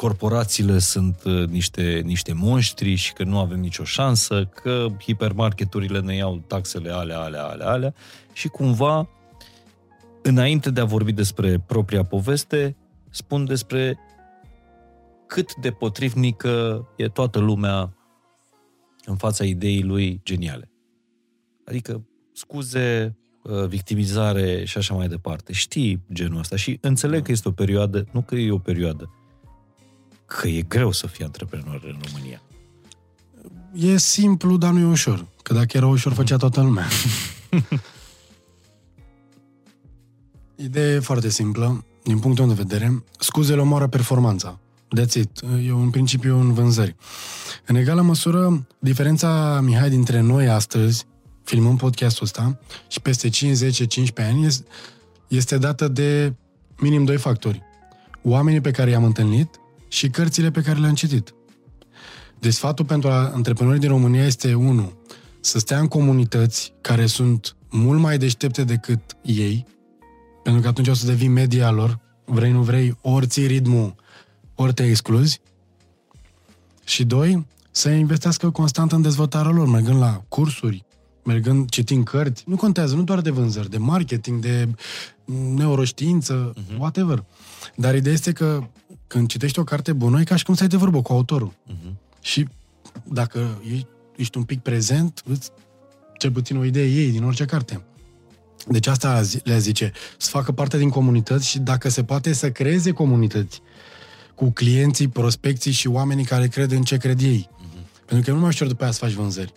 corporațiile 0.00 0.78
sunt 0.78 1.22
uh, 1.24 1.48
niște, 1.48 2.00
niște 2.04 2.32
monștri 2.32 2.94
și 2.94 3.12
că 3.12 3.24
nu 3.24 3.38
avem 3.38 3.60
nicio 3.60 3.84
șansă, 3.84 4.44
că 4.44 4.86
hipermarketurile 5.02 6.00
ne 6.00 6.14
iau 6.14 6.44
taxele 6.46 6.90
alea, 6.90 7.20
alea, 7.20 7.44
alea, 7.44 7.68
alea 7.68 7.94
și 8.32 8.48
cumva, 8.48 9.08
înainte 10.22 10.70
de 10.70 10.80
a 10.80 10.84
vorbi 10.84 11.12
despre 11.12 11.58
propria 11.58 12.04
poveste, 12.04 12.76
spun 13.10 13.44
despre 13.44 13.98
cât 15.26 15.54
de 15.54 15.70
potrivnică 15.70 16.86
e 16.96 17.08
toată 17.08 17.38
lumea 17.38 17.96
în 19.04 19.16
fața 19.16 19.44
ideii 19.44 19.82
lui 19.82 20.20
geniale. 20.24 20.70
Adică 21.64 22.06
scuze, 22.32 23.16
uh, 23.16 23.19
victimizare 23.68 24.64
și 24.64 24.78
așa 24.78 24.94
mai 24.94 25.08
departe. 25.08 25.52
Știi 25.52 26.00
genul 26.12 26.38
ăsta 26.38 26.56
și 26.56 26.78
înțeleg 26.80 27.24
că 27.24 27.32
este 27.32 27.48
o 27.48 27.52
perioadă, 27.52 28.06
nu 28.10 28.20
că 28.22 28.34
e 28.34 28.50
o 28.50 28.58
perioadă, 28.58 29.10
că 30.26 30.48
e 30.48 30.62
greu 30.62 30.92
să 30.92 31.06
fii 31.06 31.24
antreprenor 31.24 31.80
în 31.84 32.00
România. 32.06 32.42
E 33.72 33.96
simplu, 33.96 34.56
dar 34.56 34.72
nu 34.72 34.78
e 34.78 34.84
ușor. 34.84 35.26
Că 35.42 35.54
dacă 35.54 35.76
era 35.76 35.86
ușor, 35.86 36.12
făcea 36.12 36.36
toată 36.36 36.60
lumea. 36.60 36.86
Ideea 40.56 40.94
e 40.94 40.98
foarte 40.98 41.28
simplă, 41.28 41.84
din 42.02 42.18
punctul 42.18 42.46
meu 42.46 42.54
de 42.54 42.62
vedere. 42.62 43.04
Scuzele 43.18 43.60
omoară 43.60 43.86
performanța. 43.86 44.58
That's 44.98 45.14
it. 45.14 45.40
E 45.66 45.72
un 45.72 45.90
principiu 45.90 46.40
în 46.40 46.52
vânzări. 46.52 46.96
În 47.66 47.76
egală 47.76 48.02
măsură, 48.02 48.66
diferența, 48.78 49.60
Mihai, 49.62 49.90
dintre 49.90 50.20
noi 50.20 50.48
astăzi, 50.48 51.06
filmăm 51.50 51.76
podcastul 51.76 52.24
ăsta, 52.24 52.58
și 52.88 53.00
peste 53.00 53.28
5, 53.28 53.56
10, 53.56 53.86
15 53.86 54.34
ani, 54.34 54.64
este 55.28 55.58
dată 55.58 55.88
de 55.88 56.34
minim 56.80 57.04
doi 57.04 57.16
factori. 57.16 57.62
Oamenii 58.22 58.60
pe 58.60 58.70
care 58.70 58.90
i-am 58.90 59.04
întâlnit 59.04 59.60
și 59.88 60.08
cărțile 60.08 60.50
pe 60.50 60.60
care 60.62 60.78
le-am 60.78 60.94
citit. 60.94 61.34
Deci 62.38 62.52
sfatul 62.52 62.84
pentru 62.84 63.10
antreprenorii 63.10 63.80
din 63.80 63.88
România 63.88 64.24
este, 64.24 64.54
unul, 64.54 64.96
să 65.40 65.58
stea 65.58 65.78
în 65.78 65.86
comunități 65.88 66.72
care 66.80 67.06
sunt 67.06 67.56
mult 67.70 68.00
mai 68.00 68.18
deștepte 68.18 68.64
decât 68.64 69.00
ei, 69.22 69.66
pentru 70.42 70.62
că 70.62 70.68
atunci 70.68 70.88
o 70.88 70.94
să 70.94 71.06
devii 71.06 71.28
media 71.28 71.70
lor, 71.70 71.98
vrei, 72.24 72.52
nu 72.52 72.62
vrei, 72.62 72.98
ori 73.00 73.26
ții 73.26 73.46
ritmul, 73.46 73.94
ori 74.54 74.74
te 74.74 74.84
excluzi. 74.84 75.40
Și 76.84 77.04
doi, 77.04 77.46
să 77.70 77.88
investească 77.88 78.50
constant 78.50 78.92
în 78.92 79.02
dezvoltarea 79.02 79.50
lor, 79.50 79.66
mergând 79.66 79.98
la 79.98 80.24
cursuri, 80.28 80.88
mergând, 81.22 81.68
citind 81.68 82.04
cărți, 82.04 82.44
nu 82.46 82.56
contează, 82.56 82.94
nu 82.94 83.02
doar 83.02 83.20
de 83.20 83.30
vânzări, 83.30 83.70
de 83.70 83.78
marketing, 83.78 84.40
de 84.40 84.68
neuroștiință, 85.54 86.52
uh-huh. 86.52 86.78
whatever. 86.78 87.24
Dar 87.76 87.94
ideea 87.94 88.14
este 88.14 88.32
că 88.32 88.62
când 89.06 89.28
citești 89.28 89.58
o 89.58 89.64
carte 89.64 89.92
bună, 89.92 90.20
e 90.20 90.24
ca 90.24 90.36
și 90.36 90.44
cum 90.44 90.54
să 90.54 90.62
ai 90.62 90.68
de 90.68 90.76
vorbă 90.76 91.02
cu 91.02 91.12
autorul. 91.12 91.52
Uh-huh. 91.52 91.92
Și 92.20 92.48
dacă 93.04 93.60
ești 94.16 94.36
un 94.36 94.44
pic 94.44 94.60
prezent, 94.60 95.22
îți 95.24 95.50
cel 96.18 96.30
puțin 96.30 96.56
o 96.56 96.64
idee 96.64 96.86
ei 96.86 97.10
din 97.10 97.24
orice 97.24 97.44
carte. 97.44 97.84
Deci 98.68 98.86
asta 98.86 99.22
le 99.44 99.58
zice, 99.58 99.92
să 100.18 100.30
facă 100.30 100.52
parte 100.52 100.78
din 100.78 100.88
comunități 100.88 101.48
și 101.48 101.58
dacă 101.58 101.88
se 101.88 102.04
poate 102.04 102.32
să 102.32 102.50
creeze 102.50 102.90
comunități 102.90 103.60
cu 104.34 104.50
clienții, 104.50 105.08
prospecții 105.08 105.72
și 105.72 105.88
oamenii 105.88 106.24
care 106.24 106.48
cred 106.48 106.70
în 106.70 106.82
ce 106.82 106.96
cred 106.96 107.20
ei. 107.20 107.48
Uh-huh. 107.50 108.04
Pentru 108.06 108.26
că 108.26 108.32
nu 108.32 108.40
mai 108.40 108.48
ușor 108.48 108.68
după 108.68 108.82
aia 108.82 108.92
să 108.92 108.98
faci 108.98 109.12
vânzări. 109.12 109.52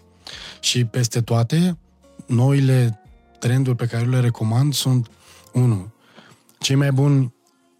Și 0.60 0.86
peste 0.86 1.22
toate, 1.22 1.78
noile 2.26 3.00
trenduri 3.40 3.76
pe 3.76 3.86
care 3.86 4.06
le 4.06 4.20
recomand 4.20 4.74
sunt, 4.74 5.10
unu, 5.54 5.94
cei 6.60 6.76
mai 6.76 6.92
buni 6.92 7.34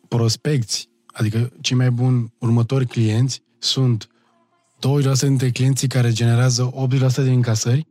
prospecți, 0.08 0.90
adică 1.14 1.52
cei 1.62 1.78
mai 1.78 1.92
buni 1.92 2.34
următori 2.40 2.86
clienți 2.86 3.42
sunt 3.60 4.08
20% 4.08 5.20
dintre 5.20 5.50
clienții 5.50 5.88
care 5.88 6.12
generează 6.12 6.74
80% 6.90 7.16
din 7.16 7.32
încasări. 7.32 7.88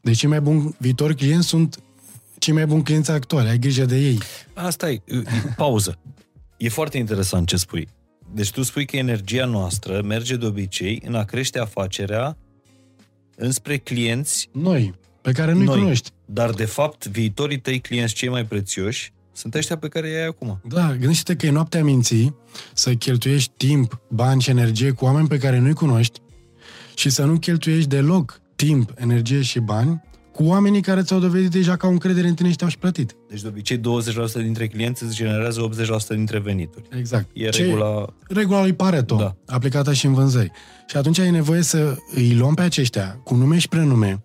Deci 0.00 0.18
cei 0.18 0.28
mai 0.28 0.40
buni 0.40 0.74
viitori 0.78 1.14
clienți 1.14 1.46
sunt 1.46 1.82
cei 2.38 2.52
mai 2.52 2.66
buni 2.66 2.82
clienți 2.82 3.10
actuali. 3.10 3.48
Ai 3.48 3.58
grijă 3.58 3.84
de 3.84 3.96
ei. 3.96 4.18
Asta 4.54 4.90
e, 4.90 5.02
pauză. 5.56 5.98
E 6.56 6.68
foarte 6.68 6.98
interesant 6.98 7.46
ce 7.46 7.56
spui. 7.56 7.88
Deci 8.34 8.50
tu 8.50 8.62
spui 8.62 8.86
că 8.86 8.96
energia 8.96 9.44
noastră 9.44 10.02
merge 10.02 10.36
de 10.36 10.46
obicei 10.46 11.02
în 11.04 11.14
a 11.14 11.24
crește 11.24 11.58
afacerea 11.58 12.36
înspre 13.38 13.76
clienți 13.76 14.48
noi, 14.52 14.94
pe 15.20 15.32
care 15.32 15.52
nu-i 15.52 15.64
noi. 15.64 15.78
cunoști. 15.78 16.10
Dar 16.24 16.50
de 16.50 16.64
fapt, 16.64 17.06
viitorii 17.06 17.58
tăi 17.58 17.80
clienți 17.80 18.14
cei 18.14 18.28
mai 18.28 18.44
prețioși 18.44 19.12
sunt 19.32 19.54
ăștia 19.54 19.78
pe 19.78 19.88
care 19.88 20.08
i-ai 20.08 20.26
acum. 20.26 20.60
Da, 20.64 20.96
gândește-te 20.96 21.36
că 21.36 21.46
e 21.46 21.50
noaptea 21.50 21.84
minții 21.84 22.34
să 22.74 22.94
cheltuiești 22.94 23.52
timp, 23.56 24.00
bani 24.08 24.40
și 24.40 24.50
energie 24.50 24.90
cu 24.90 25.04
oameni 25.04 25.28
pe 25.28 25.38
care 25.38 25.58
nu-i 25.58 25.74
cunoști 25.74 26.20
și 26.94 27.10
să 27.10 27.24
nu 27.24 27.38
cheltuiești 27.38 27.88
deloc 27.88 28.40
timp, 28.56 28.92
energie 28.96 29.42
și 29.42 29.58
bani 29.58 30.02
cu 30.38 30.44
oamenii 30.44 30.80
care 30.80 31.02
ți-au 31.02 31.20
dovedit 31.20 31.50
deja 31.50 31.76
că 31.76 31.86
au 31.86 31.92
încredere 31.92 32.28
în 32.28 32.34
tine 32.34 32.50
și 32.50 32.56
te-au 32.56 32.70
și 32.70 32.78
plătit. 32.78 33.16
Deci 33.28 33.40
de 33.40 33.48
obicei 33.48 33.78
20% 33.78 33.80
dintre 34.32 34.66
clienți 34.66 35.02
îți 35.02 35.14
generează 35.14 35.68
80% 36.04 36.06
dintre 36.08 36.38
venituri. 36.38 36.84
Exact. 36.98 37.28
E 37.32 37.48
Ce 37.48 37.62
regula... 37.62 38.04
Regula 38.28 38.60
lui 38.60 38.72
Pareto, 38.72 39.16
da. 39.16 39.34
aplicată 39.46 39.92
și 39.92 40.06
în 40.06 40.14
vânzări. 40.14 40.50
Și 40.86 40.96
atunci 40.96 41.18
ai 41.18 41.30
nevoie 41.30 41.62
să 41.62 41.96
îi 42.14 42.34
luăm 42.34 42.54
pe 42.54 42.62
aceștia 42.62 43.20
cu 43.24 43.34
nume 43.34 43.58
și 43.58 43.68
prenume 43.68 44.22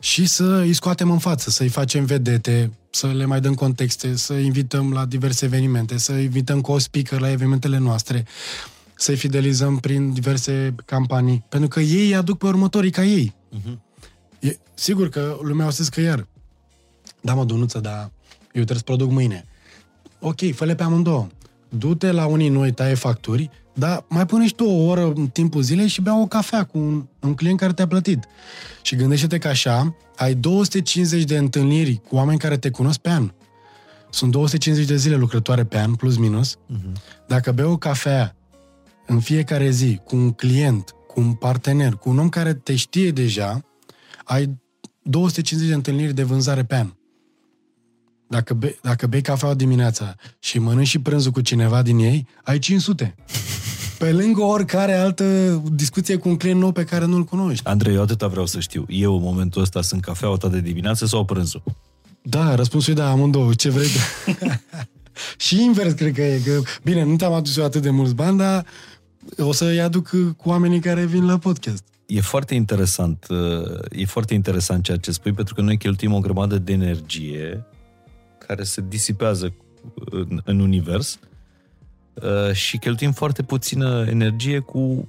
și 0.00 0.26
să 0.26 0.44
îi 0.44 0.72
scoatem 0.72 1.10
în 1.10 1.18
față, 1.18 1.50
să 1.50 1.62
îi 1.62 1.68
facem 1.68 2.04
vedete, 2.04 2.70
să 2.90 3.06
le 3.06 3.24
mai 3.24 3.40
dăm 3.40 3.54
contexte, 3.54 4.16
să 4.16 4.32
invităm 4.32 4.92
la 4.92 5.04
diverse 5.04 5.44
evenimente, 5.44 5.98
să 5.98 6.12
invităm 6.12 6.60
cu 6.60 6.72
o 6.72 6.78
speaker 6.78 7.20
la 7.20 7.30
evenimentele 7.30 7.78
noastre, 7.78 8.24
să-i 8.94 9.16
fidelizăm 9.16 9.78
prin 9.78 10.12
diverse 10.12 10.74
campanii, 10.84 11.44
pentru 11.48 11.68
că 11.68 11.80
ei 11.80 12.14
aduc 12.14 12.38
pe 12.38 12.46
următorii 12.46 12.90
ca 12.90 13.04
ei. 13.04 13.34
Uh-huh. 13.54 13.83
E, 14.44 14.58
sigur 14.74 15.08
că 15.08 15.38
lumea 15.42 15.66
o 15.66 15.70
să 15.70 15.86
că 15.90 16.00
iar, 16.00 16.26
da 17.20 17.34
mă, 17.34 17.44
Dunuță, 17.44 17.80
dar 17.80 18.10
eu 18.42 18.62
trebuie 18.62 18.76
să 18.76 18.82
produc 18.82 19.10
mâine. 19.10 19.44
Ok, 20.20 20.54
fă-le 20.54 20.74
pe 20.74 20.82
amândouă. 20.82 21.26
Du-te 21.68 22.10
la 22.10 22.26
unii 22.26 22.48
noi, 22.48 22.72
taie 22.72 22.94
facturi, 22.94 23.50
Dar 23.74 24.04
mai 24.08 24.26
pune 24.26 24.46
și 24.46 24.54
tu 24.54 24.64
o 24.64 24.84
oră 24.84 25.12
în 25.14 25.26
timpul 25.26 25.62
zilei 25.62 25.88
și 25.88 26.00
bea 26.00 26.20
o 26.20 26.26
cafea 26.26 26.64
cu 26.64 26.78
un, 26.78 27.06
un 27.20 27.34
client 27.34 27.58
care 27.58 27.72
te-a 27.72 27.86
plătit. 27.86 28.24
Și 28.82 28.96
gândește-te 28.96 29.38
că 29.38 29.48
așa 29.48 29.96
ai 30.16 30.34
250 30.34 31.24
de 31.24 31.36
întâlniri 31.36 32.00
cu 32.08 32.16
oameni 32.16 32.38
care 32.38 32.56
te 32.56 32.70
cunosc 32.70 32.98
pe 32.98 33.10
an. 33.10 33.32
Sunt 34.10 34.30
250 34.30 34.88
de 34.88 34.96
zile 34.96 35.16
lucrătoare 35.16 35.64
pe 35.64 35.78
an, 35.78 35.94
plus 35.94 36.16
minus. 36.16 36.56
Uh-huh. 36.56 36.92
Dacă 37.26 37.52
bei 37.52 37.64
o 37.64 37.76
cafea 37.76 38.36
în 39.06 39.20
fiecare 39.20 39.70
zi 39.70 40.00
cu 40.04 40.16
un 40.16 40.32
client, 40.32 40.94
cu 41.06 41.20
un 41.20 41.32
partener, 41.32 41.92
cu 41.92 42.08
un 42.08 42.18
om 42.18 42.28
care 42.28 42.54
te 42.54 42.74
știe 42.74 43.10
deja, 43.10 43.60
ai 44.24 44.60
250 45.02 45.68
de 45.68 45.74
întâlniri 45.74 46.12
de 46.12 46.22
vânzare 46.22 46.64
pe 46.64 46.74
an. 46.74 46.92
Dacă, 48.28 48.54
be, 48.54 48.78
dacă 48.82 49.06
bei 49.06 49.22
cafeaua 49.22 49.54
dimineața 49.54 50.14
și 50.38 50.58
mănânci 50.58 50.86
și 50.86 50.98
prânzul 50.98 51.32
cu 51.32 51.40
cineva 51.40 51.82
din 51.82 51.98
ei, 51.98 52.26
ai 52.42 52.58
500. 52.58 53.14
Pe 53.98 54.12
lângă 54.12 54.40
oricare 54.40 54.94
altă 54.94 55.24
discuție 55.72 56.16
cu 56.16 56.28
un 56.28 56.36
client 56.36 56.60
nou 56.60 56.72
pe 56.72 56.84
care 56.84 57.04
nu-l 57.04 57.24
cunoști. 57.24 57.66
Andrei, 57.66 57.94
eu 57.94 58.02
atâta 58.02 58.26
vreau 58.26 58.46
să 58.46 58.60
știu. 58.60 58.84
Eu, 58.88 59.16
în 59.16 59.22
momentul 59.22 59.62
ăsta, 59.62 59.82
sunt 59.82 60.00
cafeaua 60.00 60.36
ta 60.36 60.48
de 60.48 60.60
dimineață 60.60 61.06
sau 61.06 61.24
prânzul? 61.24 61.62
Da, 62.22 62.54
răspunsul 62.54 62.92
e 62.92 62.96
da, 62.96 63.10
amândouă. 63.10 63.54
Ce 63.54 63.70
vrei? 63.70 63.88
și 65.44 65.62
invers, 65.62 65.92
cred 65.92 66.14
că 66.14 66.22
e. 66.22 66.40
Că, 66.44 66.60
bine, 66.82 67.04
nu 67.04 67.16
te-am 67.16 67.32
adus 67.32 67.56
eu 67.56 67.64
atât 67.64 67.82
de 67.82 67.90
mulți 67.90 68.14
bani, 68.14 68.38
dar 68.38 68.66
o 69.38 69.52
să-i 69.52 69.80
aduc 69.80 70.08
cu 70.36 70.48
oamenii 70.48 70.80
care 70.80 71.04
vin 71.04 71.26
la 71.26 71.38
podcast. 71.38 71.84
E 72.06 72.20
foarte 72.20 72.54
interesant, 72.54 73.26
uh, 73.30 73.78
e 73.90 74.04
foarte 74.04 74.34
interesant 74.34 74.84
ceea 74.84 74.96
ce 74.96 75.10
spui, 75.10 75.32
pentru 75.32 75.54
că 75.54 75.60
noi 75.60 75.76
cheltuim 75.76 76.12
o 76.12 76.20
grămadă 76.20 76.58
de 76.58 76.72
energie 76.72 77.66
care 78.46 78.62
se 78.62 78.84
disipează 78.88 79.54
în, 80.10 80.40
în 80.44 80.60
univers 80.60 81.18
uh, 82.14 82.52
și 82.52 82.78
cheltuim 82.78 83.12
foarte 83.12 83.42
puțină 83.42 84.06
energie 84.08 84.58
cu 84.58 85.08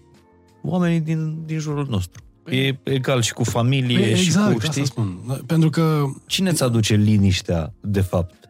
oamenii 0.63 0.99
din, 0.99 1.45
din 1.45 1.59
jurul 1.59 1.87
nostru. 1.89 2.23
E 2.49 2.77
egal 2.83 3.21
și 3.21 3.33
cu 3.33 3.43
familie 3.43 3.99
Păi, 3.99 4.15
și 4.15 4.25
exact, 4.25 4.53
cu, 4.53 4.59
știi? 4.59 4.69
asta 4.69 4.83
spun. 4.83 5.19
Pentru 5.45 5.69
că 5.69 6.03
Cine 6.25 6.49
îți 6.49 6.63
aduce 6.63 6.95
liniștea, 6.95 7.73
de 7.81 8.01
fapt? 8.01 8.49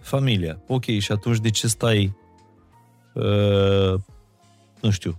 Familia. 0.00 0.60
Ok, 0.66 0.84
și 0.84 1.12
atunci 1.12 1.38
de 1.38 1.50
ce 1.50 1.66
stai, 1.66 2.16
uh, 3.14 3.94
nu 4.80 4.90
știu, 4.90 5.18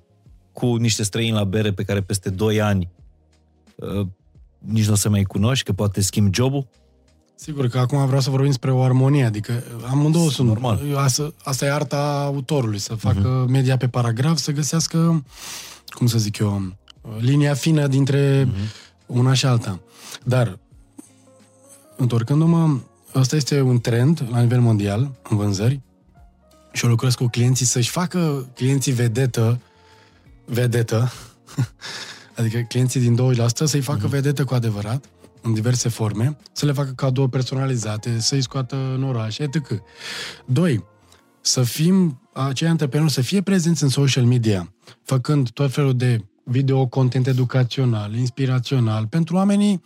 cu 0.56 0.76
niște 0.76 1.04
străini 1.04 1.36
la 1.36 1.44
bere 1.44 1.72
pe 1.72 1.84
care 1.84 2.02
peste 2.02 2.30
2 2.30 2.62
ani 2.62 2.90
uh, 3.76 4.08
nici 4.58 4.86
nu 4.86 4.94
o 4.94 4.96
să 4.96 5.10
mai 5.10 5.24
cunoști, 5.24 5.66
că 5.66 5.74
poate 5.74 6.02
schimbi 6.02 6.36
jobul? 6.36 6.68
Sigur 7.36 7.68
că 7.68 7.80
acum 7.80 8.06
vreau 8.06 8.22
să 8.22 8.30
vorbim 8.30 8.48
despre 8.48 8.72
o 8.72 8.82
armonie, 8.82 9.26
adică 9.26 9.64
amândouă 9.90 10.30
sunt. 10.30 10.48
Normal. 10.48 10.80
Asta, 10.96 11.34
asta 11.44 11.66
e 11.66 11.72
arta 11.72 12.24
autorului, 12.26 12.80
să 12.80 12.94
facă 12.94 13.46
uh-huh. 13.46 13.50
media 13.50 13.78
pe 13.78 13.88
paragraf, 13.88 14.38
să 14.38 14.52
găsească, 14.52 15.26
cum 15.88 16.08
să 16.08 16.18
zic 16.18 16.38
eu, 16.38 16.62
linia 17.20 17.54
fină 17.54 17.88
dintre 17.88 18.44
uh-huh. 18.44 19.06
una 19.06 19.34
și 19.34 19.46
alta. 19.46 19.80
Dar, 20.24 20.60
întorcându-mă, 21.98 22.80
ăsta 23.16 23.36
este 23.36 23.62
un 23.62 23.80
trend 23.80 24.28
la 24.32 24.42
nivel 24.42 24.60
mondial, 24.60 25.12
în 25.30 25.38
vânzări, 25.38 25.82
și 26.72 26.84
eu 26.84 26.90
lucrez 26.90 27.16
cu 27.16 27.28
clienții 27.28 27.66
să-și 27.66 27.90
facă 27.90 28.48
clienții 28.56 28.92
vedetă, 28.92 29.60
vedetă, 30.46 31.12
adică 32.38 32.60
clienții 32.60 33.00
din 33.00 33.18
20% 33.34 33.48
să-i 33.48 33.82
facă 33.82 34.08
uh-huh. 34.08 34.10
vedetă 34.10 34.44
cu 34.44 34.54
adevărat, 34.54 35.06
în 35.42 35.54
diverse 35.54 35.90
forme, 35.90 36.38
să 36.52 36.66
le 36.66 36.72
facă 36.72 36.92
cadou 36.92 37.28
personalizate, 37.28 38.20
să-i 38.20 38.42
scoată 38.42 38.76
în 38.76 39.04
oraș, 39.04 39.38
etc. 39.38 39.82
Doi, 40.46 40.84
să 41.42 41.64
fim 41.64 42.22
acei 42.34 42.68
antreprenori, 42.68 43.12
să 43.12 43.22
fie 43.22 43.42
prezenți 43.42 43.84
în 43.84 43.90
social 43.90 44.24
media, 44.24 44.74
făcând 45.04 45.50
tot 45.50 45.72
felul 45.72 45.96
de 45.96 46.26
video 46.44 46.88
content 46.88 47.28
educațional, 47.28 48.14
inspirațional, 48.14 49.08
pentru 49.08 49.36
oamenii 49.36 49.84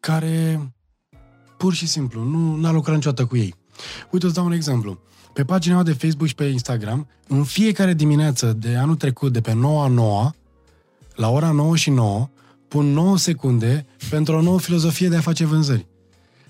care 0.00 0.72
pur 1.56 1.74
și 1.74 1.86
simplu 1.86 2.22
nu 2.22 2.68
a 2.68 2.72
lucrat 2.72 2.94
niciodată 2.94 3.26
cu 3.26 3.36
ei. 3.36 3.54
Uite, 4.10 4.26
îți 4.26 4.34
dau 4.34 4.44
un 4.44 4.52
exemplu. 4.52 5.00
Pe 5.40 5.46
pagina 5.46 5.74
mea 5.74 5.82
de 5.82 5.92
Facebook 5.92 6.28
și 6.28 6.34
pe 6.34 6.44
Instagram, 6.44 7.06
în 7.28 7.44
fiecare 7.44 7.94
dimineață 7.94 8.52
de 8.52 8.76
anul 8.76 8.94
trecut, 8.94 9.32
de 9.32 9.40
pe 9.40 9.52
9 9.52 9.82
a 9.82 9.86
9, 9.86 10.30
la 11.14 11.30
ora 11.30 11.50
9 11.50 11.76
și 11.76 11.90
9, 11.90 12.28
pun 12.68 12.92
9 12.92 13.18
secunde 13.18 13.86
pentru 14.10 14.34
o 14.34 14.40
nouă 14.40 14.60
filozofie 14.60 15.08
de 15.08 15.16
a 15.16 15.20
face 15.20 15.44
vânzări. 15.44 15.86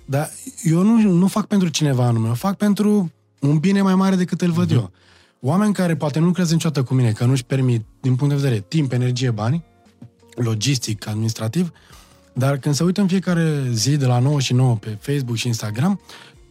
Dar 0.04 0.30
eu 0.62 0.82
nu, 0.82 1.12
nu 1.12 1.26
fac 1.26 1.46
pentru 1.46 1.68
cineva 1.68 2.04
anume, 2.04 2.28
o 2.28 2.34
fac 2.34 2.56
pentru 2.56 3.12
un 3.40 3.58
bine 3.58 3.82
mai 3.82 3.94
mare 3.94 4.16
decât 4.16 4.40
îl 4.40 4.50
văd 4.50 4.70
uh-huh. 4.70 4.74
eu. 4.74 4.90
Oameni 5.40 5.74
care 5.74 5.96
poate 5.96 6.18
nu 6.18 6.26
lucrează 6.26 6.52
niciodată 6.52 6.82
cu 6.82 6.94
mine, 6.94 7.12
că 7.12 7.24
nu-și 7.24 7.44
permit, 7.44 7.84
din 8.00 8.16
punct 8.16 8.34
de 8.34 8.40
vedere, 8.40 8.64
timp, 8.68 8.92
energie, 8.92 9.30
bani, 9.30 9.64
logistic, 10.34 11.06
administrativ, 11.06 11.72
dar 12.32 12.58
când 12.58 12.74
se 12.74 12.84
uită 12.84 13.00
în 13.00 13.06
fiecare 13.06 13.68
zi 13.72 13.96
de 13.96 14.06
la 14.06 14.18
9 14.18 14.40
și 14.40 14.52
9 14.52 14.76
pe 14.76 14.98
Facebook 15.00 15.36
și 15.36 15.46
Instagram, 15.46 16.00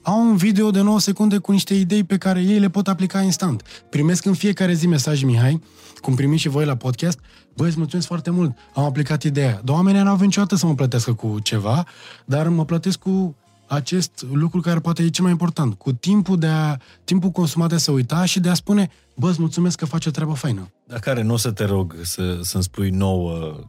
au 0.09 0.29
un 0.29 0.35
video 0.35 0.71
de 0.71 0.81
9 0.81 0.99
secunde 0.99 1.37
cu 1.37 1.51
niște 1.51 1.73
idei 1.73 2.03
pe 2.03 2.17
care 2.17 2.41
ei 2.41 2.59
le 2.59 2.69
pot 2.69 2.87
aplica 2.87 3.21
instant. 3.21 3.83
Primesc 3.89 4.25
în 4.25 4.33
fiecare 4.33 4.73
zi 4.73 4.87
mesaj, 4.87 5.23
Mihai, 5.23 5.61
cum 6.01 6.15
primiți 6.15 6.41
și 6.41 6.47
voi 6.47 6.65
la 6.65 6.75
podcast, 6.75 7.19
băi, 7.55 7.67
îți 7.67 7.77
mulțumesc 7.77 8.07
foarte 8.07 8.29
mult, 8.29 8.57
am 8.73 8.83
aplicat 8.83 9.23
ideea. 9.23 9.61
Dar 9.63 9.75
oamenii 9.75 10.01
n-au 10.01 10.15
venit 10.15 10.25
niciodată 10.25 10.55
să 10.55 10.65
mă 10.65 10.75
plătească 10.75 11.13
cu 11.13 11.39
ceva, 11.39 11.85
dar 12.25 12.47
mă 12.47 12.65
plătesc 12.65 12.99
cu 12.99 13.35
acest 13.67 14.25
lucru 14.31 14.61
care 14.61 14.79
poate 14.79 15.03
e 15.03 15.09
cel 15.09 15.23
mai 15.23 15.31
important, 15.31 15.73
cu 15.73 15.91
timpul, 15.91 16.37
de 16.37 16.47
a, 16.47 16.77
timpul 17.03 17.29
consumat 17.29 17.69
de 17.69 17.75
a 17.75 17.77
se 17.77 17.91
uita 17.91 18.25
și 18.25 18.39
de 18.39 18.49
a 18.49 18.53
spune, 18.53 18.89
bă, 19.15 19.29
îți 19.29 19.39
mulțumesc 19.39 19.77
că 19.77 19.85
face 19.85 20.09
o 20.09 20.11
treabă 20.11 20.33
faină. 20.33 20.71
Dar 20.87 20.99
care 20.99 21.21
nu 21.21 21.33
o 21.33 21.37
să 21.37 21.51
te 21.51 21.63
rog 21.63 21.95
să, 22.01 22.39
să-mi 22.41 22.63
spui 22.63 22.89
nouă 22.89 23.59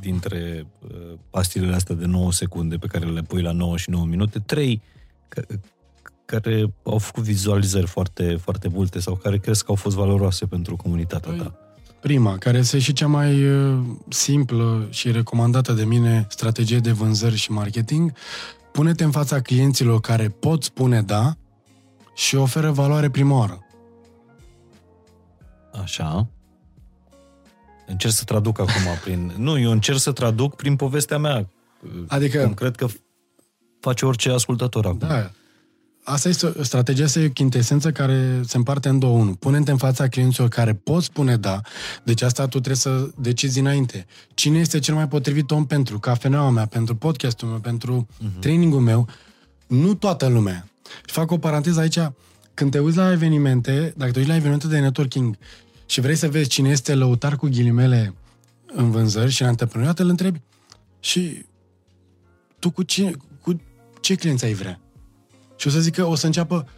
dintre 0.00 0.66
pastilele 1.30 1.74
astea 1.74 1.94
de 1.94 2.04
9 2.04 2.32
secunde 2.32 2.76
pe 2.76 2.86
care 2.86 3.06
le 3.06 3.22
pui 3.22 3.42
la 3.42 3.52
9 3.52 3.76
și 3.76 3.90
9 3.90 4.04
minute, 4.04 4.38
trei 4.38 4.82
care 6.24 6.74
au 6.82 6.98
făcut 6.98 7.22
vizualizări 7.22 7.86
foarte, 7.86 8.36
foarte 8.36 8.68
multe 8.68 9.00
sau 9.00 9.14
care 9.14 9.38
crezi 9.38 9.64
că 9.64 9.70
au 9.70 9.76
fost 9.76 9.96
valoroase 9.96 10.46
pentru 10.46 10.76
comunitatea 10.76 11.32
ta? 11.32 11.54
Prima, 12.00 12.38
care 12.38 12.58
este 12.58 12.78
și 12.78 12.92
cea 12.92 13.06
mai 13.06 13.44
simplă 14.08 14.86
și 14.90 15.10
recomandată 15.10 15.72
de 15.72 15.84
mine 15.84 16.26
strategie 16.28 16.78
de 16.78 16.92
vânzări 16.92 17.36
și 17.36 17.52
marketing, 17.52 18.12
pune-te 18.72 19.04
în 19.04 19.10
fața 19.10 19.40
clienților 19.40 20.00
care 20.00 20.28
pot 20.28 20.62
spune 20.62 21.02
da 21.02 21.36
și 22.14 22.36
oferă 22.36 22.70
valoare 22.70 23.10
prima 23.10 23.38
oară. 23.38 23.66
Așa. 25.82 26.28
Încerc 27.86 28.12
să 28.12 28.24
traduc 28.24 28.58
acum 28.58 28.82
prin... 29.04 29.32
Nu, 29.36 29.58
eu 29.58 29.70
încerc 29.70 29.98
să 29.98 30.12
traduc 30.12 30.56
prin 30.56 30.76
povestea 30.76 31.18
mea. 31.18 31.48
Adică... 32.06 32.42
Cum 32.42 32.54
cred 32.54 32.76
că 32.76 32.86
face 33.88 34.06
orice 34.06 34.30
ascultător 34.30 34.86
acum. 34.86 34.98
Da. 34.98 35.30
Asta 36.04 36.28
este 36.28 36.52
o 36.58 36.62
strategie, 36.62 37.04
asta 37.04 37.20
e 37.20 37.26
o 37.26 37.30
chintesență 37.30 37.90
care 37.90 38.40
se 38.44 38.56
împarte 38.56 38.88
în 38.88 38.98
două. 38.98 39.18
Unu, 39.18 39.34
pune-te 39.34 39.70
în 39.70 39.76
fața 39.76 40.08
clienților 40.08 40.48
care 40.48 40.74
pot 40.74 41.02
spune 41.02 41.36
da, 41.36 41.60
deci 42.02 42.22
asta 42.22 42.42
tu 42.42 42.48
trebuie 42.48 42.76
să 42.76 43.08
decizi 43.16 43.58
înainte. 43.58 44.06
Cine 44.34 44.58
este 44.58 44.78
cel 44.78 44.94
mai 44.94 45.08
potrivit 45.08 45.50
om 45.50 45.66
pentru 45.66 45.98
cafeneaua 45.98 46.50
mea, 46.50 46.66
pentru 46.66 46.94
podcastul 46.94 47.48
meu, 47.48 47.58
pentru 47.58 48.06
uh-huh. 48.06 48.40
trainingul 48.40 48.80
meu? 48.80 49.08
Nu 49.66 49.94
toată 49.94 50.26
lumea. 50.26 50.68
Și 51.06 51.14
fac 51.14 51.30
o 51.30 51.38
paranteză 51.38 51.80
aici. 51.80 51.98
Când 52.54 52.70
te 52.70 52.78
uiți 52.78 52.96
la 52.96 53.12
evenimente, 53.12 53.94
dacă 53.96 54.10
te 54.10 54.18
uiți 54.18 54.30
la 54.30 54.36
evenimente 54.36 54.66
de 54.66 54.78
networking 54.78 55.36
și 55.86 56.00
vrei 56.00 56.16
să 56.16 56.28
vezi 56.28 56.48
cine 56.48 56.68
este 56.68 56.94
lăutar 56.94 57.36
cu 57.36 57.48
ghilimele 57.48 58.14
în 58.66 58.90
vânzări 58.90 59.30
și 59.30 59.42
în 59.42 59.48
antreprenoriat, 59.48 59.98
îl 59.98 60.08
întrebi 60.08 60.40
și 61.00 61.44
tu 62.58 62.70
cu, 62.70 62.82
cine, 62.82 63.10
cu 63.10 63.25
ce 64.06 64.14
clienți 64.14 64.44
ai 64.44 64.52
vrea? 64.52 64.80
Și 65.56 65.66
o 65.66 65.70
să 65.70 65.80
zic 65.80 65.94
că 65.94 66.04
o 66.04 66.14
să 66.14 66.26
înceapă 66.26 66.68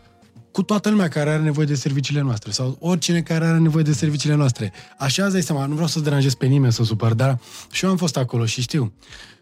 cu 0.52 0.62
toată 0.62 0.90
lumea 0.90 1.08
care 1.08 1.30
are 1.30 1.42
nevoie 1.42 1.66
de 1.66 1.74
serviciile 1.74 2.20
noastre 2.20 2.50
sau 2.50 2.76
oricine 2.80 3.22
care 3.22 3.44
are 3.44 3.58
nevoie 3.58 3.82
de 3.82 3.92
serviciile 3.92 4.34
noastre. 4.34 4.72
Așa 4.98 5.22
îți 5.22 5.32
dai 5.32 5.42
seama, 5.42 5.66
nu 5.66 5.72
vreau 5.72 5.88
să 5.88 6.00
deranjez 6.00 6.34
pe 6.34 6.46
nimeni 6.46 6.72
să 6.72 6.84
supăr, 6.84 7.14
dar 7.14 7.38
și 7.70 7.84
eu 7.84 7.90
am 7.90 7.96
fost 7.96 8.16
acolo 8.16 8.46
și 8.46 8.60
știu. 8.60 8.92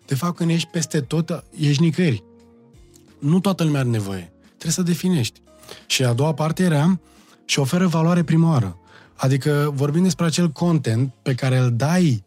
De 0.06 0.14
fapt, 0.14 0.36
când 0.36 0.50
ești 0.50 0.68
peste 0.68 1.00
tot, 1.00 1.44
ești 1.58 1.82
nicăieri. 1.82 2.24
Nu 3.18 3.40
toată 3.40 3.64
lumea 3.64 3.80
are 3.80 3.88
nevoie. 3.88 4.32
Trebuie 4.46 4.72
să 4.72 4.82
definești. 4.82 5.40
Și 5.86 6.04
a 6.04 6.12
doua 6.12 6.34
parte 6.34 6.62
era 6.62 7.00
și 7.44 7.58
oferă 7.58 7.86
valoare 7.86 8.24
prima 8.24 8.50
oară. 8.50 8.78
Adică 9.14 9.72
vorbim 9.74 10.02
despre 10.02 10.24
acel 10.24 10.50
content 10.50 11.12
pe 11.22 11.34
care 11.34 11.58
îl 11.58 11.72
dai 11.76 12.24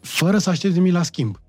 fără 0.00 0.38
să 0.38 0.50
aștepți 0.50 0.76
nimic 0.76 0.92
la 0.92 1.02
schimb. 1.02 1.39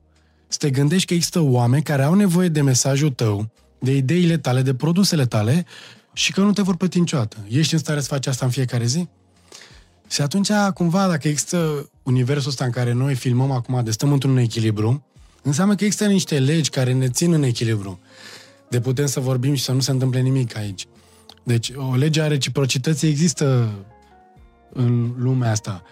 Să 0.52 0.57
te 0.57 0.69
gândești 0.69 1.07
că 1.07 1.14
există 1.14 1.40
oameni 1.40 1.84
care 1.84 2.03
au 2.03 2.14
nevoie 2.14 2.48
de 2.48 2.61
mesajul 2.61 3.10
tău, 3.10 3.52
de 3.80 3.95
ideile 3.95 4.38
tale, 4.38 4.61
de 4.61 4.73
produsele 4.73 5.26
tale 5.26 5.65
și 6.14 6.32
că 6.32 6.41
nu 6.41 6.52
te 6.52 6.61
vor 6.61 6.76
plăti 6.76 6.99
niciodată. 6.99 7.38
Ești 7.48 7.73
în 7.73 7.80
stare 7.80 7.99
să 7.99 8.07
faci 8.07 8.28
asta 8.28 8.45
în 8.45 8.52
fiecare 8.52 8.86
zi? 8.86 9.07
Și 10.10 10.22
atunci, 10.22 10.49
cumva, 10.73 11.07
dacă 11.07 11.28
există 11.28 11.90
universul 12.03 12.49
ăsta 12.49 12.65
în 12.65 12.72
care 12.72 12.94
noi 12.94 13.15
filmăm 13.15 13.52
acum, 13.52 13.84
de 13.84 13.91
stăm 13.91 14.11
într-un 14.11 14.38
echilibru, 14.38 15.06
înseamnă 15.41 15.76
că 15.76 15.84
există 15.84 16.06
niște 16.06 16.40
legi 16.40 16.69
care 16.69 16.94
ne 16.94 17.10
țin 17.10 17.34
în 17.34 17.44
echilibru. 17.44 17.99
De 18.69 18.80
putem 18.80 19.06
să 19.06 19.19
vorbim 19.19 19.53
și 19.53 19.64
să 19.64 19.72
nu 19.72 19.80
se 19.80 19.91
întâmple 19.91 20.19
nimic 20.19 20.57
aici. 20.57 20.88
Deci, 21.44 21.72
o 21.76 21.95
lege 21.95 22.22
a 22.22 22.28
reciprocității 22.28 23.10
există 23.10 23.69
în 24.73 25.14
lumea 25.18 25.52
asta. 25.52 25.84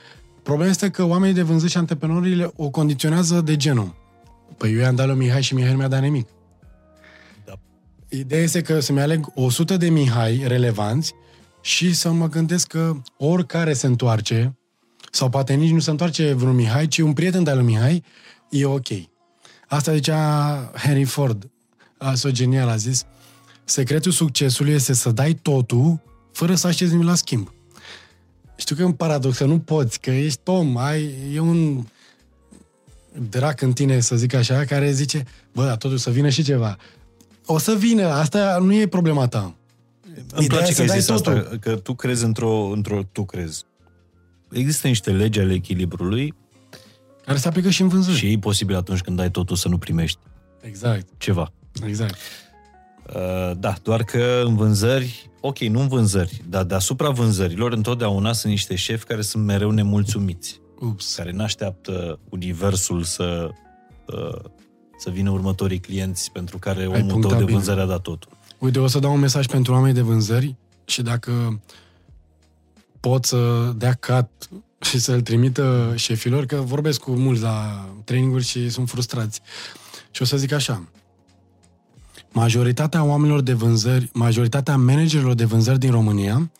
Problema 0.44 0.70
este 0.70 0.90
că 0.90 1.04
oamenii 1.04 1.36
de 1.36 1.42
vânzări 1.42 1.72
și 1.72 1.78
antreprenorile 1.78 2.52
o 2.56 2.70
condiționează 2.70 3.42
de 3.42 3.56
genul. 3.56 3.99
Păi 4.58 4.74
eu 4.74 4.80
i-am 4.80 4.96
dat 4.96 5.08
lui 5.08 5.16
Mihai 5.16 5.42
și 5.42 5.54
Mihai 5.54 5.72
nu 5.72 5.78
mi-a 5.78 5.88
dat 5.88 6.02
nimic. 6.02 6.28
Da. 7.46 7.54
Ideea 8.10 8.42
este 8.42 8.62
că 8.62 8.80
să-mi 8.80 9.02
aleg 9.02 9.32
100 9.34 9.78
de 9.78 9.90
Mihai 9.90 10.44
relevanți 10.48 11.14
și 11.62 11.94
să 11.94 12.12
mă 12.12 12.30
gândesc 12.30 12.68
că 12.68 13.02
oricare 13.18 13.74
se 13.74 13.88
întoarce, 13.88 14.58
sau 15.12 15.30
poate 15.30 15.54
nici 15.54 15.72
nu 15.72 15.80
se 15.80 15.90
întoarce 15.90 16.34
vreun 16.34 16.56
Mihai, 16.56 16.88
ci 16.88 16.98
un 16.98 17.14
prieten 17.14 17.44
de-al 17.44 17.58
lui 17.58 17.66
Mihai, 17.66 18.04
e 18.50 18.66
ok. 18.66 18.88
Asta 19.68 19.94
zicea 19.94 20.72
Henry 20.76 21.04
Ford, 21.04 21.50
asta 21.98 22.30
genial, 22.30 22.70
a 22.70 22.76
zis, 22.76 23.06
secretul 23.64 24.12
succesului 24.12 24.74
este 24.74 24.94
să 24.94 25.12
dai 25.12 25.34
totul 25.34 26.02
fără 26.32 26.56
să 26.56 26.68
aștepți 26.68 26.94
nimic 26.94 27.08
la 27.08 27.16
schimb. 27.16 27.54
Știu 28.56 28.76
că 28.76 28.82
e 28.82 28.86
un 28.86 28.94
paradox, 28.94 29.38
că 29.38 29.46
nu 29.46 29.60
poți, 29.60 30.00
că 30.00 30.12
ești 30.12 30.40
om, 30.44 30.78
ai, 30.78 31.14
e 31.34 31.40
un 31.40 31.86
drac 33.30 33.62
în 33.62 33.72
tine, 33.74 34.00
să 34.00 34.16
zic 34.16 34.34
așa, 34.34 34.66
care 34.66 34.92
zice, 34.92 35.24
bă, 35.54 35.66
dar 35.66 35.78
totuși 35.78 36.02
să 36.04 36.10
vină 36.10 36.30
și 36.30 36.44
ceva. 36.44 36.78
O 37.46 37.58
să 37.58 37.76
vină, 37.76 38.08
asta 38.08 38.58
nu 38.62 38.74
e 38.74 38.88
problema 38.88 39.28
ta. 39.28 39.56
Îmi 40.34 40.46
Ideea 40.46 40.48
place 40.62 40.64
e 40.64 40.68
că 40.68 40.74
să 40.74 40.82
ai 40.82 40.88
dai 40.88 41.00
zis 41.00 41.10
asta, 41.10 41.34
totul. 41.34 41.58
că 41.58 41.76
tu 41.76 41.94
crezi 41.94 42.24
într-o, 42.24 42.70
într-o... 42.74 43.02
Tu 43.12 43.24
crezi. 43.26 43.64
Există 44.52 44.88
niște 44.88 45.12
legi 45.12 45.40
ale 45.40 45.54
echilibrului 45.54 46.34
Care 47.26 47.38
se 47.38 47.48
aplică 47.48 47.70
și 47.70 47.82
în 47.82 47.88
vânzări. 47.88 48.18
și 48.18 48.32
e 48.32 48.38
posibil 48.38 48.76
atunci 48.76 49.00
când 49.02 49.18
dai 49.18 49.32
totul 49.32 49.56
să 49.56 49.68
nu 49.68 49.78
primești 49.78 50.20
Exact, 50.62 51.08
ceva. 51.18 51.52
exact. 51.86 52.16
Uh, 53.16 53.52
Da, 53.60 53.76
doar 53.84 54.04
că 54.04 54.42
în 54.46 54.56
vânzări, 54.56 55.30
ok, 55.42 55.60
nu 55.60 55.80
în 55.80 55.88
vânzări, 55.88 56.42
dar 56.50 56.64
deasupra 56.64 57.10
vânzărilor 57.10 57.72
întotdeauna 57.74 58.34
sunt 58.34 58.52
niște 58.52 58.76
șefi 58.76 59.04
care 59.06 59.22
sunt 59.22 59.46
mereu 59.46 59.72
nemulțumiți, 59.72 60.60
Ups. 60.80 61.16
care 61.16 61.32
n-așteaptă 61.32 62.20
universul 62.30 63.04
să, 63.04 63.50
uh, 64.06 64.40
să 64.98 65.10
vină 65.10 65.30
următorii 65.30 65.80
clienți 65.80 66.32
pentru 66.32 66.58
care 66.58 66.86
omul 66.86 67.00
tău 67.00 67.08
punctat 67.08 67.38
de 67.38 67.44
bine. 67.44 67.58
vânzări 67.58 67.80
a 67.80 67.86
dat 67.86 68.02
totul. 68.02 68.32
Uite, 68.58 68.80
o 68.80 68.88
să 68.88 69.00
dau 69.00 69.14
un 69.14 69.20
mesaj 69.20 69.46
pentru 69.46 69.74
oameni 69.74 69.94
de 69.94 70.02
vânzări 70.02 70.56
și 70.86 71.02
dacă 71.02 71.62
pot 73.00 73.26
să 73.26 73.72
dea 73.76 73.94
cat 73.94 74.50
și 74.80 75.00
să-l 75.00 75.22
trimită 75.22 75.94
șefilor, 75.96 76.46
că 76.46 76.56
vorbesc 76.56 77.00
cu 77.00 77.12
mulți 77.12 77.42
la 77.42 77.86
traininguri 78.04 78.44
și 78.44 78.70
sunt 78.70 78.90
frustrați. 78.90 79.42
Și 80.12 80.22
o 80.22 80.26
să 80.26 80.38
zic 80.38 80.52
așa, 80.52 80.90
majoritatea 82.32 83.04
oamenilor 83.04 83.42
de 83.42 83.54
vânzări, 83.54 84.10
majoritatea 84.14 84.78
managerilor 84.78 85.34
de 85.34 85.46
vânzări 85.46 85.80
din 85.80 85.92
România 85.92 86.52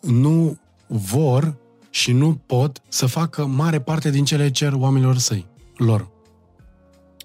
nu 0.00 0.58
vor 0.86 1.56
și 1.90 2.12
nu 2.12 2.40
pot 2.46 2.82
să 2.88 3.06
facă 3.06 3.46
mare 3.46 3.80
parte 3.80 4.10
din 4.10 4.24
cele 4.24 4.50
cer 4.50 4.72
oamenilor 4.72 5.16
săi, 5.16 5.46
lor. 5.76 6.08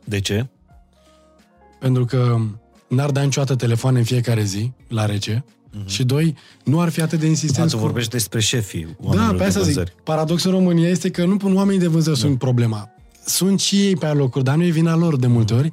De 0.04 0.20
ce? 0.20 0.48
Pentru 1.80 2.06
că 2.06 2.38
n-ar 2.88 3.12
da 3.12 3.22
niciodată 3.22 3.56
telefoane 3.56 3.98
în 4.00 4.06
fiecare 4.06 4.44
zi, 4.44 4.72
la 4.88 5.06
rece, 5.06 5.46
uh-huh. 5.46 5.86
și 5.86 6.04
doi, 6.04 6.36
nu 6.64 6.80
ar 6.80 6.90
fi 6.90 7.02
atât 7.02 7.20
de 7.20 7.26
A, 7.26 7.30
insistenți 7.30 7.72
tu 7.72 7.78
cu... 7.78 7.84
vorbești 7.84 8.12
despre 8.12 8.40
șefii 8.40 8.84
Da, 8.84 9.08
oamenilor 9.08 9.32
pe 9.32 9.38
de 9.38 9.44
asta 9.44 9.60
zic. 9.60 9.74
vânzări. 9.74 9.96
Paradoxul 10.04 10.52
în 10.54 10.58
România 10.58 10.90
este 10.90 11.10
că 11.10 11.26
nu 11.26 11.38
pun 11.38 11.56
oamenii 11.56 11.80
de 11.80 11.88
vânzări 11.88 12.18
sunt 12.18 12.38
problema. 12.38 12.90
Sunt 13.26 13.60
și 13.60 13.76
ei 13.86 13.96
pe 13.96 14.06
alocuri, 14.06 14.44
dar 14.44 14.56
nu 14.56 14.64
e 14.64 14.70
vina 14.70 14.96
lor 14.96 15.16
de 15.16 15.28
multe 15.28 15.54
ori, 15.54 15.72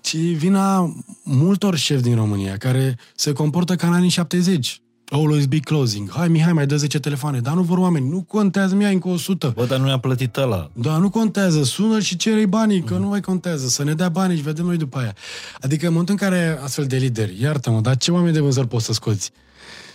ci 0.00 0.16
vina 0.16 0.94
multor 1.22 1.76
șefi 1.76 2.02
din 2.02 2.14
România 2.14 2.56
care 2.56 2.98
se 3.14 3.32
comportă 3.32 3.74
ca 3.74 3.86
în 3.86 3.92
anii 3.92 4.08
70. 4.08 4.80
Always 5.08 5.46
be 5.46 5.58
closing. 5.58 6.10
Hai, 6.10 6.28
Mihai, 6.28 6.52
mai 6.52 6.66
dă 6.66 6.76
10 6.76 6.98
telefoane. 6.98 7.40
Dar 7.40 7.54
nu 7.54 7.62
vor 7.62 7.78
oameni. 7.78 8.08
Nu 8.08 8.22
contează, 8.22 8.74
Mihai, 8.74 8.92
încă 8.92 9.08
100. 9.08 9.52
Bă, 9.54 9.64
dar 9.64 9.78
nu 9.78 9.88
i-a 9.88 9.98
plătit 9.98 10.36
ăla. 10.36 10.70
Da, 10.72 10.96
nu 10.96 11.10
contează. 11.10 11.62
Sună 11.62 12.00
și 12.00 12.16
cere 12.16 12.46
banii, 12.46 12.82
că 12.82 12.96
nu 12.96 13.08
mai 13.08 13.20
contează. 13.20 13.68
Să 13.68 13.84
ne 13.84 13.94
dea 13.94 14.08
banii 14.08 14.36
și 14.36 14.42
vedem 14.42 14.64
noi 14.64 14.76
după 14.76 14.98
aia. 14.98 15.14
Adică 15.60 15.86
în 15.86 15.92
momentul 15.92 16.16
în 16.20 16.28
care 16.28 16.58
astfel 16.62 16.86
de 16.86 16.96
lideri, 16.96 17.40
iartă-mă, 17.40 17.80
dar 17.80 17.96
ce 17.96 18.10
oameni 18.10 18.32
de 18.32 18.40
vânzări 18.40 18.68
poți 18.68 18.84
să 18.84 18.92
scoți? 18.92 19.30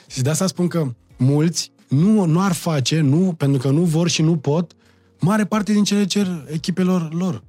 Și 0.07 0.21
de 0.21 0.29
asta 0.29 0.47
spun 0.47 0.67
că 0.67 0.93
mulți 1.17 1.71
nu, 1.87 2.25
nu 2.25 2.41
ar 2.41 2.51
face, 2.51 2.99
nu, 2.99 3.33
pentru 3.37 3.61
că 3.61 3.69
nu 3.69 3.81
vor 3.81 4.09
și 4.09 4.21
nu 4.21 4.37
pot, 4.37 4.71
mare 5.19 5.45
parte 5.45 5.73
din 5.73 5.83
cele 5.83 6.05
cer 6.05 6.45
echipelor 6.47 7.13
lor. 7.13 7.43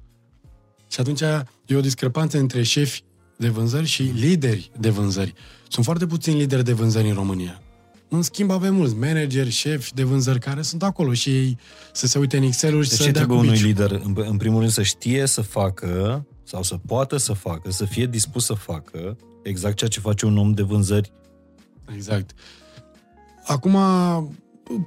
Și 0.91 0.99
atunci 0.99 1.21
e 1.65 1.75
o 1.75 1.81
discrepanță 1.81 2.37
între 2.37 2.63
șefi 2.63 3.03
de 3.37 3.49
vânzări 3.49 3.85
și 3.85 4.01
lideri 4.01 4.71
de 4.79 4.89
vânzări. 4.89 5.33
Sunt 5.73 5.85
foarte 5.85 6.05
puțini 6.05 6.37
lideri 6.37 6.63
de 6.63 6.73
vânzări 6.73 7.07
în 7.07 7.13
România. 7.13 7.61
În 8.09 8.21
schimb 8.21 8.51
avem 8.51 8.75
mulți 8.75 8.95
manageri, 8.95 9.49
șefi 9.49 9.93
de 9.93 10.03
vânzări 10.03 10.39
care 10.39 10.61
sunt 10.61 10.83
acolo 10.83 11.13
și 11.13 11.29
ei 11.29 11.57
să 11.93 12.07
se 12.07 12.19
uite 12.19 12.37
în 12.37 12.43
Excel-uri 12.43 12.83
și 12.83 12.89
De 12.89 12.95
să 12.95 13.03
ce 13.03 13.11
dea 13.11 13.21
trebuie 13.21 13.37
cu 13.37 13.43
unui 13.43 13.55
biciul. 13.55 13.67
lider? 13.67 14.01
În, 14.03 14.15
în 14.29 14.37
primul 14.37 14.59
rând 14.59 14.71
să 14.71 14.81
știe 14.81 15.25
să 15.25 15.41
facă 15.41 16.25
sau 16.43 16.63
să 16.63 16.77
poată 16.87 17.17
să 17.17 17.33
facă, 17.33 17.71
să 17.71 17.85
fie 17.85 18.05
dispus 18.05 18.45
să 18.45 18.53
facă 18.53 19.17
exact 19.43 19.75
ceea 19.75 19.89
ce 19.89 19.99
face 19.99 20.25
un 20.25 20.37
om 20.37 20.53
de 20.53 20.61
vânzări. 20.61 21.11
Exact. 21.95 22.31
Acum, 23.45 23.77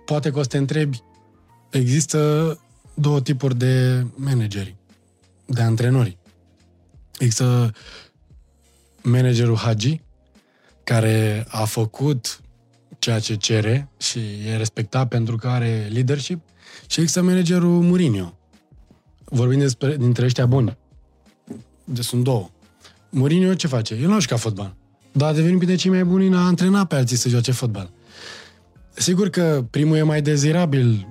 poate 0.05 0.31
că 0.31 0.39
o 0.39 0.43
să 0.43 0.49
te 0.49 0.57
întrebi, 0.57 1.03
există 1.71 2.59
două 2.95 3.21
tipuri 3.21 3.57
de 3.57 4.07
manageri, 4.15 4.77
de 5.47 5.61
antrenori. 5.61 6.19
Există 7.19 7.73
managerul 9.03 9.57
Hagi, 9.57 10.05
care 10.87 11.47
a 11.49 11.65
făcut 11.65 12.41
ceea 12.99 13.19
ce 13.19 13.35
cere 13.35 13.89
și 13.99 14.19
e 14.47 14.57
respectat 14.57 15.09
pentru 15.09 15.37
că 15.37 15.49
are 15.49 15.89
leadership, 15.93 16.41
și 16.87 17.01
există 17.01 17.23
managerul 17.23 17.83
Mourinho. 17.83 18.39
Vorbim 19.25 19.59
despre, 19.59 19.97
dintre 19.97 20.25
ăștia 20.25 20.47
buni. 20.47 20.77
Deci 21.85 22.05
sunt 22.05 22.25
două. 22.25 22.51
Mourinho 23.11 23.55
ce 23.55 23.67
face? 23.67 23.95
El 23.95 24.09
nu 24.09 24.15
a 24.15 24.19
jucat 24.19 24.39
fotbal. 24.39 24.75
Dar 25.13 25.29
a 25.29 25.33
devenit 25.33 25.57
printre 25.57 25.77
cei 25.77 25.91
mai 25.91 26.05
buni 26.05 26.27
în 26.27 26.35
a 26.35 26.47
antrena 26.47 26.85
pe 26.85 26.95
alții 26.95 27.17
să 27.17 27.29
joace 27.29 27.53
fotbal. 27.53 27.91
Sigur 28.95 29.29
că 29.29 29.65
primul 29.71 29.97
e 29.97 30.03
mai 30.03 30.23
dezirabil, 30.23 31.07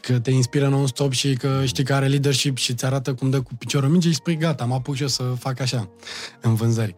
că 0.00 0.18
te 0.18 0.30
inspiră 0.30 0.68
non-stop 0.68 1.12
și 1.12 1.34
că 1.34 1.62
știi 1.64 1.84
că 1.84 1.94
are 1.94 2.06
leadership 2.06 2.56
și 2.56 2.70
îți 2.70 2.84
arată 2.84 3.14
cum 3.14 3.30
dă 3.30 3.40
cu 3.40 3.54
piciorul 3.54 3.88
minge 3.88 4.08
și 4.08 4.14
spui 4.14 4.36
gata, 4.36 4.64
mă 4.64 4.74
apuc 4.74 4.94
și 4.94 5.02
eu 5.02 5.08
să 5.08 5.22
fac 5.22 5.60
așa 5.60 5.90
în 6.40 6.54
vânzări. 6.54 6.96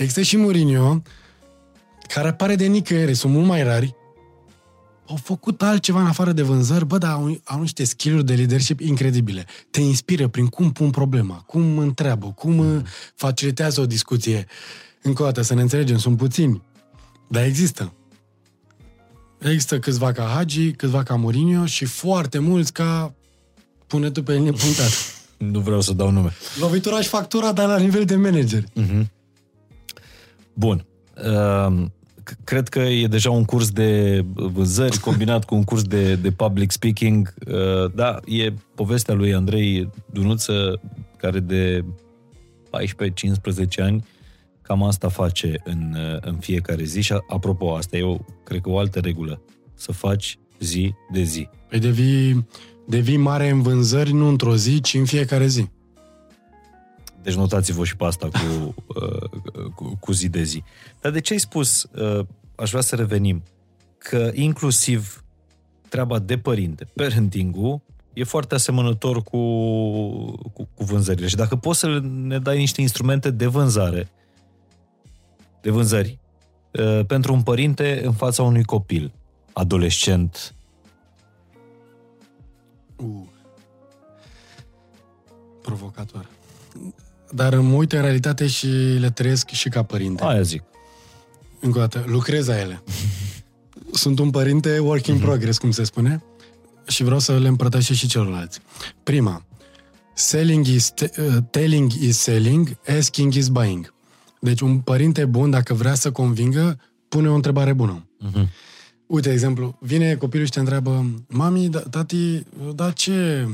Există 0.00 0.22
și 0.22 0.36
Mourinho, 0.36 1.02
care 2.08 2.28
apare 2.28 2.54
de 2.54 2.66
nicăieri, 2.66 3.14
sunt 3.14 3.32
mult 3.32 3.46
mai 3.46 3.62
rari, 3.62 3.94
au 5.06 5.16
făcut 5.16 5.62
altceva 5.62 6.00
în 6.00 6.06
afară 6.06 6.32
de 6.32 6.42
vânzări, 6.42 6.86
bă, 6.86 6.98
dar 6.98 7.12
au, 7.12 7.40
au 7.44 7.60
niște 7.60 7.84
skill-uri 7.84 8.24
de 8.24 8.34
leadership 8.34 8.80
incredibile. 8.80 9.44
Te 9.70 9.80
inspiră 9.80 10.28
prin 10.28 10.46
cum 10.46 10.72
pun 10.72 10.90
problema, 10.90 11.34
cum 11.46 11.78
întreabă, 11.78 12.32
cum 12.32 12.52
mm. 12.52 12.84
facilitează 13.14 13.80
o 13.80 13.86
discuție. 13.86 14.46
Încă 15.02 15.22
o 15.22 15.24
dată, 15.24 15.42
să 15.42 15.54
ne 15.54 15.60
înțelegem, 15.60 15.98
sunt 15.98 16.16
puțini, 16.16 16.62
dar 17.28 17.44
există. 17.44 17.92
Există 19.38 19.78
câțiva 19.78 20.12
ca 20.12 20.32
Hagi, 20.34 20.72
câțiva 20.72 21.02
ca 21.02 21.14
Mourinho 21.14 21.66
și 21.66 21.84
foarte 21.84 22.38
mulți 22.38 22.72
ca 22.72 23.14
pune 23.86 24.10
tu 24.10 24.22
pe 24.22 24.32
linie 24.32 24.52
punctată. 24.52 24.94
Nu 25.52 25.60
vreau 25.60 25.80
să 25.80 25.92
dau 25.92 26.10
nume. 26.10 26.32
Lovituraș 26.58 27.02
și 27.02 27.08
factura, 27.08 27.52
dar 27.52 27.66
la 27.66 27.78
nivel 27.78 28.04
de 28.04 28.16
manager. 28.16 28.64
Bun. 30.60 30.86
Uh, 31.26 31.84
c- 32.22 32.36
Cred 32.44 32.68
că 32.68 32.78
e 32.78 33.06
deja 33.06 33.30
un 33.30 33.44
curs 33.44 33.70
de 33.70 34.22
vânzări 34.34 34.98
combinat 34.98 35.44
cu 35.44 35.54
un 35.54 35.64
curs 35.64 35.82
de, 35.82 36.14
de 36.14 36.30
public 36.30 36.70
speaking. 36.70 37.34
Uh, 37.46 37.92
Da, 37.94 38.20
e 38.26 38.52
povestea 38.74 39.14
lui 39.14 39.34
Andrei 39.34 39.90
Dunuță, 40.12 40.80
care 41.16 41.40
de 41.40 41.84
14-15 41.84 43.82
ani 43.82 44.04
cam 44.62 44.82
asta 44.82 45.08
face 45.08 45.60
în, 45.64 45.94
uh, 45.96 46.16
în 46.20 46.36
fiecare 46.36 46.84
zi 46.84 47.00
și, 47.00 47.14
apropo, 47.28 47.74
asta 47.74 47.96
e, 47.96 48.02
o, 48.02 48.16
cred 48.44 48.60
că, 48.60 48.70
o 48.70 48.78
altă 48.78 48.98
regulă. 49.00 49.42
Să 49.74 49.92
faci 49.92 50.38
zi 50.58 50.94
de 51.12 51.22
zi. 51.22 51.48
Păi 51.68 51.78
devii, 51.78 52.46
devii 52.86 53.16
mare 53.16 53.48
în 53.48 53.62
vânzări 53.62 54.12
nu 54.12 54.28
într-o 54.28 54.56
zi, 54.56 54.80
ci 54.80 54.94
în 54.94 55.04
fiecare 55.04 55.46
zi. 55.46 55.68
Deci 57.22 57.34
notați-vă 57.34 57.84
și 57.84 57.96
pe 57.96 58.04
asta 58.04 58.28
cu, 58.28 58.74
uh, 58.86 59.40
cu, 59.74 59.96
cu 60.00 60.12
zi 60.12 60.28
de 60.28 60.42
zi. 60.42 60.62
Dar 61.00 61.12
de 61.12 61.20
ce 61.20 61.32
ai 61.32 61.38
spus, 61.38 61.82
uh, 61.82 62.26
aș 62.54 62.70
vrea 62.70 62.82
să 62.82 62.96
revenim, 62.96 63.42
că 63.98 64.30
inclusiv 64.34 65.24
treaba 65.88 66.18
de 66.18 66.38
părinte, 66.38 66.86
parenting-ul, 66.94 67.80
e 68.12 68.24
foarte 68.24 68.54
asemănător 68.54 69.22
cu, 69.22 69.38
cu, 70.52 70.68
cu 70.74 70.84
vânzările. 70.84 71.26
Și 71.26 71.36
dacă 71.36 71.56
poți 71.56 71.78
să 71.78 72.00
ne 72.02 72.38
dai 72.38 72.58
niște 72.58 72.80
instrumente 72.80 73.30
de 73.30 73.46
vânzare, 73.46 74.08
de 75.60 75.70
vânzări, 75.70 76.18
uh, 76.70 77.04
pentru 77.06 77.32
un 77.32 77.42
părinte 77.42 78.00
în 78.04 78.12
fața 78.12 78.42
unui 78.42 78.64
copil, 78.64 79.12
adolescent, 79.52 80.54
Uh. 83.00 83.26
Provocator. 85.62 86.26
Dar 87.30 87.58
mă 87.58 87.74
uit 87.74 87.92
în 87.92 88.00
realitate 88.00 88.46
și 88.46 88.66
le 88.98 89.10
trăiesc 89.10 89.48
și 89.48 89.68
ca 89.68 89.82
părinte. 89.82 90.24
aia 90.24 90.42
zic. 90.42 90.62
Încă 91.60 91.78
o 91.78 91.80
dată, 91.80 92.04
lucrez 92.06 92.46
la 92.46 92.58
ele. 92.60 92.82
sunt 93.92 94.18
un 94.18 94.30
părinte 94.30 94.78
work 94.78 95.06
in 95.06 95.18
progress, 95.18 95.58
cum 95.58 95.70
se 95.70 95.84
spune, 95.84 96.22
și 96.86 97.02
vreau 97.02 97.18
să 97.18 97.38
le 97.38 97.48
împărtășesc 97.48 97.98
și 97.98 98.06
celorlalți. 98.06 98.60
Prima, 99.02 99.44
selling 100.14 100.66
is 100.66 100.90
te- 100.90 101.10
uh, 101.18 101.36
telling 101.50 101.92
is 101.92 102.18
selling, 102.18 102.76
asking 102.98 103.34
is 103.34 103.48
buying. 103.48 103.94
Deci 104.40 104.60
un 104.60 104.78
părinte 104.78 105.24
bun, 105.24 105.50
dacă 105.50 105.74
vrea 105.74 105.94
să 105.94 106.10
convingă, 106.12 106.78
pune 107.08 107.28
o 107.28 107.34
întrebare 107.34 107.72
bună. 107.72 108.08
Mhm. 108.18 108.48
Uite, 109.06 109.28
de 109.28 109.34
exemplu, 109.34 109.78
vine 109.80 110.14
copilul 110.14 110.44
și 110.46 110.52
te 110.52 110.58
întreabă, 110.58 111.06
mami, 111.28 111.68
da, 111.68 111.78
tati, 111.78 112.42
da 112.74 112.90
ce... 112.90 113.48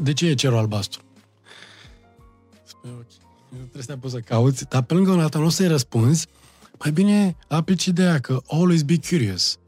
De 0.00 0.12
ce 0.12 0.26
e 0.26 0.34
cerul 0.34 0.56
albastru? 0.58 1.00
Spune, 2.86 2.98
ok, 3.00 3.06
trebuie 3.48 3.82
să 3.82 3.86
te 3.86 3.92
apuci 3.92 4.10
să 4.10 4.18
cauți, 4.18 4.64
dar 4.68 4.82
pe 4.82 4.94
lângă 4.94 5.10
o 5.10 5.16
dată 5.16 5.38
nu 5.38 5.44
o 5.44 5.48
să-i 5.48 5.66
răspunzi, 5.66 6.26
mai 6.78 6.92
bine 6.92 7.36
aplici 7.48 7.84
ideea 7.84 8.18
că 8.18 8.42
always 8.48 8.82
be 8.82 8.98
curious. 9.08 9.58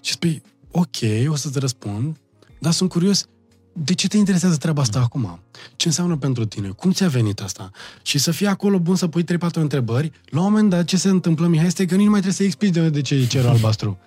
Și 0.00 0.12
spui, 0.12 0.42
ok, 0.70 0.96
o 1.28 1.34
să-ți 1.34 1.58
răspund, 1.58 2.16
dar 2.58 2.72
sunt 2.72 2.90
curios, 2.90 3.24
de 3.72 3.94
ce 3.94 4.08
te 4.08 4.16
interesează 4.16 4.56
treaba 4.56 4.82
asta 4.82 5.00
acum? 5.00 5.40
Ce 5.76 5.86
înseamnă 5.86 6.16
pentru 6.16 6.44
tine? 6.44 6.68
Cum 6.68 6.92
ți-a 6.92 7.08
venit 7.08 7.40
asta? 7.40 7.70
Și 8.02 8.18
să 8.18 8.30
fii 8.30 8.46
acolo 8.46 8.78
bun 8.78 8.96
să 8.96 9.06
pui 9.08 9.24
3-4 9.24 9.26
întrebări, 9.52 10.12
la 10.24 10.38
un 10.40 10.44
moment 10.44 10.70
dat 10.70 10.84
ce 10.84 10.96
se 10.96 11.08
întâmplă, 11.08 11.46
Mihai, 11.46 11.66
este 11.66 11.84
că 11.84 11.94
nici 11.94 12.04
nu 12.04 12.10
mai 12.10 12.20
trebuie 12.20 12.38
să 12.40 12.42
explici 12.42 12.72
de, 12.72 12.88
de 12.88 13.00
ce 13.00 13.14
e 13.14 13.26
cerul 13.26 13.48
albastru. 13.48 13.98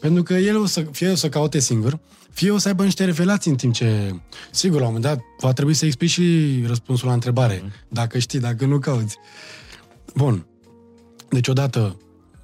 Pentru 0.00 0.22
că 0.22 0.34
el 0.34 0.56
o 0.56 0.66
să, 0.66 0.86
fie 0.90 1.10
o 1.10 1.14
să 1.14 1.28
caute 1.28 1.58
singur, 1.58 1.98
fie 2.30 2.50
o 2.50 2.58
să 2.58 2.68
aibă 2.68 2.84
niște 2.84 3.04
revelații 3.04 3.50
în 3.50 3.56
timp 3.56 3.74
ce... 3.74 4.14
Sigur, 4.50 4.80
la 4.80 4.86
un 4.86 4.92
moment 4.92 5.14
dat 5.14 5.24
va 5.40 5.52
trebui 5.52 5.74
să 5.74 5.86
explici 5.86 6.10
și 6.10 6.62
răspunsul 6.66 7.08
la 7.08 7.14
întrebare, 7.14 7.62
dacă 7.88 8.18
știi, 8.18 8.40
dacă 8.40 8.64
nu 8.66 8.78
cauți. 8.78 9.16
Bun. 10.14 10.46
Deci, 11.30 11.48
odată, 11.48 11.96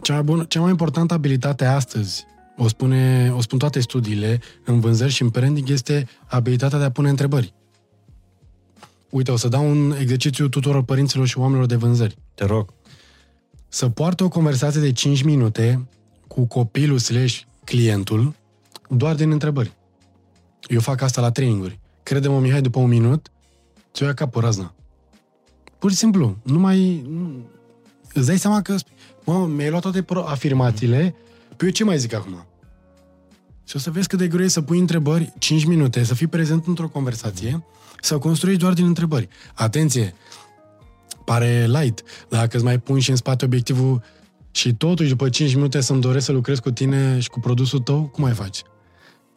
cea 0.03 0.13
mai, 0.13 0.23
bună, 0.23 0.45
cea 0.45 0.61
mai 0.61 0.71
importantă 0.71 1.15
abilitate 1.15 1.65
astăzi, 1.65 2.25
o, 2.57 2.69
spune, 2.69 3.33
o 3.37 3.41
spun 3.41 3.59
toate 3.59 3.81
studiile, 3.81 4.41
în 4.65 4.81
vânzări 4.81 5.13
și 5.13 5.23
în 5.23 5.29
branding, 5.29 5.69
este 5.69 6.09
abilitatea 6.27 6.79
de 6.79 6.85
a 6.85 6.91
pune 6.91 7.09
întrebări. 7.09 7.55
Uite, 9.11 9.31
o 9.31 9.37
să 9.37 9.49
dau 9.49 9.71
un 9.71 9.95
exercițiu 10.01 10.49
tuturor 10.49 10.85
părinților 10.85 11.27
și 11.27 11.39
oamenilor 11.39 11.67
de 11.67 11.77
vânzări. 11.77 12.17
Te 12.35 12.45
rog. 12.45 12.75
Să 13.69 13.89
poarte 13.89 14.25
o 14.25 14.29
conversație 14.29 14.81
de 14.81 14.93
5 14.93 15.23
minute 15.23 15.89
cu 16.27 16.47
copilul 16.47 16.99
slash 16.99 17.41
clientul 17.65 18.35
doar 18.89 19.15
din 19.15 19.31
întrebări. 19.31 19.76
Eu 20.69 20.81
fac 20.81 21.01
asta 21.01 21.21
la 21.21 21.31
traininguri. 21.31 21.81
Crede-mă, 22.03 22.41
Mihai, 22.41 22.61
după 22.61 22.79
un 22.79 22.89
minut, 22.89 23.31
ți-o 23.93 24.07
ia 24.07 24.15
capul 24.15 24.41
razna. 24.41 24.75
Pur 25.79 25.91
și 25.91 25.97
simplu. 25.97 26.37
Nu 26.43 26.59
mai... 26.59 27.05
Nu... 27.09 27.49
Îți 28.13 28.27
dai 28.27 28.39
seama 28.39 28.63
că... 28.63 28.75
Mă, 29.25 29.47
mi-ai 29.47 29.71
luat 29.71 29.83
toate 29.83 30.03
pro- 30.03 30.25
afirmațiile, 30.27 31.15
păi 31.57 31.67
eu 31.67 31.75
ce 31.75 31.85
mai 31.85 31.99
zic 31.99 32.15
acum? 32.15 32.47
Și 33.65 33.77
o 33.77 33.79
să 33.79 33.91
vezi 33.91 34.09
cât 34.09 34.19
de 34.19 34.29
greu 34.29 34.45
e 34.45 34.49
să 34.49 34.63
pui 34.63 34.79
întrebări 34.79 35.33
5 35.39 35.65
minute, 35.65 36.05
să 36.05 36.15
fii 36.15 36.27
prezent 36.27 36.67
într-o 36.67 36.89
conversație, 36.89 37.65
să 38.01 38.19
construiești 38.19 38.63
doar 38.63 38.75
din 38.75 38.87
întrebări. 38.87 39.29
Atenție! 39.55 40.15
Pare 41.25 41.67
light, 41.67 42.03
dar 42.29 42.41
dacă 42.41 42.57
îți 42.57 42.65
mai 42.65 42.79
pun 42.79 42.99
și 42.99 43.11
în 43.11 43.17
spate 43.17 43.45
obiectivul 43.45 44.03
și 44.51 44.75
totuși 44.75 45.09
după 45.09 45.29
5 45.29 45.55
minute 45.55 45.81
să-mi 45.81 46.01
doresc 46.01 46.25
să 46.25 46.33
lucrez 46.33 46.59
cu 46.59 46.71
tine 46.71 47.19
și 47.21 47.29
cu 47.29 47.41
produsul 47.41 47.79
tău, 47.79 48.03
cum 48.03 48.25
mai 48.25 48.33
faci? 48.33 48.63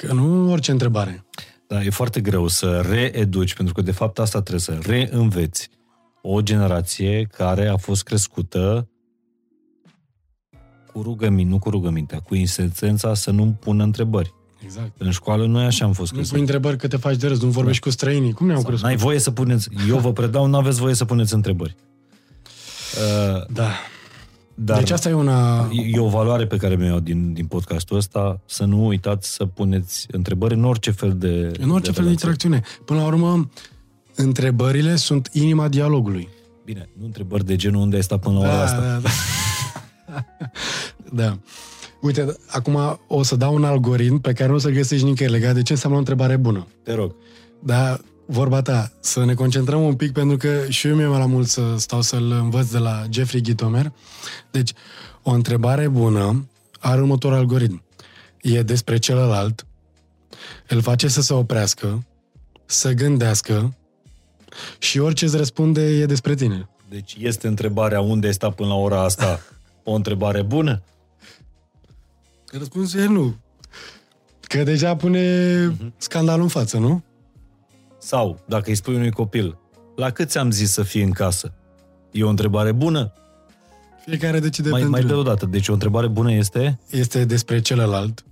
Că 0.07 0.13
nu 0.13 0.51
orice 0.51 0.71
întrebare. 0.71 1.26
Da, 1.67 1.84
e 1.84 1.89
foarte 1.89 2.21
greu 2.21 2.47
să 2.47 2.81
reeduci, 2.89 3.53
pentru 3.53 3.73
că 3.73 3.81
de 3.81 3.91
fapt 3.91 4.19
asta 4.19 4.39
trebuie 4.41 4.61
să 4.61 4.77
reînveți 4.81 5.69
o 6.21 6.41
generație 6.41 7.27
care 7.38 7.67
a 7.67 7.77
fost 7.77 8.03
crescută 8.03 8.89
cu 10.93 11.01
rugăminte, 11.01 11.51
nu 11.51 11.59
cu 11.59 11.69
rugămintea, 11.69 12.19
cu 12.19 12.35
insistența 12.35 13.13
să 13.13 13.31
nu 13.31 13.57
pună 13.59 13.84
întrebări. 13.84 14.34
Exact. 14.63 14.91
În 14.97 15.11
școală 15.11 15.45
noi 15.45 15.65
așa 15.65 15.85
am 15.85 15.93
fost 15.93 16.11
Nu 16.11 16.17
pui 16.17 16.27
crescuți. 16.27 16.41
întrebări 16.41 16.77
că 16.77 16.88
te 16.88 16.97
faci 16.97 17.15
de 17.15 17.27
râs, 17.27 17.41
nu 17.41 17.49
vorbești 17.49 17.81
cu 17.81 17.89
străinii. 17.89 18.31
Cum 18.31 18.47
ne-au 18.47 18.61
crescut? 18.61 18.84
N-ai 18.84 18.95
voie 18.95 19.19
să 19.19 19.31
puneți, 19.31 19.69
eu 19.88 19.97
vă 19.97 20.13
predau, 20.13 20.45
nu 20.45 20.57
aveți 20.57 20.80
voie 20.80 20.93
să 20.93 21.05
puneți 21.05 21.34
întrebări. 21.34 21.76
Uh, 23.35 23.45
Da. 23.53 23.69
Dar 24.61 24.77
Deci 24.77 24.91
asta 24.91 25.10
e 25.10 25.14
una... 25.14 25.69
e- 25.72 25.90
e 25.91 25.99
o 25.99 26.07
valoare 26.07 26.45
pe 26.48 26.57
care 26.57 26.76
mi-o 26.76 26.86
iau 26.86 26.99
din, 26.99 27.34
din 27.34 27.45
podcastul 27.45 27.98
ăsta, 27.98 28.41
să 28.45 28.65
nu 28.65 28.88
uitați 28.88 29.34
să 29.34 29.45
puneți 29.45 30.07
întrebări 30.11 30.53
în 30.53 30.64
orice 30.64 30.91
fel 30.91 31.15
de 31.18 31.52
În 31.60 31.69
orice 31.69 31.91
fel 31.91 32.03
de 32.03 32.10
relație. 32.10 32.10
interacțiune. 32.10 32.61
Până 32.86 32.99
la 32.99 33.06
urmă, 33.06 33.49
întrebările 34.15 34.95
sunt 34.95 35.30
inima 35.34 35.68
dialogului. 35.68 36.30
Bine, 36.65 36.90
nu 36.99 37.06
întrebări 37.06 37.45
de 37.45 37.56
genul 37.56 37.81
unde 37.81 37.95
ai 37.95 38.03
stat 38.03 38.19
până 38.19 38.40
la 38.40 38.44
ora 38.45 38.61
asta. 38.61 38.80
Da, 38.80 38.99
da. 38.99 39.10
da. 41.23 41.38
Uite, 42.02 42.36
acum 42.48 42.99
o 43.07 43.23
să 43.23 43.36
dau 43.36 43.53
un 43.53 43.64
algoritm 43.64 44.19
pe 44.19 44.34
care 44.34 44.49
nu 44.49 44.56
o 44.56 44.57
să-l 44.57 44.72
găsești 44.72 45.06
nicăieri 45.06 45.36
legat 45.36 45.53
de 45.53 45.61
ce 45.61 45.72
înseamnă 45.72 45.98
o 45.98 45.99
întrebare 45.99 46.38
bună. 46.38 46.68
Te 46.84 46.94
rog. 46.94 47.15
Dar, 47.60 47.99
vorba 48.31 48.61
ta, 48.61 48.91
să 48.99 49.26
ne 49.26 49.34
concentrăm 49.34 49.84
un 49.84 49.95
pic, 49.95 50.11
pentru 50.11 50.38
că 50.38 50.65
și 50.69 50.88
eu 50.88 50.95
mi-e 50.95 51.06
la 51.06 51.26
mult 51.26 51.47
să 51.47 51.76
stau 51.77 52.01
să-l 52.01 52.31
învăț 52.31 52.69
de 52.69 52.77
la 52.77 53.03
Jeffrey 53.10 53.41
Gitomer. 53.41 53.91
Deci, 54.51 54.73
o 55.23 55.31
întrebare 55.31 55.88
bună 55.88 56.47
are 56.80 56.99
următorul 56.99 57.38
algoritm. 57.38 57.84
E 58.41 58.61
despre 58.61 58.97
celălalt, 58.97 59.65
îl 60.68 60.81
face 60.81 61.07
să 61.07 61.22
se 61.22 61.34
oprească, 61.34 62.06
să 62.65 62.91
gândească 62.91 63.77
și 64.77 64.99
orice 64.99 65.26
îți 65.26 65.38
răspunde 65.38 65.81
e 65.81 66.06
despre 66.06 66.35
tine. 66.35 66.69
Deci 66.89 67.18
este 67.19 67.47
întrebarea 67.47 68.01
unde 68.01 68.27
ai 68.27 68.34
stat 68.34 68.56
până 68.56 68.69
la 68.69 68.76
ora 68.76 69.03
asta 69.03 69.39
o 69.84 69.93
întrebare 69.93 70.41
bună? 70.41 70.81
Răspunsul 72.51 72.99
e 72.99 73.06
nu. 73.06 73.35
Că 74.41 74.64
deja 74.64 74.95
pune 74.95 75.77
scandalul 75.97 76.41
în 76.41 76.47
față, 76.47 76.77
nu? 76.77 77.03
Sau, 77.99 78.39
dacă 78.47 78.69
îi 78.69 78.76
spui 78.76 78.95
unui 78.95 79.11
copil, 79.11 79.57
la 79.95 80.09
cât 80.09 80.30
ți-am 80.30 80.51
zis 80.51 80.71
să 80.71 80.84
fii 80.84 81.01
în 81.03 81.11
casă? 81.11 81.53
E 82.11 82.23
o 82.23 82.30
întrebare 82.30 82.71
bună? 82.71 83.13
Fiecare 84.05 84.39
decide 84.39 84.69
Mai, 84.69 84.80
pentru 84.81 84.99
mai 85.01 85.09
el. 85.09 85.15
dă 85.15 85.15
o 85.21 85.34
dată. 85.34 85.45
Deci 85.45 85.67
o 85.67 85.73
întrebare 85.73 86.07
bună 86.07 86.31
este... 86.34 86.80
Este 86.89 87.26
despre 87.26 87.61
celălalt, 87.61 88.23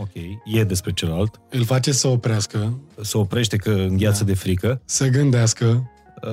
Ok. 0.00 0.10
E 0.44 0.64
despre 0.64 0.92
celălalt. 0.92 1.40
îl 1.50 1.64
face 1.64 1.92
să 1.92 2.08
oprească, 2.08 2.80
Se 3.00 3.18
oprește 3.18 3.56
că 3.56 3.70
îngheață 3.70 4.24
de 4.24 4.34
frică. 4.34 4.80
să 4.84 5.06
gândească, 5.08 5.86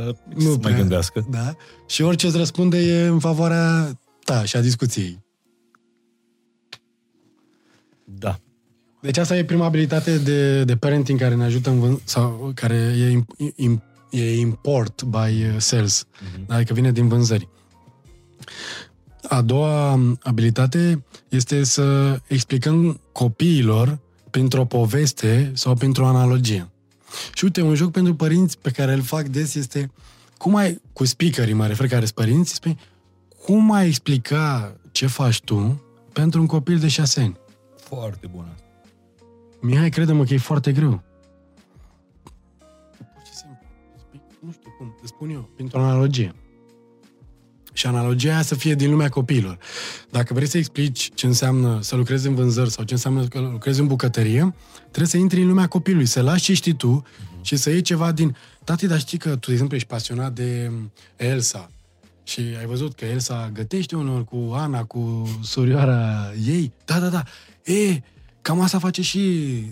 Uh, 0.07 0.15
Nu 0.33 0.39
să 0.41 0.47
mai 0.47 0.57
prea. 0.57 0.75
gândească. 0.77 1.25
da? 1.29 1.55
Și 1.87 2.01
orice 2.01 2.25
îți 2.27 2.37
răspunde 2.37 2.77
e 2.77 3.05
în 3.07 3.19
favoarea 3.19 3.91
ta 4.23 4.43
și 4.43 4.55
a 4.55 4.61
discuției. 4.61 5.19
Deci 9.01 9.17
asta 9.17 9.37
e 9.37 9.43
prima 9.45 9.65
abilitate 9.65 10.17
de, 10.17 10.63
de 10.63 10.75
parenting 10.75 11.19
care 11.19 11.35
ne 11.35 11.43
ajută 11.43 11.69
în 11.69 11.79
vân- 11.79 12.03
sau 12.03 12.51
care 12.55 12.75
e, 12.75 13.09
im, 13.09 13.25
im, 13.55 13.83
e 14.09 14.39
import 14.39 15.03
by 15.03 15.17
uh, 15.17 15.55
sales, 15.57 16.05
Mhm. 16.33 16.43
adică 16.53 16.73
vine 16.73 16.91
din 16.91 17.07
vânzări. 17.07 17.47
A 19.29 19.41
doua 19.41 19.99
abilitate 20.23 21.03
este 21.29 21.63
să 21.63 22.19
explicăm 22.27 22.99
copiilor 23.11 23.99
printr-o 24.29 24.65
poveste 24.65 25.51
sau 25.55 25.73
printr-o 25.73 26.07
analogie. 26.07 26.69
Și 27.33 27.43
uite, 27.43 27.61
un 27.61 27.75
joc 27.75 27.91
pentru 27.91 28.15
părinți 28.15 28.57
pe 28.59 28.69
care 28.71 28.93
îl 28.93 29.01
fac 29.01 29.23
des 29.27 29.55
este 29.55 29.91
cum 30.37 30.55
ai, 30.55 30.81
cu 30.93 31.05
speakerii 31.05 31.53
mă 31.53 31.67
refer 31.67 31.87
care 31.87 32.01
sunt 32.03 32.15
părinți, 32.15 32.53
spune, 32.53 32.75
cum 33.45 33.71
ai 33.71 33.87
explica 33.87 34.75
ce 34.91 35.07
faci 35.07 35.41
tu 35.41 35.81
pentru 36.13 36.39
un 36.39 36.45
copil 36.45 36.77
de 36.79 36.87
șase 36.87 37.19
ani? 37.21 37.37
Foarte 37.83 38.27
bună. 38.35 38.55
Mihai, 39.61 39.89
crede-mă 39.89 40.23
că 40.23 40.33
e 40.33 40.37
foarte 40.37 40.71
greu. 40.71 41.03
Pur 42.97 43.23
și 43.25 43.33
simplu. 43.33 43.57
Spui, 43.97 44.21
Nu 44.39 44.51
știu 44.51 44.69
cum, 44.77 44.95
îți 45.01 45.11
spun 45.11 45.29
eu, 45.29 45.49
printr-o 45.55 45.81
analogie. 45.81 46.33
Și 47.73 47.87
analogia 47.87 48.31
aia 48.31 48.41
să 48.41 48.55
fie 48.55 48.75
din 48.75 48.89
lumea 48.89 49.09
copiilor. 49.09 49.57
Dacă 50.09 50.33
vrei 50.33 50.47
să 50.47 50.57
explici 50.57 51.11
ce 51.13 51.25
înseamnă 51.25 51.81
să 51.81 51.95
lucrezi 51.95 52.27
în 52.27 52.35
vânzări 52.35 52.71
sau 52.71 52.83
ce 52.83 52.93
înseamnă 52.93 53.21
să 53.21 53.39
lucrezi 53.39 53.79
în 53.79 53.87
bucătărie, 53.87 54.55
trebuie 54.81 55.07
să 55.07 55.17
intri 55.17 55.41
în 55.41 55.47
lumea 55.47 55.67
copilului, 55.67 56.05
să 56.05 56.21
lași 56.21 56.43
ce 56.43 56.53
știi 56.53 56.73
tu 56.73 57.03
și 57.41 57.55
să 57.55 57.69
iei 57.69 57.81
ceva 57.81 58.11
din... 58.11 58.35
Tati, 58.63 58.87
dar 58.87 58.99
știi 58.99 59.17
că 59.17 59.29
tu, 59.29 59.45
de 59.45 59.51
exemplu, 59.51 59.75
ești 59.75 59.87
pasionat 59.87 60.33
de 60.33 60.71
Elsa 61.15 61.71
și 62.23 62.39
ai 62.59 62.65
văzut 62.65 62.93
că 62.93 63.05
Elsa 63.05 63.49
gătește 63.53 63.95
uneori 63.95 64.25
cu 64.25 64.51
Ana, 64.53 64.83
cu 64.83 65.29
surioara 65.41 66.31
ei. 66.45 66.73
Da, 66.85 66.99
da, 66.99 67.07
da. 67.07 67.23
E, 67.73 68.01
cam 68.41 68.61
asta 68.61 68.79
face 68.79 69.01
și 69.01 69.19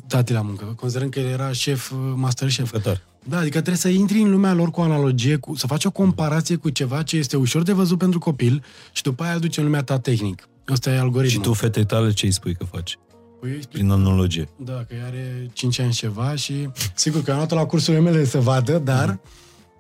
tati 0.08 0.34
la 0.34 0.42
muncă, 0.42 0.64
considerând 0.66 1.12
că 1.12 1.20
el 1.20 1.26
era 1.28 1.52
șef, 1.52 1.92
master 2.16 2.50
șef. 2.50 2.72
Bucătar. 2.72 3.02
Da, 3.30 3.38
adică 3.38 3.52
trebuie 3.56 3.76
să 3.78 3.88
intri 3.88 4.22
în 4.22 4.30
lumea 4.32 4.54
lor 4.54 4.70
cu 4.72 4.80
o 4.80 4.84
analogie, 4.84 5.36
cu, 5.36 5.56
să 5.56 5.68
faci 5.68 5.86
o 5.86 5.92
comparație 5.92 6.56
cu 6.56 6.70
ceva 6.70 7.04
ce 7.04 7.18
este 7.18 7.38
ușor 7.38 7.64
de 7.64 7.72
văzut 7.74 7.98
pentru 7.98 8.20
copil 8.20 8.64
și 8.92 9.02
după 9.04 9.24
aia 9.24 9.34
îl 9.34 9.40
duci 9.40 9.58
în 9.58 9.64
lumea 9.64 9.84
ta 9.84 10.00
tehnic. 10.00 10.48
Ăsta 10.72 10.90
e 10.90 11.00
algoritmul. 11.00 11.44
Și 11.44 11.50
tu, 11.50 11.54
fetei 11.54 11.86
tale, 11.86 12.12
ce 12.12 12.26
îi 12.26 12.32
spui 12.32 12.56
că 12.56 12.64
faci? 12.64 12.98
Păi 13.40 13.50
eu 13.50 13.56
explic, 13.56 13.78
Prin 13.78 13.92
analogie. 13.92 14.50
da, 14.58 14.74
că 14.74 14.96
ea 14.96 15.06
are 15.06 15.50
5 15.54 15.80
ani 15.80 15.92
și 15.92 16.00
ceva 16.00 16.36
și 16.36 16.70
sigur 16.96 17.22
că 17.24 17.32
am 17.32 17.38
luat 17.38 17.52
la 17.52 17.66
cursurile 17.66 18.02
mele 18.04 18.26
să 18.26 18.40
vadă, 18.40 18.78
dar 18.78 19.20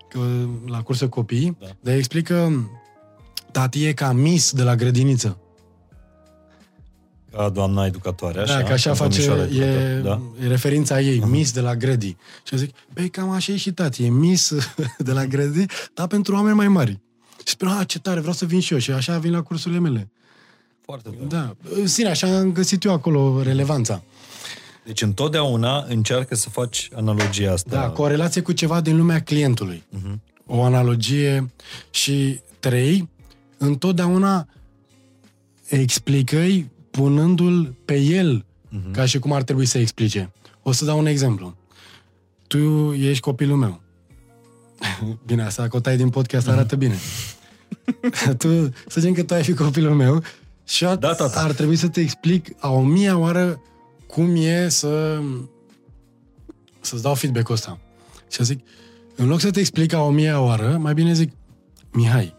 că, 0.09 0.19
la 0.65 0.81
cursul 0.81 1.09
copii, 1.09 1.57
Da. 1.59 1.65
dar 1.81 1.95
explică 1.95 2.69
tati 3.51 3.85
e 3.85 3.93
ca 3.93 4.11
mis 4.11 4.51
de 4.51 4.63
la 4.63 4.75
grădiniță. 4.75 5.37
Ca 7.37 7.49
doamna 7.49 7.85
educatoare, 7.85 8.39
așa? 8.39 8.59
Da, 8.59 8.63
că 8.63 8.73
așa 8.73 8.89
ca 8.89 8.95
face, 8.95 9.25
domnișoara 9.25 9.41
e, 9.41 9.65
educatoare, 9.65 10.01
da? 10.01 10.43
e 10.43 10.47
referința 10.47 11.01
ei, 11.01 11.19
Miss 11.19 11.51
de 11.51 11.59
la 11.59 11.75
Grady. 11.75 12.15
Și 12.43 12.53
eu 12.53 12.59
zic, 12.59 12.75
băi, 12.93 13.09
cam 13.09 13.29
așa 13.29 13.51
e 13.51 13.57
și 13.57 13.71
tati, 13.71 14.03
e 14.03 14.09
Miss 14.09 14.53
de 14.97 15.11
la 15.11 15.25
Grady, 15.25 15.65
dar 15.93 16.07
pentru 16.07 16.35
oameni 16.35 16.55
mai 16.55 16.67
mari. 16.67 16.99
Și 17.37 17.53
spune, 17.53 17.71
a, 17.71 17.83
ce 17.83 17.99
tare, 17.99 18.19
vreau 18.19 18.33
să 18.33 18.45
vin 18.45 18.59
și 18.59 18.73
eu. 18.73 18.79
Și 18.79 18.91
așa 18.91 19.17
vin 19.17 19.31
la 19.31 19.41
cursurile 19.41 19.79
mele. 19.79 20.09
Foarte 20.81 21.09
bine. 21.09 21.25
Da, 21.27 21.55
în 21.75 21.87
sine, 21.87 22.09
așa 22.09 22.37
am 22.37 22.51
găsit 22.51 22.83
eu 22.83 22.91
acolo 22.91 23.41
relevanța. 23.41 24.03
Deci 24.85 25.01
întotdeauna 25.01 25.85
încearcă 25.87 26.35
să 26.35 26.49
faci 26.49 26.89
analogia 26.95 27.51
asta. 27.51 27.69
Da, 27.69 27.89
corelație 27.89 28.41
cu 28.41 28.51
ceva 28.51 28.81
din 28.81 28.97
lumea 28.97 29.21
clientului. 29.21 29.83
Mhm. 29.89 30.21
O 30.45 30.63
analogie. 30.63 31.51
Și 31.89 32.39
trei, 32.59 33.09
întotdeauna 33.57 34.47
explică-i 35.67 36.75
punându-l 37.01 37.75
pe 37.85 37.99
el 37.99 38.45
Mhm. 38.69 38.91
ca 38.91 39.05
și 39.05 39.19
cum 39.19 39.31
ar 39.31 39.43
trebui 39.43 39.65
să 39.65 39.77
explice. 39.77 40.31
O 40.63 40.71
să 40.71 40.85
dau 40.85 40.97
un 40.99 41.05
exemplu. 41.05 41.55
Tu 42.47 42.93
ești 42.93 43.21
copilul 43.21 43.57
meu. 43.57 43.81
Bine, 45.27 45.43
asta 45.43 45.67
că 45.67 45.75
o 45.75 45.79
tai 45.79 45.97
din 45.97 46.09
podcast 46.09 46.47
arată 46.47 46.75
bine. 46.75 46.95
tu, 48.37 48.47
să 48.87 48.99
zicem 48.99 49.13
că 49.13 49.23
tu 49.23 49.33
ai 49.33 49.43
fi 49.43 49.53
copilul 49.53 49.93
meu 49.95 50.23
și 50.65 50.85
ar, 50.85 50.95
Da, 50.95 51.13
tata. 51.13 51.39
ar 51.41 51.51
trebui 51.51 51.75
să 51.75 51.87
te 51.87 51.99
explic 52.01 52.47
a 52.59 52.69
o 52.69 52.81
mie 52.81 53.11
oară 53.11 53.61
cum 54.07 54.35
e 54.35 54.69
să 54.69 55.21
să-ți 56.79 57.01
dau 57.01 57.13
feedback-ul 57.15 57.53
ăsta. 57.55 57.79
Și 58.31 58.39
eu 58.39 58.45
zic, 58.45 58.59
în 59.15 59.27
loc 59.27 59.39
să 59.39 59.51
te 59.51 59.59
explic 59.59 59.93
a 59.93 60.01
o 60.01 60.09
mie 60.09 60.31
oară, 60.33 60.77
mai 60.81 60.93
bine 60.93 61.13
zic, 61.13 61.31
Mihai, 61.91 62.33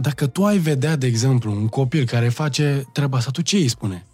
dacă 0.00 0.26
tu 0.26 0.44
ai 0.44 0.58
vedea, 0.58 0.96
de 0.96 1.06
exemplu, 1.06 1.52
un 1.52 1.68
copil 1.68 2.06
care 2.06 2.28
face 2.28 2.88
treaba 2.92 3.16
asta, 3.16 3.30
tu 3.30 3.42
ce 3.42 3.56
îi 3.56 3.68
spune? 3.68 4.06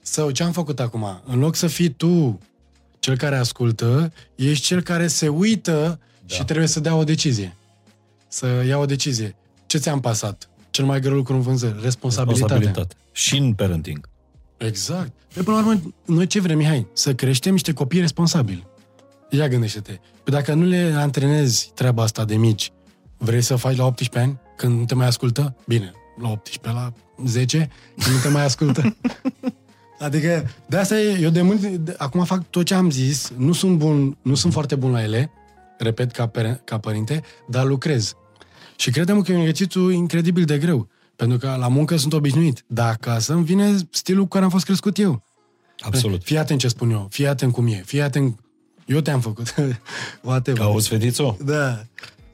Sau 0.00 0.30
ce 0.30 0.42
am 0.42 0.52
făcut 0.52 0.80
acum? 0.80 1.20
În 1.24 1.38
loc 1.38 1.54
să 1.54 1.66
fii 1.66 1.88
tu 1.88 2.38
cel 2.98 3.16
care 3.16 3.36
ascultă, 3.36 4.12
ești 4.34 4.64
cel 4.64 4.82
care 4.82 5.06
se 5.06 5.28
uită 5.28 6.00
da. 6.26 6.34
și 6.34 6.44
trebuie 6.44 6.66
să 6.66 6.80
dea 6.80 6.94
o 6.94 7.04
decizie. 7.04 7.56
Să 8.28 8.64
ia 8.66 8.78
o 8.78 8.86
decizie. 8.86 9.36
Ce 9.66 9.78
ți-am 9.78 10.00
pasat? 10.00 10.48
Cel 10.70 10.84
mai 10.84 11.00
greu 11.00 11.14
lucru 11.14 11.34
în 11.34 11.40
vânzări. 11.40 11.78
Responsabilitatea. 11.82 12.56
Responsabilitate. 12.56 12.94
Și 13.12 13.36
în 13.36 13.54
parenting. 13.54 14.08
Exact. 14.56 15.12
Pe 15.34 15.42
până 15.42 15.56
la 15.56 15.66
urmă, 15.66 15.94
noi 16.04 16.26
ce 16.26 16.40
vrem, 16.40 16.56
Mihai? 16.56 16.86
Să 16.92 17.14
creștem 17.14 17.52
niște 17.52 17.72
copii 17.72 18.00
responsabili. 18.00 18.66
Ia 19.30 19.48
gândește-te. 19.48 20.00
Păi 20.24 20.32
dacă 20.32 20.54
nu 20.54 20.64
le 20.64 20.92
antrenezi 20.96 21.70
treaba 21.74 22.02
asta 22.02 22.24
de 22.24 22.36
mici, 22.36 22.72
vrei 23.16 23.40
să 23.40 23.56
faci 23.56 23.76
la 23.76 23.84
18 23.84 24.18
ani, 24.18 24.40
când 24.56 24.78
nu 24.78 24.84
te 24.84 24.94
mai 24.94 25.06
ascultă? 25.06 25.56
Bine, 25.66 25.92
la 26.20 26.28
18, 26.28 26.80
la 26.80 26.92
10, 27.26 27.70
când 28.02 28.14
nu 28.14 28.22
te 28.22 28.28
mai 28.28 28.44
ascultă. 28.44 28.96
Adică, 29.98 30.50
de 30.66 30.76
asta 30.76 31.00
e, 31.00 31.18
eu 31.20 31.30
de 31.30 31.42
mult, 31.42 31.60
de, 31.60 31.94
acum 31.98 32.24
fac 32.24 32.50
tot 32.50 32.64
ce 32.64 32.74
am 32.74 32.90
zis, 32.90 33.32
nu 33.36 33.52
sunt 33.52 33.78
bun, 33.78 34.16
nu 34.22 34.34
sunt 34.34 34.52
foarte 34.52 34.74
bun 34.74 34.90
la 34.90 35.02
ele, 35.02 35.30
repet, 35.78 36.10
ca, 36.10 36.26
pere, 36.26 36.60
ca 36.64 36.78
părinte, 36.78 37.22
dar 37.48 37.64
lucrez. 37.64 38.14
Și 38.76 38.90
credem 38.90 39.22
că 39.22 39.32
e 39.32 39.34
un 39.34 39.40
exercițiu 39.40 39.90
incredibil 39.90 40.44
de 40.44 40.58
greu, 40.58 40.88
pentru 41.16 41.38
că 41.38 41.56
la 41.58 41.68
muncă 41.68 41.96
sunt 41.96 42.12
obișnuit, 42.12 42.64
dar 42.66 42.88
acasă 42.88 43.32
îmi 43.32 43.44
vine 43.44 43.76
stilul 43.90 44.22
cu 44.22 44.28
care 44.28 44.44
am 44.44 44.50
fost 44.50 44.64
crescut 44.64 44.98
eu. 44.98 45.22
Absolut. 45.78 46.22
Fii 46.22 46.38
atent 46.38 46.60
ce 46.60 46.68
spun 46.68 46.90
eu, 46.90 47.06
fii 47.10 47.26
atent 47.26 47.52
cum 47.52 47.66
e, 47.66 47.82
fii 47.86 48.02
atent... 48.02 48.40
Eu 48.86 49.00
te-am 49.00 49.20
făcut. 49.20 49.54
Whatever. 50.22 50.62
Auzi, 50.62 50.88
fetițo? 50.88 51.36
Da, 51.44 51.84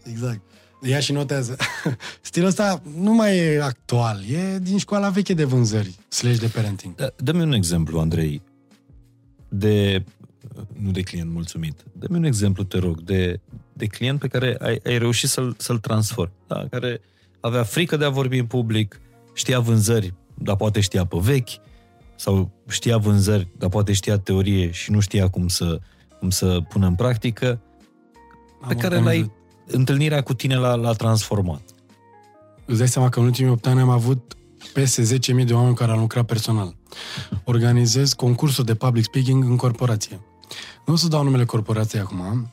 exact. 0.05 0.41
Ia 0.83 1.01
și 1.01 1.13
notează. 1.13 1.57
Stilul 2.21 2.49
ăsta 2.49 2.83
nu 2.97 3.13
mai 3.15 3.39
e 3.39 3.63
actual, 3.63 4.25
e 4.31 4.59
din 4.59 4.79
școala 4.79 5.09
veche 5.09 5.35
de 5.35 5.45
vânzări, 5.45 5.95
slash 6.09 6.39
de 6.39 6.47
parenting. 6.47 6.95
Da, 6.95 7.09
dă-mi 7.17 7.43
un 7.43 7.53
exemplu, 7.53 8.01
Andrei, 8.01 8.43
de, 9.49 10.05
nu 10.79 10.91
de 10.91 11.03
client 11.03 11.31
mulțumit, 11.31 11.85
dă-mi 11.93 12.17
un 12.17 12.25
exemplu, 12.25 12.63
te 12.63 12.79
rog, 12.79 13.01
de, 13.01 13.41
de 13.73 13.87
client 13.87 14.19
pe 14.19 14.29
care 14.29 14.57
ai, 14.61 14.81
ai 14.85 14.99
reușit 14.99 15.29
să-l, 15.29 15.55
să-l 15.59 15.79
transformi, 15.79 16.33
da? 16.47 16.67
care 16.71 17.01
avea 17.41 17.63
frică 17.63 17.97
de 17.97 18.05
a 18.05 18.09
vorbi 18.09 18.39
în 18.39 18.47
public, 18.47 19.01
știa 19.33 19.61
vânzări, 19.61 20.15
dar 20.35 20.57
poate 20.57 20.81
știa 20.81 21.05
pe 21.05 21.17
vechi, 21.21 21.51
sau 22.17 22.51
știa 22.69 22.97
vânzări, 22.97 23.49
dar 23.59 23.69
poate 23.69 23.93
știa 23.93 24.19
teorie 24.19 24.71
și 24.71 24.91
nu 24.91 25.01
știa 25.01 25.29
cum 25.29 25.49
să, 25.49 25.81
cum 26.23 26.31
să 26.31 26.61
pună 26.69 26.87
în 26.87 26.95
practică, 26.95 27.61
pe 28.61 28.75
Am 28.75 28.79
care 28.79 28.97
organizat- 28.97 29.05
l-ai, 29.05 29.33
întâlnirea 29.67 30.23
cu 30.23 30.35
tine 30.35 30.57
l-a, 30.57 30.75
l-a 30.75 30.93
transformat. 30.93 31.63
Îți 32.65 32.79
dai 32.79 32.89
seama 32.89 33.09
că 33.09 33.19
în 33.19 33.25
ultimii 33.25 33.51
8 33.51 33.67
ani 33.67 33.81
am 33.81 33.89
avut 33.89 34.37
peste 34.73 35.03
10.000 35.03 35.45
de 35.45 35.55
oameni 35.55 35.75
care 35.75 35.93
au 35.93 35.99
lucrat 35.99 36.27
personal. 36.27 36.77
Organizez 37.45 38.13
concursuri 38.13 38.67
de 38.67 38.75
public 38.75 39.05
speaking 39.05 39.45
în 39.45 39.57
corporație. 39.57 40.21
Nu 40.87 40.93
o 40.93 40.97
să 40.97 41.09
dau 41.09 41.23
numele 41.23 41.45
corporației 41.45 42.01
acum, 42.03 42.53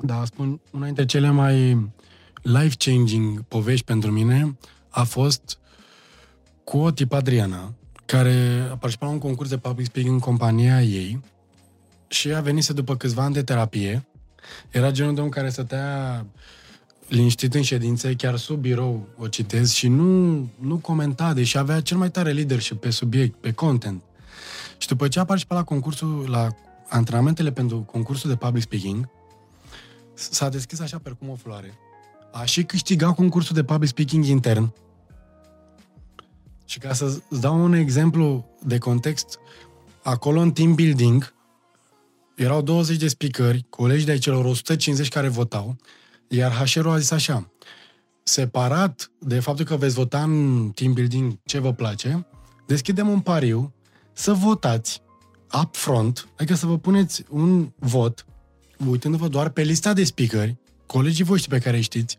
dar 0.00 0.24
spun, 0.26 0.60
una 0.70 0.84
dintre 0.84 1.04
cele 1.04 1.30
mai 1.30 1.88
life-changing 2.42 3.42
povești 3.42 3.84
pentru 3.84 4.10
mine 4.10 4.58
a 4.88 5.02
fost 5.02 5.58
cu 6.64 6.78
o 6.78 6.90
tipă 6.90 7.16
Adriana, 7.16 7.74
care 8.06 8.66
a 8.70 8.76
participat 8.76 9.08
la 9.08 9.14
un 9.14 9.20
concurs 9.20 9.48
de 9.48 9.56
public 9.56 9.86
speaking 9.86 10.12
în 10.12 10.20
compania 10.20 10.82
ei 10.82 11.20
și 12.08 12.32
a 12.32 12.40
venit 12.40 12.66
după 12.66 12.96
câțiva 12.96 13.22
ani 13.22 13.34
de 13.34 13.42
terapie. 13.42 14.06
Era 14.70 14.90
genul 14.90 15.14
de 15.14 15.20
om 15.20 15.28
care 15.28 15.48
stătea 15.48 16.26
liniștit 17.08 17.54
în 17.54 17.62
ședințe, 17.62 18.14
chiar 18.14 18.36
sub 18.36 18.60
birou 18.60 19.08
o 19.18 19.28
citez 19.28 19.72
și 19.72 19.88
nu, 19.88 20.48
nu 20.58 20.76
comenta, 20.76 21.32
deși 21.32 21.58
avea 21.58 21.80
cel 21.80 21.96
mai 21.96 22.10
tare 22.10 22.32
leadership 22.32 22.80
pe 22.80 22.90
subiect, 22.90 23.40
pe 23.40 23.52
content. 23.52 24.02
Și 24.78 24.88
după 24.88 25.08
ce 25.08 25.18
a 25.18 25.24
participat 25.24 25.58
la 25.58 25.64
concursul, 25.64 26.26
la 26.30 26.48
antrenamentele 26.88 27.52
pentru 27.52 27.78
concursul 27.78 28.30
de 28.30 28.36
public 28.36 28.62
speaking, 28.62 29.08
s-a 30.14 30.48
deschis 30.48 30.80
așa 30.80 30.98
pe 31.02 31.10
cum 31.10 31.28
o 31.28 31.34
floare. 31.34 31.78
A 32.32 32.44
și 32.44 32.64
câștigat 32.64 33.14
concursul 33.14 33.54
de 33.54 33.64
public 33.64 33.88
speaking 33.88 34.24
intern. 34.24 34.72
Și 36.64 36.78
ca 36.78 36.92
să 36.92 37.04
îți 37.28 37.40
dau 37.40 37.64
un 37.64 37.72
exemplu 37.72 38.48
de 38.64 38.78
context, 38.78 39.38
acolo 40.02 40.40
în 40.40 40.52
team 40.52 40.74
building 40.74 41.34
erau 42.38 42.62
20 42.62 42.96
de 42.96 43.08
speakeri, 43.08 43.66
colegi 43.68 44.04
de 44.04 44.10
ai 44.10 44.18
celor 44.18 44.44
150 44.44 45.08
care 45.08 45.28
votau, 45.28 45.76
iar 46.28 46.52
HR-ul 46.52 46.90
a 46.90 46.98
zis 46.98 47.10
așa, 47.10 47.52
separat 48.22 49.10
de 49.18 49.40
faptul 49.40 49.64
că 49.64 49.76
veți 49.76 49.94
vota 49.94 50.22
în 50.22 50.70
team 50.74 50.92
building 50.92 51.38
ce 51.44 51.58
vă 51.58 51.72
place, 51.72 52.26
deschidem 52.66 53.08
un 53.08 53.20
pariu 53.20 53.74
să 54.12 54.32
votați 54.32 55.02
upfront, 55.62 56.28
adică 56.36 56.54
să 56.54 56.66
vă 56.66 56.78
puneți 56.78 57.24
un 57.28 57.72
vot, 57.78 58.26
uitându-vă 58.86 59.28
doar 59.28 59.48
pe 59.48 59.62
lista 59.62 59.92
de 59.92 60.04
speakeri, 60.04 60.56
colegii 60.86 61.24
voștri 61.24 61.50
pe 61.50 61.58
care 61.58 61.76
îi 61.76 61.82
știți, 61.82 62.18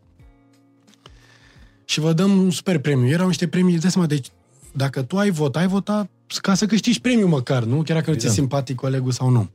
și 1.84 2.00
vă 2.00 2.12
dăm 2.12 2.38
un 2.38 2.50
super 2.50 2.78
premiu. 2.78 3.08
Erau 3.08 3.26
niște 3.26 3.48
premii, 3.48 3.78
de 3.78 3.88
seama, 3.88 4.06
deci 4.06 4.26
dacă 4.72 5.02
tu 5.02 5.18
ai 5.18 5.30
votat, 5.30 5.62
ai 5.62 5.68
votat 5.68 6.10
ca 6.40 6.54
să 6.54 6.66
câștigi 6.66 7.00
premiu 7.00 7.26
măcar, 7.26 7.62
nu? 7.62 7.82
Chiar 7.82 7.96
dacă 7.96 8.10
nu 8.10 8.16
ți-e 8.16 8.26
Evident. 8.26 8.32
simpatic 8.32 8.76
colegul 8.76 9.12
sau 9.12 9.28
nu. 9.28 9.50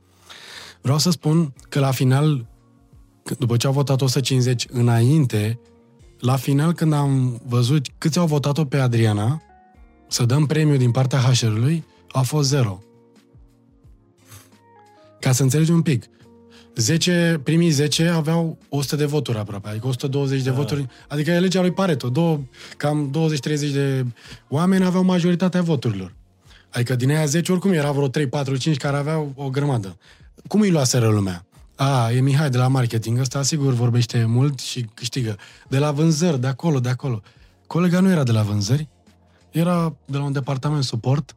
Vreau 0.86 1.00
să 1.00 1.10
spun 1.10 1.52
că 1.68 1.78
la 1.78 1.90
final, 1.90 2.46
că 3.24 3.34
după 3.38 3.56
ce 3.56 3.66
au 3.66 3.72
votat 3.72 4.00
150 4.00 4.66
înainte, 4.70 5.60
la 6.20 6.36
final 6.36 6.72
când 6.72 6.92
am 6.92 7.40
văzut 7.46 7.86
câți 7.98 8.18
au 8.18 8.26
votat-o 8.26 8.64
pe 8.64 8.76
Adriana, 8.76 9.42
să 10.08 10.24
dăm 10.24 10.46
premiu 10.46 10.76
din 10.76 10.90
partea 10.90 11.18
HR-ului, 11.18 11.84
a 12.10 12.20
fost 12.20 12.48
zero. 12.48 12.82
Ca 15.20 15.32
să 15.32 15.42
înțelegi 15.42 15.70
un 15.70 15.82
pic, 15.82 16.04
10, 16.74 17.40
primii 17.42 17.70
10 17.70 18.08
aveau 18.08 18.58
100 18.68 18.96
de 18.96 19.04
voturi 19.04 19.38
aproape, 19.38 19.68
adică 19.68 19.86
120 19.86 20.42
de 20.42 20.50
Da. 20.50 20.56
voturi, 20.56 20.86
adică 21.08 21.30
e 21.30 21.38
legea 21.38 21.60
lui 21.60 21.72
Pareto, 21.72 22.08
două, 22.08 22.40
cam 22.76 23.10
20-30 23.10 23.72
de 23.72 24.04
oameni 24.48 24.84
aveau 24.84 25.02
majoritatea 25.02 25.62
voturilor. 25.62 26.14
Adică 26.70 26.94
din 26.94 27.10
aia 27.10 27.26
10 27.26 27.52
oricum 27.52 27.72
era 27.72 27.92
vreo 27.92 28.08
3, 28.08 28.28
4, 28.28 28.56
5 28.56 28.76
care 28.76 28.96
aveau 28.96 29.32
o 29.36 29.50
grămadă. 29.50 29.96
Cum 30.48 30.60
îi 30.60 30.70
luaseră 30.70 31.08
lumea? 31.08 31.46
A, 31.76 32.10
e 32.10 32.20
Mihai 32.20 32.50
de 32.50 32.56
la 32.56 32.68
marketing, 32.68 33.18
ăsta 33.18 33.42
sigur 33.42 33.72
vorbește 33.72 34.24
mult 34.24 34.58
și 34.58 34.86
câștigă. 34.94 35.36
De 35.68 35.78
la 35.78 35.90
vânzări, 35.90 36.40
de 36.40 36.46
acolo, 36.46 36.80
de 36.80 36.88
acolo. 36.88 37.22
Colega 37.66 38.00
nu 38.00 38.10
era 38.10 38.22
de 38.22 38.32
la 38.32 38.42
vânzări, 38.42 38.88
era 39.50 39.96
de 40.04 40.16
la 40.16 40.24
un 40.24 40.32
departament 40.32 40.84
suport, 40.84 41.36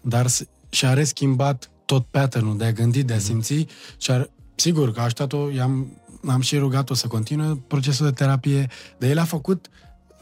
dar 0.00 0.26
s- 0.26 0.44
și-a 0.68 0.92
reschimbat 0.92 1.70
tot 1.84 2.06
pattern-ul 2.06 2.56
de 2.56 2.64
a 2.64 2.72
gândi, 2.72 3.02
de 3.02 3.12
a 3.12 3.18
simți 3.18 3.66
și 3.98 4.10
a, 4.10 4.28
sigur 4.54 4.92
că 4.92 5.00
a 5.00 5.02
ajutat-o, 5.02 5.50
i-am, 5.50 6.00
am 6.26 6.40
și 6.40 6.56
rugat-o 6.56 6.94
să 6.94 7.06
continue 7.06 7.62
procesul 7.66 8.06
de 8.06 8.12
terapie, 8.12 8.68
dar 8.98 9.10
el 9.10 9.18
a 9.18 9.24
făcut, 9.24 9.68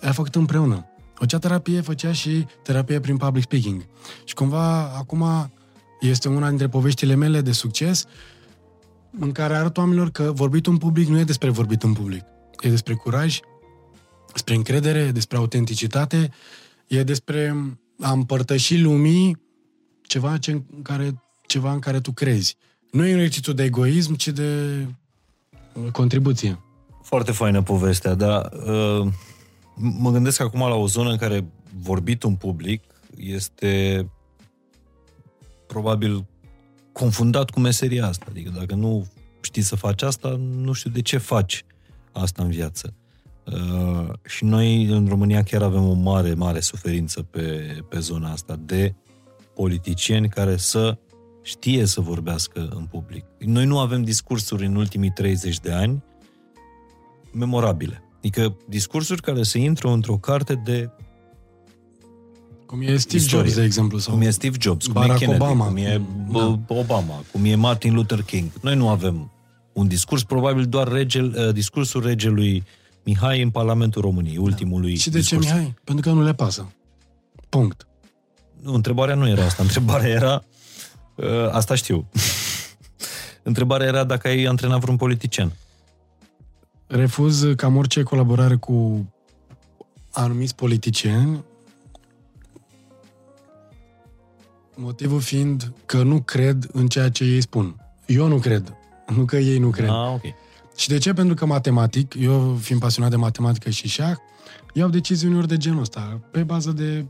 a 0.02 0.12
făcut 0.12 0.34
împreună. 0.34 0.86
Făcea 1.14 1.38
terapie, 1.38 1.80
făcea 1.80 2.12
și 2.12 2.46
terapie 2.62 3.00
prin 3.00 3.16
public 3.16 3.42
speaking. 3.42 3.86
Și 4.24 4.34
cumva 4.34 4.82
acum 4.96 5.50
este 6.00 6.28
una 6.28 6.48
dintre 6.48 6.68
poveștile 6.68 7.14
mele 7.14 7.40
de 7.40 7.52
succes 7.52 8.06
în 9.18 9.32
care 9.32 9.54
arăt 9.54 9.76
oamenilor 9.76 10.10
că 10.10 10.32
vorbit 10.34 10.66
în 10.66 10.76
public 10.76 11.08
nu 11.08 11.18
e 11.18 11.24
despre 11.24 11.50
vorbit 11.50 11.82
în 11.82 11.92
public. 11.92 12.24
E 12.60 12.68
despre 12.68 12.94
curaj, 12.94 13.40
despre 14.32 14.54
încredere, 14.54 15.10
despre 15.10 15.36
autenticitate, 15.36 16.30
e 16.86 17.02
despre 17.02 17.54
a 18.00 18.10
împărtăși 18.10 18.80
lumii 18.80 19.44
ceva, 20.02 20.38
ce, 20.38 20.50
în 20.50 20.82
care, 20.82 21.22
ceva 21.46 21.72
în 21.72 21.78
care 21.78 22.00
tu 22.00 22.12
crezi. 22.12 22.56
Nu 22.90 23.06
e 23.06 23.12
un 23.12 23.18
exercițiu 23.18 23.52
de 23.52 23.62
egoism, 23.62 24.14
ci 24.14 24.28
de 24.28 24.80
uh, 25.72 25.90
contribuție. 25.90 26.60
Foarte 27.02 27.32
faină 27.32 27.62
povestea, 27.62 28.14
dar 28.14 28.52
uh, 28.52 29.12
mă 29.74 30.10
gândesc 30.10 30.40
acum 30.40 30.60
la 30.60 30.74
o 30.74 30.86
zonă 30.86 31.10
în 31.10 31.16
care 31.16 31.46
vorbit 31.80 32.22
un 32.22 32.34
public 32.34 32.82
este 33.16 34.06
probabil 35.66 36.26
confundat 36.92 37.50
cu 37.50 37.60
meseria 37.60 38.06
asta. 38.06 38.26
Adică 38.28 38.50
dacă 38.58 38.74
nu 38.74 39.06
știi 39.40 39.62
să 39.62 39.76
faci 39.76 40.02
asta, 40.02 40.36
nu 40.38 40.72
știu 40.72 40.90
de 40.90 41.02
ce 41.02 41.18
faci 41.18 41.64
asta 42.12 42.42
în 42.42 42.50
viață. 42.50 42.94
Uh, 43.44 44.12
și 44.24 44.44
noi 44.44 44.84
în 44.84 45.06
România 45.08 45.42
chiar 45.42 45.62
avem 45.62 45.88
o 45.88 45.92
mare, 45.92 46.34
mare 46.34 46.60
suferință 46.60 47.22
pe, 47.22 47.76
pe 47.88 47.98
zona 47.98 48.30
asta 48.30 48.58
de 48.64 48.94
politicieni 49.54 50.28
care 50.28 50.56
să 50.56 50.98
știe 51.42 51.84
să 51.84 52.00
vorbească 52.00 52.68
în 52.74 52.84
public. 52.84 53.24
Noi 53.38 53.64
nu 53.64 53.78
avem 53.78 54.02
discursuri 54.02 54.66
în 54.66 54.76
ultimii 54.76 55.10
30 55.10 55.60
de 55.60 55.72
ani 55.72 56.04
memorabile. 57.32 58.02
Adică 58.16 58.56
discursuri 58.68 59.22
care 59.22 59.42
se 59.42 59.58
intră 59.58 59.88
într-o 59.88 60.16
carte 60.16 60.54
de 60.54 60.90
cum 62.66 62.80
e 62.80 62.96
Steve 62.96 63.16
istorie. 63.16 63.44
Jobs, 63.44 63.54
de 63.54 63.64
exemplu. 63.64 63.98
Sau 63.98 64.12
cum 64.12 64.22
e 64.22 64.30
Steve 64.30 64.56
Jobs, 64.60 64.84
cum 64.84 64.92
Barack 64.92 65.20
e 65.20 65.24
Kennedy, 65.24 65.42
Obama, 65.42 65.66
cum 65.66 65.76
e 65.76 66.00
da. 66.28 66.58
Obama, 66.66 67.24
cum 67.32 67.44
e 67.44 67.54
Martin 67.54 67.94
Luther 67.94 68.22
King. 68.22 68.50
Noi 68.60 68.76
nu 68.76 68.88
avem 68.88 69.30
un 69.72 69.88
discurs, 69.88 70.22
probabil 70.22 70.64
doar 70.64 70.88
regel, 70.88 71.34
uh, 71.38 71.52
discursul 71.52 72.02
regelui 72.02 72.64
Mihai 73.04 73.42
în 73.42 73.50
Parlamentul 73.50 74.02
României, 74.02 74.36
ultimului 74.36 74.92
da. 74.92 74.98
Și 74.98 75.10
de 75.10 75.18
discurs. 75.18 75.46
ce 75.46 75.52
Mihai? 75.52 75.74
Pentru 75.84 76.10
că 76.10 76.16
nu 76.16 76.22
le 76.22 76.34
pasă. 76.34 76.72
Punct. 77.48 77.86
Nu, 78.62 78.74
întrebarea 78.74 79.14
nu 79.14 79.28
era 79.28 79.44
asta. 79.44 79.62
Întrebarea 79.68 80.08
era... 80.08 80.44
Uh, 81.14 81.26
asta 81.50 81.74
știu. 81.74 82.08
întrebarea 83.42 83.86
era 83.86 84.04
dacă 84.04 84.28
ai 84.28 84.44
antrenat 84.44 84.80
vreun 84.80 84.96
politician. 84.96 85.52
Refuz 86.86 87.44
cam 87.56 87.76
orice 87.76 88.02
colaborare 88.02 88.54
cu 88.54 89.06
anumiți 90.12 90.54
politicieni, 90.54 91.44
motivul 94.76 95.20
fiind 95.20 95.72
că 95.86 96.02
nu 96.02 96.20
cred 96.20 96.68
în 96.72 96.86
ceea 96.86 97.10
ce 97.10 97.24
ei 97.24 97.40
spun. 97.40 97.80
Eu 98.06 98.28
nu 98.28 98.38
cred, 98.38 98.74
nu 99.14 99.24
că 99.24 99.36
ei 99.36 99.58
nu 99.58 99.70
cred. 99.70 99.88
Ah, 99.88 100.12
ok. 100.14 100.22
Și 100.76 100.88
de 100.88 100.98
ce? 100.98 101.12
Pentru 101.12 101.34
că 101.34 101.46
matematic, 101.46 102.14
eu 102.18 102.56
fiind 102.60 102.80
pasionat 102.80 103.10
de 103.10 103.16
matematică 103.16 103.70
și 103.70 103.88
șah, 103.88 104.16
iau 104.72 104.88
decizii 104.88 105.28
uneori 105.28 105.48
de 105.48 105.56
genul 105.56 105.80
ăsta, 105.80 106.20
pe 106.30 106.42
bază 106.42 106.72
de 106.72 107.04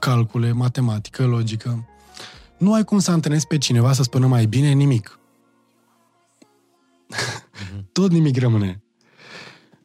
calcule, 0.00 0.52
matematică, 0.52 1.24
logică. 1.24 1.88
Nu 2.58 2.72
ai 2.72 2.84
cum 2.84 2.98
să 2.98 3.10
antrenezi 3.10 3.46
pe 3.46 3.58
cineva 3.58 3.92
să 3.92 4.02
spună 4.02 4.26
mai 4.26 4.46
bine 4.46 4.70
nimic. 4.72 5.18
Tot 7.92 8.10
nimic 8.10 8.38
rămâne. 8.38 8.82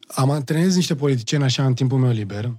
Am 0.08 0.30
antrenez 0.30 0.74
niște 0.74 0.94
politicieni 0.94 1.44
așa 1.44 1.66
în 1.66 1.74
timpul 1.74 1.98
meu 1.98 2.10
liber, 2.10 2.56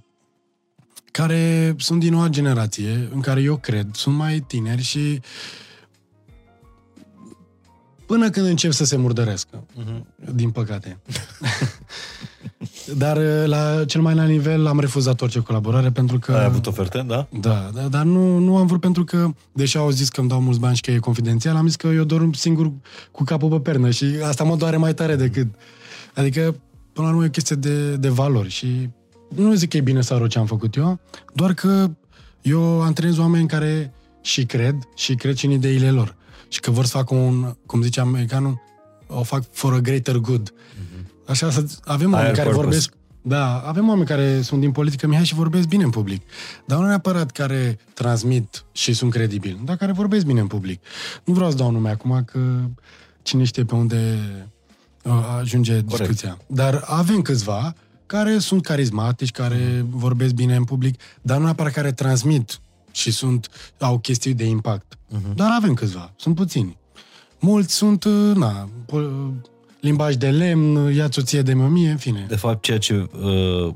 care 1.10 1.74
sunt 1.78 2.00
din 2.00 2.12
noua 2.12 2.28
generație, 2.28 3.08
în 3.14 3.20
care 3.20 3.42
eu 3.42 3.56
cred, 3.56 3.88
sunt 3.92 4.16
mai 4.16 4.40
tineri 4.46 4.82
și 4.82 5.20
până 8.06 8.30
când 8.30 8.46
încep 8.46 8.72
să 8.72 8.84
se 8.84 8.96
murdărească, 8.96 9.64
uh-huh. 9.80 10.32
din 10.34 10.50
păcate. 10.50 10.98
Dar 13.02 13.16
uh, 13.16 13.46
la 13.46 13.84
cel 13.84 14.00
mai 14.00 14.12
înalt 14.12 14.28
nivel 14.28 14.66
am 14.66 14.80
refuzat 14.80 15.20
orice 15.20 15.40
colaborare 15.40 15.90
pentru 15.90 16.18
că... 16.18 16.32
Ai 16.32 16.44
avut 16.44 16.66
oferte, 16.66 17.04
da? 17.06 17.28
Da, 17.40 17.70
da 17.74 17.80
dar 17.82 18.04
nu, 18.04 18.38
nu 18.38 18.56
am 18.56 18.66
vrut 18.66 18.80
pentru 18.80 19.04
că, 19.04 19.30
deși 19.52 19.76
au 19.76 19.90
zis 19.90 20.08
că 20.08 20.20
îmi 20.20 20.28
dau 20.28 20.40
mulți 20.40 20.60
bani 20.60 20.76
și 20.76 20.82
că 20.82 20.90
e 20.90 20.98
confidențial, 20.98 21.56
am 21.56 21.66
zis 21.66 21.76
că 21.76 21.86
eu 21.86 22.04
dorm 22.04 22.32
singur 22.32 22.72
cu 23.10 23.24
capul 23.24 23.48
pe 23.50 23.60
pernă 23.60 23.90
și 23.90 24.04
asta 24.24 24.44
mă 24.44 24.56
doare 24.56 24.76
mai 24.76 24.94
tare 24.94 25.16
decât... 25.16 25.46
Adică, 26.14 26.40
până 26.92 27.06
la 27.06 27.12
urmă, 27.12 27.24
e 27.24 27.26
o 27.26 27.30
chestie 27.30 27.56
de, 27.56 27.96
de 27.96 28.08
valori 28.08 28.48
și 28.48 28.88
nu 29.34 29.54
zic 29.54 29.68
că 29.70 29.76
e 29.76 29.80
bine 29.80 30.00
sau 30.00 30.18
rău 30.18 30.26
ce 30.26 30.38
am 30.38 30.46
făcut 30.46 30.76
eu, 30.76 30.98
doar 31.34 31.54
că 31.54 31.90
eu 32.42 32.82
antrenez 32.82 33.18
oameni 33.18 33.48
care 33.48 33.92
și 34.20 34.46
cred, 34.46 34.74
și 34.94 35.14
cred 35.14 35.36
și 35.36 35.46
în 35.46 35.50
ideile 35.50 35.90
lor. 35.90 36.16
Și 36.48 36.60
că 36.60 36.70
vor 36.70 36.84
să 36.84 36.96
facă 36.96 37.14
un, 37.14 37.54
cum 37.66 37.82
zice 37.82 38.00
americanul, 38.00 38.60
o 39.06 39.22
fac 39.22 39.44
for 39.50 39.72
a 39.72 39.78
greater 39.78 40.16
good. 40.16 40.52
Mm-hmm. 40.52 41.26
Așa, 41.26 41.50
să, 41.50 41.64
avem 41.84 42.12
oameni 42.12 42.34
care 42.34 42.48
purpose. 42.48 42.66
vorbesc 42.66 42.92
da, 43.22 43.58
avem 43.58 43.88
oameni 43.88 44.06
care 44.06 44.40
sunt 44.42 44.60
din 44.60 44.72
politică, 44.72 45.06
Mihai, 45.06 45.24
și 45.24 45.34
vorbesc 45.34 45.68
bine 45.68 45.84
în 45.84 45.90
public. 45.90 46.22
Dar 46.64 46.78
nu 46.78 46.86
neapărat 46.86 47.30
care 47.30 47.78
transmit 47.94 48.64
și 48.72 48.92
sunt 48.92 49.10
credibili, 49.10 49.60
dar 49.64 49.76
care 49.76 49.92
vorbesc 49.92 50.24
bine 50.24 50.40
în 50.40 50.46
public. 50.46 50.82
Nu 51.24 51.34
vreau 51.34 51.50
să 51.50 51.56
dau 51.56 51.70
nume 51.70 51.90
acum, 51.90 52.24
că 52.24 52.38
cine 53.22 53.44
știe 53.44 53.64
pe 53.64 53.74
unde 53.74 54.18
uh, 55.02 55.12
ajunge 55.38 55.72
Corect. 55.72 55.96
discuția. 55.98 56.38
Dar 56.46 56.82
avem 56.86 57.22
câțiva 57.22 57.74
care 58.10 58.38
sunt 58.38 58.62
carismatici, 58.62 59.30
care 59.30 59.84
vorbesc 59.90 60.34
bine 60.34 60.56
în 60.56 60.64
public, 60.64 61.00
dar 61.22 61.38
nu 61.38 61.44
neapărat 61.44 61.72
care 61.72 61.92
transmit 61.92 62.60
și 62.90 63.10
sunt, 63.10 63.48
au 63.78 63.98
chestii 63.98 64.34
de 64.34 64.44
impact. 64.44 64.94
Uh-huh. 64.94 65.34
Dar 65.34 65.50
avem 65.56 65.74
câțiva, 65.74 66.12
sunt 66.16 66.34
puțini. 66.34 66.76
Mulți 67.40 67.74
sunt, 67.74 68.04
uh, 68.04 68.32
na, 68.34 68.68
limbaj 69.80 70.14
de 70.14 70.30
lemn, 70.30 70.92
ia 70.94 71.08
ție 71.08 71.42
de 71.42 71.54
mămie, 71.54 71.90
în 71.90 71.96
fine. 71.96 72.24
De 72.28 72.36
fapt, 72.36 72.62
ceea 72.62 72.78
ce 72.78 72.94
uh, 72.94 73.74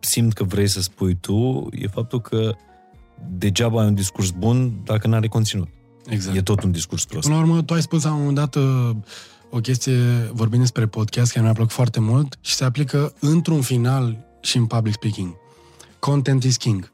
simt 0.00 0.32
că 0.32 0.44
vrei 0.44 0.68
să 0.68 0.80
spui 0.80 1.14
tu 1.14 1.68
e 1.72 1.86
faptul 1.86 2.20
că 2.20 2.54
degeaba 3.30 3.80
ai 3.80 3.86
un 3.86 3.94
discurs 3.94 4.30
bun 4.30 4.72
dacă 4.84 5.06
nu 5.06 5.14
are 5.14 5.28
conținut. 5.28 5.68
Exact. 6.06 6.36
E 6.36 6.42
tot 6.42 6.62
un 6.62 6.70
discurs 6.70 7.04
prost. 7.04 7.26
Până 7.26 7.38
la 7.38 7.46
urmă, 7.46 7.62
tu 7.62 7.74
ai 7.74 7.82
spus 7.82 8.04
la 8.04 8.12
un 8.12 8.18
moment 8.18 8.36
dat 8.36 8.54
uh, 8.54 8.90
o 9.54 9.60
chestie, 9.60 10.30
vorbind 10.32 10.60
despre 10.60 10.86
podcast, 10.86 11.32
care 11.32 11.44
mi-a 11.44 11.54
plăcut 11.54 11.72
foarte 11.72 12.00
mult 12.00 12.38
și 12.40 12.54
se 12.54 12.64
aplică 12.64 13.14
într-un 13.20 13.60
final 13.60 14.24
și 14.40 14.56
în 14.56 14.66
public 14.66 14.94
speaking. 14.94 15.34
Content 15.98 16.44
is 16.44 16.56
king. 16.56 16.92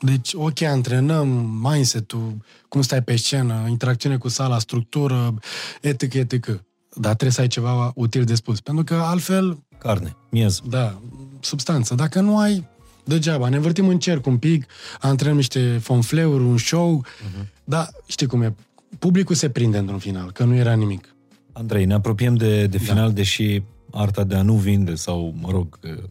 Deci, 0.00 0.32
ok, 0.34 0.62
antrenăm 0.62 1.28
mindset-ul, 1.62 2.36
cum 2.68 2.82
stai 2.82 3.02
pe 3.02 3.16
scenă, 3.16 3.66
interacțiune 3.68 4.16
cu 4.16 4.28
sala, 4.28 4.58
structură, 4.58 5.34
etc., 5.80 6.14
etc. 6.14 6.46
Dar 6.94 7.12
trebuie 7.14 7.30
să 7.30 7.40
ai 7.40 7.46
ceva 7.46 7.92
util 7.94 8.24
de 8.24 8.34
spus. 8.34 8.60
Pentru 8.60 8.84
că 8.84 8.94
altfel... 8.94 9.58
Carne, 9.78 10.16
miez. 10.30 10.60
Da, 10.68 11.00
substanță. 11.40 11.94
Dacă 11.94 12.20
nu 12.20 12.38
ai, 12.38 12.68
degeaba. 13.04 13.48
Ne 13.48 13.56
învârtim 13.56 13.88
în 13.88 13.98
cerc 13.98 14.26
un 14.26 14.38
pic, 14.38 14.66
antrenăm 15.00 15.36
niște 15.36 15.78
fonfleuri, 15.82 16.42
un 16.42 16.58
show, 16.58 17.04
uh-huh. 17.04 17.46
dar 17.64 17.90
știi 18.06 18.26
cum 18.26 18.42
e, 18.42 18.54
publicul 18.98 19.34
se 19.34 19.50
prinde 19.50 19.78
într-un 19.78 19.98
final, 19.98 20.32
că 20.32 20.44
nu 20.44 20.54
era 20.54 20.74
nimic. 20.74 21.12
Andrei, 21.58 21.84
ne 21.84 21.94
apropiem 21.94 22.34
de, 22.34 22.66
de 22.66 22.78
final, 22.78 23.06
da. 23.06 23.14
deși 23.14 23.62
arta 23.90 24.24
de 24.24 24.34
a 24.34 24.42
nu 24.42 24.54
vinde 24.54 24.94
sau, 24.94 25.34
mă 25.40 25.50
rog, 25.50 25.78
uh, 25.84 26.02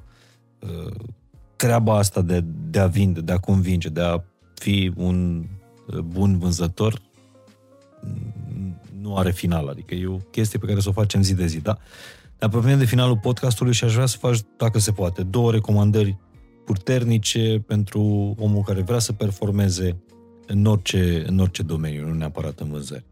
uh, 0.60 0.94
treaba 1.56 1.98
asta 1.98 2.22
de, 2.22 2.44
de 2.70 2.80
a 2.80 2.88
vinde, 2.88 3.22
de 3.22 3.32
a 3.32 3.38
convinge, 3.38 3.90
de 3.90 4.02
a 4.02 4.24
fi 4.54 4.92
un 4.96 5.46
uh, 5.88 6.00
bun 6.00 6.38
vânzător 6.38 7.02
nu 9.02 9.18
are 9.18 9.32
final. 9.32 9.68
Adică 9.68 9.96
e 9.96 10.08
o 10.08 10.18
chestie 10.18 10.60
pe 10.60 10.66
care 10.66 10.80
să 10.80 10.90
o 10.90 10.92
facem 10.92 11.22
zi 11.22 11.34
de 11.34 11.46
zi, 11.46 11.60
da? 11.60 11.78
Ne 12.40 12.46
apropiem 12.48 12.78
de 12.78 12.86
finalul 12.86 13.18
podcastului 13.18 13.74
și 13.74 13.84
aș 13.84 13.94
vrea 13.94 14.06
să 14.06 14.18
faci, 14.18 14.40
dacă 14.58 14.80
se 14.80 14.92
poate, 14.92 15.24
două 15.24 15.52
recomandări 15.52 16.18
puternice 16.66 17.64
pentru 17.68 18.36
omul 18.40 18.64
care 18.64 18.82
vrea 18.82 19.00
să 19.00 19.14
performeze 19.14 19.98
în 20.48 20.66
orice, 20.66 21.24
în 21.28 21.40
orice 21.40 21.64
domeniu, 21.64 22.08
nu 22.08 22.14
neapărat 22.14 22.60
în 22.60 22.70
vânzări. 22.70 23.06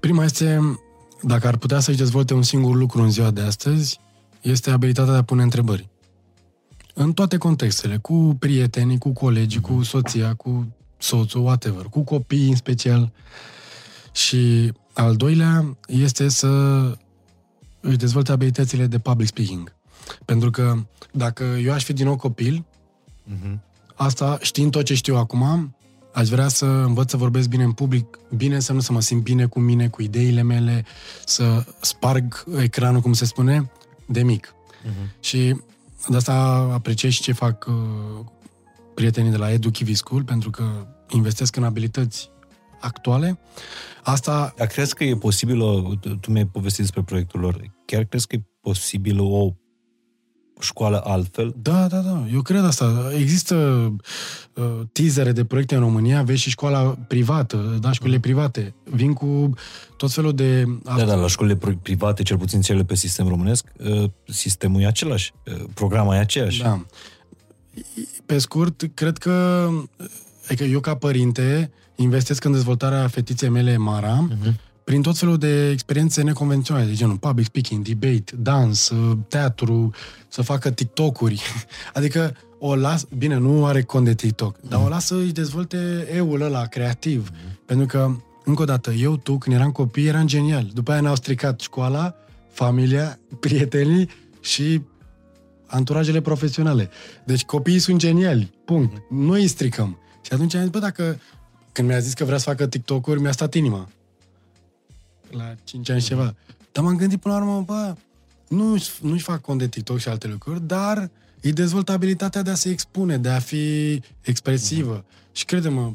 Prima 0.00 0.24
este, 0.24 0.78
dacă 1.22 1.46
ar 1.46 1.56
putea 1.56 1.80
să-și 1.80 1.96
dezvolte 1.96 2.34
un 2.34 2.42
singur 2.42 2.76
lucru 2.76 3.02
în 3.02 3.10
ziua 3.10 3.30
de 3.30 3.40
astăzi, 3.40 4.00
este 4.40 4.70
abilitatea 4.70 5.12
de 5.12 5.18
a 5.18 5.22
pune 5.22 5.42
întrebări. 5.42 5.88
În 6.94 7.12
toate 7.12 7.36
contextele, 7.36 7.96
cu 7.96 8.36
prietenii, 8.38 8.98
cu 8.98 9.12
colegii, 9.12 9.60
cu 9.60 9.82
soția, 9.82 10.34
cu 10.34 10.74
soțul, 10.98 11.42
whatever, 11.44 11.84
cu 11.84 12.00
copii 12.00 12.48
în 12.48 12.56
special. 12.56 13.12
Și 14.12 14.72
al 14.92 15.16
doilea 15.16 15.76
este 15.86 16.28
să 16.28 16.48
își 17.80 17.96
dezvolte 17.96 18.32
abilitățile 18.32 18.86
de 18.86 18.98
public 18.98 19.26
speaking. 19.26 19.74
Pentru 20.24 20.50
că 20.50 20.74
dacă 21.12 21.44
eu 21.44 21.72
aș 21.72 21.84
fi 21.84 21.92
din 21.92 22.06
nou 22.06 22.16
copil, 22.16 22.66
uh-huh. 23.28 23.58
asta 23.94 24.38
știind 24.40 24.70
tot 24.70 24.84
ce 24.84 24.94
știu 24.94 25.16
acum, 25.16 25.74
aș 26.12 26.28
vrea 26.28 26.48
să 26.48 26.64
învăț 26.64 27.10
să 27.10 27.16
vorbesc 27.16 27.48
bine 27.48 27.64
în 27.64 27.72
public, 27.72 28.18
bine 28.36 28.54
înseamnă 28.54 28.82
să 28.82 28.92
mă 28.92 29.00
simt 29.00 29.22
bine 29.22 29.46
cu 29.46 29.60
mine, 29.60 29.88
cu 29.88 30.02
ideile 30.02 30.42
mele, 30.42 30.84
să 31.24 31.64
sparg 31.80 32.44
ecranul, 32.58 33.00
cum 33.00 33.12
se 33.12 33.24
spune, 33.24 33.70
de 34.06 34.22
mic. 34.22 34.54
Uh-huh. 34.54 35.20
Și 35.20 35.56
de 36.08 36.16
asta 36.16 36.34
apreciez 36.72 37.12
și 37.12 37.22
ce 37.22 37.32
fac 37.32 37.66
uh, 37.68 38.24
prietenii 38.94 39.30
de 39.30 39.36
la 39.36 39.52
Edu 39.52 39.70
Kiwi 39.70 39.94
School, 39.94 40.24
pentru 40.24 40.50
că 40.50 40.86
investesc 41.08 41.56
în 41.56 41.64
abilități 41.64 42.30
actuale. 42.80 43.38
Asta... 44.02 44.54
Dar 44.56 44.66
crezi 44.66 44.94
că 44.94 45.04
e 45.04 45.16
posibil, 45.16 45.60
o, 45.60 45.94
tu 46.20 46.30
mi-ai 46.30 46.46
povestit 46.46 46.80
despre 46.80 47.02
proiectul 47.02 47.40
lor, 47.40 47.74
chiar 47.84 48.04
crezi 48.04 48.26
că 48.26 48.34
e 48.34 48.42
posibil 48.60 49.20
o 49.20 49.52
școală 50.60 51.00
altfel? 51.04 51.54
Da, 51.62 51.86
da, 51.86 51.98
da. 51.98 52.24
Eu 52.32 52.42
cred 52.42 52.64
asta. 52.64 53.10
Există 53.18 53.54
uh, 54.54 54.64
teasere 54.92 55.32
de 55.32 55.44
proiecte 55.44 55.74
în 55.74 55.80
România, 55.80 56.22
vezi 56.22 56.40
și 56.40 56.50
școala 56.50 56.80
privată, 57.08 57.78
da, 57.80 57.92
școlile 57.92 58.16
mm. 58.16 58.22
private. 58.22 58.74
Vin 58.84 59.12
cu 59.12 59.54
tot 59.96 60.12
felul 60.12 60.34
de... 60.34 60.64
Da, 60.82 61.04
da, 61.04 61.14
la 61.14 61.26
școlile 61.26 61.58
private, 61.82 62.22
cel 62.22 62.38
puțin 62.38 62.60
cele 62.60 62.84
pe 62.84 62.94
sistem 62.94 63.28
românesc, 63.28 63.66
uh, 63.78 64.10
sistemul 64.24 64.80
e 64.80 64.86
același, 64.86 65.32
uh, 65.46 65.64
programa 65.74 66.16
e 66.16 66.18
aceeași. 66.18 66.62
Da. 66.62 66.84
Pe 68.26 68.38
scurt, 68.38 68.90
cred 68.94 69.18
că 69.18 69.68
adică 70.44 70.64
eu 70.64 70.80
ca 70.80 70.94
părinte 70.94 71.70
investesc 71.96 72.44
în 72.44 72.52
dezvoltarea 72.52 73.08
fetiței 73.08 73.48
mele, 73.48 73.76
Mara, 73.76 74.28
uh-huh 74.28 74.69
prin 74.90 75.02
tot 75.02 75.18
felul 75.18 75.38
de 75.38 75.70
experiențe 75.70 76.22
neconvenționale, 76.22 76.86
de 76.86 76.94
genul 76.94 77.16
public 77.16 77.44
speaking, 77.44 77.86
debate, 77.86 78.36
dans, 78.36 78.88
uh, 78.88 79.18
teatru, 79.28 79.90
să 80.28 80.42
facă 80.42 80.70
TikTok-uri. 80.70 81.42
Adică 81.94 82.36
o 82.58 82.74
las, 82.74 83.06
bine, 83.18 83.36
nu 83.36 83.66
are 83.66 83.82
cont 83.82 84.04
de 84.04 84.14
TikTok, 84.14 84.56
mm. 84.62 84.68
dar 84.68 84.84
o 84.84 84.88
lasă 84.88 85.14
să 85.14 85.20
își 85.20 85.32
dezvolte 85.32 86.08
eul 86.14 86.40
ăla 86.40 86.66
creativ. 86.66 87.30
Mm. 87.32 87.58
Pentru 87.66 87.86
că, 87.86 88.16
încă 88.44 88.62
o 88.62 88.64
dată, 88.64 88.90
eu, 88.90 89.16
tu, 89.16 89.38
când 89.38 89.56
eram 89.56 89.70
copii, 89.70 90.06
eram 90.06 90.26
genial. 90.26 90.70
După 90.74 90.90
aia 90.90 91.00
ne-au 91.00 91.14
stricat 91.14 91.60
școala, 91.60 92.14
familia, 92.52 93.18
prietenii 93.40 94.08
și 94.40 94.82
anturajele 95.66 96.20
profesionale. 96.20 96.90
Deci 97.24 97.44
copiii 97.44 97.78
sunt 97.78 97.98
geniali, 97.98 98.52
punct. 98.64 99.02
Mm. 99.08 99.24
Noi 99.24 99.40
îi 99.40 99.48
stricăm. 99.48 99.98
Și 100.20 100.32
atunci 100.32 100.54
am 100.54 100.60
zis, 100.60 100.70
bă, 100.70 100.78
dacă 100.78 101.20
când 101.72 101.88
mi-a 101.88 101.98
zis 101.98 102.12
că 102.12 102.24
vrea 102.24 102.38
să 102.38 102.44
facă 102.48 102.66
TikTok-uri, 102.66 103.20
mi-a 103.20 103.32
stat 103.32 103.54
inima 103.54 103.88
la 105.30 105.54
5 105.64 105.90
ani 105.90 106.00
și 106.00 106.06
ceva. 106.06 106.34
Dar 106.72 106.84
m-am 106.84 106.96
gândit 106.96 107.20
până 107.20 107.34
la 107.34 107.40
urmă, 107.40 107.62
bă, 107.66 107.94
nu, 108.48 108.76
nu-și 109.00 109.22
fac 109.22 109.40
cont 109.40 109.58
de 109.58 109.68
TikTok 109.68 109.98
și 109.98 110.08
alte 110.08 110.26
lucruri, 110.26 110.66
dar 110.66 111.10
îi 111.40 111.52
dezvoltă 111.52 111.92
abilitatea 111.92 112.42
de 112.42 112.50
a 112.50 112.54
se 112.54 112.70
expune, 112.70 113.18
de 113.18 113.28
a 113.28 113.38
fi 113.38 114.00
expresivă. 114.20 115.02
Mm-hmm. 115.02 115.32
Și 115.32 115.44
crede-mă, 115.44 115.92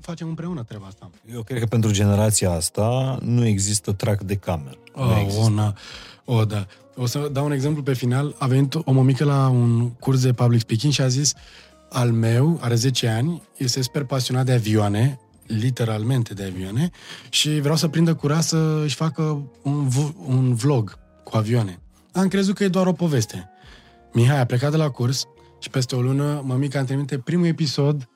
facem 0.00 0.28
împreună 0.28 0.62
treaba 0.62 0.86
asta. 0.86 1.10
Eu 1.32 1.42
cred 1.42 1.58
că 1.58 1.66
pentru 1.66 1.92
generația 1.92 2.50
asta 2.50 3.18
nu 3.22 3.46
există 3.46 3.92
trac 3.92 4.22
de 4.22 4.34
cameră. 4.34 4.78
Oh, 4.92 5.26
o, 5.38 5.48
na. 5.48 5.74
o, 6.24 6.44
da. 6.44 6.66
O 6.96 7.06
să 7.06 7.28
dau 7.32 7.44
un 7.44 7.52
exemplu 7.52 7.82
pe 7.82 7.92
final. 7.92 8.34
A 8.38 8.46
venit 8.46 8.74
o 8.74 8.92
mămică 8.92 9.24
la 9.24 9.48
un 9.48 9.90
curs 9.90 10.22
de 10.22 10.32
public 10.32 10.60
speaking 10.60 10.92
și 10.92 11.00
a 11.00 11.08
zis 11.08 11.34
al 11.90 12.12
meu, 12.12 12.58
are 12.60 12.74
10 12.74 13.08
ani, 13.08 13.42
este 13.56 13.82
super 13.82 14.04
pasionat 14.04 14.44
de 14.44 14.52
avioane, 14.52 15.20
literalmente 15.46 16.34
de 16.34 16.44
avioane 16.44 16.90
și 17.28 17.60
vreau 17.60 17.76
să 17.76 17.88
prindă 17.88 18.14
curaj 18.14 18.44
să 18.44 18.80
își 18.84 18.94
facă 18.94 19.50
un, 19.62 19.88
v- 19.88 20.14
un 20.26 20.54
vlog 20.54 20.98
cu 21.24 21.36
avioane. 21.36 21.80
Am 22.12 22.28
crezut 22.28 22.54
că 22.54 22.64
e 22.64 22.68
doar 22.68 22.86
o 22.86 22.92
poveste. 22.92 23.48
Mihai 24.12 24.40
a 24.40 24.44
plecat 24.44 24.70
de 24.70 24.76
la 24.76 24.90
curs 24.90 25.24
și 25.58 25.70
peste 25.70 25.96
o 25.96 26.02
lună 26.02 26.42
mămica 26.44 26.78
îmi 26.78 26.86
trimite 26.86 27.18
primul 27.18 27.46
episod 27.46 28.08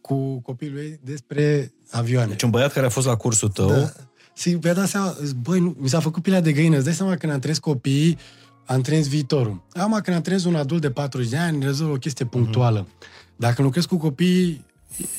cu 0.00 0.40
copilul 0.40 0.78
ei 0.78 1.00
despre 1.04 1.72
avioane. 1.90 2.28
Deci 2.30 2.42
un 2.42 2.50
băiat 2.50 2.72
care 2.72 2.86
a 2.86 2.88
fost 2.88 3.06
la 3.06 3.16
cursul 3.16 3.48
tău... 3.48 3.68
Da. 3.70 3.92
Și 4.34 4.58
mi-a 4.62 4.74
dat 4.74 4.88
seama, 4.88 5.14
băi, 5.42 5.60
nu, 5.60 5.76
mi 5.78 5.88
s-a 5.88 6.00
făcut 6.00 6.22
pilea 6.22 6.40
de 6.40 6.52
găină. 6.52 6.76
Îți 6.76 6.84
dai 6.84 6.94
seama 6.94 7.16
când 7.16 7.32
antrenezi 7.32 7.60
copiii, 7.60 8.18
antrenezi 8.64 9.08
viitorul. 9.08 9.62
Acum 9.72 10.00
când 10.02 10.16
antrenezi 10.16 10.46
un 10.46 10.54
adult 10.54 10.80
de 10.80 10.90
40 10.90 11.28
de 11.28 11.36
ani, 11.36 11.64
rezolvă 11.64 11.92
o 11.92 11.96
chestie 11.96 12.24
punctuală. 12.24 12.86
Mm-hmm. 12.86 13.36
Dacă 13.36 13.62
lucrezi 13.62 13.88
cu 13.88 13.96
copii, 13.96 14.64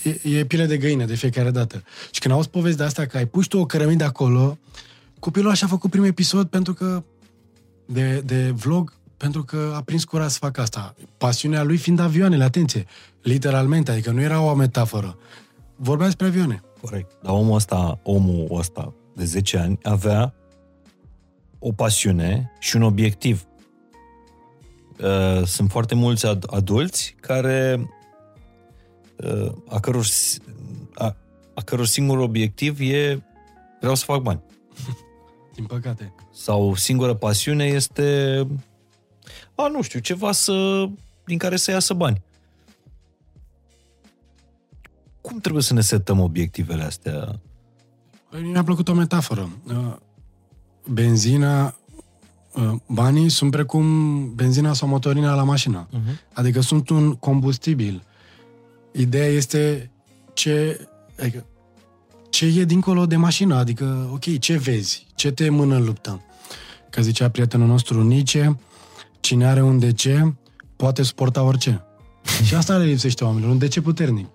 e, 0.03 0.37
e 0.37 0.45
pile 0.45 0.65
de 0.65 0.77
găină 0.77 1.05
de 1.05 1.15
fiecare 1.15 1.51
dată. 1.51 1.83
Și 2.11 2.19
când 2.19 2.33
auzi 2.33 2.49
povestea 2.49 2.85
asta 2.85 3.05
că 3.05 3.17
ai 3.17 3.25
pus 3.25 3.45
tu 3.45 3.57
o 3.57 3.65
cărămidă 3.65 4.03
acolo, 4.03 4.57
copilul 5.19 5.51
așa 5.51 5.65
a 5.65 5.69
făcut 5.69 5.89
primul 5.89 6.07
episod 6.07 6.47
pentru 6.47 6.73
că 6.73 7.03
de, 7.85 8.21
de 8.25 8.51
vlog 8.51 8.93
pentru 9.17 9.43
că 9.43 9.73
a 9.75 9.81
prins 9.81 10.03
curaj 10.03 10.31
să 10.31 10.37
facă 10.37 10.61
asta. 10.61 10.95
Pasiunea 11.17 11.63
lui 11.63 11.77
fiind 11.77 11.99
avioanele, 11.99 12.43
atenție, 12.43 12.85
literalmente, 13.21 13.91
adică 13.91 14.11
nu 14.11 14.21
era 14.21 14.41
o 14.41 14.53
metaforă. 14.55 15.17
Vorbea 15.75 16.05
despre 16.05 16.27
avioane. 16.27 16.63
Corect. 16.81 17.11
Dar 17.21 17.33
omul 17.33 17.55
ăsta, 17.55 17.99
omul 18.03 18.47
ăsta 18.51 18.93
de 19.15 19.25
10 19.25 19.57
ani 19.57 19.79
avea 19.83 20.33
o 21.59 21.71
pasiune 21.71 22.51
și 22.59 22.75
un 22.75 22.81
obiectiv. 22.81 23.45
Uh, 24.99 25.45
sunt 25.45 25.69
foarte 25.69 25.95
mulți 25.95 26.25
adulți 26.25 27.15
care 27.19 27.89
a 29.67 29.79
căror, 29.79 30.05
a, 30.93 31.15
a 31.53 31.61
căror 31.61 31.85
singur 31.85 32.17
obiectiv 32.17 32.79
e 32.79 33.23
vreau 33.79 33.95
să 33.95 34.03
fac 34.05 34.21
bani. 34.21 34.41
Din 35.55 35.65
păcate. 35.65 36.13
Sau 36.31 36.75
singura 36.75 37.15
pasiune 37.15 37.65
este 37.65 38.47
a, 39.59 39.67
nu 39.67 39.81
știu, 39.81 39.99
ceva 39.99 40.31
să, 40.31 40.85
din 41.25 41.37
care 41.37 41.55
să 41.55 41.71
iasă 41.71 41.93
bani. 41.93 42.21
Cum 45.21 45.39
trebuie 45.39 45.63
să 45.63 45.73
ne 45.73 45.81
setăm 45.81 46.19
obiectivele 46.19 46.83
astea? 46.83 47.39
Păi, 48.29 48.41
mi-a 48.41 48.63
plăcut 48.63 48.87
o 48.87 48.93
metaforă. 48.93 49.49
Uh, 49.67 49.95
benzina, 50.89 51.75
uh, 52.53 52.71
banii 52.87 53.29
sunt 53.29 53.51
precum 53.51 53.85
benzina 54.35 54.73
sau 54.73 54.87
motorina 54.87 55.35
la 55.35 55.43
mașină. 55.43 55.87
Uh-huh. 55.87 56.33
Adică 56.33 56.61
sunt 56.61 56.89
un 56.89 57.15
combustibil 57.15 58.03
Ideea 58.91 59.27
este 59.27 59.91
ce, 60.33 60.87
adică, 61.19 61.45
ce 62.29 62.45
e 62.45 62.63
dincolo 62.63 63.05
de 63.05 63.15
mașină, 63.15 63.55
adică, 63.55 64.09
ok, 64.13 64.39
ce 64.39 64.57
vezi, 64.57 65.07
ce 65.15 65.31
te 65.31 65.49
mână 65.49 65.75
în 65.75 65.85
luptă. 65.85 66.23
Că 66.89 67.01
zicea 67.01 67.29
prietenul 67.29 67.67
nostru 67.67 68.03
Nice, 68.03 68.59
cine 69.19 69.47
are 69.47 69.61
un 69.61 69.79
DC 69.79 70.33
poate 70.75 71.03
suporta 71.03 71.43
orice. 71.43 71.83
Și 72.45 72.55
asta 72.55 72.77
le 72.77 72.85
lipsește 72.85 73.23
oamenilor, 73.23 73.51
un 73.51 73.57
DC 73.57 73.79
puternic. 73.79 74.27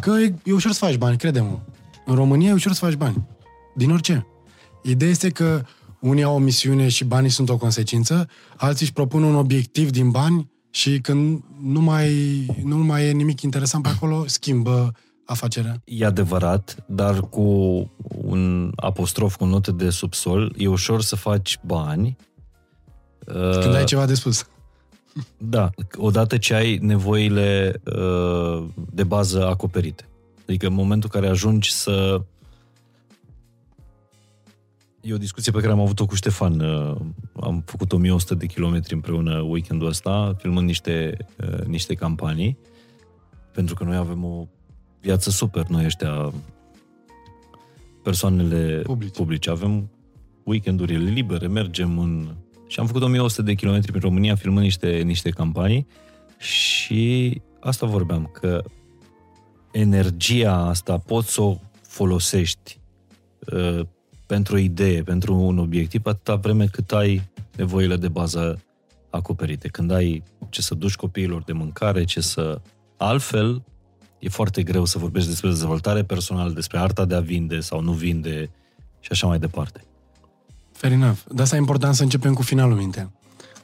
Că 0.00 0.10
e, 0.10 0.34
e 0.44 0.52
ușor 0.52 0.72
să 0.72 0.84
faci 0.84 0.96
bani, 0.96 1.16
crede-mă. 1.16 1.58
În 2.06 2.14
România 2.14 2.48
e 2.48 2.52
ușor 2.52 2.72
să 2.72 2.84
faci 2.84 2.94
bani. 2.94 3.26
Din 3.74 3.90
orice. 3.90 4.26
Ideea 4.82 5.10
este 5.10 5.28
că 5.30 5.64
unii 6.00 6.22
au 6.22 6.34
o 6.34 6.38
misiune 6.38 6.88
și 6.88 7.04
banii 7.04 7.30
sunt 7.30 7.48
o 7.48 7.56
consecință, 7.56 8.28
alții 8.56 8.84
își 8.84 8.92
propun 8.92 9.22
un 9.22 9.34
obiectiv 9.34 9.90
din 9.90 10.10
bani 10.10 10.50
și 10.76 11.00
când 11.00 11.42
nu 11.62 11.80
mai, 11.80 12.10
nu 12.64 12.76
mai 12.76 13.06
e 13.06 13.12
nimic 13.12 13.40
interesant 13.40 13.82
pe 13.82 13.88
acolo, 13.88 14.24
schimbă 14.26 14.92
afacerea. 15.24 15.82
E 15.84 16.04
adevărat, 16.04 16.84
dar 16.86 17.20
cu 17.20 17.42
un 18.08 18.72
apostrof 18.74 19.36
cu 19.36 19.44
note 19.44 19.72
de 19.72 19.90
subsol, 19.90 20.54
e 20.56 20.66
ușor 20.66 21.02
să 21.02 21.16
faci 21.16 21.58
bani. 21.64 22.16
Când 23.26 23.64
uh, 23.64 23.74
ai 23.74 23.84
ceva 23.84 24.06
de 24.06 24.14
spus. 24.14 24.46
Da, 25.38 25.70
odată 25.96 26.36
ce 26.36 26.54
ai 26.54 26.78
nevoile 26.82 27.80
uh, 27.84 28.64
de 28.90 29.04
bază 29.04 29.46
acoperite. 29.46 30.08
Adică 30.48 30.66
în 30.66 30.74
momentul 30.74 31.10
în 31.12 31.20
care 31.20 31.32
ajungi 31.32 31.72
să 31.72 32.20
E 35.08 35.14
o 35.14 35.18
discuție 35.18 35.52
pe 35.52 35.60
care 35.60 35.72
am 35.72 35.80
avut-o 35.80 36.06
cu 36.06 36.14
Ștefan. 36.14 36.60
Uh, 36.60 36.96
am 37.40 37.62
făcut 37.66 37.92
1100 37.92 38.34
de 38.34 38.46
kilometri 38.46 38.94
împreună 38.94 39.40
weekendul 39.40 39.88
ăsta, 39.88 40.34
filmând 40.38 40.66
niște, 40.66 41.16
uh, 41.40 41.64
niște 41.64 41.94
campanii, 41.94 42.58
pentru 43.52 43.74
că 43.74 43.84
noi 43.84 43.96
avem 43.96 44.24
o 44.24 44.46
viață 45.00 45.30
super, 45.30 45.66
noi 45.66 45.84
ăștia 45.84 46.32
persoanele 48.02 48.80
publice. 48.82 49.20
publice. 49.20 49.50
Avem 49.50 49.90
weekendurile 50.44 51.10
libere, 51.10 51.46
mergem 51.46 51.98
în... 51.98 52.34
Și 52.66 52.80
am 52.80 52.86
făcut 52.86 53.02
1100 53.02 53.42
de 53.42 53.54
kilometri 53.54 53.90
prin 53.90 54.02
România 54.02 54.34
filmând 54.34 54.62
niște, 54.62 55.02
niște 55.04 55.30
campanii 55.30 55.86
și 56.38 57.40
asta 57.60 57.86
vorbeam, 57.86 58.30
că 58.32 58.62
energia 59.72 60.54
asta 60.54 60.98
poți 60.98 61.32
să 61.32 61.40
o 61.42 61.56
folosești 61.82 62.80
uh, 63.52 63.80
pentru 64.26 64.54
o 64.54 64.58
idee, 64.58 65.02
pentru 65.02 65.34
un 65.34 65.58
obiectiv, 65.58 66.06
atâta 66.06 66.34
vreme 66.34 66.66
cât 66.66 66.92
ai 66.92 67.22
nevoile 67.56 67.96
de 67.96 68.08
bază 68.08 68.62
acoperite. 69.10 69.68
Când 69.68 69.90
ai 69.90 70.22
ce 70.48 70.62
să 70.62 70.74
duci 70.74 70.94
copiilor 70.94 71.42
de 71.42 71.52
mâncare, 71.52 72.04
ce 72.04 72.20
să... 72.20 72.60
Altfel, 72.96 73.62
e 74.18 74.28
foarte 74.28 74.62
greu 74.62 74.84
să 74.84 74.98
vorbești 74.98 75.28
despre 75.28 75.48
dezvoltare 75.48 76.04
personală, 76.04 76.50
despre 76.50 76.78
arta 76.78 77.04
de 77.04 77.14
a 77.14 77.20
vinde 77.20 77.60
sau 77.60 77.80
nu 77.80 77.92
vinde 77.92 78.50
și 79.00 79.08
așa 79.10 79.26
mai 79.26 79.38
departe. 79.38 79.84
Fair 80.72 80.92
enough. 80.92 81.18
De 81.28 81.42
asta 81.42 81.54
e 81.56 81.58
important 81.58 81.94
să 81.94 82.02
începem 82.02 82.34
cu 82.34 82.42
finalul 82.42 82.76
minte. 82.76 83.10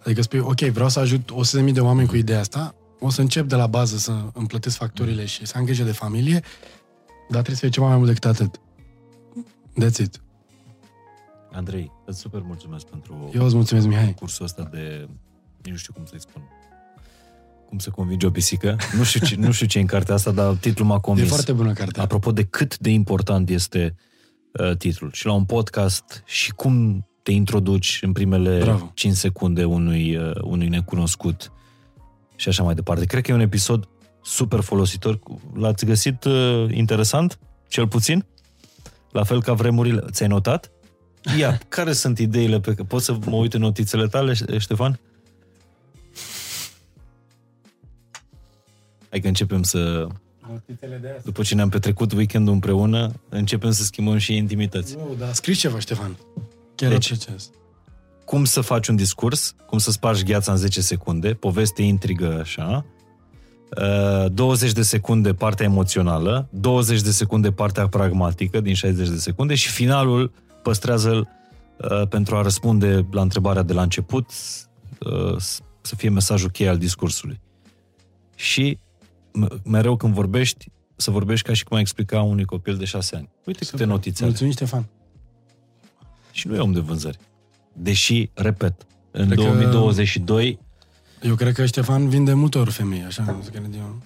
Adică 0.05 0.23
spui, 0.23 0.39
ok, 0.39 0.61
vreau 0.61 0.89
să 0.89 0.99
ajut 0.99 1.33
100.000 1.65 1.73
de 1.73 1.81
oameni 1.81 2.09
cu 2.09 2.17
ideea 2.17 2.41
asta, 2.41 2.75
o 3.01 3.11
să 3.11 3.21
încep 3.21 3.49
de 3.49 3.55
la 3.55 3.67
bază 3.67 3.97
să 3.97 4.13
îmi 4.33 4.47
plătesc 4.47 4.77
facturile 4.77 5.25
și 5.25 5.47
să 5.47 5.55
am 5.57 5.65
grijă 5.65 5.85
de 5.85 5.93
familie, 5.93 6.43
dar 7.29 7.43
trebuie 7.43 7.55
să 7.55 7.61
fie 7.61 7.69
ceva 7.69 7.87
mai 7.87 7.97
mult 7.97 8.07
decât 8.07 8.25
atât. 8.25 8.61
That's 9.83 9.99
it. 9.99 10.21
Andrei, 11.53 11.93
îți 12.07 12.19
super 12.19 12.41
mulțumesc 12.45 12.87
pentru 12.87 13.31
Eu 13.35 13.45
îți 13.45 13.55
mulțumesc, 13.55 13.87
Mihai. 13.87 14.15
cursul 14.15 14.45
ăsta 14.45 14.69
de, 14.71 15.09
nu 15.63 15.77
știu 15.77 15.93
cum 15.93 16.05
să-i 16.05 16.21
spun, 16.21 16.43
cum 17.69 17.79
să 17.79 17.91
convingi 17.91 18.27
o 18.27 18.31
pisică. 18.31 18.77
Nu 18.97 19.03
știu 19.03 19.27
ce, 19.27 19.37
nu 19.37 19.53
știu 19.53 19.67
ce 19.67 19.79
e 19.79 19.81
în 19.81 19.87
cartea 19.87 20.15
asta, 20.15 20.31
dar 20.31 20.55
titlul 20.55 20.87
m-a 20.87 20.99
convins. 20.99 21.27
E 21.27 21.31
foarte 21.31 21.53
bună 21.53 21.73
cartea. 21.73 22.03
Apropo 22.03 22.33
de 22.33 22.45
cât 22.45 22.79
de 22.79 22.91
important 22.91 23.49
este 23.49 23.95
uh, 24.53 24.77
titlul. 24.77 25.11
Și 25.13 25.27
la 25.27 25.33
un 25.33 25.45
podcast 25.45 26.23
și 26.27 26.51
cum 26.53 27.07
te 27.23 27.33
introduci 27.33 27.99
în 28.03 28.13
primele 28.13 28.59
Bravo. 28.59 28.91
5 28.95 29.15
secunde 29.15 29.65
unui, 29.65 30.17
uh, 30.17 30.35
unui 30.43 30.69
necunoscut 30.69 31.53
și 32.37 32.49
așa 32.49 32.63
mai 32.63 32.75
departe. 32.75 33.05
Cred 33.05 33.23
că 33.23 33.31
e 33.31 33.35
un 33.35 33.41
episod 33.41 33.89
super 34.23 34.61
folositor. 34.61 35.19
L-ați 35.55 35.85
găsit 35.85 36.25
uh, 36.25 36.67
interesant, 36.71 37.39
cel 37.69 37.89
puțin? 37.89 38.27
La 39.11 39.25
fel 39.25 39.43
ca 39.43 39.53
vremurile. 39.53 40.05
Ți-ai 40.11 40.29
notat? 40.29 40.72
Ia, 41.39 41.61
care 41.69 41.93
sunt 41.93 42.19
ideile 42.19 42.61
pe 42.61 42.71
care... 42.71 42.83
Poți 42.89 43.05
să 43.05 43.17
mă 43.27 43.37
uit 43.37 43.55
în 43.55 43.61
notițele 43.61 44.07
tale, 44.07 44.35
Ștefan? 44.59 45.01
Hai 49.11 49.21
că 49.21 49.27
începem 49.27 49.63
să... 49.63 50.07
După 51.25 51.43
ce 51.43 51.55
ne-am 51.55 51.69
petrecut 51.69 52.13
weekendul 52.13 52.53
împreună, 52.53 53.13
începem 53.29 53.71
să 53.71 53.83
schimbăm 53.83 54.19
și 54.19 54.37
intimități. 54.37 54.97
Nu, 54.97 55.15
dar 55.19 55.33
scris 55.33 55.59
ceva, 55.59 55.79
Ștefan. 55.79 56.17
Chiar 56.75 56.91
Deci- 56.91 57.13
apreciez. 57.13 57.51
Cum 58.25 58.45
să 58.45 58.61
faci 58.61 58.89
un 58.89 58.97
discurs, 58.97 59.55
cum 59.67 59.79
să 59.79 59.91
spargi 59.91 60.25
gheața 60.25 60.53
în 60.53 60.59
10 60.59 60.81
secunde, 60.81 61.35
poveste, 61.35 61.83
intrigă, 61.83 62.39
așa, 62.41 62.85
Uh, 64.25 64.33
20 64.33 64.73
de 64.73 64.83
secunde 64.83 65.35
partea 65.35 65.67
emoțională, 65.67 66.49
20 66.51 67.01
de 67.01 67.11
secunde 67.11 67.53
partea 67.53 67.89
pragmatică 67.89 68.61
din 68.61 68.75
60 68.75 69.09
de 69.09 69.17
secunde 69.17 69.55
și 69.55 69.69
finalul 69.69 70.33
păstrează-l 70.63 71.29
uh, 71.91 72.09
pentru 72.09 72.37
a 72.37 72.43
răspunde 72.43 73.07
la 73.11 73.21
întrebarea 73.23 73.63
de 73.63 73.73
la 73.73 73.83
început, 73.83 74.31
uh, 75.01 75.37
să 75.81 75.95
fie 75.97 76.09
mesajul 76.09 76.51
cheie 76.51 76.69
al 76.69 76.79
discursului. 76.79 77.41
Și 78.35 78.79
m- 79.45 79.63
mereu 79.65 79.97
când 79.97 80.15
vorbești, 80.15 80.71
să 80.97 81.11
vorbești 81.11 81.47
ca 81.47 81.53
și 81.53 81.65
cum 81.65 81.77
ai 81.77 81.83
explica 81.83 82.23
unui 82.23 82.45
copil 82.45 82.77
de 82.77 82.85
șase 82.85 83.17
ani. 83.17 83.29
Uite 83.45 83.65
câte 83.65 83.85
notițe 83.85 84.17
are. 84.17 84.27
Mulțumim, 84.27 84.53
Ștefan. 84.53 84.87
Și 86.31 86.47
nu 86.49 86.55
e 86.55 86.59
om 86.59 86.73
de 86.73 86.81
vânzări. 86.81 87.19
Deși, 87.73 88.31
repet, 88.35 88.87
în 89.11 89.27
Cred 89.27 89.39
că- 89.39 89.45
2022 89.45 90.59
Eu 91.23 91.35
cred 91.35 91.55
că 91.55 91.67
Ștefan 91.67 92.09
vinde 92.09 92.33
multe 92.33 92.59
ori 92.59 92.71
femei, 92.71 93.03
așa 93.03 93.23
cum 93.23 93.43
se 93.43 93.51
cred 93.51 93.75
eu. 93.75 94.03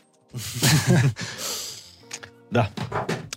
Da. 2.49 2.71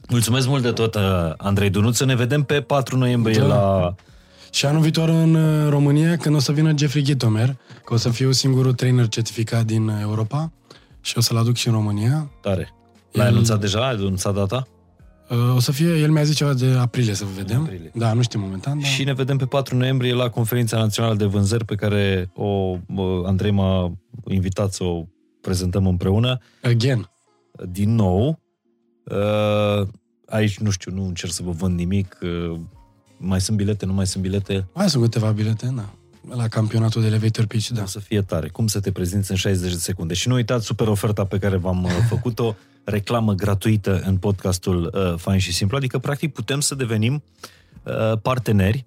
Mulțumesc 0.10 0.48
mult 0.48 0.62
de 0.64 0.72
tot, 0.72 0.96
uh, 0.96 1.02
Andrei 1.38 1.70
Dunuță. 1.70 2.06
Ne 2.06 2.16
vedem 2.16 2.44
pe 2.44 2.62
4 2.62 2.98
noiembrie 2.98 3.40
Da. 3.40 3.46
la... 3.46 3.96
Și 4.52 4.66
anul 4.66 4.82
viitor 4.82 5.10
în 5.10 5.34
uh, 5.36 5.70
România, 5.70 6.18
când 6.18 6.36
o 6.36 6.40
să 6.40 6.52
vină 6.52 6.74
Jeffrey 6.78 7.04
Gitomer, 7.04 7.56
că 7.86 7.94
o 7.94 7.98
să 7.98 8.10
fiu 8.10 8.32
singurul 8.32 8.74
trainer 8.74 9.08
certificat 9.08 9.66
din 9.66 9.88
uh, 9.88 9.98
Europa 10.02 10.52
și 11.02 11.18
o 11.18 11.22
să-l 11.22 11.38
aduc 11.38 11.56
și 11.56 11.68
în 11.68 11.74
România. 11.74 12.32
Tare. 12.42 12.70
L-ai 13.12 13.26
El- 13.26 13.32
anunțat 13.32 13.60
deja? 13.60 13.88
Ai 13.88 13.94
anunțat 13.94 14.34
data? 14.34 14.68
Uh, 15.30 15.56
O 15.56 15.60
să 15.60 15.72
fie, 15.72 15.98
el 16.00 16.10
mi-a 16.12 16.24
zis 16.24 16.36
ceva 16.36 16.54
de 16.54 16.66
aprilie 16.80 17.14
să 17.14 17.26
vedem. 17.36 17.62
Aprilie. 17.62 17.92
Da, 17.94 18.14
nu 18.14 18.22
știu 18.22 18.40
momentan, 18.40 18.80
dar... 18.80 18.88
Și 18.90 19.04
ne 19.04 19.14
vedem 19.14 19.38
pe 19.38 19.46
4 19.46 19.76
noiembrie 19.78 20.14
la 20.14 20.30
Conferința 20.30 20.78
Națională 20.78 21.16
de 21.16 21.26
Vânzări 21.26 21.66
pe 21.66 21.76
care 21.76 22.32
o, 22.36 22.78
bă, 22.88 23.22
Andrei 23.26 23.52
m-a 23.52 23.94
invitat 24.28 24.74
să 24.74 24.84
o 24.84 25.04
prezentăm 25.42 25.88
împreună. 25.88 26.38
Again. 26.64 27.10
Din 27.72 27.96
nou, 27.96 28.28
uh, 28.28 28.36
aici 30.30 30.60
nu 30.60 30.70
știu, 30.70 30.92
nu 30.94 31.06
încerc 31.06 31.32
să 31.32 31.44
vă 31.44 31.52
vând 31.52 31.78
nimic. 31.78 32.18
uh, 32.22 32.60
Mai 33.18 33.42
sunt 33.42 33.58
bilete, 33.58 33.86
nu 33.86 33.94
mai 33.94 34.08
sunt 34.08 34.24
bilete? 34.24 34.68
Mai 34.74 34.90
sunt 34.90 35.04
câteva 35.04 35.32
bilete, 35.32 35.72
da. 35.76 35.90
La 36.36 36.48
campionatul 36.48 37.02
de 37.02 37.08
elevator 37.08 37.46
pitch, 37.46 37.68
da. 37.68 37.82
O 37.82 37.86
să 37.86 38.00
fie 38.00 38.22
tare. 38.22 38.50
Cum 38.50 38.68
să 38.68 38.80
te 38.80 38.92
prezinți 38.92 39.32
în 39.32 39.38
60 39.38 39.72
de 39.72 39.78
secunde. 39.78 40.14
Și 40.14 40.28
nu 40.28 40.34
uitați 40.34 40.66
super 40.66 40.88
oferta 40.88 41.26
pe 41.26 41.38
care 41.38 41.58
v-am 41.58 41.84
uh, 41.84 41.92
făcut-o, 42.08 42.56
reclamă 42.84 43.34
gratuită 43.34 44.02
în 44.06 44.18
podcastul 44.18 44.92
uh, 44.94 45.14
Fain 45.18 45.40
și 45.40 45.54
Simplu. 45.54 45.78
Adică, 45.78 46.00
practic, 46.00 46.34
putem 46.34 46.60
să 46.60 46.76
devenim 46.76 47.24
uh, 47.84 48.18
parteneri, 48.22 48.86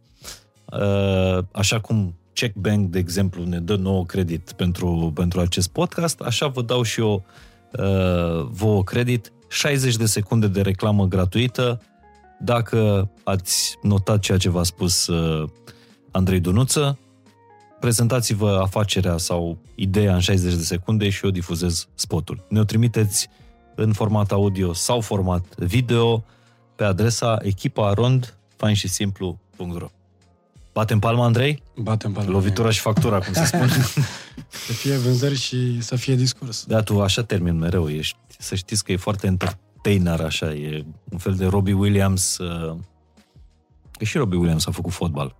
uh, 0.64 1.44
așa 1.52 1.80
cum 1.80 2.14
Check 2.32 2.56
Bank, 2.56 2.90
de 2.90 2.98
exemplu, 2.98 3.44
ne 3.44 3.60
dă 3.60 3.76
nouă 3.76 4.04
credit 4.06 4.52
pentru, 4.52 5.12
pentru 5.14 5.40
acest 5.40 5.68
podcast, 5.68 6.20
așa 6.20 6.46
vă 6.46 6.62
dau 6.62 6.82
și 6.82 7.00
eu 7.00 7.24
uh, 7.72 8.46
vouă 8.50 8.84
credit, 8.84 9.32
60 9.52 9.96
de 9.96 10.06
secunde 10.06 10.46
de 10.46 10.60
reclamă 10.60 11.06
gratuită, 11.06 11.82
dacă 12.40 13.10
ați 13.24 13.78
notat 13.82 14.18
ceea 14.18 14.38
ce 14.38 14.48
v-a 14.48 14.62
spus 14.62 15.06
uh, 15.06 15.48
Andrei 16.10 16.40
Dunuță, 16.40 16.98
prezentați-vă 17.80 18.58
afacerea 18.62 19.16
sau 19.16 19.58
ideea 19.74 20.14
în 20.14 20.20
60 20.20 20.54
de 20.54 20.62
secunde 20.62 21.08
și 21.08 21.24
eu 21.24 21.30
difuzez 21.30 21.88
spotul. 21.94 22.46
Ne-o 22.48 22.64
trimiteți 22.64 23.28
în 23.74 23.92
format 23.92 24.32
audio 24.32 24.72
sau 24.72 25.00
format 25.00 25.56
video 25.56 26.24
pe 26.76 26.84
adresa 26.84 27.38
echipaarond 27.42 28.36
fain 28.56 28.74
și 28.74 28.88
simplu.ro 28.88 30.01
Batem 30.72 30.98
palma, 30.98 31.24
Andrei? 31.24 31.62
Batem 31.76 32.12
palma. 32.12 32.30
Lovituraș 32.30 32.74
și 32.74 32.80
factura, 32.80 33.18
cum 33.18 33.32
se 33.32 33.44
spune. 33.44 33.66
Să 34.66 34.72
fie 34.72 34.96
vânzări 34.96 35.34
și 35.34 35.82
să 35.82 35.96
fie 35.96 36.14
discurs. 36.14 36.64
da, 36.66 36.82
tu 36.82 37.00
așa 37.00 37.22
termin 37.22 37.58
mereu. 37.58 37.88
Ești, 37.88 38.16
să 38.38 38.54
știți 38.54 38.84
că 38.84 38.92
e 38.92 38.96
foarte 38.96 39.26
entertainer, 39.26 40.20
așa. 40.20 40.52
E 40.52 40.84
un 41.10 41.18
fel 41.18 41.34
de 41.34 41.46
Robbie 41.46 41.72
Williams. 41.74 42.38
Uh, 42.38 42.76
că 43.92 44.04
și 44.04 44.16
Robbie 44.16 44.38
Williams 44.38 44.66
a 44.66 44.70
făcut 44.70 44.92
fotbal. 44.92 45.36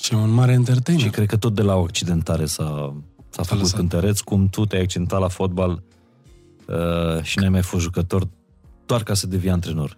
Și 0.00 0.14
un 0.14 0.30
mare 0.30 0.52
entertainer. 0.52 1.02
Și 1.02 1.10
cred 1.10 1.26
că 1.26 1.36
tot 1.36 1.54
de 1.54 1.62
la 1.62 1.74
o 1.74 1.82
accidentare 1.82 2.46
s-a, 2.46 2.94
s-a 3.28 3.42
făcut 3.42 3.62
lăsat. 3.62 3.78
cântăreț, 3.78 4.20
cum 4.20 4.48
tu 4.48 4.66
te-ai 4.66 4.82
accidentat 4.82 5.20
la 5.20 5.28
fotbal 5.28 5.82
uh, 6.66 7.22
și 7.22 7.38
n-ai 7.38 7.48
mai 7.48 7.62
fost 7.62 7.82
jucător 7.82 8.28
doar 8.86 9.02
ca 9.02 9.14
să 9.14 9.26
devii 9.26 9.50
antrenor. 9.50 9.96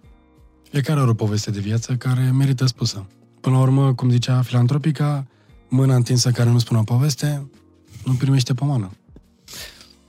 Fiecare 0.69 0.99
are 0.99 1.09
o 1.09 1.13
poveste 1.13 1.51
de 1.51 1.59
viață 1.59 1.95
care 1.95 2.31
merită 2.33 2.65
spusă. 2.65 3.05
Până 3.43 3.55
la 3.55 3.61
urmă, 3.61 3.93
cum 3.93 4.09
zicea 4.09 4.41
filantropica, 4.41 5.27
mâna 5.69 5.95
întinsă 5.95 6.31
care 6.31 6.49
nu 6.49 6.59
spune 6.59 6.79
o 6.79 6.83
poveste, 6.83 7.49
nu 8.05 8.13
primește 8.13 8.53
pomană. 8.53 8.91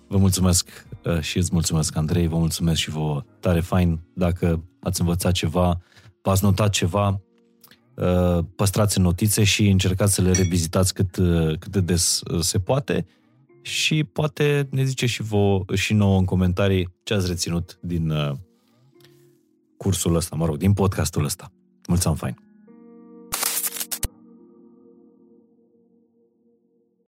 Vă 0.06 0.16
mulțumesc 0.16 0.86
uh, 1.04 1.20
și 1.20 1.38
îți 1.38 1.50
mulțumesc, 1.52 1.96
Andrei, 1.96 2.26
vă 2.26 2.36
mulțumesc 2.36 2.80
și 2.80 2.90
vouă. 2.90 3.24
Tare 3.40 3.60
fain 3.60 4.00
dacă 4.12 4.64
ați 4.80 5.00
învățat 5.00 5.32
ceva, 5.32 5.80
v-ați 6.22 6.44
notat 6.44 6.70
ceva, 6.70 7.20
uh, 7.94 8.44
păstrați 8.56 8.98
în 8.98 9.04
notițe 9.04 9.44
și 9.44 9.68
încercați 9.68 10.14
să 10.14 10.22
le 10.22 10.30
revizitați 10.30 10.94
cât, 10.94 11.16
uh, 11.16 11.58
cât 11.58 11.72
de 11.72 11.80
des 11.80 12.20
uh, 12.20 12.40
se 12.40 12.58
poate 12.58 13.06
și 13.62 14.04
poate 14.04 14.68
ne 14.70 14.84
zice 14.84 15.06
și, 15.06 15.22
vouă, 15.22 15.64
și 15.72 15.92
nouă 15.92 16.18
în 16.18 16.24
comentarii 16.24 16.94
ce 17.02 17.14
ați 17.14 17.26
reținut 17.26 17.78
din 17.82 18.10
uh, 18.10 18.32
cursul 19.76 20.14
ăsta, 20.14 20.36
mă 20.36 20.46
rog, 20.46 20.56
din 20.56 20.72
podcastul 20.72 21.24
ăsta. 21.24 21.52
Mulțumesc 21.88 22.20
fain! 22.20 22.53